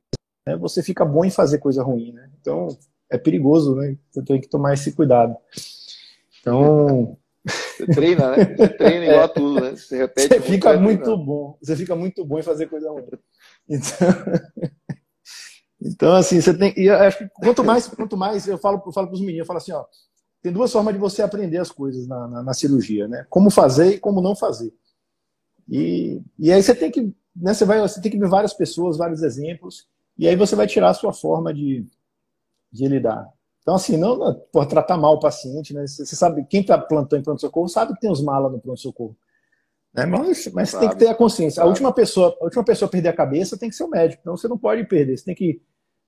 né, 0.46 0.54
você 0.54 0.82
fica 0.82 1.02
bom 1.02 1.24
em 1.24 1.30
fazer 1.30 1.60
coisa 1.60 1.82
ruim. 1.82 2.12
Né? 2.12 2.30
Então, 2.38 2.68
é 3.08 3.16
perigoso, 3.16 3.74
né? 3.74 3.96
Você 4.10 4.22
tem 4.22 4.40
que 4.40 4.48
tomar 4.48 4.74
esse 4.74 4.92
cuidado. 4.92 5.34
Então. 6.40 7.16
Você 7.46 7.86
treina, 7.86 8.36
né? 8.36 8.54
Você 8.56 8.68
treina 8.68 9.04
igual 9.06 9.20
é, 9.20 9.24
a 9.24 9.28
tudo, 9.28 9.60
né? 9.60 9.70
Você 9.70 9.96
repete. 9.96 10.28
Você 10.28 10.40
fica 10.40 10.78
muito 10.78 11.16
bom. 11.16 11.58
Você 11.62 11.76
fica 11.76 11.96
muito 11.96 12.24
bom 12.24 12.38
em 12.38 12.42
fazer 12.42 12.66
coisa 12.66 12.90
ruim. 12.90 13.04
Então, 13.68 14.08
então 15.80 16.14
assim, 16.14 16.40
você 16.40 16.56
tem. 16.56 16.74
E 16.76 16.86
eu 16.86 16.96
acho 16.96 17.18
que 17.18 17.28
quanto 17.28 17.64
mais, 17.64 17.88
quanto 17.88 18.16
mais 18.16 18.46
eu 18.46 18.58
falo, 18.58 18.82
eu 18.84 18.92
falo 18.92 19.06
para 19.06 19.14
os 19.14 19.20
meninos, 19.20 19.40
eu 19.40 19.46
falo 19.46 19.58
assim, 19.58 19.72
ó, 19.72 19.84
tem 20.42 20.52
duas 20.52 20.72
formas 20.72 20.94
de 20.94 21.00
você 21.00 21.22
aprender 21.22 21.58
as 21.58 21.70
coisas 21.70 22.06
na, 22.06 22.28
na, 22.28 22.42
na, 22.42 22.54
cirurgia, 22.54 23.08
né? 23.08 23.26
Como 23.30 23.50
fazer 23.50 23.94
e 23.94 23.98
como 23.98 24.20
não 24.20 24.36
fazer. 24.36 24.72
E, 25.68 26.20
e 26.38 26.52
aí 26.52 26.62
você 26.62 26.74
tem 26.74 26.90
que, 26.90 27.14
né? 27.34 27.54
Você 27.54 27.64
vai, 27.64 27.80
você 27.80 28.00
tem 28.00 28.10
que 28.10 28.18
ver 28.18 28.28
várias 28.28 28.52
pessoas, 28.52 28.98
vários 28.98 29.22
exemplos, 29.22 29.88
e 30.18 30.28
aí 30.28 30.36
você 30.36 30.54
vai 30.54 30.66
tirar 30.66 30.90
a 30.90 30.94
sua 30.94 31.12
forma 31.12 31.54
de, 31.54 31.86
de 32.72 32.88
lidar. 32.88 33.26
Então, 33.70 33.76
assim, 33.76 33.96
não, 33.96 34.18
não 34.18 34.34
por 34.52 34.66
tratar 34.66 34.96
mal 34.96 35.14
o 35.14 35.20
paciente, 35.20 35.72
né? 35.72 35.86
Você 35.86 36.16
sabe, 36.16 36.44
quem 36.50 36.60
está 36.60 36.76
plantando 36.76 37.20
em 37.20 37.22
pronto-socorro 37.22 37.68
sabe 37.68 37.94
que 37.94 38.00
tem 38.00 38.10
os 38.10 38.20
malas 38.20 38.50
no 38.50 38.58
pronto-socorro. 38.58 39.16
Né? 39.94 40.06
Mas, 40.06 40.50
mas 40.52 40.74
tem 40.74 40.88
que 40.88 40.96
ter 40.96 41.06
a 41.06 41.14
consciência. 41.14 41.62
A 41.62 41.66
última, 41.66 41.92
pessoa, 41.92 42.36
a 42.40 42.44
última 42.44 42.64
pessoa 42.64 42.88
a 42.88 42.90
perder 42.90 43.10
a 43.10 43.12
cabeça 43.12 43.56
tem 43.56 43.70
que 43.70 43.76
ser 43.76 43.84
o 43.84 43.88
médico. 43.88 44.22
Então, 44.22 44.36
você 44.36 44.48
não 44.48 44.58
pode 44.58 44.82
perder. 44.88 45.16
Você 45.16 45.24
tem 45.24 45.36
que 45.36 45.62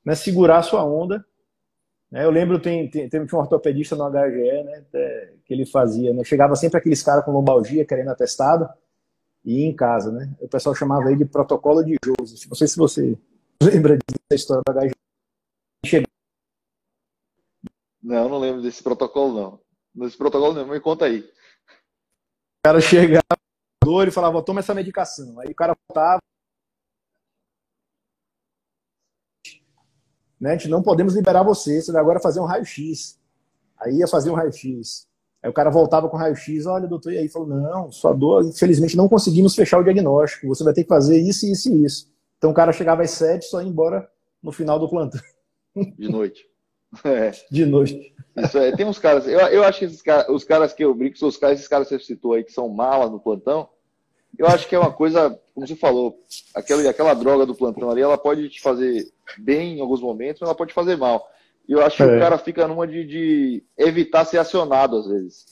né, 0.05 0.17
segurar 0.17 0.59
a 0.59 0.63
sua 0.65 0.85
onda. 0.85 1.25
Né? 2.11 2.25
Eu 2.25 2.33
lembro, 2.33 2.59
tem, 2.59 2.91
tem, 2.91 3.09
um 3.21 3.37
ortopedista 3.37 3.95
no 3.95 4.11
HGE, 4.11 4.65
né, 4.65 4.83
que 5.45 5.55
ele 5.55 5.65
fazia, 5.65 6.13
né? 6.13 6.25
Chegava 6.25 6.57
sempre 6.57 6.79
aqueles 6.79 7.01
caras 7.01 7.25
com 7.25 7.31
lombalgia, 7.31 7.85
querendo 7.85 8.11
atestado, 8.11 8.69
e 9.45 9.61
ia 9.61 9.69
em 9.69 9.77
casa, 9.77 10.11
né? 10.11 10.35
O 10.41 10.49
pessoal 10.49 10.75
chamava 10.75 11.07
ele 11.13 11.19
de 11.19 11.27
protocolo 11.27 11.85
de 11.85 11.97
Joseph. 12.05 12.49
Não 12.49 12.57
sei 12.57 12.67
se 12.67 12.77
você 12.77 13.17
lembra 13.63 13.97
dessa 13.97 14.35
história 14.35 14.63
do 14.67 14.81
HGE. 14.81 15.02
Não, 18.03 18.29
não 18.29 18.39
lembro 18.39 18.61
desse 18.61 18.83
protocolo, 18.83 19.35
não. 19.35 19.61
Desse 19.95 20.17
protocolo 20.17 20.55
não, 20.55 20.67
me 20.67 20.81
conta 20.81 21.05
aí. 21.05 21.21
O 21.21 22.65
cara 22.65 22.81
chegava, 22.81 23.23
e 24.07 24.11
falava, 24.11 24.43
toma 24.43 24.61
essa 24.61 24.75
medicação. 24.75 25.39
Aí 25.41 25.51
o 25.51 25.55
cara 25.55 25.77
voltava. 25.89 26.21
Né, 30.41 30.51
a 30.51 30.57
gente 30.57 30.69
não 30.69 30.83
podemos 30.83 31.15
liberar 31.15 31.45
você, 31.45 31.81
você 31.81 31.93
vai 31.93 32.01
agora 32.01 32.19
fazer 32.19 32.41
um 32.41 32.45
raio-x. 32.45 33.21
Aí 33.79 33.99
ia 33.99 34.09
fazer 34.09 34.31
um 34.31 34.35
raio-x. 34.35 35.07
Aí 35.41 35.51
o 35.51 35.53
cara 35.53 35.71
voltava 35.71 36.09
com 36.09 36.17
raio-x, 36.17 36.67
olha, 36.67 36.89
doutor, 36.89 37.13
e 37.13 37.19
aí 37.19 37.29
falou, 37.29 37.49
não, 37.49 37.91
sua 37.91 38.13
dor, 38.13 38.45
infelizmente 38.45 38.97
não 38.97 39.09
conseguimos 39.09 39.55
fechar 39.55 39.79
o 39.79 39.85
diagnóstico, 39.85 40.47
você 40.47 40.63
vai 40.63 40.73
ter 40.73 40.85
que 40.85 40.89
fazer 40.89 41.19
isso, 41.19 41.47
isso 41.47 41.69
e 41.69 41.85
isso. 41.85 42.13
Então 42.39 42.51
o 42.51 42.55
cara 42.55 42.73
chegava 42.73 43.03
às 43.03 43.11
sete, 43.11 43.47
só 43.47 43.61
ia 43.61 43.69
embora 43.69 44.09
no 44.43 44.53
final 44.53 44.79
do 44.79 44.89
plantão. 44.89 45.21
De 45.99 46.09
noite. 46.09 46.52
É. 47.05 47.33
De 47.51 47.65
noite. 47.65 48.15
Isso 48.37 48.59
é, 48.59 48.73
tem 48.73 48.87
uns 48.87 48.99
caras, 48.99 49.27
eu, 49.27 49.39
eu 49.39 49.63
acho 49.63 49.81
que 49.81 49.85
esses 49.85 50.01
caras, 50.01 50.29
os 50.29 50.43
caras 50.43 50.73
que 50.73 50.83
eu 50.83 50.95
brinco 50.95 51.19
são 51.19 51.29
os 51.29 51.37
caras, 51.37 51.59
esses 51.59 51.69
caras 51.69 51.89
que 51.89 51.99
você 51.99 52.05
citou 52.05 52.33
aí, 52.33 52.43
que 52.43 52.53
são 52.53 52.69
malas 52.69 53.11
no 53.11 53.21
plantão, 53.21 53.69
eu 54.39 54.47
acho 54.47 54.67
que 54.67 54.75
é 54.75 54.79
uma 54.79 54.93
coisa, 54.93 55.39
como 55.55 55.67
você 55.67 55.77
falou, 55.77 56.19
aquela, 56.55 56.89
aquela 56.89 57.15
droga 57.15 57.45
do 57.45 57.55
plantão 57.55 57.91
ali, 57.91 58.01
ela 58.01 58.17
pode 58.17 58.49
te 58.49 58.61
fazer 58.63 59.07
bem 59.39 59.77
em 59.77 59.81
alguns 59.81 60.01
momentos, 60.01 60.41
mas 60.41 60.49
ela 60.49 60.57
pode 60.57 60.73
fazer 60.73 60.97
mal. 60.97 61.29
E 61.69 61.73
eu 61.73 61.85
acho 61.85 61.97
que 61.97 62.03
é. 62.03 62.17
o 62.17 62.19
cara 62.19 62.39
fica 62.39 62.67
numa 62.67 62.87
de, 62.87 63.05
de, 63.05 63.65
evitar 63.77 64.25
ser 64.25 64.39
acionado 64.39 64.97
às 64.97 65.07
vezes. 65.07 65.45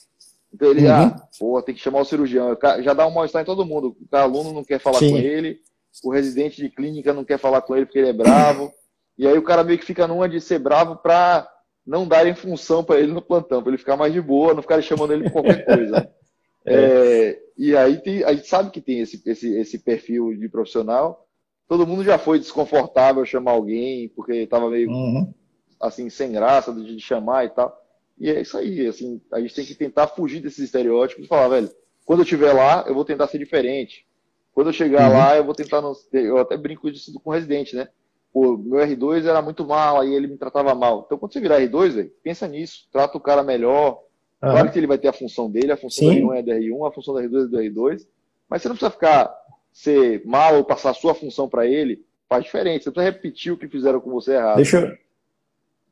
Então 0.53 0.70
ele, 0.70 0.86
uhum. 0.86 0.93
ah, 0.93 1.28
pô, 1.38 1.62
tem 1.62 1.74
que 1.74 1.80
chamar 1.80 2.01
o 2.01 2.05
cirurgião. 2.05 2.57
Já 2.82 2.95
dá 2.95 3.07
um 3.07 3.12
mal-estar 3.12 3.43
em 3.43 3.45
todo 3.45 3.64
mundo. 3.64 3.97
O 4.11 4.16
aluno 4.16 4.53
não 4.53 4.64
quer 4.64 4.80
falar 4.80 4.99
Sim. 4.99 5.12
com 5.12 5.18
ele, 5.18 5.61
o 6.03 6.11
residente 6.11 6.61
de 6.61 6.68
clínica 6.68 7.12
não 7.12 7.24
quer 7.24 7.38
falar 7.38 7.61
com 7.62 7.76
ele 7.76 7.86
porque 7.86 7.99
ele 7.99 8.09
é 8.09 8.12
bravo. 8.12 8.72
E 9.20 9.26
aí 9.26 9.36
o 9.36 9.42
cara 9.42 9.62
meio 9.62 9.78
que 9.78 9.84
fica 9.84 10.08
numa 10.08 10.26
de 10.26 10.40
ser 10.40 10.58
bravo 10.58 10.96
pra 10.96 11.46
não 11.86 12.08
darem 12.08 12.34
função 12.34 12.82
para 12.82 12.98
ele 12.98 13.12
no 13.12 13.20
plantão, 13.20 13.62
para 13.62 13.70
ele 13.70 13.76
ficar 13.76 13.94
mais 13.94 14.14
de 14.14 14.20
boa, 14.22 14.54
não 14.54 14.62
ficarem 14.62 14.82
chamando 14.82 15.12
ele 15.12 15.24
de 15.24 15.30
qualquer 15.30 15.62
coisa. 15.62 16.10
é. 16.64 16.74
É, 16.74 17.42
e 17.54 17.76
aí 17.76 17.98
tem, 17.98 18.24
a 18.24 18.32
gente 18.32 18.48
sabe 18.48 18.70
que 18.70 18.80
tem 18.80 19.00
esse, 19.00 19.22
esse, 19.26 19.54
esse 19.58 19.78
perfil 19.80 20.34
de 20.34 20.48
profissional. 20.48 21.28
Todo 21.68 21.86
mundo 21.86 22.02
já 22.02 22.16
foi 22.16 22.38
desconfortável 22.38 23.22
chamar 23.26 23.50
alguém, 23.50 24.08
porque 24.08 24.32
estava 24.32 24.70
meio 24.70 24.88
uhum. 24.88 25.34
assim, 25.78 26.08
sem 26.08 26.32
graça 26.32 26.72
de 26.72 26.98
chamar 26.98 27.44
e 27.44 27.50
tal. 27.50 27.78
E 28.18 28.30
é 28.30 28.40
isso 28.40 28.56
aí, 28.56 28.86
assim, 28.86 29.20
a 29.30 29.38
gente 29.38 29.54
tem 29.54 29.66
que 29.66 29.74
tentar 29.74 30.06
fugir 30.06 30.40
desses 30.40 30.60
estereótipos 30.60 31.26
e 31.26 31.28
falar, 31.28 31.48
velho, 31.48 31.70
quando 32.06 32.20
eu 32.20 32.24
estiver 32.24 32.54
lá, 32.54 32.86
eu 32.88 32.94
vou 32.94 33.04
tentar 33.04 33.26
ser 33.26 33.36
diferente. 33.36 34.06
Quando 34.54 34.68
eu 34.68 34.72
chegar 34.72 35.10
uhum. 35.10 35.18
lá, 35.18 35.36
eu 35.36 35.44
vou 35.44 35.54
tentar. 35.54 35.82
Não, 35.82 35.92
eu 36.10 36.38
até 36.38 36.56
brinco 36.56 36.90
disso 36.90 37.12
com 37.20 37.28
o 37.28 37.34
residente, 37.34 37.76
né? 37.76 37.88
Pô, 38.32 38.56
meu 38.56 38.80
R2 38.80 39.26
era 39.26 39.42
muito 39.42 39.66
mal, 39.66 40.00
aí 40.00 40.14
ele 40.14 40.26
me 40.26 40.36
tratava 40.36 40.74
mal. 40.74 41.04
Então, 41.06 41.18
quando 41.18 41.32
você 41.32 41.40
virar 41.40 41.60
R2, 41.60 41.90
véio, 41.90 42.12
pensa 42.22 42.46
nisso, 42.46 42.88
trata 42.92 43.16
o 43.16 43.20
cara 43.20 43.42
melhor. 43.42 44.00
Uhum. 44.42 44.50
Claro 44.50 44.70
que 44.70 44.78
ele 44.78 44.86
vai 44.86 44.98
ter 44.98 45.08
a 45.08 45.12
função 45.12 45.50
dele, 45.50 45.72
a 45.72 45.76
função 45.76 46.08
Sim. 46.08 46.26
da 46.26 46.34
R1 46.34 46.38
é 46.38 46.42
da 46.42 46.52
R1, 46.54 46.88
a 46.88 46.92
função 46.92 47.14
da 47.14 47.22
R2 47.22 47.44
é 47.44 47.48
do 47.48 47.58
R2, 47.58 48.06
mas 48.48 48.62
você 48.62 48.68
não 48.68 48.76
precisa 48.76 48.90
ficar 48.90 49.34
ser 49.72 50.24
mal 50.24 50.56
ou 50.56 50.64
passar 50.64 50.90
a 50.90 50.94
sua 50.94 51.14
função 51.14 51.48
para 51.48 51.66
ele, 51.66 52.04
faz 52.28 52.44
diferente. 52.44 52.84
Você 52.84 52.90
precisa 52.90 53.12
repetir 53.12 53.52
o 53.52 53.58
que 53.58 53.68
fizeram 53.68 54.00
com 54.00 54.10
você 54.10 54.34
errado. 54.34 54.56
Deixa 54.56 54.80
eu, 54.80 54.96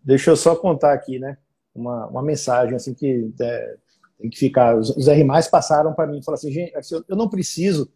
deixa 0.02 0.30
eu 0.30 0.36
só 0.36 0.56
contar 0.56 0.92
aqui, 0.92 1.18
né? 1.18 1.36
Uma, 1.74 2.06
uma 2.06 2.22
mensagem 2.22 2.74
assim 2.74 2.94
que 2.94 3.30
é, 3.40 3.76
tem 4.18 4.30
que 4.30 4.38
ficar. 4.38 4.76
Os, 4.76 4.90
os 4.96 5.08
R 5.08 5.24
passaram 5.50 5.94
para 5.94 6.06
mim 6.06 6.18
e 6.18 6.24
falaram 6.24 6.40
assim, 6.40 6.52
gente, 6.52 6.72
eu 7.08 7.16
não 7.16 7.28
preciso 7.28 7.90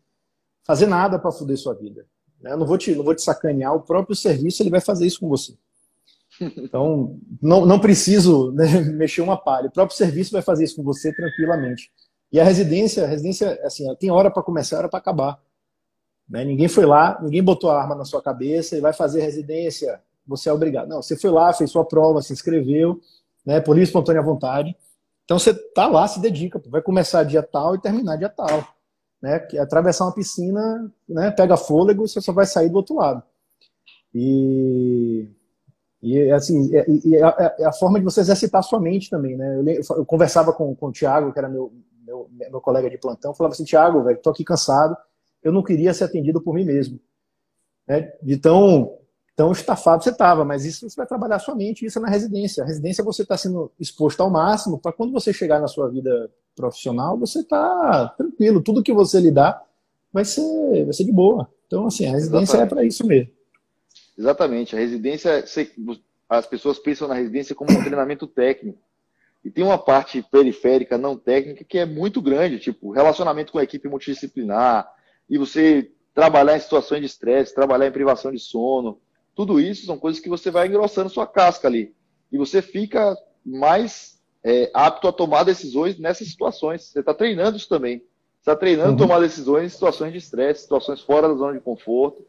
fazer 0.64 0.86
nada 0.86 1.18
para 1.18 1.32
foder 1.32 1.56
sua 1.56 1.74
vida. 1.74 2.06
Né? 2.42 2.56
Não 2.56 2.66
vou, 2.66 2.76
te, 2.76 2.94
não 2.94 3.04
vou 3.04 3.14
te 3.14 3.22
sacanear, 3.22 3.74
o 3.74 3.80
próprio 3.80 4.16
serviço 4.16 4.62
ele 4.62 4.70
vai 4.70 4.80
fazer 4.80 5.06
isso 5.06 5.20
com 5.20 5.28
você. 5.28 5.54
Então, 6.40 7.18
não, 7.40 7.64
não 7.64 7.78
preciso 7.78 8.50
né, 8.52 8.80
mexer 8.92 9.20
uma 9.20 9.36
palha. 9.36 9.68
O 9.68 9.72
próprio 9.72 9.96
serviço 9.96 10.32
vai 10.32 10.42
fazer 10.42 10.64
isso 10.64 10.76
com 10.76 10.82
você 10.82 11.14
tranquilamente. 11.14 11.90
E 12.32 12.40
a 12.40 12.44
residência, 12.44 13.04
a 13.04 13.06
residência, 13.06 13.60
assim, 13.62 13.94
tem 13.96 14.10
hora 14.10 14.30
para 14.30 14.42
começar, 14.42 14.78
hora 14.78 14.88
para 14.88 14.98
acabar. 14.98 15.38
Né? 16.28 16.44
Ninguém 16.44 16.68
foi 16.68 16.86
lá, 16.86 17.20
ninguém 17.22 17.42
botou 17.42 17.70
a 17.70 17.80
arma 17.80 17.94
na 17.94 18.04
sua 18.04 18.22
cabeça 18.22 18.76
e 18.76 18.80
vai 18.80 18.92
fazer 18.92 19.20
residência, 19.20 20.00
você 20.26 20.48
é 20.48 20.52
obrigado. 20.52 20.88
Não, 20.88 21.02
você 21.02 21.16
foi 21.16 21.30
lá, 21.30 21.52
fez 21.52 21.70
sua 21.70 21.84
prova, 21.84 22.22
se 22.22 22.32
inscreveu, 22.32 23.00
né, 23.44 23.60
por 23.60 23.74
livre 23.74 23.88
espontânea 23.88 24.22
vontade. 24.22 24.74
Então 25.24 25.38
você 25.38 25.52
tá 25.52 25.86
lá, 25.86 26.08
se 26.08 26.20
dedica, 26.20 26.60
vai 26.66 26.80
começar 26.80 27.22
dia 27.24 27.42
tal 27.42 27.74
e 27.74 27.80
terminar 27.80 28.16
dia 28.16 28.28
tal 28.28 28.66
né? 29.22 29.38
Que 29.38 29.56
atravessar 29.56 30.04
uma 30.04 30.14
piscina, 30.14 30.92
né? 31.08 31.30
Pega 31.30 31.56
fôlego, 31.56 32.08
você 32.08 32.20
só 32.20 32.32
vai 32.32 32.44
sair 32.44 32.68
do 32.68 32.76
outro 32.76 32.96
lado. 32.96 33.22
E, 34.12 35.28
e 36.02 36.30
assim, 36.32 36.68
e, 37.04 37.16
é, 37.16 37.20
é, 37.60 37.64
a 37.64 37.72
forma 37.72 37.98
de 37.98 38.04
você 38.04 38.20
exercitar 38.20 38.58
a 38.58 38.62
sua 38.62 38.80
mente 38.80 39.08
também, 39.08 39.36
né? 39.36 39.60
Eu, 39.60 39.96
eu 39.98 40.04
conversava 40.04 40.52
com, 40.52 40.74
com 40.74 40.88
o 40.88 40.92
Thiago, 40.92 41.32
que 41.32 41.38
era 41.38 41.48
meu, 41.48 41.72
meu, 42.04 42.28
meu 42.30 42.60
colega 42.60 42.90
de 42.90 42.98
plantão, 42.98 43.32
falava 43.32 43.54
assim, 43.54 43.64
Thiago, 43.64 44.02
velho, 44.02 44.18
tô 44.20 44.30
aqui 44.30 44.44
cansado, 44.44 44.96
eu 45.42 45.52
não 45.52 45.62
queria 45.62 45.94
ser 45.94 46.04
atendido 46.04 46.40
por 46.40 46.54
mim 46.54 46.64
mesmo. 46.64 46.98
Né? 47.86 48.12
De 48.22 48.36
tão 48.36 48.98
Então, 49.32 49.52
estafado 49.52 50.02
você 50.02 50.10
estava, 50.10 50.44
mas 50.44 50.64
isso 50.64 50.88
você 50.88 50.96
vai 50.96 51.06
trabalhar 51.06 51.38
sua 51.38 51.54
mente, 51.54 51.86
isso 51.86 51.98
é 51.98 52.02
na 52.02 52.08
residência. 52.08 52.64
A 52.64 52.66
residência 52.66 53.04
você 53.04 53.22
está 53.22 53.36
sendo 53.36 53.72
exposto 53.78 54.20
ao 54.20 54.30
máximo 54.30 54.78
para 54.78 54.92
quando 54.92 55.12
você 55.12 55.32
chegar 55.32 55.60
na 55.60 55.68
sua 55.68 55.88
vida 55.88 56.30
profissional, 56.54 57.18
você 57.18 57.40
está 57.40 58.08
tranquilo. 58.16 58.62
Tudo 58.62 58.82
que 58.82 58.92
você 58.92 59.20
lidar 59.20 59.62
vai 60.12 60.24
ser, 60.24 60.84
vai 60.84 60.92
ser 60.92 61.04
de 61.04 61.12
boa. 61.12 61.50
Então, 61.66 61.86
assim, 61.86 62.06
a 62.06 62.12
residência 62.12 62.56
Exatamente. 62.56 62.72
é 62.72 62.74
para 62.74 62.84
isso 62.84 63.06
mesmo. 63.06 63.30
Exatamente. 64.18 64.76
A 64.76 64.78
residência, 64.78 65.44
as 66.28 66.46
pessoas 66.46 66.78
pensam 66.78 67.08
na 67.08 67.14
residência 67.14 67.54
como 67.54 67.72
um 67.72 67.82
treinamento 67.82 68.26
técnico. 68.26 68.78
E 69.44 69.50
tem 69.50 69.64
uma 69.64 69.78
parte 69.78 70.22
periférica, 70.22 70.96
não 70.96 71.16
técnica, 71.16 71.64
que 71.64 71.78
é 71.78 71.84
muito 71.84 72.22
grande, 72.22 72.60
tipo 72.60 72.92
relacionamento 72.92 73.50
com 73.50 73.58
a 73.58 73.64
equipe 73.64 73.88
multidisciplinar, 73.88 74.88
e 75.28 75.36
você 75.36 75.90
trabalhar 76.14 76.56
em 76.56 76.60
situações 76.60 77.00
de 77.00 77.06
estresse, 77.06 77.54
trabalhar 77.54 77.88
em 77.88 77.92
privação 77.92 78.30
de 78.30 78.38
sono, 78.38 79.00
tudo 79.34 79.58
isso 79.58 79.86
são 79.86 79.98
coisas 79.98 80.20
que 80.20 80.28
você 80.28 80.50
vai 80.50 80.68
engrossando 80.68 81.10
sua 81.10 81.26
casca 81.26 81.66
ali. 81.66 81.94
E 82.30 82.38
você 82.38 82.62
fica 82.62 83.16
mais 83.44 84.21
é, 84.44 84.70
apto 84.74 85.08
a 85.08 85.12
tomar 85.12 85.44
decisões 85.44 85.98
nessas 85.98 86.28
situações. 86.28 86.84
Você 86.84 87.00
está 87.00 87.14
treinando 87.14 87.56
isso 87.56 87.68
também. 87.68 87.98
Você 87.98 88.50
está 88.50 88.56
treinando 88.56 88.90
uhum. 88.90 88.96
tomar 88.96 89.20
decisões 89.20 89.66
em 89.66 89.68
situações 89.68 90.12
de 90.12 90.18
estresse, 90.18 90.62
situações 90.62 91.00
fora 91.00 91.28
da 91.28 91.34
zona 91.34 91.52
de 91.52 91.60
conforto. 91.60 92.26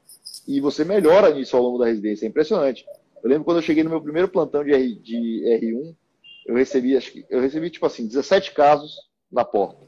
E 0.48 0.60
você 0.60 0.84
melhora 0.84 1.34
nisso 1.34 1.56
ao 1.56 1.64
longo 1.64 1.80
da 1.80 1.88
residência. 1.88 2.26
É 2.26 2.30
impressionante. 2.30 2.86
Eu 3.24 3.30
lembro 3.30 3.46
quando 3.46 3.58
eu 3.58 3.64
cheguei 3.64 3.84
no 3.84 3.90
meu 3.90 4.02
primeiro 4.02 4.28
plantão 4.28 4.64
de, 4.64 4.74
R, 4.74 4.96
de 4.96 5.44
R1, 5.46 5.96
eu 6.46 6.56
recebi, 6.56 6.98
acho 6.98 7.12
que, 7.12 7.26
eu 7.30 7.40
recebi, 7.40 7.70
tipo 7.70 7.86
assim, 7.86 8.06
17 8.06 8.52
casos 8.52 8.96
na 9.32 9.46
porta. 9.46 9.88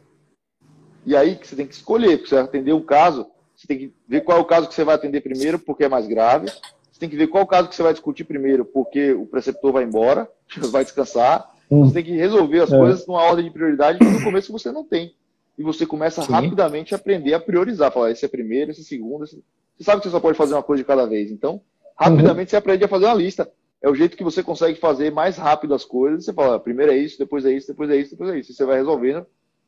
E 1.05 1.15
aí 1.15 1.35
que 1.35 1.45
você 1.45 1.55
tem 1.55 1.67
que 1.67 1.73
escolher, 1.73 2.17
porque 2.17 2.29
você 2.29 2.35
vai 2.35 2.43
atender 2.45 2.73
um 2.73 2.81
caso, 2.81 3.27
você 3.55 3.67
tem 3.67 3.77
que 3.77 3.93
ver 4.07 4.21
qual 4.21 4.37
é 4.37 4.41
o 4.41 4.45
caso 4.45 4.67
que 4.67 4.73
você 4.73 4.83
vai 4.83 4.95
atender 4.95 5.21
primeiro, 5.21 5.59
porque 5.59 5.83
é 5.83 5.89
mais 5.89 6.07
grave. 6.07 6.47
Você 6.91 6.99
tem 6.99 7.09
que 7.09 7.17
ver 7.17 7.27
qual 7.27 7.43
o 7.43 7.47
caso 7.47 7.67
que 7.67 7.75
você 7.75 7.83
vai 7.83 7.93
discutir 7.93 8.23
primeiro, 8.23 8.65
porque 8.65 9.11
o 9.11 9.25
preceptor 9.25 9.71
vai 9.71 9.83
embora, 9.83 10.29
vai 10.71 10.83
descansar. 10.83 11.54
Hum. 11.69 11.85
Você 11.85 11.93
tem 11.95 12.03
que 12.03 12.11
resolver 12.11 12.61
as 12.61 12.71
é. 12.71 12.77
coisas 12.77 13.07
numa 13.07 13.21
ordem 13.21 13.45
de 13.45 13.51
prioridade 13.51 13.99
que 13.99 14.05
no 14.05 14.23
começo 14.23 14.51
você 14.51 14.71
não 14.71 14.83
tem. 14.83 15.13
E 15.57 15.63
você 15.63 15.85
começa 15.85 16.21
Sim. 16.21 16.31
rapidamente 16.31 16.93
a 16.93 16.97
aprender 16.97 17.33
a 17.33 17.39
priorizar. 17.39 17.91
Falar, 17.91 18.11
esse 18.11 18.25
é 18.25 18.27
primeiro, 18.27 18.71
esse 18.71 18.81
é 18.81 18.83
segundo. 18.83 19.23
Esse... 19.23 19.41
Você 19.77 19.83
sabe 19.83 20.01
que 20.01 20.07
você 20.07 20.11
só 20.11 20.19
pode 20.19 20.37
fazer 20.37 20.53
uma 20.53 20.63
coisa 20.63 20.83
de 20.83 20.87
cada 20.87 21.05
vez. 21.05 21.31
Então, 21.31 21.61
rapidamente 21.97 22.47
uhum. 22.47 22.49
você 22.49 22.55
aprende 22.57 22.83
a 22.83 22.87
fazer 22.87 23.05
uma 23.05 23.13
lista. 23.13 23.49
É 23.81 23.89
o 23.89 23.95
jeito 23.95 24.17
que 24.17 24.23
você 24.23 24.43
consegue 24.43 24.79
fazer 24.79 25.11
mais 25.11 25.37
rápido 25.37 25.73
as 25.73 25.85
coisas. 25.85 26.25
Você 26.25 26.33
fala, 26.33 26.59
primeiro 26.59 26.91
é 26.91 26.97
isso, 26.97 27.17
depois 27.17 27.45
é 27.45 27.51
isso, 27.51 27.67
depois 27.67 27.89
é 27.89 27.97
isso, 27.97 28.11
depois 28.11 28.29
é 28.31 28.39
isso. 28.39 28.51
E 28.51 28.55
você 28.55 28.65
vai 28.65 28.77
resolvendo 28.77 29.25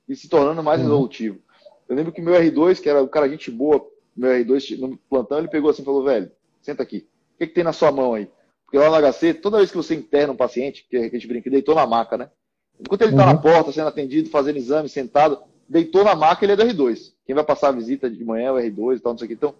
e 0.07 0.15
se 0.15 0.27
tornando 0.27 0.63
mais 0.63 0.79
uhum. 0.79 0.87
resolutivo. 0.87 1.39
Eu 1.87 1.95
lembro 1.95 2.11
que 2.11 2.21
meu 2.21 2.33
R2, 2.33 2.81
que 2.81 2.89
era 2.89 3.01
o 3.01 3.07
cara 3.07 3.29
gente 3.29 3.49
boa, 3.49 3.85
meu 4.15 4.31
R2 4.31 4.77
no 4.77 4.97
plantão, 5.09 5.39
ele 5.39 5.47
pegou 5.47 5.69
assim 5.69 5.81
e 5.81 5.85
falou, 5.85 6.03
velho, 6.03 6.31
senta 6.61 6.83
aqui 6.83 7.07
o 7.37 7.37
que, 7.37 7.47
que 7.47 7.53
tem 7.53 7.63
na 7.63 7.71
sua 7.71 7.91
mão 7.91 8.15
aí? 8.15 8.27
Porque 8.67 8.77
lá 8.77 8.89
no 8.89 9.13
HC, 9.13 9.35
toda 9.35 9.57
vez 9.57 9.71
que 9.71 9.77
você 9.77 9.95
interna 9.95 10.33
um 10.33 10.37
paciente, 10.37 10.85
que 10.89 10.97
a 10.97 11.07
gente 11.07 11.25
brinca, 11.25 11.49
deitou 11.49 11.73
na 11.73 11.87
maca, 11.87 12.17
né? 12.17 12.29
Enquanto 12.77 13.01
ele 13.01 13.11
está 13.11 13.25
uhum. 13.25 13.33
na 13.33 13.39
porta, 13.39 13.71
sendo 13.71 13.87
atendido, 13.87 14.29
fazendo 14.29 14.57
exame, 14.57 14.89
sentado, 14.89 15.39
deitou 15.67 16.03
na 16.03 16.13
maca, 16.13 16.43
ele 16.43 16.51
é 16.51 16.55
do 16.57 16.63
R2. 16.63 17.13
Quem 17.25 17.33
vai 17.33 17.45
passar 17.45 17.69
a 17.69 17.71
visita 17.71 18.09
de 18.09 18.23
manhã 18.25 18.47
é 18.47 18.51
o 18.51 18.55
R2 18.55 18.97
e 18.97 18.99
tal, 18.99 19.13
não 19.13 19.17
sei 19.17 19.25
o 19.25 19.27
que. 19.29 19.33
Então, 19.35 19.55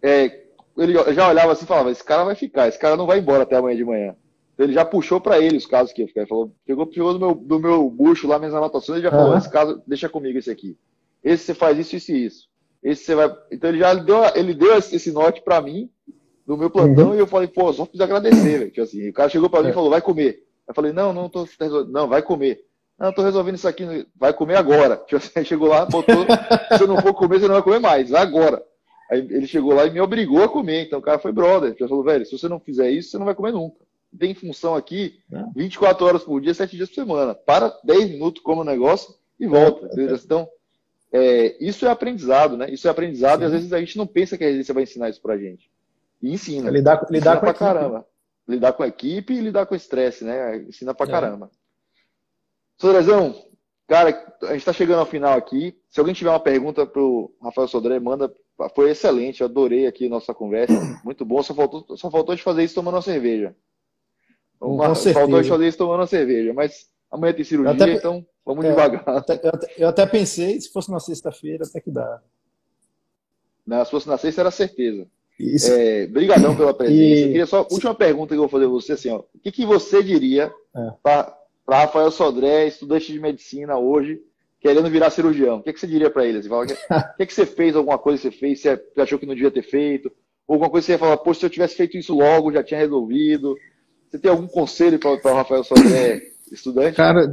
é, 0.00 0.44
ele 0.78 0.92
já 1.12 1.28
olhava 1.28 1.52
assim 1.52 1.64
e 1.64 1.68
falava: 1.68 1.90
esse 1.90 2.04
cara 2.04 2.24
vai 2.24 2.36
ficar, 2.36 2.68
esse 2.68 2.78
cara 2.78 2.96
não 2.96 3.06
vai 3.06 3.18
embora 3.18 3.42
até 3.42 3.56
amanhã 3.56 3.76
de 3.76 3.84
manhã. 3.84 4.14
Então, 4.54 4.66
ele 4.66 4.72
já 4.72 4.84
puxou 4.84 5.20
para 5.20 5.40
ele 5.40 5.56
os 5.56 5.66
casos 5.66 5.92
que 5.92 6.00
ia 6.00 6.06
ficar. 6.06 6.20
Ele 6.20 6.28
falou, 6.28 6.54
pegou, 6.64 6.86
pegou 6.86 7.12
do 7.12 7.18
meu, 7.18 7.34
do 7.34 7.58
meu 7.58 7.90
bucho 7.90 8.28
lá, 8.28 8.38
minhas 8.38 8.54
anotações, 8.54 8.98
ele 8.98 9.08
já 9.08 9.10
falou: 9.10 9.36
esse 9.36 9.50
caso, 9.50 9.82
deixa 9.84 10.08
comigo 10.08 10.38
esse 10.38 10.50
aqui. 10.50 10.78
Esse 11.24 11.46
você 11.46 11.54
faz 11.54 11.76
isso, 11.76 11.96
isso 11.96 12.12
e 12.12 12.24
isso. 12.24 12.48
Esse 12.82 13.04
você 13.04 13.14
vai. 13.16 13.36
Então, 13.50 13.68
ele 13.68 13.78
já 13.78 13.94
deu, 13.94 14.22
ele 14.36 14.54
deu 14.54 14.76
esse 14.76 15.10
norte 15.10 15.42
para 15.42 15.60
mim 15.60 15.90
no 16.52 16.58
meu 16.58 16.70
plantão 16.70 17.08
uhum. 17.08 17.14
e 17.14 17.18
eu 17.18 17.26
falei, 17.26 17.48
pô, 17.48 17.72
só 17.72 17.86
fiz 17.86 18.00
agradecer, 18.00 18.58
velho. 18.58 18.70
Tipo 18.70 18.82
assim, 18.82 19.08
o 19.08 19.12
cara 19.12 19.28
chegou 19.28 19.48
para 19.48 19.62
mim 19.62 19.68
e 19.68 19.70
é. 19.70 19.74
falou, 19.74 19.90
vai 19.90 20.02
comer. 20.02 20.46
Eu 20.68 20.74
falei, 20.74 20.92
não, 20.92 21.12
não 21.12 21.28
tô 21.28 21.48
resolvendo. 21.58 21.92
Não, 21.92 22.06
vai 22.08 22.22
comer. 22.22 22.64
Não, 22.98 23.12
tô 23.12 23.22
resolvendo 23.22 23.56
isso 23.56 23.66
aqui, 23.66 24.06
vai 24.14 24.32
comer 24.32 24.56
agora. 24.56 24.96
Tipo 24.96 25.16
assim, 25.16 25.44
chegou 25.44 25.68
lá, 25.68 25.86
botou, 25.86 26.26
se 26.76 26.82
eu 26.82 26.86
não 26.86 27.00
for 27.00 27.14
comer, 27.14 27.40
você 27.40 27.48
não 27.48 27.54
vai 27.54 27.62
comer 27.62 27.80
mais, 27.80 28.10
vai 28.10 28.22
agora. 28.22 28.62
Aí 29.10 29.18
ele 29.18 29.46
chegou 29.46 29.74
lá 29.74 29.86
e 29.86 29.90
me 29.90 30.00
obrigou 30.00 30.42
a 30.42 30.48
comer. 30.48 30.84
Então 30.84 30.98
o 30.98 31.02
cara 31.02 31.18
foi 31.18 31.32
brother. 31.32 31.70
Ele 31.70 31.88
falou, 31.88 32.04
velho, 32.04 32.24
se 32.24 32.38
você 32.38 32.48
não 32.48 32.60
fizer 32.60 32.90
isso, 32.90 33.10
você 33.10 33.18
não 33.18 33.26
vai 33.26 33.34
comer 33.34 33.52
nunca. 33.52 33.80
Tem 34.18 34.34
função 34.34 34.74
aqui 34.74 35.20
24 35.56 36.04
é. 36.04 36.08
horas 36.08 36.22
por 36.22 36.40
dia, 36.40 36.52
7 36.52 36.76
dias 36.76 36.90
por 36.90 36.94
semana. 36.96 37.34
Para 37.34 37.74
10 37.82 38.10
minutos, 38.10 38.42
come 38.42 38.60
o 38.60 38.64
negócio 38.64 39.14
e 39.40 39.46
volta. 39.46 39.88
É. 39.98 40.14
Então, 40.14 40.46
é, 41.10 41.56
isso 41.64 41.86
é 41.86 41.90
aprendizado, 41.90 42.56
né? 42.56 42.70
Isso 42.70 42.86
é 42.86 42.90
aprendizado 42.90 43.38
Sim. 43.38 43.44
e 43.44 43.46
às 43.46 43.52
vezes 43.52 43.72
a 43.72 43.80
gente 43.80 43.96
não 43.96 44.06
pensa 44.06 44.36
que 44.36 44.44
a 44.44 44.46
residência 44.46 44.74
vai 44.74 44.82
ensinar 44.82 45.08
isso 45.08 45.20
pra 45.20 45.38
gente. 45.38 45.70
E 46.22 46.32
ensina. 46.32 46.70
Lidar, 46.70 47.06
lidar 47.10 47.16
ensina 47.16 47.34
com 47.34 47.40
pra 47.40 47.54
caramba. 47.54 48.06
Lidar 48.46 48.72
com 48.72 48.82
a 48.82 48.88
equipe 48.88 49.34
e 49.34 49.40
lidar 49.40 49.66
com 49.66 49.74
o 49.74 49.76
estresse, 49.76 50.24
né? 50.24 50.58
Ensina 50.58 50.94
pra 50.94 51.06
é. 51.06 51.10
caramba. 51.10 51.50
Sodrezão, 52.78 53.34
cara, 53.86 54.08
a 54.42 54.46
gente 54.46 54.58
está 54.58 54.72
chegando 54.72 55.00
ao 55.00 55.06
final 55.06 55.36
aqui. 55.36 55.76
Se 55.88 56.00
alguém 56.00 56.14
tiver 56.14 56.30
uma 56.30 56.40
pergunta 56.40 56.86
pro 56.86 57.32
Rafael 57.42 57.68
Sodré, 57.68 57.98
manda. 58.00 58.32
Foi 58.74 58.90
excelente, 58.90 59.40
eu 59.40 59.46
adorei 59.46 59.86
aqui 59.86 60.06
a 60.06 60.10
nossa 60.10 60.32
conversa. 60.32 60.74
Muito 61.04 61.24
bom. 61.24 61.42
Só 61.42 61.54
faltou, 61.54 61.96
só 61.96 62.10
faltou 62.10 62.34
de 62.34 62.42
fazer 62.42 62.62
isso 62.62 62.74
tomando 62.74 62.94
uma 62.94 63.02
cerveja. 63.02 63.54
Uma, 64.60 64.88
com 64.88 64.94
faltou 64.94 65.42
de 65.42 65.48
fazer 65.48 65.68
isso 65.68 65.78
tomando 65.78 66.00
uma 66.00 66.06
cerveja. 66.06 66.52
Mas 66.52 66.88
amanhã 67.10 67.32
tem 67.32 67.44
cirurgia, 67.44 67.72
até, 67.72 67.94
então 67.94 68.24
vamos 68.44 68.64
é, 68.64 68.70
devagar. 68.70 69.04
Eu 69.06 69.16
até, 69.16 69.34
eu, 69.34 69.50
até, 69.50 69.74
eu 69.78 69.88
até, 69.88 70.06
pensei, 70.06 70.60
se 70.60 70.70
fosse 70.70 70.90
na 70.90 71.00
sexta-feira, 71.00 71.64
até 71.64 71.80
que 71.80 71.90
dá. 71.90 72.22
Não, 73.66 73.84
se 73.84 73.90
fosse 73.90 74.08
na 74.08 74.16
sexta, 74.16 74.40
era 74.40 74.50
certeza. 74.50 75.08
Isso. 75.42 75.72
É, 75.72 76.06
brigadão 76.06 76.54
pela 76.54 76.72
presença. 76.72 77.02
E... 77.02 77.26
queria 77.28 77.46
só, 77.46 77.66
última 77.68 77.94
pergunta 77.94 78.28
que 78.28 78.34
eu 78.34 78.42
vou 78.42 78.48
fazer 78.48 78.66
a 78.66 78.68
você, 78.68 78.92
assim, 78.92 79.10
ó, 79.10 79.18
o 79.18 79.38
que, 79.42 79.50
que 79.50 79.66
você 79.66 80.00
diria 80.02 80.52
é. 80.74 80.90
para 81.02 81.36
Rafael 81.68 82.12
Sodré, 82.12 82.68
estudante 82.68 83.12
de 83.12 83.18
medicina 83.18 83.76
hoje, 83.76 84.22
querendo 84.60 84.88
virar 84.88 85.10
cirurgião? 85.10 85.56
O 85.56 85.62
que, 85.62 85.72
que 85.72 85.80
você 85.80 85.86
diria 85.88 86.10
para 86.10 86.24
ele? 86.24 86.40
Você 86.40 86.48
fala, 86.48 86.62
o 86.64 87.16
que, 87.16 87.26
que 87.26 87.34
você 87.34 87.44
fez, 87.44 87.74
alguma 87.74 87.98
coisa 87.98 88.18
que 88.18 88.30
você 88.30 88.38
fez, 88.38 88.60
você 88.60 88.80
achou 88.98 89.18
que 89.18 89.26
não 89.26 89.34
devia 89.34 89.50
ter 89.50 89.64
feito? 89.64 90.12
Ou 90.46 90.54
alguma 90.54 90.70
coisa 90.70 90.84
que 90.84 90.86
você 90.86 90.92
ia 90.92 90.98
falar, 90.98 91.16
poxa, 91.16 91.40
se 91.40 91.46
eu 91.46 91.50
tivesse 91.50 91.74
feito 91.74 91.96
isso 91.96 92.16
logo, 92.16 92.52
já 92.52 92.62
tinha 92.62 92.78
resolvido. 92.78 93.56
Você 94.08 94.20
tem 94.20 94.30
algum 94.30 94.46
conselho 94.46 95.00
para 95.00 95.10
o 95.10 95.34
Rafael 95.34 95.64
Sodré, 95.64 96.22
estudante? 96.52 96.96
Cara, 96.96 97.32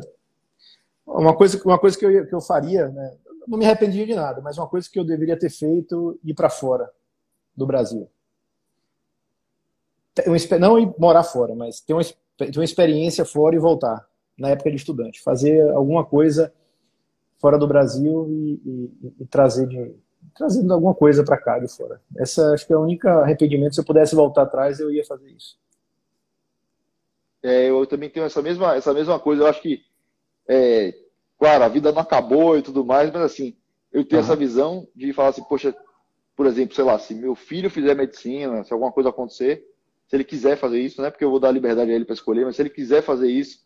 uma 1.06 1.36
coisa, 1.36 1.62
uma 1.64 1.78
coisa 1.78 1.98
que, 1.98 2.06
eu, 2.06 2.26
que 2.26 2.34
eu 2.34 2.42
faria, 2.42 2.88
né? 2.88 3.14
não 3.48 3.58
me 3.58 3.66
arrependia 3.66 4.06
de 4.06 4.16
nada, 4.16 4.42
mas 4.42 4.58
uma 4.58 4.68
coisa 4.68 4.88
que 4.92 5.00
eu 5.00 5.04
deveria 5.04 5.38
ter 5.38 5.50
feito, 5.50 6.20
ir 6.24 6.34
para 6.34 6.50
fora 6.50 6.90
do 7.60 7.68
Brasil. 7.68 8.10
Não 10.60 10.80
ir 10.80 10.92
morar 10.98 11.24
fora, 11.24 11.54
mas 11.54 11.80
ter 11.82 11.94
uma, 11.94 12.02
ter 12.38 12.58
uma 12.58 12.64
experiência 12.64 13.24
fora 13.26 13.56
e 13.56 13.60
voltar, 13.60 14.08
na 14.38 14.50
época 14.50 14.72
de 14.72 14.78
estudante. 14.78 15.22
Fazer 15.22 15.70
alguma 15.72 16.04
coisa 16.06 16.54
fora 17.38 17.58
do 17.58 17.68
Brasil 17.68 18.28
e, 18.30 18.62
e, 18.66 19.14
e 19.22 19.26
trazer 19.26 19.68
de, 19.68 19.96
trazendo 20.36 20.74
alguma 20.74 20.94
coisa 20.94 21.24
para 21.24 21.38
cá 21.38 21.60
de 21.60 21.68
fora. 21.68 22.02
Essa 22.18 22.54
acho 22.54 22.66
que 22.66 22.74
é 22.74 22.78
o 22.78 22.82
único 22.82 23.08
arrependimento. 23.08 23.76
Se 23.76 23.82
eu 23.82 23.86
pudesse 23.86 24.16
voltar 24.16 24.44
atrás, 24.44 24.80
eu 24.80 24.92
ia 24.92 25.06
fazer 25.06 25.30
isso. 25.30 25.58
É, 27.42 27.70
eu 27.70 27.86
também 27.86 28.10
tenho 28.10 28.26
essa 28.26 28.42
mesma, 28.42 28.76
essa 28.76 28.94
mesma 28.94 29.20
coisa. 29.20 29.44
Eu 29.44 29.48
acho 29.48 29.62
que, 29.62 29.82
é, 30.48 30.94
claro, 31.38 31.64
a 31.64 31.70
vida 31.70 31.92
não 31.92 32.02
acabou 32.02 32.58
e 32.58 32.62
tudo 32.62 32.84
mais, 32.84 33.10
mas 33.12 33.22
assim, 33.22 33.56
eu 33.92 34.06
tenho 34.06 34.22
uhum. 34.22 34.28
essa 34.28 34.36
visão 34.36 34.88
de 34.96 35.14
falar 35.14 35.30
assim, 35.30 35.44
poxa, 35.44 35.74
por 36.40 36.46
exemplo, 36.46 36.74
sei 36.74 36.86
lá, 36.86 36.98
se 36.98 37.14
meu 37.14 37.36
filho 37.36 37.70
fizer 37.70 37.94
medicina, 37.94 38.64
se 38.64 38.72
alguma 38.72 38.94
coisa 38.94 39.10
acontecer, 39.10 39.62
se 40.08 40.16
ele 40.16 40.24
quiser 40.24 40.56
fazer 40.56 40.80
isso, 40.80 41.02
não 41.02 41.08
é 41.10 41.12
porque 41.12 41.26
eu 41.26 41.30
vou 41.30 41.38
dar 41.38 41.52
liberdade 41.52 41.92
a 41.92 41.94
ele 41.94 42.06
para 42.06 42.14
escolher, 42.14 42.46
mas 42.46 42.56
se 42.56 42.62
ele 42.62 42.70
quiser 42.70 43.04
fazer 43.04 43.30
isso, 43.30 43.60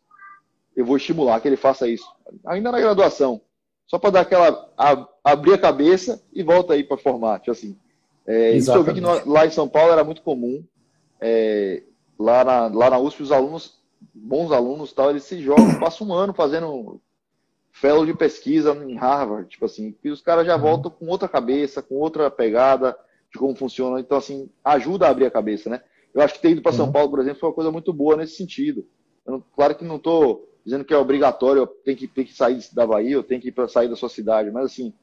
eu 0.75 0.83
vou 0.83 0.97
estimular 0.97 1.39
que 1.39 1.47
ele 1.47 1.55
faça 1.55 1.87
isso. 1.87 2.11
Ainda 2.47 2.71
na 2.71 2.79
graduação, 2.79 3.39
só 3.85 3.99
para 3.99 4.09
dar 4.09 4.21
aquela 4.21 4.73
a, 4.75 5.07
abrir 5.23 5.53
a 5.53 5.57
cabeça 5.59 6.23
e 6.33 6.41
volta 6.41 6.73
aí 6.73 6.83
para 6.83 6.97
formar, 6.97 7.37
tipo 7.41 7.51
assim. 7.51 7.77
É, 8.25 8.53
isso 8.53 8.71
eu 8.71 8.83
vi 8.83 8.95
que 8.95 9.01
no, 9.01 9.23
lá 9.31 9.45
em 9.45 9.51
São 9.51 9.69
Paulo 9.69 9.91
era 9.91 10.03
muito 10.03 10.23
comum. 10.23 10.65
É, 11.21 11.83
lá, 12.17 12.43
na, 12.43 12.67
lá 12.69 12.89
na 12.89 12.97
USP, 12.97 13.21
os 13.21 13.31
alunos, 13.31 13.77
bons 14.15 14.51
alunos, 14.51 14.91
tal, 14.93 15.11
eles 15.11 15.25
se 15.25 15.39
jogam, 15.39 15.79
passam 15.79 16.07
um 16.07 16.13
ano 16.13 16.33
fazendo 16.33 16.99
fellow 17.73 18.05
de 18.05 18.13
pesquisa 18.13 18.71
em 18.87 18.95
Harvard, 18.95 19.49
tipo 19.49 19.65
assim, 19.65 19.95
e 20.03 20.09
os 20.09 20.21
caras 20.21 20.45
já 20.45 20.55
uhum. 20.55 20.61
voltam 20.61 20.91
com 20.91 21.07
outra 21.07 21.27
cabeça, 21.27 21.81
com 21.81 21.95
outra 21.95 22.29
pegada 22.29 22.95
de 23.31 23.39
como 23.39 23.55
funciona. 23.55 23.99
Então, 23.99 24.17
assim, 24.17 24.49
ajuda 24.63 25.07
a 25.07 25.09
abrir 25.09 25.25
a 25.25 25.31
cabeça, 25.31 25.69
né? 25.69 25.81
Eu 26.13 26.21
acho 26.21 26.35
que 26.35 26.41
ter 26.41 26.51
ido 26.51 26.61
para 26.61 26.71
São 26.71 26.85
uhum. 26.85 26.91
Paulo, 26.91 27.09
por 27.09 27.19
exemplo, 27.19 27.39
foi 27.39 27.49
uma 27.49 27.55
coisa 27.55 27.71
muito 27.71 27.91
boa 27.91 28.15
nesse 28.15 28.35
sentido. 28.35 28.85
Não, 29.25 29.43
claro 29.55 29.75
que 29.75 29.83
não 29.83 29.95
estou 29.95 30.47
dizendo 30.63 30.85
que 30.85 30.93
é 30.93 30.97
obrigatório, 30.97 31.65
tem 31.65 31.95
que, 31.95 32.07
tem 32.07 32.23
que 32.23 32.33
sair 32.33 32.59
da 32.71 32.85
Bahia, 32.85 33.15
eu 33.15 33.23
tenho 33.23 33.41
que 33.41 33.49
ir 33.49 33.51
para 33.51 33.67
sair 33.67 33.89
da 33.89 33.95
sua 33.95 34.07
cidade, 34.07 34.49
mas 34.51 34.65
assim, 34.65 34.93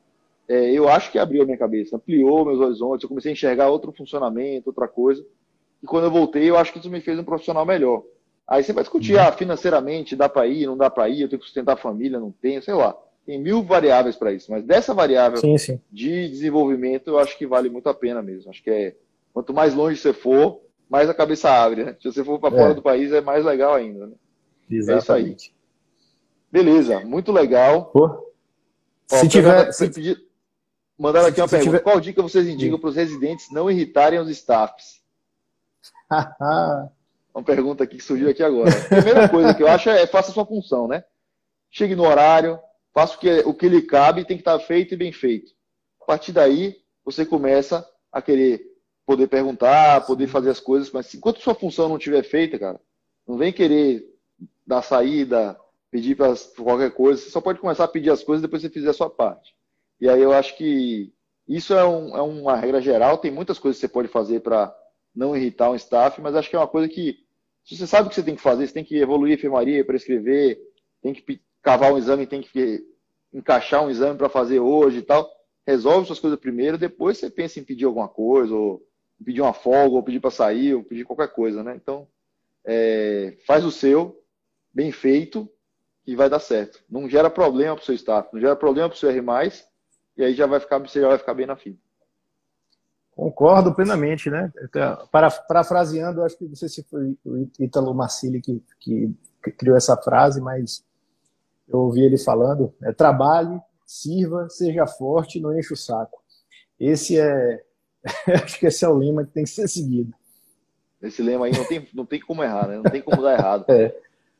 é, 0.48 0.70
eu 0.72 0.88
acho 0.88 1.10
que 1.10 1.18
abriu 1.18 1.42
a 1.42 1.44
minha 1.44 1.58
cabeça, 1.58 1.96
ampliou 1.96 2.46
meus 2.46 2.60
horizontes, 2.60 3.02
eu 3.02 3.08
comecei 3.08 3.30
a 3.30 3.34
enxergar 3.34 3.68
outro 3.68 3.92
funcionamento, 3.92 4.70
outra 4.70 4.88
coisa. 4.88 5.26
E 5.82 5.86
quando 5.86 6.04
eu 6.04 6.10
voltei, 6.10 6.48
eu 6.48 6.56
acho 6.56 6.72
que 6.72 6.78
isso 6.78 6.88
me 6.88 7.00
fez 7.00 7.18
um 7.18 7.24
profissional 7.24 7.66
melhor. 7.66 8.04
Aí 8.50 8.64
você 8.64 8.72
vai 8.72 8.82
discutir, 8.82 9.14
uhum. 9.14 9.20
ah, 9.20 9.30
financeiramente, 9.30 10.16
dá 10.16 10.28
para 10.28 10.44
ir, 10.48 10.66
não 10.66 10.76
dá 10.76 10.90
para 10.90 11.08
ir, 11.08 11.22
eu 11.22 11.28
tenho 11.28 11.38
que 11.38 11.46
sustentar 11.46 11.74
a 11.74 11.76
família, 11.76 12.18
não 12.18 12.32
tenho, 12.32 12.60
sei 12.60 12.74
lá. 12.74 12.98
Tem 13.24 13.38
mil 13.38 13.62
variáveis 13.62 14.16
para 14.16 14.32
isso, 14.32 14.50
mas 14.50 14.64
dessa 14.64 14.92
variável 14.92 15.38
sim, 15.38 15.56
sim. 15.56 15.80
de 15.88 16.28
desenvolvimento, 16.28 17.08
eu 17.08 17.18
acho 17.20 17.38
que 17.38 17.46
vale 17.46 17.70
muito 17.70 17.88
a 17.88 17.94
pena 17.94 18.20
mesmo. 18.20 18.50
Acho 18.50 18.60
que 18.60 18.68
é 18.68 18.96
quanto 19.32 19.54
mais 19.54 19.72
longe 19.72 20.00
você 20.00 20.12
for, 20.12 20.60
mais 20.88 21.08
a 21.08 21.14
cabeça 21.14 21.48
abre, 21.48 21.84
né? 21.84 21.96
Se 22.00 22.10
você 22.10 22.24
for 22.24 22.40
para 22.40 22.50
fora 22.50 22.72
é. 22.72 22.74
do 22.74 22.82
país, 22.82 23.12
é 23.12 23.20
mais 23.20 23.44
legal 23.44 23.74
ainda. 23.74 24.08
Né? 24.08 24.14
Exatamente. 24.68 24.98
É 24.98 24.98
isso 24.98 25.12
aí. 25.12 25.52
Beleza, 26.50 27.00
muito 27.04 27.30
legal. 27.30 27.84
Pô. 27.86 28.32
Se 29.06 29.28
tiver. 29.28 29.70
Se... 29.72 29.88
Pedir... 29.88 30.20
Mandaram 30.98 31.28
aqui 31.28 31.40
uma 31.40 31.46
se 31.46 31.52
pergunta. 31.52 31.78
Tiver... 31.78 31.82
Qual 31.84 32.00
dica 32.00 32.20
vocês 32.20 32.48
indicam 32.48 32.80
para 32.80 32.90
os 32.90 32.96
residentes 32.96 33.48
não 33.52 33.70
irritarem 33.70 34.18
os 34.18 34.28
staffs? 34.28 35.00
uma 37.34 37.44
pergunta 37.44 37.84
aqui 37.84 37.96
que 37.96 38.02
surgiu 38.02 38.28
aqui 38.28 38.42
agora. 38.42 38.70
Primeira 38.88 39.28
coisa 39.28 39.54
que 39.54 39.62
eu 39.62 39.68
acho 39.68 39.88
é 39.90 40.06
faça 40.06 40.30
a 40.30 40.34
sua 40.34 40.46
função, 40.46 40.88
né? 40.88 41.04
Chegue 41.70 41.94
no 41.94 42.04
horário, 42.04 42.58
faça 42.92 43.16
o 43.16 43.18
que, 43.18 43.30
o 43.46 43.54
que 43.54 43.68
lhe 43.68 43.82
cabe, 43.82 44.24
tem 44.24 44.36
que 44.36 44.42
estar 44.42 44.58
feito 44.58 44.94
e 44.94 44.96
bem 44.96 45.12
feito. 45.12 45.52
A 46.02 46.04
partir 46.04 46.32
daí, 46.32 46.76
você 47.04 47.24
começa 47.24 47.86
a 48.12 48.20
querer 48.20 48.70
poder 49.06 49.26
perguntar, 49.26 50.06
poder 50.06 50.26
fazer 50.26 50.50
as 50.50 50.60
coisas, 50.60 50.90
mas 50.90 51.12
enquanto 51.14 51.40
sua 51.40 51.54
função 51.54 51.88
não 51.88 51.96
estiver 51.96 52.22
feita, 52.22 52.58
cara, 52.58 52.80
não 53.26 53.36
vem 53.36 53.52
querer 53.52 54.04
dar 54.66 54.82
saída, 54.82 55.58
pedir 55.90 56.16
para 56.16 56.34
qualquer 56.56 56.92
coisa, 56.92 57.20
você 57.20 57.30
só 57.30 57.40
pode 57.40 57.58
começar 57.58 57.84
a 57.84 57.88
pedir 57.88 58.10
as 58.10 58.22
coisas 58.22 58.42
depois 58.42 58.62
que 58.62 58.68
você 58.68 58.72
fizer 58.72 58.90
a 58.90 58.94
sua 58.94 59.10
parte. 59.10 59.52
E 60.00 60.08
aí 60.08 60.22
eu 60.22 60.32
acho 60.32 60.56
que 60.56 61.12
isso 61.46 61.74
é, 61.74 61.84
um, 61.84 62.16
é 62.16 62.22
uma 62.22 62.54
regra 62.56 62.80
geral, 62.80 63.18
tem 63.18 63.30
muitas 63.30 63.58
coisas 63.58 63.80
que 63.80 63.86
você 63.86 63.92
pode 63.92 64.08
fazer 64.08 64.40
para 64.40 64.72
não 65.14 65.36
irritar 65.36 65.70
um 65.70 65.74
staff, 65.74 66.20
mas 66.20 66.34
acho 66.34 66.48
que 66.48 66.56
é 66.56 66.58
uma 66.58 66.68
coisa 66.68 66.88
que, 66.88 67.18
se 67.64 67.76
você 67.76 67.86
sabe 67.86 68.06
o 68.06 68.08
que 68.08 68.14
você 68.14 68.22
tem 68.22 68.36
que 68.36 68.42
fazer, 68.42 68.66
você 68.66 68.72
tem 68.72 68.84
que 68.84 68.96
evoluir 68.96 69.32
a 69.32 69.34
enfermaria, 69.34 69.84
prescrever, 69.84 70.60
tem 71.02 71.12
que 71.12 71.40
cavar 71.62 71.92
um 71.92 71.98
exame, 71.98 72.26
tem 72.26 72.42
que 72.42 72.84
encaixar 73.32 73.84
um 73.84 73.90
exame 73.90 74.16
para 74.16 74.28
fazer 74.28 74.60
hoje 74.60 74.98
e 74.98 75.02
tal, 75.02 75.30
resolve 75.66 76.06
suas 76.06 76.18
coisas 76.18 76.38
primeiro, 76.38 76.78
depois 76.78 77.18
você 77.18 77.30
pensa 77.30 77.60
em 77.60 77.64
pedir 77.64 77.84
alguma 77.84 78.08
coisa, 78.08 78.54
ou 78.54 78.84
pedir 79.24 79.40
uma 79.40 79.52
folga, 79.52 79.96
ou 79.96 80.02
pedir 80.02 80.20
para 80.20 80.30
sair, 80.30 80.74
ou 80.74 80.82
pedir 80.82 81.04
qualquer 81.04 81.28
coisa, 81.28 81.62
né? 81.62 81.74
Então, 81.76 82.08
é, 82.64 83.36
faz 83.46 83.64
o 83.64 83.70
seu, 83.70 84.22
bem 84.72 84.90
feito, 84.90 85.48
e 86.06 86.16
vai 86.16 86.28
dar 86.28 86.40
certo. 86.40 86.82
Não 86.88 87.08
gera 87.08 87.30
problema 87.30 87.76
para 87.76 87.82
o 87.82 87.84
seu 87.84 87.94
staff, 87.94 88.28
não 88.32 88.40
gera 88.40 88.56
problema 88.56 88.88
para 88.88 88.96
o 88.96 88.98
seu 88.98 89.10
R+, 89.10 89.22
e 90.16 90.24
aí 90.24 90.34
já 90.34 90.46
vai 90.46 90.58
ficar, 90.58 90.78
você 90.78 91.00
já 91.00 91.08
vai 91.08 91.18
ficar 91.18 91.34
bem 91.34 91.46
na 91.46 91.56
fila. 91.56 91.76
Concordo 93.20 93.74
plenamente, 93.74 94.30
né? 94.30 94.50
Para, 95.12 95.30
parafraseando, 95.30 96.22
acho 96.22 96.38
que 96.38 96.46
não 96.46 96.56
sei 96.56 96.70
se 96.70 96.82
foi 96.84 97.14
o 97.22 97.46
Ítalo 97.58 97.94
Marcilli 97.94 98.40
que, 98.40 98.62
que, 98.78 99.14
criou 99.58 99.76
essa 99.76 99.94
frase, 99.94 100.40
mas 100.40 100.82
eu 101.68 101.80
ouvi 101.80 102.00
ele 102.00 102.16
falando: 102.16 102.72
é, 102.82 102.94
trabalhe, 102.94 103.60
sirva, 103.84 104.48
seja 104.48 104.86
forte, 104.86 105.38
não 105.38 105.54
enche 105.54 105.74
o 105.74 105.76
saco. 105.76 106.22
Esse 106.78 107.18
é, 107.18 107.62
acho 108.42 108.58
que 108.58 108.66
esse 108.66 108.86
é 108.86 108.88
o 108.88 108.96
lema 108.96 109.22
que 109.22 109.32
tem 109.32 109.44
que 109.44 109.50
ser 109.50 109.68
seguido. 109.68 110.14
Esse 111.02 111.22
lema 111.22 111.44
aí 111.44 111.52
não 111.52 111.64
tem, 111.66 111.86
não 111.92 112.06
tem 112.06 112.20
como 112.20 112.42
errar, 112.42 112.68
né? 112.68 112.76
Não 112.76 112.84
tem 112.84 113.02
como 113.02 113.20
dar 113.20 113.38
errado. 113.38 113.66
É. 113.68 113.94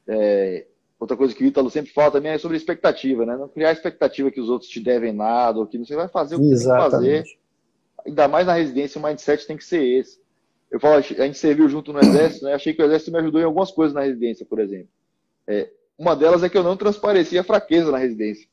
É, 0.09 0.67
outra 0.99 1.19
coisa 1.19 1.35
que 1.35 1.45
o 1.45 1.47
Ítalo 1.47 1.69
sempre 1.69 1.93
fala 1.93 2.13
também 2.13 2.33
é 2.33 2.39
sobre 2.39 2.57
expectativa, 2.57 3.27
né? 3.27 3.37
Não 3.37 3.47
criar 3.47 3.73
expectativa 3.73 4.31
que 4.31 4.41
os 4.41 4.49
outros 4.49 4.71
te 4.71 4.81
devem 4.81 5.13
nada, 5.13 5.59
ou 5.59 5.67
que 5.67 5.77
você 5.77 5.95
vai 5.95 6.09
fazer 6.09 6.37
o 6.37 6.39
que 6.39 6.47
Exatamente. 6.47 6.91
tem 6.91 7.23
que 7.23 7.29
fazer. 7.29 7.41
Ainda 8.07 8.29
mais 8.29 8.47
na 8.47 8.55
residência, 8.55 8.99
o 8.99 9.03
mindset 9.03 9.47
tem 9.47 9.57
que 9.57 9.65
ser 9.65 9.83
esse. 9.83 10.21
Eu 10.71 10.79
falo, 10.79 10.95
a 10.95 11.01
gente 11.01 11.39
serviu 11.39 11.69
junto 11.69 11.93
no 11.93 11.99
Exército, 11.99 12.45
né? 12.45 12.55
Achei 12.55 12.73
que 12.73 12.81
o 12.81 12.85
Exército 12.85 13.11
me 13.11 13.19
ajudou 13.19 13.41
em 13.41 13.45
algumas 13.45 13.73
coisas 13.73 13.93
na 13.93 14.03
residência, 14.03 14.47
por 14.47 14.61
exemplo. 14.61 14.89
É, 15.47 15.69
uma 15.99 16.15
delas 16.15 16.45
é 16.45 16.49
que 16.49 16.57
eu 16.57 16.63
não 16.63 16.77
transparecia 16.77 17.43
fraqueza 17.43 17.91
na 17.91 17.99
residência. 17.99 18.49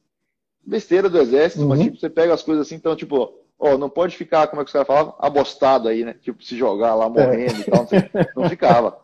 Besteira 0.65 1.09
do 1.09 1.19
Exército, 1.19 1.61
uhum. 1.61 1.69
mas 1.69 1.79
tipo, 1.79 1.97
você 1.97 2.09
pega 2.09 2.33
as 2.33 2.41
coisas 2.41 2.65
assim, 2.65 2.75
então, 2.75 2.95
tipo, 2.95 3.33
ó, 3.59 3.77
não 3.77 3.89
pode 3.89 4.17
ficar, 4.17 4.47
como 4.47 4.61
é 4.61 4.65
que 4.65 4.69
os 4.69 4.73
caras 4.73 4.87
falavam? 4.87 5.15
Abostado 5.19 5.87
aí, 5.87 6.03
né? 6.03 6.15
Tipo, 6.21 6.43
se 6.43 6.57
jogar 6.57 6.95
lá 6.95 7.07
morrendo 7.07 7.55
é. 7.55 7.59
e 7.59 7.63
tal. 7.63 7.81
Não, 7.81 7.87
sei, 7.87 8.09
não 8.35 8.49
ficava. 8.49 8.99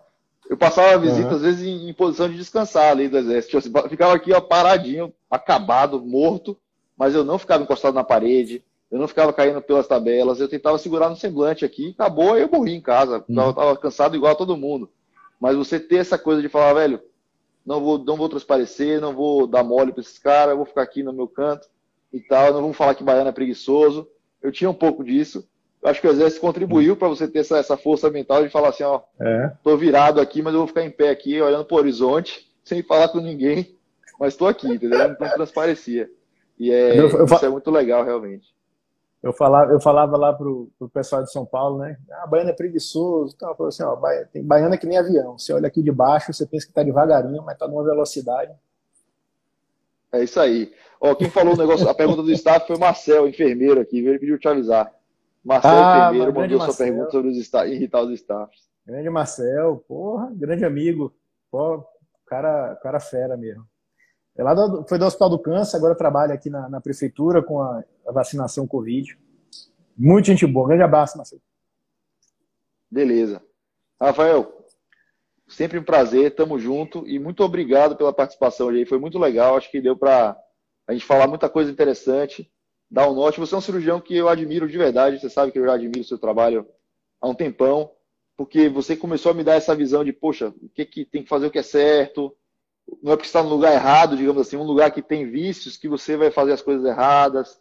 Eu 0.49 0.57
passava 0.57 0.93
a 0.93 0.97
visita, 0.97 1.29
uhum. 1.29 1.35
às 1.35 1.41
vezes, 1.41 1.65
em, 1.65 1.89
em, 1.89 1.93
posição 1.93 2.27
de 2.27 2.35
descansar 2.35 2.91
ali 2.91 3.07
do 3.07 3.17
exército. 3.17 3.61
Tipo, 3.61 3.87
ficava 3.87 4.15
aqui, 4.15 4.33
ó, 4.33 4.41
paradinho, 4.41 5.13
acabado, 5.29 6.01
morto, 6.01 6.57
mas 6.97 7.13
eu 7.13 7.23
não 7.23 7.37
ficava 7.37 7.63
encostado 7.63 7.93
na 7.93 8.03
parede, 8.03 8.63
eu 8.93 8.99
não 8.99 9.07
ficava 9.07 9.33
caindo 9.33 9.59
pelas 9.59 9.87
tabelas, 9.87 10.39
eu 10.39 10.47
tentava 10.47 10.77
segurar 10.77 11.09
no 11.09 11.15
semblante 11.15 11.65
aqui, 11.65 11.95
acabou, 11.97 12.37
eu 12.37 12.47
morri 12.47 12.75
em 12.75 12.79
casa. 12.79 13.25
Uhum. 13.27 13.41
Eu 13.41 13.51
tava 13.51 13.75
cansado 13.75 14.15
igual 14.15 14.33
a 14.33 14.35
todo 14.35 14.55
mundo. 14.55 14.87
Mas 15.41 15.55
você 15.55 15.79
ter 15.79 15.95
essa 15.95 16.15
coisa 16.15 16.43
de 16.43 16.47
falar, 16.47 16.75
velho, 16.75 17.01
não 17.65 17.81
vou, 17.81 17.97
não 17.97 18.15
vou 18.15 18.29
transparecer, 18.29 19.01
não 19.01 19.11
vou 19.11 19.47
dar 19.47 19.63
mole 19.63 19.91
para 19.91 20.01
esses 20.01 20.19
caras, 20.19 20.51
eu 20.51 20.57
vou 20.57 20.65
ficar 20.67 20.83
aqui 20.83 21.01
no 21.01 21.11
meu 21.11 21.27
canto 21.27 21.67
e 22.13 22.19
tal, 22.19 22.53
não 22.53 22.61
vamos 22.61 22.77
falar 22.77 22.93
que 22.93 23.03
baiano 23.03 23.29
é 23.29 23.31
preguiçoso. 23.31 24.07
Eu 24.39 24.51
tinha 24.51 24.69
um 24.69 24.75
pouco 24.75 25.03
disso. 25.03 25.43
Eu 25.81 25.89
acho 25.89 25.99
que 25.99 26.07
o 26.07 26.11
exército 26.11 26.41
contribuiu 26.41 26.95
para 26.95 27.07
você 27.07 27.27
ter 27.27 27.39
essa, 27.39 27.57
essa, 27.57 27.75
força 27.75 28.11
mental 28.11 28.43
de 28.43 28.49
falar 28.49 28.69
assim, 28.69 28.83
ó, 28.83 29.01
é. 29.19 29.53
tô 29.63 29.75
virado 29.75 30.21
aqui, 30.21 30.43
mas 30.43 30.53
eu 30.53 30.59
vou 30.59 30.67
ficar 30.67 30.85
em 30.85 30.91
pé 30.91 31.09
aqui, 31.09 31.41
olhando 31.41 31.65
pro 31.65 31.77
horizonte, 31.77 32.47
sem 32.63 32.83
falar 32.83 33.09
com 33.09 33.19
ninguém, 33.19 33.75
mas 34.19 34.35
tô 34.35 34.45
aqui, 34.45 34.67
entendeu? 34.67 34.99
Não 35.07 35.15
transparecia. 35.15 36.11
E 36.59 36.71
é, 36.71 36.91
eu, 36.99 37.09
eu, 37.09 37.25
isso 37.25 37.43
é 37.43 37.49
muito 37.49 37.71
legal, 37.71 38.05
realmente. 38.05 38.53
Eu 39.23 39.31
falava, 39.31 39.71
eu 39.71 39.79
falava 39.79 40.17
lá 40.17 40.33
pro, 40.33 40.69
pro 40.77 40.89
pessoal 40.89 41.23
de 41.23 41.31
São 41.31 41.45
Paulo, 41.45 41.79
né? 41.79 41.97
Ah, 42.11 42.27
baiano 42.27 42.49
é 42.49 42.53
preguiçoso. 42.53 43.33
Então, 43.33 43.49
eu 43.49 43.55
falei 43.55 43.69
assim, 43.69 43.83
ó, 43.83 43.97
tem 44.33 44.43
baiano 44.43 44.75
é 44.75 44.77
que 44.77 44.85
nem 44.85 44.97
avião. 44.97 45.39
Você 45.39 45.53
olha 45.53 45.67
aqui 45.67 45.81
de 45.81 45.93
baixo, 45.93 46.33
você 46.33 46.45
pensa 46.45 46.67
que 46.67 46.73
tá 46.73 46.83
devagarinho, 46.83 47.41
mas 47.41 47.57
tá 47.57 47.65
numa 47.65 47.85
velocidade. 47.85 48.51
É 50.11 50.21
isso 50.21 50.41
aí. 50.41 50.73
Ó, 50.99 51.15
quem 51.15 51.29
falou 51.29 51.53
o 51.53 51.57
negócio, 51.57 51.87
a 51.87 51.95
pergunta 51.95 52.21
do 52.21 52.31
staff 52.33 52.67
foi 52.67 52.75
o 52.75 52.79
Marcel, 52.79 53.27
enfermeiro 53.27 53.79
aqui, 53.79 54.05
ele 54.05 54.19
pediu 54.19 54.37
te 54.37 54.47
avisar. 54.47 54.93
Marcel, 55.41 55.71
ah, 55.71 56.09
enfermeiro, 56.09 56.33
mandou 56.33 56.59
sua 56.59 56.85
pergunta 56.85 57.11
sobre 57.11 57.31
os 57.31 57.37
staff, 57.37 57.69
irritar 57.69 58.01
os 58.01 58.11
staffs. 58.11 58.69
Grande 58.85 59.09
Marcel, 59.09 59.83
porra, 59.87 60.29
grande 60.33 60.65
amigo. 60.65 61.13
Pô, 61.49 61.81
cara, 62.27 62.75
cara 62.83 62.99
fera 62.99 63.37
mesmo. 63.37 63.65
É 64.35 64.43
lá 64.43 64.53
do, 64.53 64.83
foi 64.87 64.97
do 64.97 65.05
Hospital 65.05 65.29
do 65.29 65.39
Câncer, 65.39 65.77
agora 65.77 65.95
trabalha 65.95 66.33
aqui 66.33 66.49
na, 66.49 66.67
na 66.67 66.81
prefeitura 66.81 67.43
com 67.43 67.61
a, 67.61 67.83
a, 68.07 68.11
vacinação 68.11 68.65
Covid. 68.65 69.17
Muito 69.95 70.25
gente 70.25 70.45
boa. 70.47 70.67
Grande 70.67 70.83
abraço, 70.83 71.17
Marcelo. 71.17 71.41
Beleza. 72.89 73.41
Rafael, 74.01 74.65
sempre 75.47 75.77
um 75.77 75.83
prazer, 75.83 76.33
tamo 76.35 76.57
junto 76.57 77.07
e 77.07 77.19
muito 77.19 77.43
obrigado 77.43 77.95
pela 77.95 78.11
participação 78.11 78.69
aí. 78.69 78.85
Foi 78.85 78.97
muito 78.97 79.19
legal, 79.19 79.55
acho 79.55 79.69
que 79.69 79.79
deu 79.79 79.95
para 79.95 80.35
a 80.87 80.93
gente 80.93 81.05
falar 81.05 81.27
muita 81.27 81.47
coisa 81.47 81.71
interessante, 81.71 82.51
dar 82.89 83.07
um 83.07 83.13
norte. 83.13 83.39
Você 83.39 83.53
é 83.53 83.57
um 83.57 83.61
cirurgião 83.61 84.01
que 84.01 84.15
eu 84.15 84.27
admiro 84.27 84.67
de 84.67 84.77
verdade, 84.77 85.19
você 85.19 85.29
sabe 85.29 85.51
que 85.51 85.59
eu 85.59 85.65
já 85.65 85.73
admiro 85.73 86.01
o 86.01 86.03
seu 86.03 86.17
trabalho 86.17 86.67
há 87.21 87.29
um 87.29 87.35
tempão, 87.35 87.91
porque 88.35 88.67
você 88.67 88.95
começou 88.95 89.31
a 89.31 89.35
me 89.35 89.43
dar 89.43 89.53
essa 89.53 89.75
visão 89.75 90.03
de, 90.03 90.11
poxa, 90.11 90.53
o 90.61 90.69
que, 90.69 90.85
que 90.85 91.05
tem 91.05 91.21
que 91.21 91.29
fazer 91.29 91.45
o 91.45 91.51
que 91.51 91.59
é 91.59 91.63
certo, 91.63 92.35
não 93.01 93.13
é 93.13 93.15
porque 93.15 93.27
está 93.27 93.41
no 93.41 93.49
lugar 93.49 93.73
errado, 93.73 94.17
digamos 94.17 94.41
assim, 94.41 94.57
um 94.57 94.63
lugar 94.63 94.91
que 94.91 95.01
tem 95.01 95.29
vícios, 95.29 95.77
que 95.77 95.87
você 95.87 96.17
vai 96.17 96.31
fazer 96.31 96.53
as 96.53 96.61
coisas 96.61 96.85
erradas, 96.85 97.59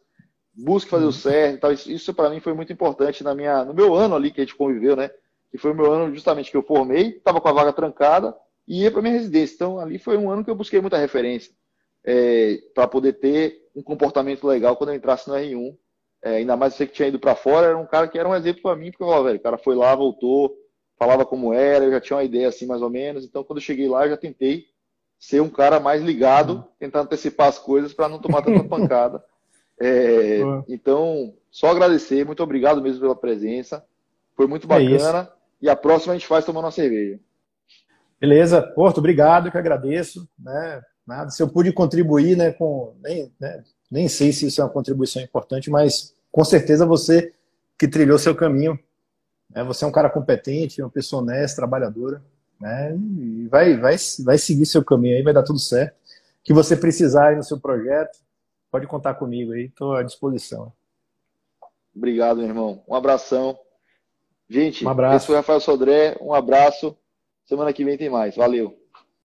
busque 0.55 0.91
fazer 0.91 1.05
o 1.05 1.07
uhum. 1.07 1.13
certo. 1.13 1.61
Tal. 1.61 1.73
Isso, 1.73 1.91
isso 1.91 2.15
para 2.15 2.31
mim 2.31 2.41
foi 2.41 2.53
muito 2.53 2.73
importante 2.73 3.25
na 3.25 3.35
minha, 3.35 3.65
no 3.65 3.75
meu 3.75 3.95
ano 3.95 4.15
ali 4.15 4.31
que 4.31 4.41
a 4.41 4.45
gente 4.45 4.57
conviveu, 4.57 4.97
né? 4.97 5.11
Que 5.51 5.59
foi 5.59 5.73
o 5.73 5.75
meu 5.75 5.91
ano 5.93 6.15
justamente 6.15 6.51
que 6.51 6.57
eu 6.57 6.63
formei, 6.63 7.17
estava 7.17 7.41
com 7.41 7.49
a 7.49 7.53
vaga 7.53 7.73
trancada 7.73 8.35
e 8.67 8.83
ia 8.83 8.91
para 8.91 9.03
minha 9.03 9.15
residência. 9.15 9.55
Então 9.55 9.79
ali 9.79 9.99
foi 9.99 10.17
um 10.17 10.31
ano 10.31 10.45
que 10.45 10.51
eu 10.51 10.55
busquei 10.55 10.81
muita 10.81 10.97
referência 10.97 11.53
é, 12.05 12.59
para 12.75 12.87
poder 12.89 13.15
ter 13.15 13.69
um 13.75 13.83
comportamento 13.83 14.47
legal 14.47 14.77
quando 14.77 14.91
eu 14.91 14.97
entrasse 14.97 15.29
no 15.29 15.35
R1. 15.35 15.77
É, 16.25 16.37
ainda 16.37 16.57
mais 16.57 16.75
você 16.75 16.87
que 16.87 16.93
tinha 16.93 17.09
ido 17.09 17.19
para 17.19 17.35
fora, 17.35 17.67
era 17.67 17.79
um 17.79 17.87
cara 17.87 18.07
que 18.07 18.19
era 18.19 18.29
um 18.29 18.35
exemplo 18.35 18.63
para 18.63 18.77
mim, 18.77 18.93
porque 18.93 19.03
eu 19.03 19.09
falava, 19.09 19.25
velho, 19.25 19.39
o 19.39 19.43
cara 19.43 19.59
foi 19.59 19.75
lá, 19.75 19.93
voltou, 19.95 20.57
falava 20.97 21.27
como 21.27 21.53
era, 21.53 21.85
eu 21.85 21.91
já 21.91 22.01
tinha 22.01 22.17
uma 22.17 22.25
ideia 22.25 22.49
assim 22.49 22.65
mais 22.65 22.81
ou 22.81 22.89
menos. 22.91 23.25
Então 23.25 23.43
quando 23.43 23.59
eu 23.59 23.63
cheguei 23.63 23.89
lá, 23.89 24.07
eu 24.07 24.11
já 24.11 24.17
tentei 24.17 24.67
ser 25.23 25.41
um 25.41 25.49
cara 25.49 25.79
mais 25.79 26.03
ligado, 26.03 26.55
uhum. 26.55 26.65
tentar 26.81 27.03
antecipar 27.03 27.47
as 27.47 27.57
coisas 27.57 27.95
para 27.95 28.09
não 28.09 28.19
tomar 28.19 28.43
tanta 28.43 28.65
pancada. 28.69 29.23
É, 29.81 30.41
então, 30.69 31.33
só 31.49 31.69
agradecer, 31.69 32.27
muito 32.27 32.43
obrigado 32.43 32.83
mesmo 32.83 33.03
pela 33.03 33.15
presença. 33.15 33.85
Foi 34.37 34.49
muito 34.49 34.65
é 34.65 34.69
bacana. 34.69 35.31
É 35.31 35.43
e 35.63 35.71
a 35.71 35.77
próxima 35.77 36.13
a 36.13 36.17
gente 36.17 36.27
faz 36.27 36.45
tomando 36.45 36.65
uma 36.65 36.73
cerveja. 36.73 37.21
Beleza, 38.21 38.61
Porto, 38.61 38.99
obrigado, 38.99 39.49
que 39.49 39.57
agradeço. 39.57 40.29
Né? 40.37 40.83
Nada, 41.07 41.31
se 41.31 41.41
eu 41.41 41.49
pude 41.49 41.73
contribuir, 41.73 42.37
né, 42.37 42.51
com 42.51 42.97
nem, 43.01 43.33
né, 43.39 43.63
nem 43.89 44.09
sei 44.09 44.33
se 44.33 44.49
isso 44.49 44.61
é 44.61 44.65
uma 44.65 44.71
contribuição 44.73 45.23
importante, 45.23 45.71
mas 45.71 46.17
com 46.33 46.45
certeza 46.45 46.85
você 46.85 47.33
que 47.79 47.87
trilhou 47.87 48.19
seu 48.19 48.35
caminho, 48.35 48.77
né, 49.49 49.63
você 49.63 49.85
é 49.85 49.89
um 49.89 49.93
cara 49.93 50.11
competente, 50.11 50.83
uma 50.83 50.91
pessoa 50.91 51.23
honesta, 51.23 51.59
trabalhadora 51.59 52.21
né? 52.63 52.97
E 52.97 53.49
vai, 53.49 53.77
vai, 53.77 53.97
vai 54.25 54.39
seguir 54.39 54.65
seu 54.67 54.85
caminho 54.85 55.17
aí, 55.17 55.23
vai 55.23 55.35
dar 55.35 55.43
tudo 55.43 55.59
certo. 55.59 55.97
Que 56.45 56.53
você 56.53 56.77
precisar 56.77 57.29
aí 57.29 57.37
no 57.37 57.43
seu 57.43 57.59
projeto, 57.59 58.19
pode 58.71 58.87
contar 58.87 59.15
comigo 59.15 59.53
aí, 59.53 59.65
estou 59.65 59.95
à 59.95 60.03
disposição. 60.03 60.73
Obrigado, 61.95 62.39
meu 62.39 62.47
irmão. 62.47 62.83
Um 62.89 62.95
abração. 62.95 63.59
Gente, 64.49 64.85
um 64.85 64.89
abraço. 64.89 65.17
esse 65.17 65.27
foi 65.27 65.35
o 65.35 65.39
Rafael 65.39 65.61
Sodré. 65.61 66.17
Um 66.21 66.33
abraço. 66.33 66.97
Semana 67.45 67.73
que 67.73 67.85
vem 67.85 67.99
tem 67.99 68.09
mais. 68.09 68.37
Valeu. 68.37 68.82